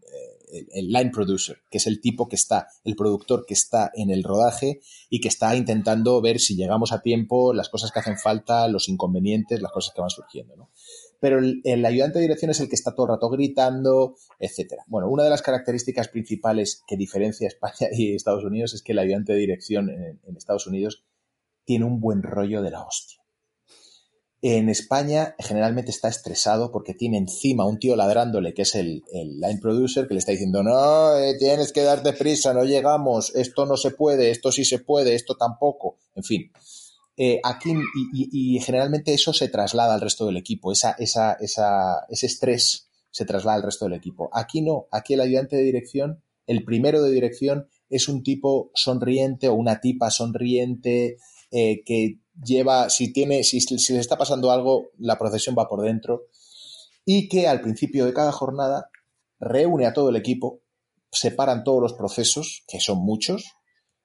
el 0.53 0.89
line 0.89 1.11
producer, 1.11 1.63
que 1.71 1.79
es 1.79 1.87
el 1.87 2.01
tipo 2.01 2.29
que 2.29 2.37
está, 2.37 2.69
el 2.85 2.97
productor 2.97 3.45
que 3.47 3.55
está 3.55 3.91
en 3.95 4.11
el 4.11 4.23
rodaje 4.23 4.81
y 5.09 5.21
que 5.21 5.29
está 5.29 5.57
intentando 5.57 6.21
ver 6.21 6.41
si 6.41 6.57
llegamos 6.57 6.93
a 6.93 7.03
tiempo, 7.03 7.55
las 7.55 7.69
cosas 7.69 7.91
que 7.91 8.01
hacen 8.01 8.19
falta, 8.19 8.69
los 8.69 8.89
inconvenientes, 8.89 9.63
las 9.63 9.73
cosas 9.73 9.95
que 9.95 10.01
van 10.01 10.11
surgiendo, 10.11 10.57
¿no? 10.57 10.71
pero 11.23 11.39
el, 11.39 11.87
ayudante 11.87 12.19
de 12.19 12.23
dirección 12.23 12.51
es 12.51 12.59
el 12.59 12.69
que 12.69 12.75
está 12.75 12.97
todo 12.97 13.07
el 13.07 13.13
rato 13.13 13.31
gritando, 13.31 14.17
etcétera. 14.41 14.83
Bueno, 14.89 15.09
una 15.09 15.23
de 15.23 15.31
las 15.31 15.41
características 15.41 16.09
principales 16.09 16.83
que 16.85 16.97
diferencia 16.97 17.47
España 17.47 17.89
y 17.93 18.17
Estados 18.17 18.43
Unidos 18.43 18.75
es 18.75 18.83
que 18.83 18.91
el 18.91 18.99
ayudante 18.99 19.33
de 19.33 19.39
dirección 19.39 19.89
en 19.89 20.37
Estados 20.37 20.67
Unidos 20.67 21.05
tiene 21.65 21.85
un 21.85 22.01
buen 22.01 22.25
rollo 22.25 22.61
de 22.61 22.73
la 22.73 22.85
hostia. 22.85 23.22
En 24.45 24.69
España 24.69 25.37
generalmente 25.39 25.93
está 25.93 26.09
estresado 26.09 26.73
porque 26.73 26.95
tiene 26.95 27.17
encima 27.17 27.65
un 27.65 27.79
tío 27.79 27.95
ladrándole, 27.95 28.55
que 28.55 28.63
es 28.63 28.75
el, 28.75 29.05
line 29.13 29.61
producer, 29.61 30.09
que 30.09 30.15
le 30.15 30.19
está 30.19 30.33
diciendo, 30.33 30.65
no, 30.65 31.17
eh, 31.17 31.37
tienes 31.39 31.73
que 31.73 31.83
darte 31.83 32.13
prisa, 32.13 32.53
no 32.53 32.65
llegamos, 32.65 33.33
esto 33.37 33.67
no 33.67 33.77
se 33.77 33.93
puede, 33.93 34.33
esto 34.33 34.51
sí 34.51 34.65
se 34.65 34.81
puede, 34.81 35.15
esto 35.15 35.37
tampoco. 35.37 35.99
En 36.17 36.25
fin, 36.25 36.51
eh, 37.17 37.41
aquí 37.45 37.73
y, 38.13 38.59
generalmente 38.59 39.15
eso 39.15 39.33
se 39.33 39.47
traslada 39.47 39.95
al 39.95 40.01
resto 40.01 40.27
del 40.27 40.39
equipo, 40.39 40.73
esa, 40.73 40.97
esa, 40.99 41.35
esa, 41.35 42.05
ese 42.09 42.27
estrés 42.27 42.89
se 43.13 43.25
traslada 43.25 43.59
al 43.59 43.63
resto 43.63 43.85
del 43.85 43.95
equipo. 43.95 44.29
Aquí 44.33 44.61
no, 44.61 44.89
aquí 44.91 45.15
el 45.15 45.21
ayudante 45.21 45.55
de 45.55 45.63
dirección, 45.63 46.21
el 46.49 46.65
primero 46.65 47.01
de 47.01 47.13
dirección, 47.13 47.69
es 47.89 48.09
un 48.09 48.25
tipo 48.25 48.73
sonriente 48.75 49.47
o 49.47 49.55
una 49.55 49.81
tipa 49.81 50.11
sonriente 50.11 51.19
eh, 51.53 51.85
que 51.85 52.22
lleva, 52.35 52.91
si 52.91 53.13
tiene, 53.13 53.45
si, 53.45 53.61
si 53.61 53.93
le 53.93 54.01
está 54.01 54.17
pasando 54.17 54.51
algo, 54.51 54.91
la 54.99 55.19
procesión 55.19 55.55
va 55.59 55.69
por 55.69 55.83
dentro 55.83 56.27
y 57.05 57.29
que 57.29 57.49
al 57.49 57.61
principio 57.61 58.07
de 58.07 58.13
cada 58.13 58.33
jornada 58.33 58.91
reúne 59.41 59.87
a 59.87 59.93
todo 59.93 60.09
el 60.09 60.17
equipo, 60.17 60.61
separan 61.11 61.65
todos 61.65 61.83
los 61.83 61.95
procesos, 61.95 62.65
que 62.69 62.81
son 62.81 62.99
muchos, 62.99 63.53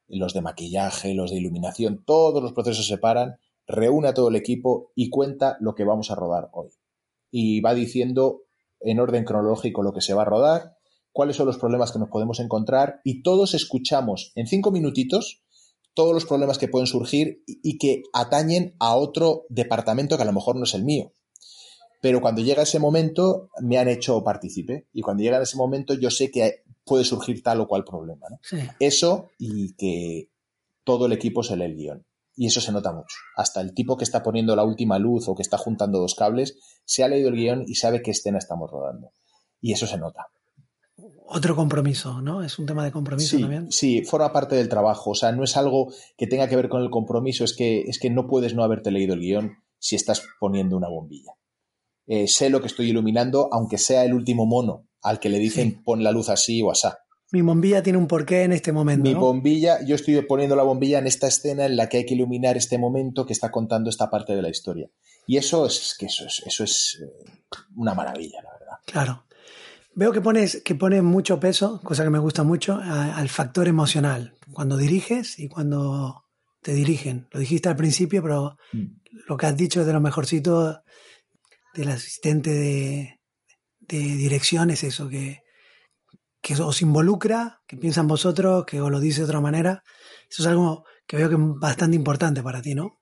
los 0.07 0.33
de 0.33 0.41
maquillaje, 0.41 1.13
los 1.13 1.31
de 1.31 1.37
iluminación, 1.37 2.03
todos 2.05 2.41
los 2.41 2.53
procesos 2.53 2.85
se 2.87 2.95
separan, 2.95 3.37
reúne 3.67 4.07
a 4.07 4.13
todo 4.13 4.29
el 4.29 4.35
equipo 4.35 4.91
y 4.95 5.09
cuenta 5.09 5.57
lo 5.59 5.75
que 5.75 5.83
vamos 5.83 6.09
a 6.09 6.15
rodar 6.15 6.49
hoy. 6.53 6.69
Y 7.29 7.61
va 7.61 7.73
diciendo 7.73 8.43
en 8.79 8.99
orden 8.99 9.25
cronológico 9.25 9.83
lo 9.83 9.93
que 9.93 10.01
se 10.01 10.13
va 10.13 10.23
a 10.23 10.25
rodar, 10.25 10.77
cuáles 11.11 11.35
son 11.35 11.47
los 11.47 11.57
problemas 11.57 11.91
que 11.91 11.99
nos 11.99 12.09
podemos 12.09 12.39
encontrar 12.39 13.01
y 13.03 13.21
todos 13.21 13.53
escuchamos 13.53 14.31
en 14.35 14.47
cinco 14.47 14.71
minutitos 14.71 15.43
todos 15.97 16.13
los 16.13 16.25
problemas 16.25 16.59
que 16.59 16.67
pueden 16.67 16.85
surgir 16.85 17.43
y 17.47 17.79
que 17.79 18.03
atañen 18.13 18.75
a 18.77 18.95
otro 18.95 19.47
departamento 19.49 20.15
que 20.15 20.21
a 20.21 20.27
lo 20.27 20.31
mejor 20.31 20.55
no 20.55 20.65
es 20.65 20.75
el 20.75 20.83
mío. 20.83 21.11
Pero 22.03 22.21
cuando 22.21 22.43
llega 22.43 22.61
ese 22.61 22.77
momento, 22.77 23.49
me 23.63 23.79
han 23.79 23.87
hecho 23.87 24.23
partícipe. 24.23 24.85
Y 24.93 25.01
cuando 25.01 25.23
llega 25.23 25.41
ese 25.41 25.57
momento, 25.57 25.95
yo 25.95 26.11
sé 26.11 26.29
que 26.29 26.61
puede 26.85 27.03
surgir 27.03 27.41
tal 27.41 27.61
o 27.61 27.67
cual 27.67 27.83
problema. 27.83 28.27
Eso 28.79 29.31
y 29.39 29.73
que 29.73 30.29
todo 30.83 31.07
el 31.07 31.13
equipo 31.13 31.41
se 31.41 31.57
lee 31.57 31.65
el 31.65 31.75
guion. 31.75 32.05
Y 32.35 32.45
eso 32.45 32.61
se 32.61 32.71
nota 32.71 32.93
mucho. 32.93 33.17
Hasta 33.35 33.59
el 33.61 33.73
tipo 33.73 33.97
que 33.97 34.03
está 34.03 34.21
poniendo 34.21 34.55
la 34.55 34.65
última 34.65 34.99
luz 34.99 35.27
o 35.27 35.33
que 35.33 35.41
está 35.41 35.57
juntando 35.57 35.97
dos 35.97 36.13
cables, 36.13 36.59
se 36.85 37.03
ha 37.03 37.07
leído 37.07 37.29
el 37.29 37.35
guion 37.37 37.63
y 37.65 37.73
sabe 37.73 38.03
qué 38.03 38.11
escena 38.11 38.37
estamos 38.37 38.69
rodando. 38.69 39.13
Y 39.61 39.73
eso 39.73 39.87
se 39.87 39.97
nota 39.97 40.27
otro 41.27 41.55
compromiso, 41.55 42.21
¿no? 42.21 42.43
Es 42.43 42.57
un 42.57 42.65
tema 42.65 42.83
de 42.83 42.91
compromiso 42.91 43.37
también. 43.39 43.71
Sí, 43.71 44.03
forma 44.03 44.31
parte 44.31 44.55
del 44.55 44.69
trabajo. 44.69 45.11
O 45.11 45.15
sea, 45.15 45.31
no 45.31 45.43
es 45.43 45.57
algo 45.57 45.91
que 46.17 46.27
tenga 46.27 46.47
que 46.47 46.55
ver 46.55 46.69
con 46.69 46.81
el 46.81 46.89
compromiso, 46.89 47.43
es 47.43 47.55
que, 47.55 47.81
es 47.81 47.99
que 47.99 48.09
no 48.09 48.27
puedes 48.27 48.55
no 48.55 48.63
haberte 48.63 48.91
leído 48.91 49.13
el 49.13 49.19
guion 49.19 49.57
si 49.79 49.95
estás 49.95 50.23
poniendo 50.39 50.77
una 50.77 50.89
bombilla. 50.89 51.33
Eh, 52.07 52.27
sé 52.27 52.49
lo 52.49 52.61
que 52.61 52.67
estoy 52.67 52.89
iluminando, 52.89 53.49
aunque 53.51 53.77
sea 53.77 54.05
el 54.05 54.13
último 54.13 54.45
mono 54.45 54.87
al 55.01 55.19
que 55.19 55.29
le 55.29 55.39
dicen 55.39 55.83
pon 55.83 56.03
la 56.03 56.11
luz 56.11 56.29
así 56.29 56.61
o 56.61 56.71
asá. 56.71 56.99
Mi 57.31 57.41
bombilla 57.41 57.83
tiene 57.83 57.99
un 57.99 58.07
porqué 58.07 58.43
en 58.43 58.53
este 58.53 58.71
momento. 58.71 59.03
Mi 59.03 59.13
bombilla, 59.13 59.83
yo 59.85 59.95
estoy 59.95 60.21
poniendo 60.21 60.55
la 60.55 60.63
bombilla 60.63 60.99
en 60.99 61.07
esta 61.07 61.27
escena 61.27 61.65
en 61.65 61.75
la 61.75 61.89
que 61.89 61.97
hay 61.97 62.05
que 62.05 62.13
iluminar 62.13 62.55
este 62.55 62.77
momento 62.77 63.25
que 63.25 63.33
está 63.33 63.51
contando 63.51 63.89
esta 63.89 64.09
parte 64.09 64.33
de 64.33 64.41
la 64.41 64.49
historia. 64.49 64.89
Y 65.27 65.35
eso 65.35 65.65
es 65.65 65.95
que 65.99 66.05
eso 66.05 66.25
es, 66.25 66.41
eso 66.45 66.63
es 66.63 67.01
eh, 67.03 67.31
una 67.75 67.93
maravilla, 67.93 68.41
la 68.41 68.53
verdad. 68.53 68.77
Claro. 68.85 69.26
Veo 69.97 70.11
que 70.11 70.21
pones, 70.21 70.61
que 70.63 70.75
pones 70.75 71.01
mucho 71.01 71.39
peso, 71.39 71.81
cosa 71.83 72.03
que 72.03 72.11
me 72.11 72.19
gusta 72.19 72.43
mucho, 72.43 72.79
al 72.79 73.29
factor 73.29 73.67
emocional, 73.67 74.35
cuando 74.53 74.77
diriges 74.77 75.39
y 75.39 75.49
cuando 75.49 76.23
te 76.61 76.75
dirigen. 76.75 77.27
Lo 77.31 77.39
dijiste 77.39 77.67
al 77.67 77.75
principio, 77.75 78.21
pero 78.21 78.57
mm. 78.73 78.85
lo 79.27 79.37
que 79.37 79.47
has 79.47 79.57
dicho 79.57 79.81
es 79.81 79.87
de 79.87 79.93
lo 79.93 79.99
mejorcito 79.99 80.83
del 81.73 81.89
asistente 81.89 82.51
de, 82.51 83.19
dirección 83.89 84.69
es 84.69 84.83
eso, 84.83 85.09
que, 85.09 85.39
que 86.41 86.53
os 86.61 86.79
involucra, 86.83 87.61
que 87.65 87.75
piensa 87.75 88.01
en 88.01 88.07
vosotros, 88.07 88.65
que 88.67 88.79
os 88.79 88.91
lo 88.91 88.99
dice 88.99 89.21
de 89.21 89.25
otra 89.25 89.41
manera. 89.41 89.81
Eso 90.29 90.43
es 90.43 90.47
algo 90.47 90.85
que 91.07 91.17
veo 91.17 91.27
que 91.27 91.35
es 91.35 91.41
bastante 91.59 91.95
importante 91.95 92.43
para 92.43 92.61
ti, 92.61 92.75
¿no? 92.75 92.99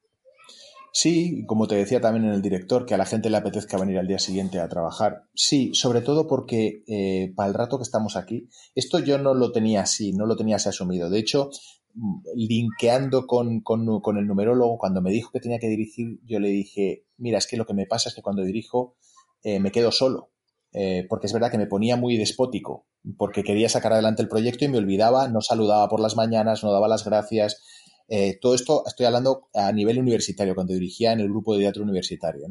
Sí, 0.97 1.43
como 1.45 1.67
te 1.67 1.75
decía 1.75 1.99
también 1.99 2.23
en 2.23 2.31
el 2.31 2.41
director, 2.41 2.85
que 2.85 2.93
a 2.93 2.97
la 2.97 3.05
gente 3.05 3.29
le 3.29 3.35
apetezca 3.35 3.77
venir 3.77 3.97
al 3.97 4.07
día 4.07 4.17
siguiente 4.17 4.61
a 4.61 4.69
trabajar. 4.69 5.23
Sí, 5.33 5.73
sobre 5.73 5.99
todo 5.99 6.25
porque 6.25 6.83
eh, 6.87 7.33
para 7.35 7.49
el 7.49 7.53
rato 7.53 7.77
que 7.77 7.83
estamos 7.83 8.15
aquí, 8.15 8.47
esto 8.75 8.99
yo 8.99 9.17
no 9.17 9.33
lo 9.33 9.51
tenía 9.51 9.81
así, 9.81 10.13
no 10.13 10.25
lo 10.25 10.37
tenía 10.37 10.55
así 10.55 10.69
asumido. 10.69 11.09
De 11.09 11.19
hecho, 11.19 11.49
mm, 11.95 12.21
linkeando 12.35 13.27
con, 13.27 13.59
con, 13.59 14.17
el 14.17 14.25
numerólogo, 14.25 14.77
cuando 14.77 15.01
me 15.01 15.11
dijo 15.11 15.31
que 15.33 15.41
tenía 15.41 15.59
que 15.59 15.67
dirigir, 15.67 16.21
yo 16.23 16.39
le 16.39 16.47
dije, 16.47 17.03
mira, 17.17 17.39
es 17.39 17.47
que 17.47 17.57
lo 17.57 17.65
que 17.65 17.73
me 17.73 17.87
pasa 17.87 18.07
es 18.07 18.15
que 18.15 18.21
cuando 18.21 18.43
dirijo 18.43 18.95
eh, 19.43 19.59
me 19.59 19.71
quedo 19.71 19.91
solo. 19.91 20.31
Eh, 20.71 21.05
porque 21.09 21.27
es 21.27 21.33
verdad 21.33 21.51
que 21.51 21.57
me 21.57 21.67
ponía 21.67 21.97
muy 21.97 22.15
despótico, 22.15 22.87
porque 23.17 23.43
quería 23.43 23.67
sacar 23.67 23.91
adelante 23.91 24.21
el 24.21 24.29
proyecto 24.29 24.63
y 24.63 24.69
me 24.69 24.77
olvidaba, 24.77 25.27
no 25.27 25.41
saludaba 25.41 25.89
por 25.89 25.99
las 25.99 26.15
mañanas, 26.15 26.63
no 26.63 26.71
daba 26.71 26.87
las 26.87 27.03
gracias, 27.03 27.61
eh, 28.07 28.37
todo 28.39 28.53
esto 28.53 28.83
estoy 28.85 29.05
hablando 29.05 29.47
a 29.53 29.71
nivel 29.71 29.99
universitario, 29.99 30.55
cuando 30.55 30.73
dirigía 30.73 31.13
en 31.13 31.19
el 31.19 31.29
grupo 31.29 31.53
de 31.53 31.61
teatro 31.61 31.83
universitario. 31.83 32.47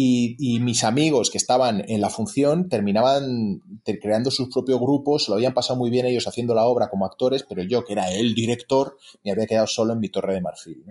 Y, 0.00 0.60
mis 0.60 0.84
amigos 0.84 1.28
que 1.28 1.38
estaban 1.38 1.84
en 1.88 2.00
la 2.00 2.08
función 2.08 2.68
terminaban 2.68 3.60
creando 4.00 4.30
sus 4.30 4.48
propios 4.48 4.78
grupos, 4.78 5.28
lo 5.28 5.34
habían 5.34 5.54
pasado 5.54 5.76
muy 5.76 5.90
bien 5.90 6.06
ellos 6.06 6.28
haciendo 6.28 6.54
la 6.54 6.66
obra 6.66 6.88
como 6.88 7.04
actores, 7.04 7.44
pero 7.48 7.64
yo, 7.64 7.84
que 7.84 7.94
era 7.94 8.08
el 8.12 8.32
director, 8.32 8.96
me 9.24 9.32
había 9.32 9.46
quedado 9.46 9.66
solo 9.66 9.94
en 9.94 9.98
mi 9.98 10.08
torre 10.08 10.34
de 10.34 10.40
marfil. 10.40 10.84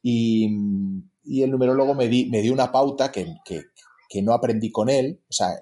Y, 0.00 0.44
el 1.42 1.50
numerólogo 1.50 1.96
me, 1.96 2.06
di, 2.06 2.30
dio 2.30 2.52
una 2.52 2.70
pauta 2.70 3.10
que, 3.10 3.26
no 4.22 4.32
aprendí 4.32 4.70
con 4.70 4.88
él, 4.88 5.20
o 5.28 5.32
sea, 5.32 5.58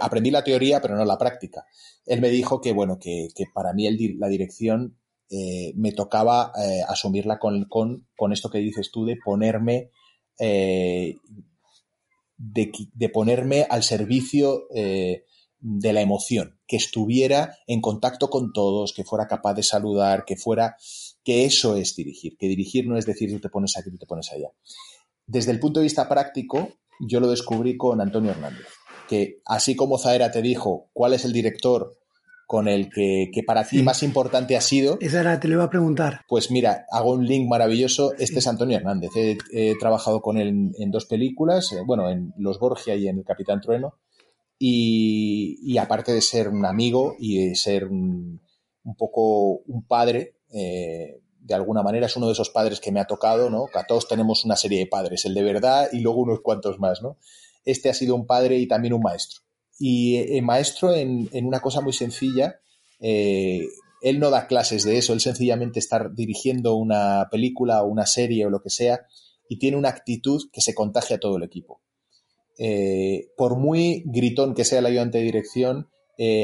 aprendí 0.00 0.30
la 0.30 0.42
teoría, 0.42 0.80
pero 0.80 0.96
no 0.96 1.04
la 1.04 1.18
práctica. 1.18 1.66
Él 2.06 2.22
me 2.22 2.30
dijo 2.30 2.62
que, 2.62 2.72
bueno, 2.72 2.98
que, 2.98 3.28
para 3.52 3.74
mí 3.74 3.86
el, 3.86 4.18
la 4.18 4.28
dirección 4.28 4.96
eh, 5.32 5.72
me 5.76 5.92
tocaba 5.92 6.52
eh, 6.60 6.82
asumirla 6.88 7.38
con, 7.38 7.66
con, 7.68 8.32
esto 8.32 8.50
que 8.50 8.58
dices 8.58 8.90
tú 8.90 9.04
de 9.04 9.16
ponerme, 9.16 9.92
eh, 10.40 11.18
de, 12.36 13.08
ponerme 13.10 13.64
al 13.70 13.84
servicio 13.84 14.66
de 14.72 15.92
la 15.92 16.00
emoción, 16.00 16.58
que 16.66 16.76
estuviera 16.76 17.56
en 17.68 17.80
contacto 17.80 18.28
con 18.28 18.52
todos, 18.52 18.92
que 18.92 19.04
fuera 19.04 19.28
capaz 19.28 19.54
de 19.54 19.62
saludar, 19.62 20.24
que 20.24 20.36
fuera, 20.36 20.76
que 21.22 21.44
eso 21.44 21.76
es 21.76 21.94
dirigir, 21.94 22.36
que 22.36 22.48
dirigir 22.48 22.88
no 22.88 22.96
es 22.96 23.06
decir 23.06 23.30
tú 23.30 23.38
te 23.38 23.50
pones 23.50 23.76
aquí, 23.76 23.88
tú 23.88 23.98
te 23.98 24.06
pones 24.06 24.32
allá. 24.32 24.48
Desde 25.26 25.52
el 25.52 25.60
punto 25.60 25.78
de 25.78 25.84
vista 25.84 26.08
práctico, 26.08 26.70
yo 26.98 27.20
lo 27.20 27.30
descubrí 27.30 27.76
con 27.76 28.00
Antonio 28.00 28.32
Hernández, 28.32 28.66
que 29.08 29.42
así 29.46 29.76
como 29.76 29.96
Zaera 29.96 30.32
te 30.32 30.42
dijo 30.42 30.90
cuál 30.92 31.14
es 31.14 31.24
el 31.24 31.32
director 31.32 31.99
con 32.50 32.66
el 32.66 32.90
que, 32.90 33.30
para 33.46 33.64
ti 33.64 33.80
más 33.80 34.02
importante 34.02 34.56
ha 34.56 34.60
sido. 34.60 34.98
Esa 35.00 35.20
era, 35.20 35.38
te 35.38 35.46
lo 35.46 35.54
iba 35.54 35.62
a 35.62 35.70
preguntar. 35.70 36.22
Pues 36.26 36.50
mira, 36.50 36.84
hago 36.90 37.12
un 37.12 37.24
link 37.24 37.48
maravilloso. 37.48 38.12
Este 38.18 38.40
es 38.40 38.46
Antonio 38.48 38.76
Hernández. 38.76 39.10
He, 39.14 39.78
trabajado 39.78 40.20
con 40.20 40.36
él 40.36 40.72
en, 40.76 40.90
dos 40.90 41.06
películas, 41.06 41.70
eh, 41.70 41.82
bueno, 41.86 42.10
en 42.10 42.34
Los 42.38 42.58
Borgia 42.58 42.96
y 42.96 43.06
en 43.06 43.18
El 43.18 43.24
Capitán 43.24 43.60
Trueno. 43.60 44.00
Y, 44.58 45.78
aparte 45.78 46.12
de 46.12 46.20
ser 46.20 46.48
un 46.48 46.66
amigo 46.66 47.14
y 47.20 47.50
de 47.50 47.54
ser 47.54 47.84
un, 47.84 48.40
poco 48.98 49.60
un 49.68 49.86
padre, 49.86 50.34
eh, 50.52 51.20
de 51.38 51.54
alguna 51.54 51.84
manera 51.84 52.06
es 52.06 52.16
uno 52.16 52.26
de 52.26 52.32
esos 52.32 52.50
padres 52.50 52.80
que 52.80 52.90
me 52.90 52.98
ha 52.98 53.04
tocado, 53.04 53.48
¿no? 53.48 53.66
Que 53.72 53.78
a 53.78 53.86
todos 53.86 54.08
tenemos 54.08 54.44
una 54.44 54.56
serie 54.56 54.80
de 54.80 54.88
padres, 54.88 55.24
el 55.24 55.34
de 55.34 55.44
verdad 55.44 55.86
y 55.92 56.00
luego 56.00 56.22
unos 56.22 56.40
cuantos 56.40 56.80
más, 56.80 57.00
¿no? 57.00 57.16
Este 57.64 57.90
ha 57.90 57.94
sido 57.94 58.16
un 58.16 58.26
padre 58.26 58.58
y 58.58 58.66
también 58.66 58.92
un 58.92 59.02
maestro 59.02 59.40
y 59.82 60.16
eh, 60.16 60.42
maestro 60.42 60.94
en, 60.94 61.28
una 61.32 61.60
cosa 61.60 61.80
muy 61.80 61.94
sencilla. 61.94 62.60
Eh, 63.00 63.66
él 64.02 64.20
no 64.20 64.28
da 64.28 64.46
clases 64.46 64.84
de 64.84 64.98
eso, 64.98 65.14
él 65.14 65.20
sencillamente 65.20 65.78
está 65.78 66.10
dirigiendo 66.14 66.74
una 66.74 67.28
película 67.30 67.82
o 67.82 67.86
una 67.86 68.04
serie 68.04 68.44
o 68.44 68.50
lo 68.50 68.60
que 68.62 68.68
sea 68.68 69.06
y 69.48 69.58
tiene 69.58 69.78
una 69.78 69.88
actitud 69.88 70.42
que 70.52 70.60
se 70.60 70.74
contagia 70.74 71.16
a 71.16 71.18
todo 71.18 71.38
el 71.38 71.44
equipo. 71.44 71.80
Eh, 72.58 73.28
por 73.38 73.56
muy 73.56 74.02
gritón 74.04 74.54
que 74.54 74.66
sea 74.66 74.80
el 74.80 74.86
ayudante 74.86 75.18
de 75.18 75.24
dirección, 75.24 75.88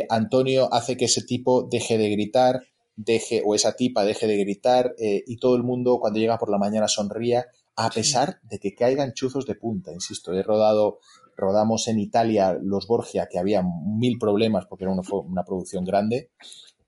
Antonio 0.09 0.73
hace 0.73 0.97
que 0.97 1.05
ese 1.05 1.21
tipo 1.23 1.69
deje 1.71 1.99
de 1.99 2.09
gritar, 2.09 2.63
deje, 2.97 3.43
o 3.45 3.55
esa 3.55 3.77
tipa 3.77 4.07
deje 4.07 4.27
de 4.27 4.39
gritar 4.39 4.95
y 4.99 5.37
todo 5.37 5.55
el 5.55 5.63
mundo 5.63 5.99
cuando 6.01 6.19
llega 6.19 6.39
por 6.39 6.51
la 6.51 6.57
mañana 6.57 6.89
sonría, 6.89 7.45
a 7.77 7.91
pesar 7.91 8.41
de 8.45 8.59
que 8.59 8.75
caigan 8.75 9.13
chuzos 9.13 9.45
de 9.45 9.55
punta. 9.55 9.93
Insisto, 9.93 10.33
he 10.33 10.43
rodado 10.43 11.01
rodamos 11.37 11.87
en 11.89 11.99
Italia 11.99 12.57
Los 12.61 12.87
Borgia, 12.87 13.29
que 13.31 13.39
había 13.39 13.63
mil 13.63 14.19
problemas 14.19 14.67
porque 14.67 14.85
era 14.85 14.93
una, 14.93 15.45
producción 15.45 15.85
grande, 15.85 16.31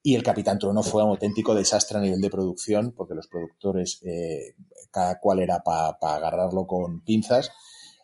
y 0.02 0.14
El 0.14 0.22
Capitán 0.22 0.58
Trono 0.58 0.82
fue 0.82 1.02
un 1.02 1.10
auténtico 1.10 1.54
desastre 1.54 1.98
a 1.98 2.00
nivel 2.00 2.20
de 2.20 2.30
producción, 2.30 2.92
porque 2.96 3.14
los 3.14 3.28
productores, 3.28 4.00
eh, 4.04 4.54
cada 4.90 5.18
cual 5.20 5.40
era 5.40 5.62
para 5.62 5.96
agarrarlo 6.00 6.66
con 6.66 7.02
pinzas. 7.02 7.50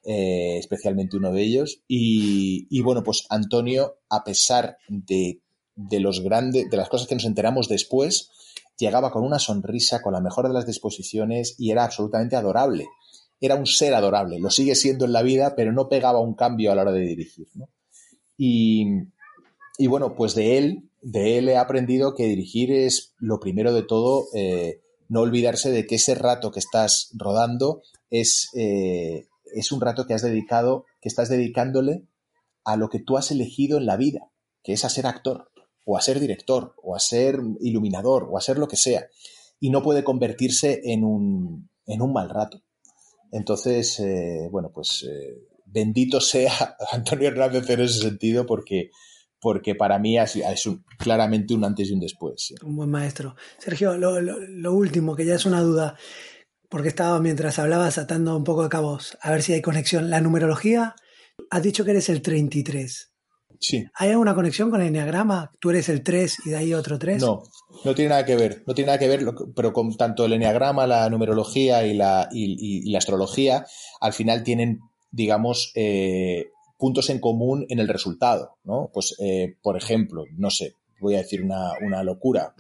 eh, 0.06 0.58
especialmente 0.58 1.16
uno 1.16 1.32
de 1.32 1.42
ellos. 1.42 1.80
Y, 1.88 2.82
bueno, 2.82 3.02
pues 3.02 3.24
Antonio, 3.30 4.00
a 4.10 4.22
pesar 4.22 4.76
de, 4.88 5.40
de, 5.76 6.00
los 6.00 6.20
grandes, 6.20 6.68
de 6.68 6.76
las 6.76 6.90
cosas 6.90 7.06
que 7.06 7.14
nos 7.14 7.24
enteramos 7.24 7.68
después, 7.68 8.28
llegaba 8.76 9.10
con 9.10 9.24
una 9.24 9.38
sonrisa, 9.38 10.02
con 10.02 10.12
la 10.12 10.20
mejor 10.20 10.46
de 10.46 10.52
las 10.54 10.66
disposiciones 10.66 11.54
y 11.58 11.70
era 11.70 11.84
absolutamente 11.84 12.36
adorable. 12.36 12.86
Era 13.40 13.56
un 13.56 13.66
ser 13.66 13.94
adorable, 13.94 14.38
lo 14.38 14.50
sigue 14.50 14.74
siendo 14.74 15.04
en 15.04 15.12
la 15.12 15.22
vida, 15.22 15.54
pero 15.56 15.72
no 15.72 15.88
pegaba 15.88 16.20
un 16.20 16.34
cambio 16.34 16.72
a 16.72 16.74
la 16.74 16.82
hora 16.82 16.92
de 16.92 17.00
dirigir. 17.00 17.48
Y, 18.36 18.86
y 19.78 19.86
bueno, 19.86 20.14
pues 20.14 20.34
de 20.34 20.58
él, 20.58 20.90
de 21.02 21.38
él 21.38 21.48
he 21.48 21.56
aprendido 21.56 22.14
que 22.14 22.24
dirigir 22.24 22.72
es 22.72 23.14
lo 23.18 23.40
primero 23.40 23.72
de 23.74 23.82
todo, 23.82 24.26
eh, 24.34 24.80
no 25.08 25.20
olvidarse 25.20 25.70
de 25.70 25.86
que 25.86 25.96
ese 25.96 26.14
rato 26.14 26.50
que 26.50 26.60
estás 26.60 27.10
rodando 27.14 27.82
es, 28.10 28.50
eh, 28.54 29.26
es 29.54 29.72
un 29.72 29.80
rato 29.80 30.06
que 30.06 30.14
has 30.14 30.22
dedicado, 30.22 30.86
que 31.00 31.08
estás 31.08 31.28
dedicándole 31.28 32.06
a 32.64 32.76
lo 32.76 32.88
que 32.88 33.00
tú 33.00 33.18
has 33.18 33.30
elegido 33.30 33.78
en 33.78 33.86
la 33.86 33.96
vida, 33.96 34.30
que 34.62 34.72
es 34.72 34.84
a 34.84 34.88
ser 34.88 35.06
actor, 35.06 35.50
o 35.84 35.98
a 35.98 36.00
ser 36.00 36.20
director, 36.20 36.74
o 36.82 36.96
a 36.96 36.98
ser 36.98 37.38
iluminador, 37.60 38.26
o 38.30 38.38
a 38.38 38.40
ser 38.40 38.58
lo 38.58 38.68
que 38.68 38.76
sea. 38.76 39.06
Y 39.60 39.70
no 39.70 39.82
puede 39.82 40.04
convertirse 40.04 40.80
en 40.84 41.04
un, 41.04 41.68
en 41.86 42.00
un 42.00 42.12
mal 42.12 42.30
rato. 42.30 42.62
Entonces, 43.34 44.00
eh, 44.00 44.48
bueno, 44.50 44.70
pues 44.72 45.06
bendito 45.66 46.20
sea 46.20 46.76
Antonio 46.92 47.28
Hernández 47.28 47.68
en 47.68 47.80
ese 47.80 48.00
sentido, 48.00 48.46
porque 48.46 48.90
porque 49.44 49.74
para 49.74 49.98
mí 49.98 50.18
es, 50.18 50.38
claramente 50.98 51.52
un 51.52 51.66
antes 51.66 51.90
y 51.90 51.92
un 51.92 52.00
después. 52.00 52.54
Un 52.62 52.76
buen 52.76 52.90
maestro. 52.90 53.36
Sergio, 53.58 53.94
lo, 53.98 54.72
último, 54.72 55.14
que 55.14 55.26
ya 55.26 55.34
es 55.34 55.44
una 55.44 55.60
duda, 55.60 55.98
porque 56.70 56.88
estaba 56.88 57.20
mientras 57.20 57.58
hablabas 57.58 57.98
atando 57.98 58.38
un 58.38 58.42
poco 58.42 58.62
de 58.62 58.70
cabos, 58.70 59.18
a 59.20 59.30
ver 59.30 59.42
si 59.42 59.52
hay 59.52 59.60
conexión. 59.60 60.08
La 60.08 60.22
numerología, 60.22 60.96
has 61.50 61.62
dicho 61.62 61.84
que 61.84 61.90
eres 61.90 62.08
el 62.08 62.22
33. 62.22 63.13
Sí. 63.60 63.84
¿Hay 63.94 64.10
alguna 64.10 64.34
conexión 64.34 64.70
con 64.70 64.80
el 64.80 64.88
enneagrama? 64.88 65.52
¿Tú 65.60 65.70
eres 65.70 65.88
el 65.88 66.02
3 66.02 66.38
y 66.46 66.50
de 66.50 66.56
ahí 66.56 66.74
otro 66.74 66.98
3? 66.98 67.20
No, 67.22 67.42
no 67.84 67.94
tiene 67.94 68.10
nada 68.10 68.24
que 68.24 68.36
ver. 68.36 68.62
No 68.66 68.74
tiene 68.74 68.86
nada 68.86 68.98
que 68.98 69.08
ver, 69.08 69.24
pero 69.54 69.72
con 69.72 69.96
tanto 69.96 70.24
el 70.24 70.32
enneagrama, 70.32 70.86
la 70.86 71.08
numerología 71.10 71.86
y 71.86 71.94
la, 71.94 72.28
y, 72.32 72.90
la 72.90 72.98
astrología, 72.98 73.66
al 74.00 74.12
final 74.12 74.42
tienen, 74.42 74.80
digamos, 75.10 75.72
eh, 75.74 76.50
puntos 76.78 77.10
en 77.10 77.20
común 77.20 77.66
en 77.68 77.78
el 77.78 77.88
resultado, 77.88 78.58
¿no? 78.64 78.90
Pues, 78.92 79.14
eh, 79.18 79.56
por 79.62 79.76
ejemplo, 79.76 80.24
no 80.36 80.50
sé, 80.50 80.74
voy 81.00 81.14
a 81.14 81.18
decir 81.18 81.42
una, 81.42 82.02
locura 82.02 82.54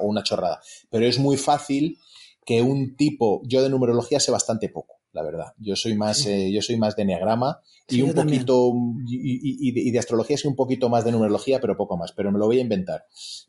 o 0.00 0.06
una, 0.06 0.22
chorrada, 0.22 0.60
pero 0.90 1.06
es 1.06 1.18
muy 1.18 1.36
fácil 1.36 1.98
que 2.44 2.62
un 2.62 2.96
tipo, 2.96 3.42
yo 3.44 3.62
de 3.62 3.70
numerología 3.70 4.20
sé 4.20 4.30
bastante 4.30 4.68
poco, 4.68 4.99
la 5.12 5.22
verdad. 5.22 5.54
Yo 5.58 5.76
soy 5.76 5.94
más, 5.94 6.26
eh, 6.26 6.50
yo 6.52 6.62
soy 6.62 6.76
más 6.76 6.96
de 6.96 7.02
enneagrama 7.02 7.60
y 7.88 8.02
un 8.02 8.12
poquito, 8.12 8.72
y, 9.06 9.90
de, 9.90 9.98
astrología 9.98 10.36
sí 10.36 10.46
un 10.46 10.56
poquito 10.56 10.88
más 10.88 11.04
de 11.04 11.12
numerología, 11.12 11.60
pero 11.60 11.76
poco 11.76 11.96
más, 11.96 12.12
pero 12.12 12.30
me 12.30 12.38
lo 12.38 12.46
voy 12.46 12.58
a 12.58 12.62
inventar. 12.62 13.06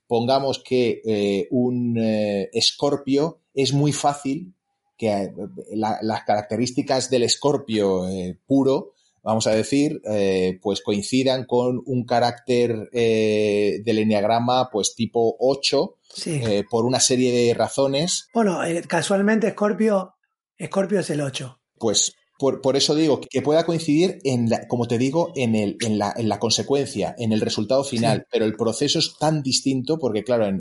Pongamos 0.08 0.60
que 0.60 1.02
eh, 1.06 1.48
un 1.52 1.98
escorpio 1.98 3.42
es 3.54 3.74
muy 3.74 3.92
fácil 3.94 4.54
que 4.98 5.34
las 5.74 6.24
características 6.24 7.10
del 7.10 7.24
escorpio 7.24 8.06
puro 8.46 8.94
vamos 9.24 9.48
a 9.48 9.52
decir, 9.52 10.02
eh, 10.06 10.60
pues 10.62 10.82
coincidan 10.82 11.46
con 11.46 11.82
un 11.86 12.06
carácter 12.06 12.90
eh, 12.92 13.82
del 13.84 14.00
enneagrama, 14.00 14.70
pues 14.72 14.96
tipo 14.96 15.36
8, 15.40 15.98
eh, 16.26 16.64
por 16.70 16.86
una 16.86 17.00
serie 17.00 17.32
de 17.32 17.54
razones. 17.54 18.28
Bueno, 18.34 18.60
casualmente 18.88 19.52
Scorpio, 19.52 20.16
Scorpio 20.66 21.00
es 21.00 21.10
el 21.10 21.22
8. 21.22 21.60
Pues 21.78 22.14
por, 22.38 22.76
eso 22.76 22.96
digo 22.96 23.22
que 23.22 23.42
pueda 23.44 23.66
coincidir 23.66 24.20
en 24.24 24.50
la, 24.50 24.68
como 24.68 24.88
te 24.88 24.98
digo, 24.98 25.32
en, 25.36 25.54
el, 25.54 25.78
en, 25.82 26.00
la, 26.00 26.12
en 26.18 26.28
la 26.28 26.40
consecuencia, 26.40 27.14
en 27.20 27.32
el 27.34 27.42
resultado 27.42 27.84
final, 27.84 28.26
pero 28.32 28.46
el 28.46 28.56
proceso 28.56 28.98
es 28.98 29.16
tan 29.20 29.44
distinto 29.44 30.00
porque, 30.00 30.24
claro, 30.24 30.48
en, 30.48 30.60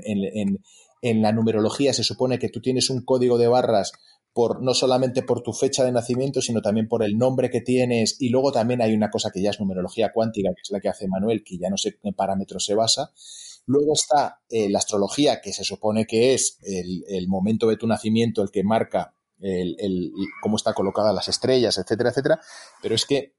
en 1.03 1.23
la 1.23 1.33
numerología 1.33 1.95
se 1.95 2.05
supone 2.05 2.39
que 2.39 2.51
tú 2.51 2.61
tienes 2.61 2.91
un 2.91 3.03
código 3.03 3.39
de 3.39 3.49
barras 3.49 3.93
por, 4.33 4.63
no 4.63 4.75
solamente 4.75 5.23
por 5.23 5.43
tu 5.43 5.53
fecha 5.53 5.85
de 5.85 5.93
nacimiento, 5.93 6.41
sino 6.41 6.63
también 6.63 6.89
por 6.89 7.03
el 7.03 7.19
nombre 7.19 7.51
que 7.51 7.61
tienes. 7.61 8.17
Y 8.21 8.29
luego 8.29 8.53
también 8.53 8.83
hay 8.83 8.95
una 8.95 9.11
cosa 9.11 9.31
que 9.31 9.43
ya 9.43 9.51
es 9.51 9.61
numerología 9.61 10.13
cuántica, 10.13 10.51
que 10.55 10.63
es 10.63 10.71
la 10.71 10.81
que 10.81 10.89
hace 10.89 11.09
Manuel, 11.09 11.43
que 11.45 11.59
ya 11.59 11.69
no 11.69 11.77
sé 11.77 11.91
en 11.91 11.97
qué 12.03 12.13
parámetros 12.13 12.65
se 12.65 12.75
basa. 12.75 13.13
Luego 13.67 13.95
está 13.95 14.41
eh, 14.49 14.69
la 14.69 14.79
astrología, 14.79 15.41
que 15.41 15.53
se 15.53 15.65
supone 15.65 16.07
que 16.07 16.35
es 16.35 16.59
el, 16.63 17.29
momento 17.29 17.69
de 17.69 17.77
tu 17.77 17.87
nacimiento 17.87 18.43
el 18.43 18.51
que 18.51 18.65
marca 18.65 19.15
el, 19.41 20.13
cómo 20.43 20.57
está 20.57 20.75
colocada 20.75 21.13
las 21.13 21.29
estrellas, 21.29 21.79
etcétera, 21.79 22.11
etcétera. 22.11 22.41
Pero 22.83 22.95
es 22.95 23.07
que, 23.07 23.35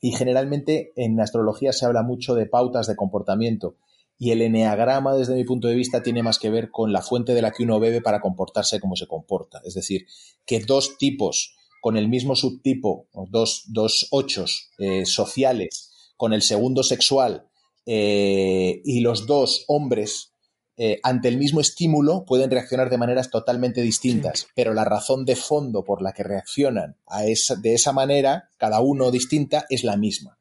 y 0.00 0.12
generalmente 0.12 0.92
en 0.96 1.20
astrología 1.20 1.72
se 1.72 1.86
habla 1.86 2.02
mucho 2.02 2.34
de 2.34 2.46
pautas 2.46 2.86
de 2.86 2.96
comportamiento 2.96 3.76
y 4.22 4.32
el 4.32 4.42
eneagrama, 4.42 5.14
desde 5.14 5.34
mi 5.34 5.44
punto 5.44 5.66
de 5.66 5.74
vista, 5.74 6.02
tiene 6.02 6.22
más 6.22 6.38
que 6.38 6.50
ver 6.50 6.70
con 6.70 6.92
la 6.92 7.00
fuente 7.00 7.32
de 7.32 7.40
la 7.40 7.52
que 7.52 7.62
uno 7.62 7.80
bebe 7.80 8.02
para 8.02 8.20
comportarse 8.20 8.78
como 8.78 8.94
se 8.94 9.06
comporta. 9.06 9.62
Es 9.64 9.72
decir, 9.72 10.06
que 10.44 10.60
dos 10.60 10.98
tipos 10.98 11.56
con 11.80 11.96
el 11.96 12.06
mismo 12.06 12.36
subtipo, 12.36 13.06
dos, 13.30 13.64
dos 13.68 14.08
ochos 14.10 14.72
eh, 14.78 15.06
sociales, 15.06 16.12
con 16.18 16.34
el 16.34 16.42
segundo 16.42 16.82
sexual 16.82 17.46
eh, 17.86 18.82
y 18.84 19.00
los 19.00 19.26
dos 19.26 19.64
hombres 19.68 20.34
eh, 20.82 20.98
ante 21.02 21.28
el 21.28 21.36
mismo 21.36 21.60
estímulo 21.60 22.24
pueden 22.24 22.50
reaccionar 22.50 22.88
de 22.88 22.96
maneras 22.96 23.28
totalmente 23.28 23.82
distintas, 23.82 24.46
pero 24.54 24.72
la 24.72 24.86
razón 24.86 25.26
de 25.26 25.36
fondo 25.36 25.84
por 25.84 26.00
la 26.00 26.14
que 26.14 26.22
reaccionan 26.22 26.96
a 27.06 27.26
esa, 27.26 27.56
de 27.56 27.74
esa 27.74 27.92
manera, 27.92 28.48
cada 28.56 28.80
uno 28.80 29.10
distinta, 29.10 29.66
es 29.68 29.84
la 29.84 29.98
misma. 29.98 30.38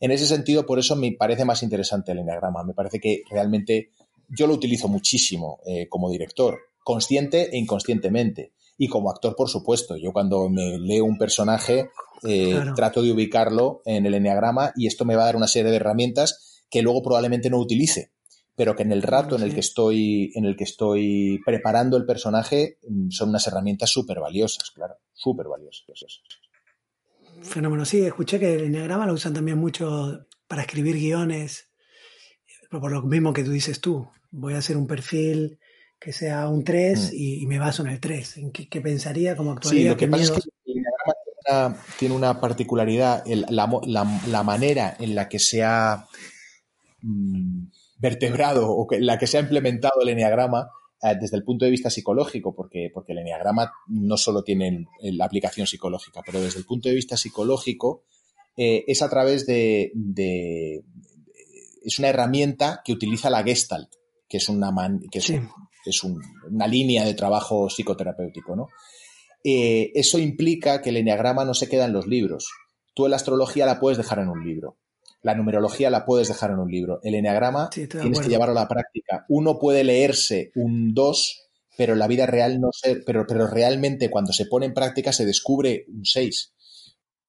En 0.00 0.10
ese 0.10 0.26
sentido, 0.26 0.66
por 0.66 0.80
eso 0.80 0.96
me 0.96 1.12
parece 1.12 1.44
más 1.44 1.62
interesante 1.62 2.10
el 2.10 2.18
enneagrama. 2.18 2.64
Me 2.64 2.74
parece 2.74 2.98
que 2.98 3.22
realmente 3.30 3.90
yo 4.28 4.48
lo 4.48 4.54
utilizo 4.54 4.88
muchísimo 4.88 5.60
eh, 5.64 5.86
como 5.88 6.10
director, 6.10 6.58
consciente 6.82 7.54
e 7.54 7.56
inconscientemente. 7.56 8.54
Y 8.76 8.88
como 8.88 9.08
actor, 9.08 9.36
por 9.36 9.48
supuesto. 9.48 9.96
Yo 9.96 10.12
cuando 10.12 10.48
me 10.48 10.80
leo 10.80 11.04
un 11.04 11.16
personaje, 11.16 11.90
eh, 12.24 12.60
trato 12.74 13.02
de 13.02 13.12
ubicarlo 13.12 13.82
en 13.84 14.04
el 14.04 14.14
enneagrama 14.14 14.72
y 14.74 14.88
esto 14.88 15.04
me 15.04 15.14
va 15.14 15.22
a 15.22 15.26
dar 15.26 15.36
una 15.36 15.46
serie 15.46 15.70
de 15.70 15.76
herramientas 15.76 16.64
que 16.68 16.82
luego 16.82 17.04
probablemente 17.04 17.50
no 17.50 17.58
utilice 17.58 18.15
pero 18.56 18.74
que 18.74 18.82
en 18.82 18.90
el 18.90 19.02
rato 19.02 19.36
en 19.36 19.42
el 19.42 19.52
que 19.54 19.60
estoy 19.60 20.32
en 20.34 20.46
el 20.46 20.56
que 20.56 20.64
estoy 20.64 21.40
preparando 21.44 21.96
el 21.96 22.06
personaje 22.06 22.78
mm, 22.88 23.10
son 23.10 23.28
unas 23.28 23.46
herramientas 23.46 23.90
súper 23.90 24.18
valiosas, 24.18 24.70
claro, 24.70 24.96
súper 25.12 25.46
valiosas. 25.46 26.22
Fenómeno, 27.42 27.84
sí, 27.84 28.00
escuché 28.00 28.40
que 28.40 28.54
el 28.54 28.64
Enneagrama 28.64 29.06
lo 29.06 29.12
usan 29.12 29.34
también 29.34 29.58
mucho 29.58 30.26
para 30.48 30.62
escribir 30.62 30.96
guiones, 30.96 31.68
por 32.70 32.90
lo 32.90 33.02
mismo 33.02 33.32
que 33.32 33.44
tú 33.44 33.50
dices 33.50 33.80
tú, 33.80 34.08
voy 34.30 34.54
a 34.54 34.58
hacer 34.58 34.76
un 34.76 34.86
perfil 34.86 35.58
que 36.00 36.12
sea 36.12 36.48
un 36.48 36.64
3 36.64 37.12
mm. 37.12 37.14
y, 37.14 37.46
me 37.46 37.58
baso 37.58 37.82
en 37.82 37.90
el 37.90 38.00
3, 38.00 38.38
en 38.38 38.52
qué, 38.52 38.80
pensaría, 38.80 39.36
cómo 39.36 39.52
actuaría. 39.52 39.82
Sí, 39.82 39.88
lo 39.88 39.96
que 39.96 40.08
pasa 40.08 40.24
es 40.24 40.30
que 40.30 40.50
el 40.64 40.78
Enneagrama 40.78 41.82
tiene 41.98 42.14
una 42.14 42.40
particularidad, 42.40 43.22
la, 43.26 44.42
manera 44.42 44.96
en 44.98 45.14
la 45.14 45.28
que 45.28 45.38
se 45.38 45.62
ha 45.62 46.06
mm, 47.02 47.66
vertebrado 47.98 48.70
o 48.70 48.86
que, 48.86 49.00
la 49.00 49.18
que 49.18 49.26
se 49.26 49.38
ha 49.38 49.40
implementado 49.40 50.00
el 50.02 50.08
Enneagrama 50.10 50.70
eh, 51.02 51.14
desde 51.20 51.36
el 51.36 51.44
punto 51.44 51.64
de 51.64 51.70
vista 51.70 51.90
psicológico, 51.90 52.54
porque, 52.54 52.90
porque 52.92 53.12
el 53.12 53.18
enneagrama 53.18 53.70
no 53.88 54.16
solo 54.16 54.42
tiene 54.42 54.86
la 55.02 55.26
aplicación 55.26 55.66
psicológica, 55.66 56.22
pero 56.24 56.40
desde 56.40 56.58
el 56.58 56.64
punto 56.64 56.88
de 56.88 56.94
vista 56.94 57.18
psicológico 57.18 58.04
eh, 58.56 58.82
es 58.86 59.02
a 59.02 59.10
través 59.10 59.46
de, 59.46 59.92
es 61.84 61.98
una 61.98 62.08
herramienta 62.08 62.80
que 62.82 62.94
utiliza 62.94 63.28
la 63.28 63.42
Gestalt, 63.42 63.90
que 64.26 64.38
es 64.38 64.48
una, 64.48 64.72
que 65.10 65.18
es, 65.18 66.02
una 66.02 66.66
línea 66.66 67.04
de 67.04 67.12
trabajo 67.12 67.68
psicoterapéutico, 67.68 68.56
¿no? 68.56 68.68
Eh, 69.44 69.92
eso 69.94 70.18
implica 70.18 70.80
que 70.80 70.88
el 70.88 70.96
enneagrama 70.96 71.44
no 71.44 71.52
se 71.52 71.68
queda 71.68 71.84
en 71.84 71.92
los 71.92 72.06
libros. 72.06 72.50
Tú 72.94 73.06
la 73.06 73.16
astrología 73.16 73.66
la 73.66 73.78
puedes 73.78 73.98
dejar 73.98 74.20
en 74.20 74.28
un 74.28 74.42
libro 74.42 74.78
la 75.22 75.34
numerología 75.34 75.90
la 75.90 76.04
puedes 76.04 76.28
dejar 76.28 76.50
en 76.50 76.58
un 76.58 76.70
libro. 76.70 77.00
El 77.02 77.14
eneagrama 77.14 77.70
tienes 77.70 78.20
que 78.20 78.28
llevarlo 78.28 78.58
a 78.58 78.62
la 78.62 78.68
práctica. 78.68 79.24
Uno 79.28 79.58
puede 79.58 79.84
leerse 79.84 80.52
un 80.54 80.94
2, 80.94 81.48
pero 81.76 81.94
en 81.94 81.98
la 81.98 82.06
vida 82.06 82.26
real 82.26 82.60
no 82.60 82.70
sé, 82.72 83.02
pero, 83.04 83.26
pero 83.26 83.46
realmente 83.46 84.10
cuando 84.10 84.32
se 84.32 84.46
pone 84.46 84.66
en 84.66 84.74
práctica 84.74 85.12
se 85.12 85.26
descubre 85.26 85.84
un 85.88 86.04
6. 86.04 86.52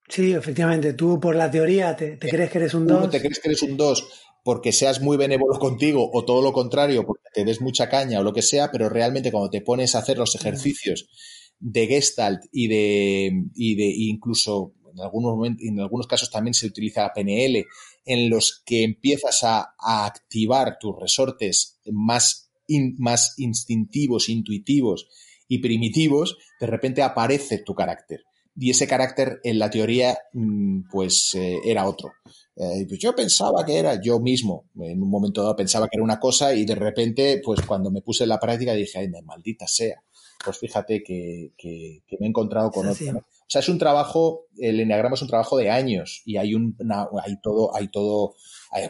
Sí, 0.10 0.34
efectivamente. 0.34 0.94
Tú 0.94 1.20
por 1.20 1.36
la 1.36 1.52
teoría 1.52 1.96
te, 1.96 2.18
crees 2.18 2.50
que 2.52 2.60
eres 2.60 2.74
un 2.74 2.88
2. 2.88 3.10
te 3.10 3.20
crees 3.20 3.40
que 3.40 3.50
eres 3.50 3.62
un 3.64 3.76
2 3.78 4.08
porque 4.44 4.72
seas 4.72 5.02
muy 5.02 5.18
benévolo 5.18 5.60
contigo 5.60 6.10
o 6.14 6.24
todo 6.24 6.42
lo 6.42 6.54
contrario, 6.54 7.06
porque 7.06 7.26
te 7.34 7.44
des 7.44 7.60
mucha 7.60 7.90
caña 7.90 8.22
o 8.22 8.24
lo 8.24 8.32
que 8.32 8.42
sea, 8.42 8.72
pero 8.72 8.88
realmente 8.88 9.30
cuando 9.30 9.50
te 9.50 9.60
pones 9.60 9.94
a 9.94 10.00
hacer 10.00 10.18
los 10.18 10.36
ejercicios 10.36 11.10
de 11.60 11.88
Gestalt 11.88 12.46
y 12.54 12.70
de, 12.70 13.32
y 13.56 13.76
de 13.76 13.94
incluso 14.10 14.74
en 14.98 15.04
algunos, 15.04 15.48
en 15.60 15.80
algunos 15.80 16.08
casos 16.08 16.32
también 16.32 16.54
se 16.54 16.68
utiliza 16.68 17.12
PNL, 17.14 17.66
en 18.06 18.30
los 18.30 18.64
que 18.66 18.84
empiezas 18.84 19.44
a, 19.44 19.76
activar 19.80 20.78
tus 20.80 20.96
resortes 21.00 21.80
más, 21.92 22.50
más 22.98 23.36
instintivos, 23.38 24.30
intuitivos 24.30 25.08
y 25.48 25.60
primitivos, 25.60 26.38
de 26.60 26.68
repente 26.68 27.02
aparece 27.04 27.60
tu 27.60 27.76
carácter. 27.76 28.24
y 28.60 28.72
ese 28.72 28.88
carácter 28.88 29.40
en 29.44 29.60
la 29.60 29.70
teoría 29.70 30.18
mm, 30.34 30.90
pues 30.92 31.36
eh, 31.36 31.60
era 31.64 31.88
otro. 31.88 32.14
Eh, 32.56 32.86
pues 32.88 33.00
yo 33.00 33.14
pensaba 33.14 33.64
que 33.64 33.78
era 33.78 34.02
yo 34.02 34.20
mismo, 34.20 34.66
en 34.80 35.04
un 35.04 35.10
momento 35.12 35.44
dado 35.44 35.56
pensaba 35.56 35.88
que 35.88 35.98
era 35.98 36.04
una 36.04 36.20
cosa 36.20 36.56
y 36.56 36.66
de 36.66 36.74
repente 36.74 37.40
pues 37.46 37.62
cuando 37.62 37.92
me 37.92 38.02
puse 38.02 38.24
en 38.24 38.30
la 38.30 38.40
práctica 38.40 38.74
dije, 38.74 38.98
ay, 38.98 39.10
maldita 39.24 39.68
sea, 39.68 40.02
pues 40.44 40.58
fíjate 40.58 41.04
que, 41.04 41.52
me 42.20 42.26
he 42.26 42.30
encontrado 42.30 42.72
con 42.72 42.88
otro. 42.88 43.24
O 43.48 43.50
sea, 43.50 43.62
es 43.62 43.70
un 43.70 43.80
trabajo, 43.80 44.48
el 44.58 44.80
enneagrama 44.80 45.16
es 45.16 45.22
un 45.22 45.30
trabajo 45.30 45.58
de 45.58 45.70
años 45.70 46.22
y 46.26 46.36
hay, 46.36 46.54
un, 46.54 46.76
hay 47.24 47.40
todo, 47.42 47.74
hay 47.74 47.88
todo, 47.88 48.36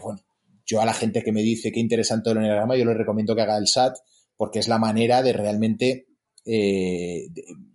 bueno, 0.01 0.19
yo 0.65 0.81
a 0.81 0.85
la 0.85 0.93
gente 0.93 1.21
que 1.21 1.31
me 1.31 1.43
dice 1.43 1.71
qué 1.71 1.79
interesante 1.79 2.31
el 2.31 2.37
enneagrama, 2.37 2.75
yo 2.75 2.85
le 2.85 2.95
recomiendo 2.95 3.35
que 3.35 3.43
haga 3.43 3.57
el 3.57 3.67
SAT 3.67 3.97
porque 4.35 4.59
es 4.59 4.67
la 4.67 4.79
manera 4.79 5.21
de 5.21 5.33
realmente 5.33 6.07
eh, 6.49 7.27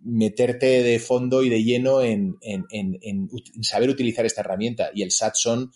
meterte 0.02 0.82
de 0.82 0.98
fondo 0.98 1.42
y 1.42 1.50
de 1.50 1.62
lleno 1.62 2.00
en, 2.00 2.38
saber 3.60 3.90
utilizar 3.90 4.24
esta 4.24 4.40
herramienta. 4.40 4.90
Y 4.94 5.02
el 5.02 5.10
SAT 5.10 5.34
son 5.34 5.72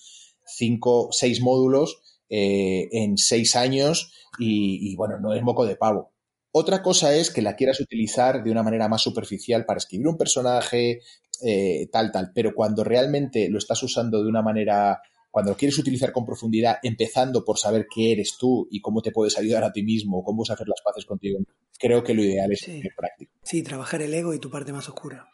cinco, 0.46 1.08
seis 1.10 1.42
módulos 1.42 2.00
eh, 2.30 2.88
en 2.92 3.18
seis 3.18 3.54
años 3.54 4.12
y, 4.38 4.96
bueno, 4.96 5.18
no 5.20 5.34
es 5.34 5.42
moco 5.42 5.66
de 5.66 5.76
pavo. 5.76 6.12
Otra 6.58 6.80
cosa 6.82 7.14
es 7.14 7.30
que 7.30 7.42
la 7.42 7.54
quieras 7.54 7.80
utilizar 7.80 8.42
de 8.42 8.50
una 8.50 8.62
manera 8.62 8.88
más 8.88 9.02
superficial 9.02 9.66
para 9.66 9.76
escribir 9.76 10.08
un 10.08 10.16
personaje, 10.16 11.02
eh, 11.44 11.86
tal, 11.92 12.10
tal, 12.10 12.32
pero 12.34 12.54
cuando 12.54 12.82
realmente 12.82 13.50
lo 13.50 13.58
estás 13.58 13.82
usando 13.82 14.22
de 14.22 14.30
una 14.30 14.40
manera 14.40 15.02
cuando 15.30 15.50
lo 15.50 15.56
quieres 15.58 15.78
utilizar 15.78 16.12
con 16.12 16.24
profundidad, 16.24 16.78
empezando 16.82 17.44
por 17.44 17.58
saber 17.58 17.86
qué 17.94 18.12
eres 18.12 18.38
tú 18.38 18.68
y 18.70 18.80
cómo 18.80 19.02
te 19.02 19.12
puedes 19.12 19.36
ayudar 19.36 19.64
a 19.64 19.72
ti 19.72 19.82
mismo, 19.82 20.24
cómo 20.24 20.44
vas 20.44 20.48
a 20.48 20.54
hacer 20.54 20.66
las 20.66 20.80
paces 20.82 21.04
contigo, 21.04 21.40
creo 21.78 22.02
que 22.02 22.14
lo 22.14 22.22
ideal 22.24 22.50
es 22.50 22.64
práctico. 22.96 23.32
Sí, 23.42 23.62
trabajar 23.62 24.00
el 24.00 24.14
ego 24.14 24.32
y 24.32 24.38
tu 24.38 24.50
parte 24.50 24.72
más 24.72 24.88
oscura. 24.88 25.28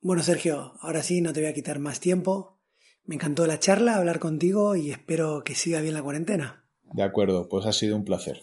Bueno, 0.00 0.24
Sergio, 0.24 0.72
ahora 0.80 1.04
sí, 1.04 1.20
no 1.20 1.32
te 1.32 1.38
voy 1.38 1.50
a 1.50 1.54
quitar 1.54 1.78
más 1.78 2.00
tiempo. 2.00 2.58
Me 3.04 3.14
encantó 3.14 3.46
la 3.46 3.60
charla, 3.60 3.94
hablar 3.94 4.18
contigo 4.18 4.74
y 4.74 4.90
espero 4.90 5.44
que 5.44 5.54
siga 5.54 5.80
bien 5.82 5.94
la 5.94 6.02
cuarentena. 6.02 6.64
De 6.82 7.04
acuerdo, 7.04 7.48
pues 7.48 7.64
ha 7.64 7.72
sido 7.72 7.94
un 7.94 8.04
placer. 8.04 8.42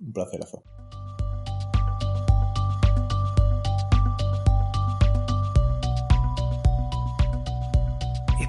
Un 0.00 0.14
placerazo. 0.14 0.62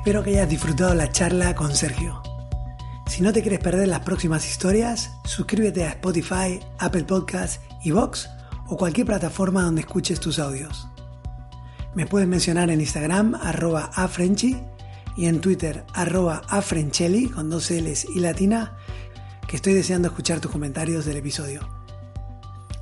Espero 0.04 0.22
que 0.22 0.32
hayas 0.32 0.50
disfrutado 0.50 0.94
la 0.96 1.14
charla 1.14 1.56
con 1.56 1.74
Sergio. 1.74 2.22
Si 3.08 3.24
no 3.24 3.32
te 3.32 3.42
quieres 3.42 3.62
perder 3.62 3.88
las 3.88 4.02
próximas 4.02 4.46
historias, 4.46 5.12
suscríbete 5.24 5.86
a 5.86 5.92
Spotify, 5.92 6.60
Apple 6.78 7.06
Podcasts, 7.06 7.62
Vox 7.86 8.30
o 8.68 8.76
cualquier 8.76 9.08
plataforma 9.08 9.64
donde 9.64 9.80
escuches 9.80 10.20
tus 10.20 10.40
audios. 10.40 10.90
Me 11.96 12.06
puedes 12.06 12.28
mencionar 12.28 12.70
en 12.70 12.82
Instagram 12.82 13.36
arroba 13.36 13.92
afrenchi 13.96 14.58
y 15.16 15.28
en 15.28 15.40
Twitter 15.40 15.86
arroba 15.94 16.42
afrenchelli 16.50 17.30
con 17.30 17.50
dos 17.50 17.72
L's 17.72 18.06
y 18.14 18.20
latina 18.20 18.76
que 19.48 19.56
estoy 19.56 19.72
deseando 19.72 20.10
escuchar 20.10 20.42
tus 20.42 20.52
comentarios 20.52 21.06
del 21.06 21.16
episodio. 21.16 21.62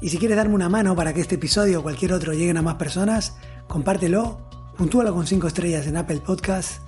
Y 0.02 0.10
si 0.10 0.18
quieres 0.18 0.38
darme 0.38 0.56
una 0.56 0.70
mano 0.70 0.96
para 0.96 1.14
que 1.14 1.22
este 1.22 1.36
episodio 1.36 1.82
o 1.82 1.84
cualquier 1.84 2.14
otro 2.14 2.34
lleguen 2.34 2.58
a 2.58 2.64
más 2.64 2.78
personas, 2.78 3.36
compártelo, 3.68 4.42
puntúalo 4.76 5.14
con 5.14 5.28
5 5.28 5.46
estrellas 5.46 5.86
en 5.86 5.98
Apple 5.98 6.22
Podcasts 6.26 6.82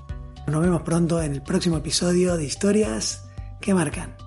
nos 0.48 0.62
vemos 0.62 0.82
pronto 0.82 1.22
en 1.22 1.34
el 1.34 1.42
próximo 1.42 1.78
episodio 1.78 2.38
de 2.38 2.46
Historias 2.46 3.26
que 3.62 3.74
Marcan. 3.74 4.23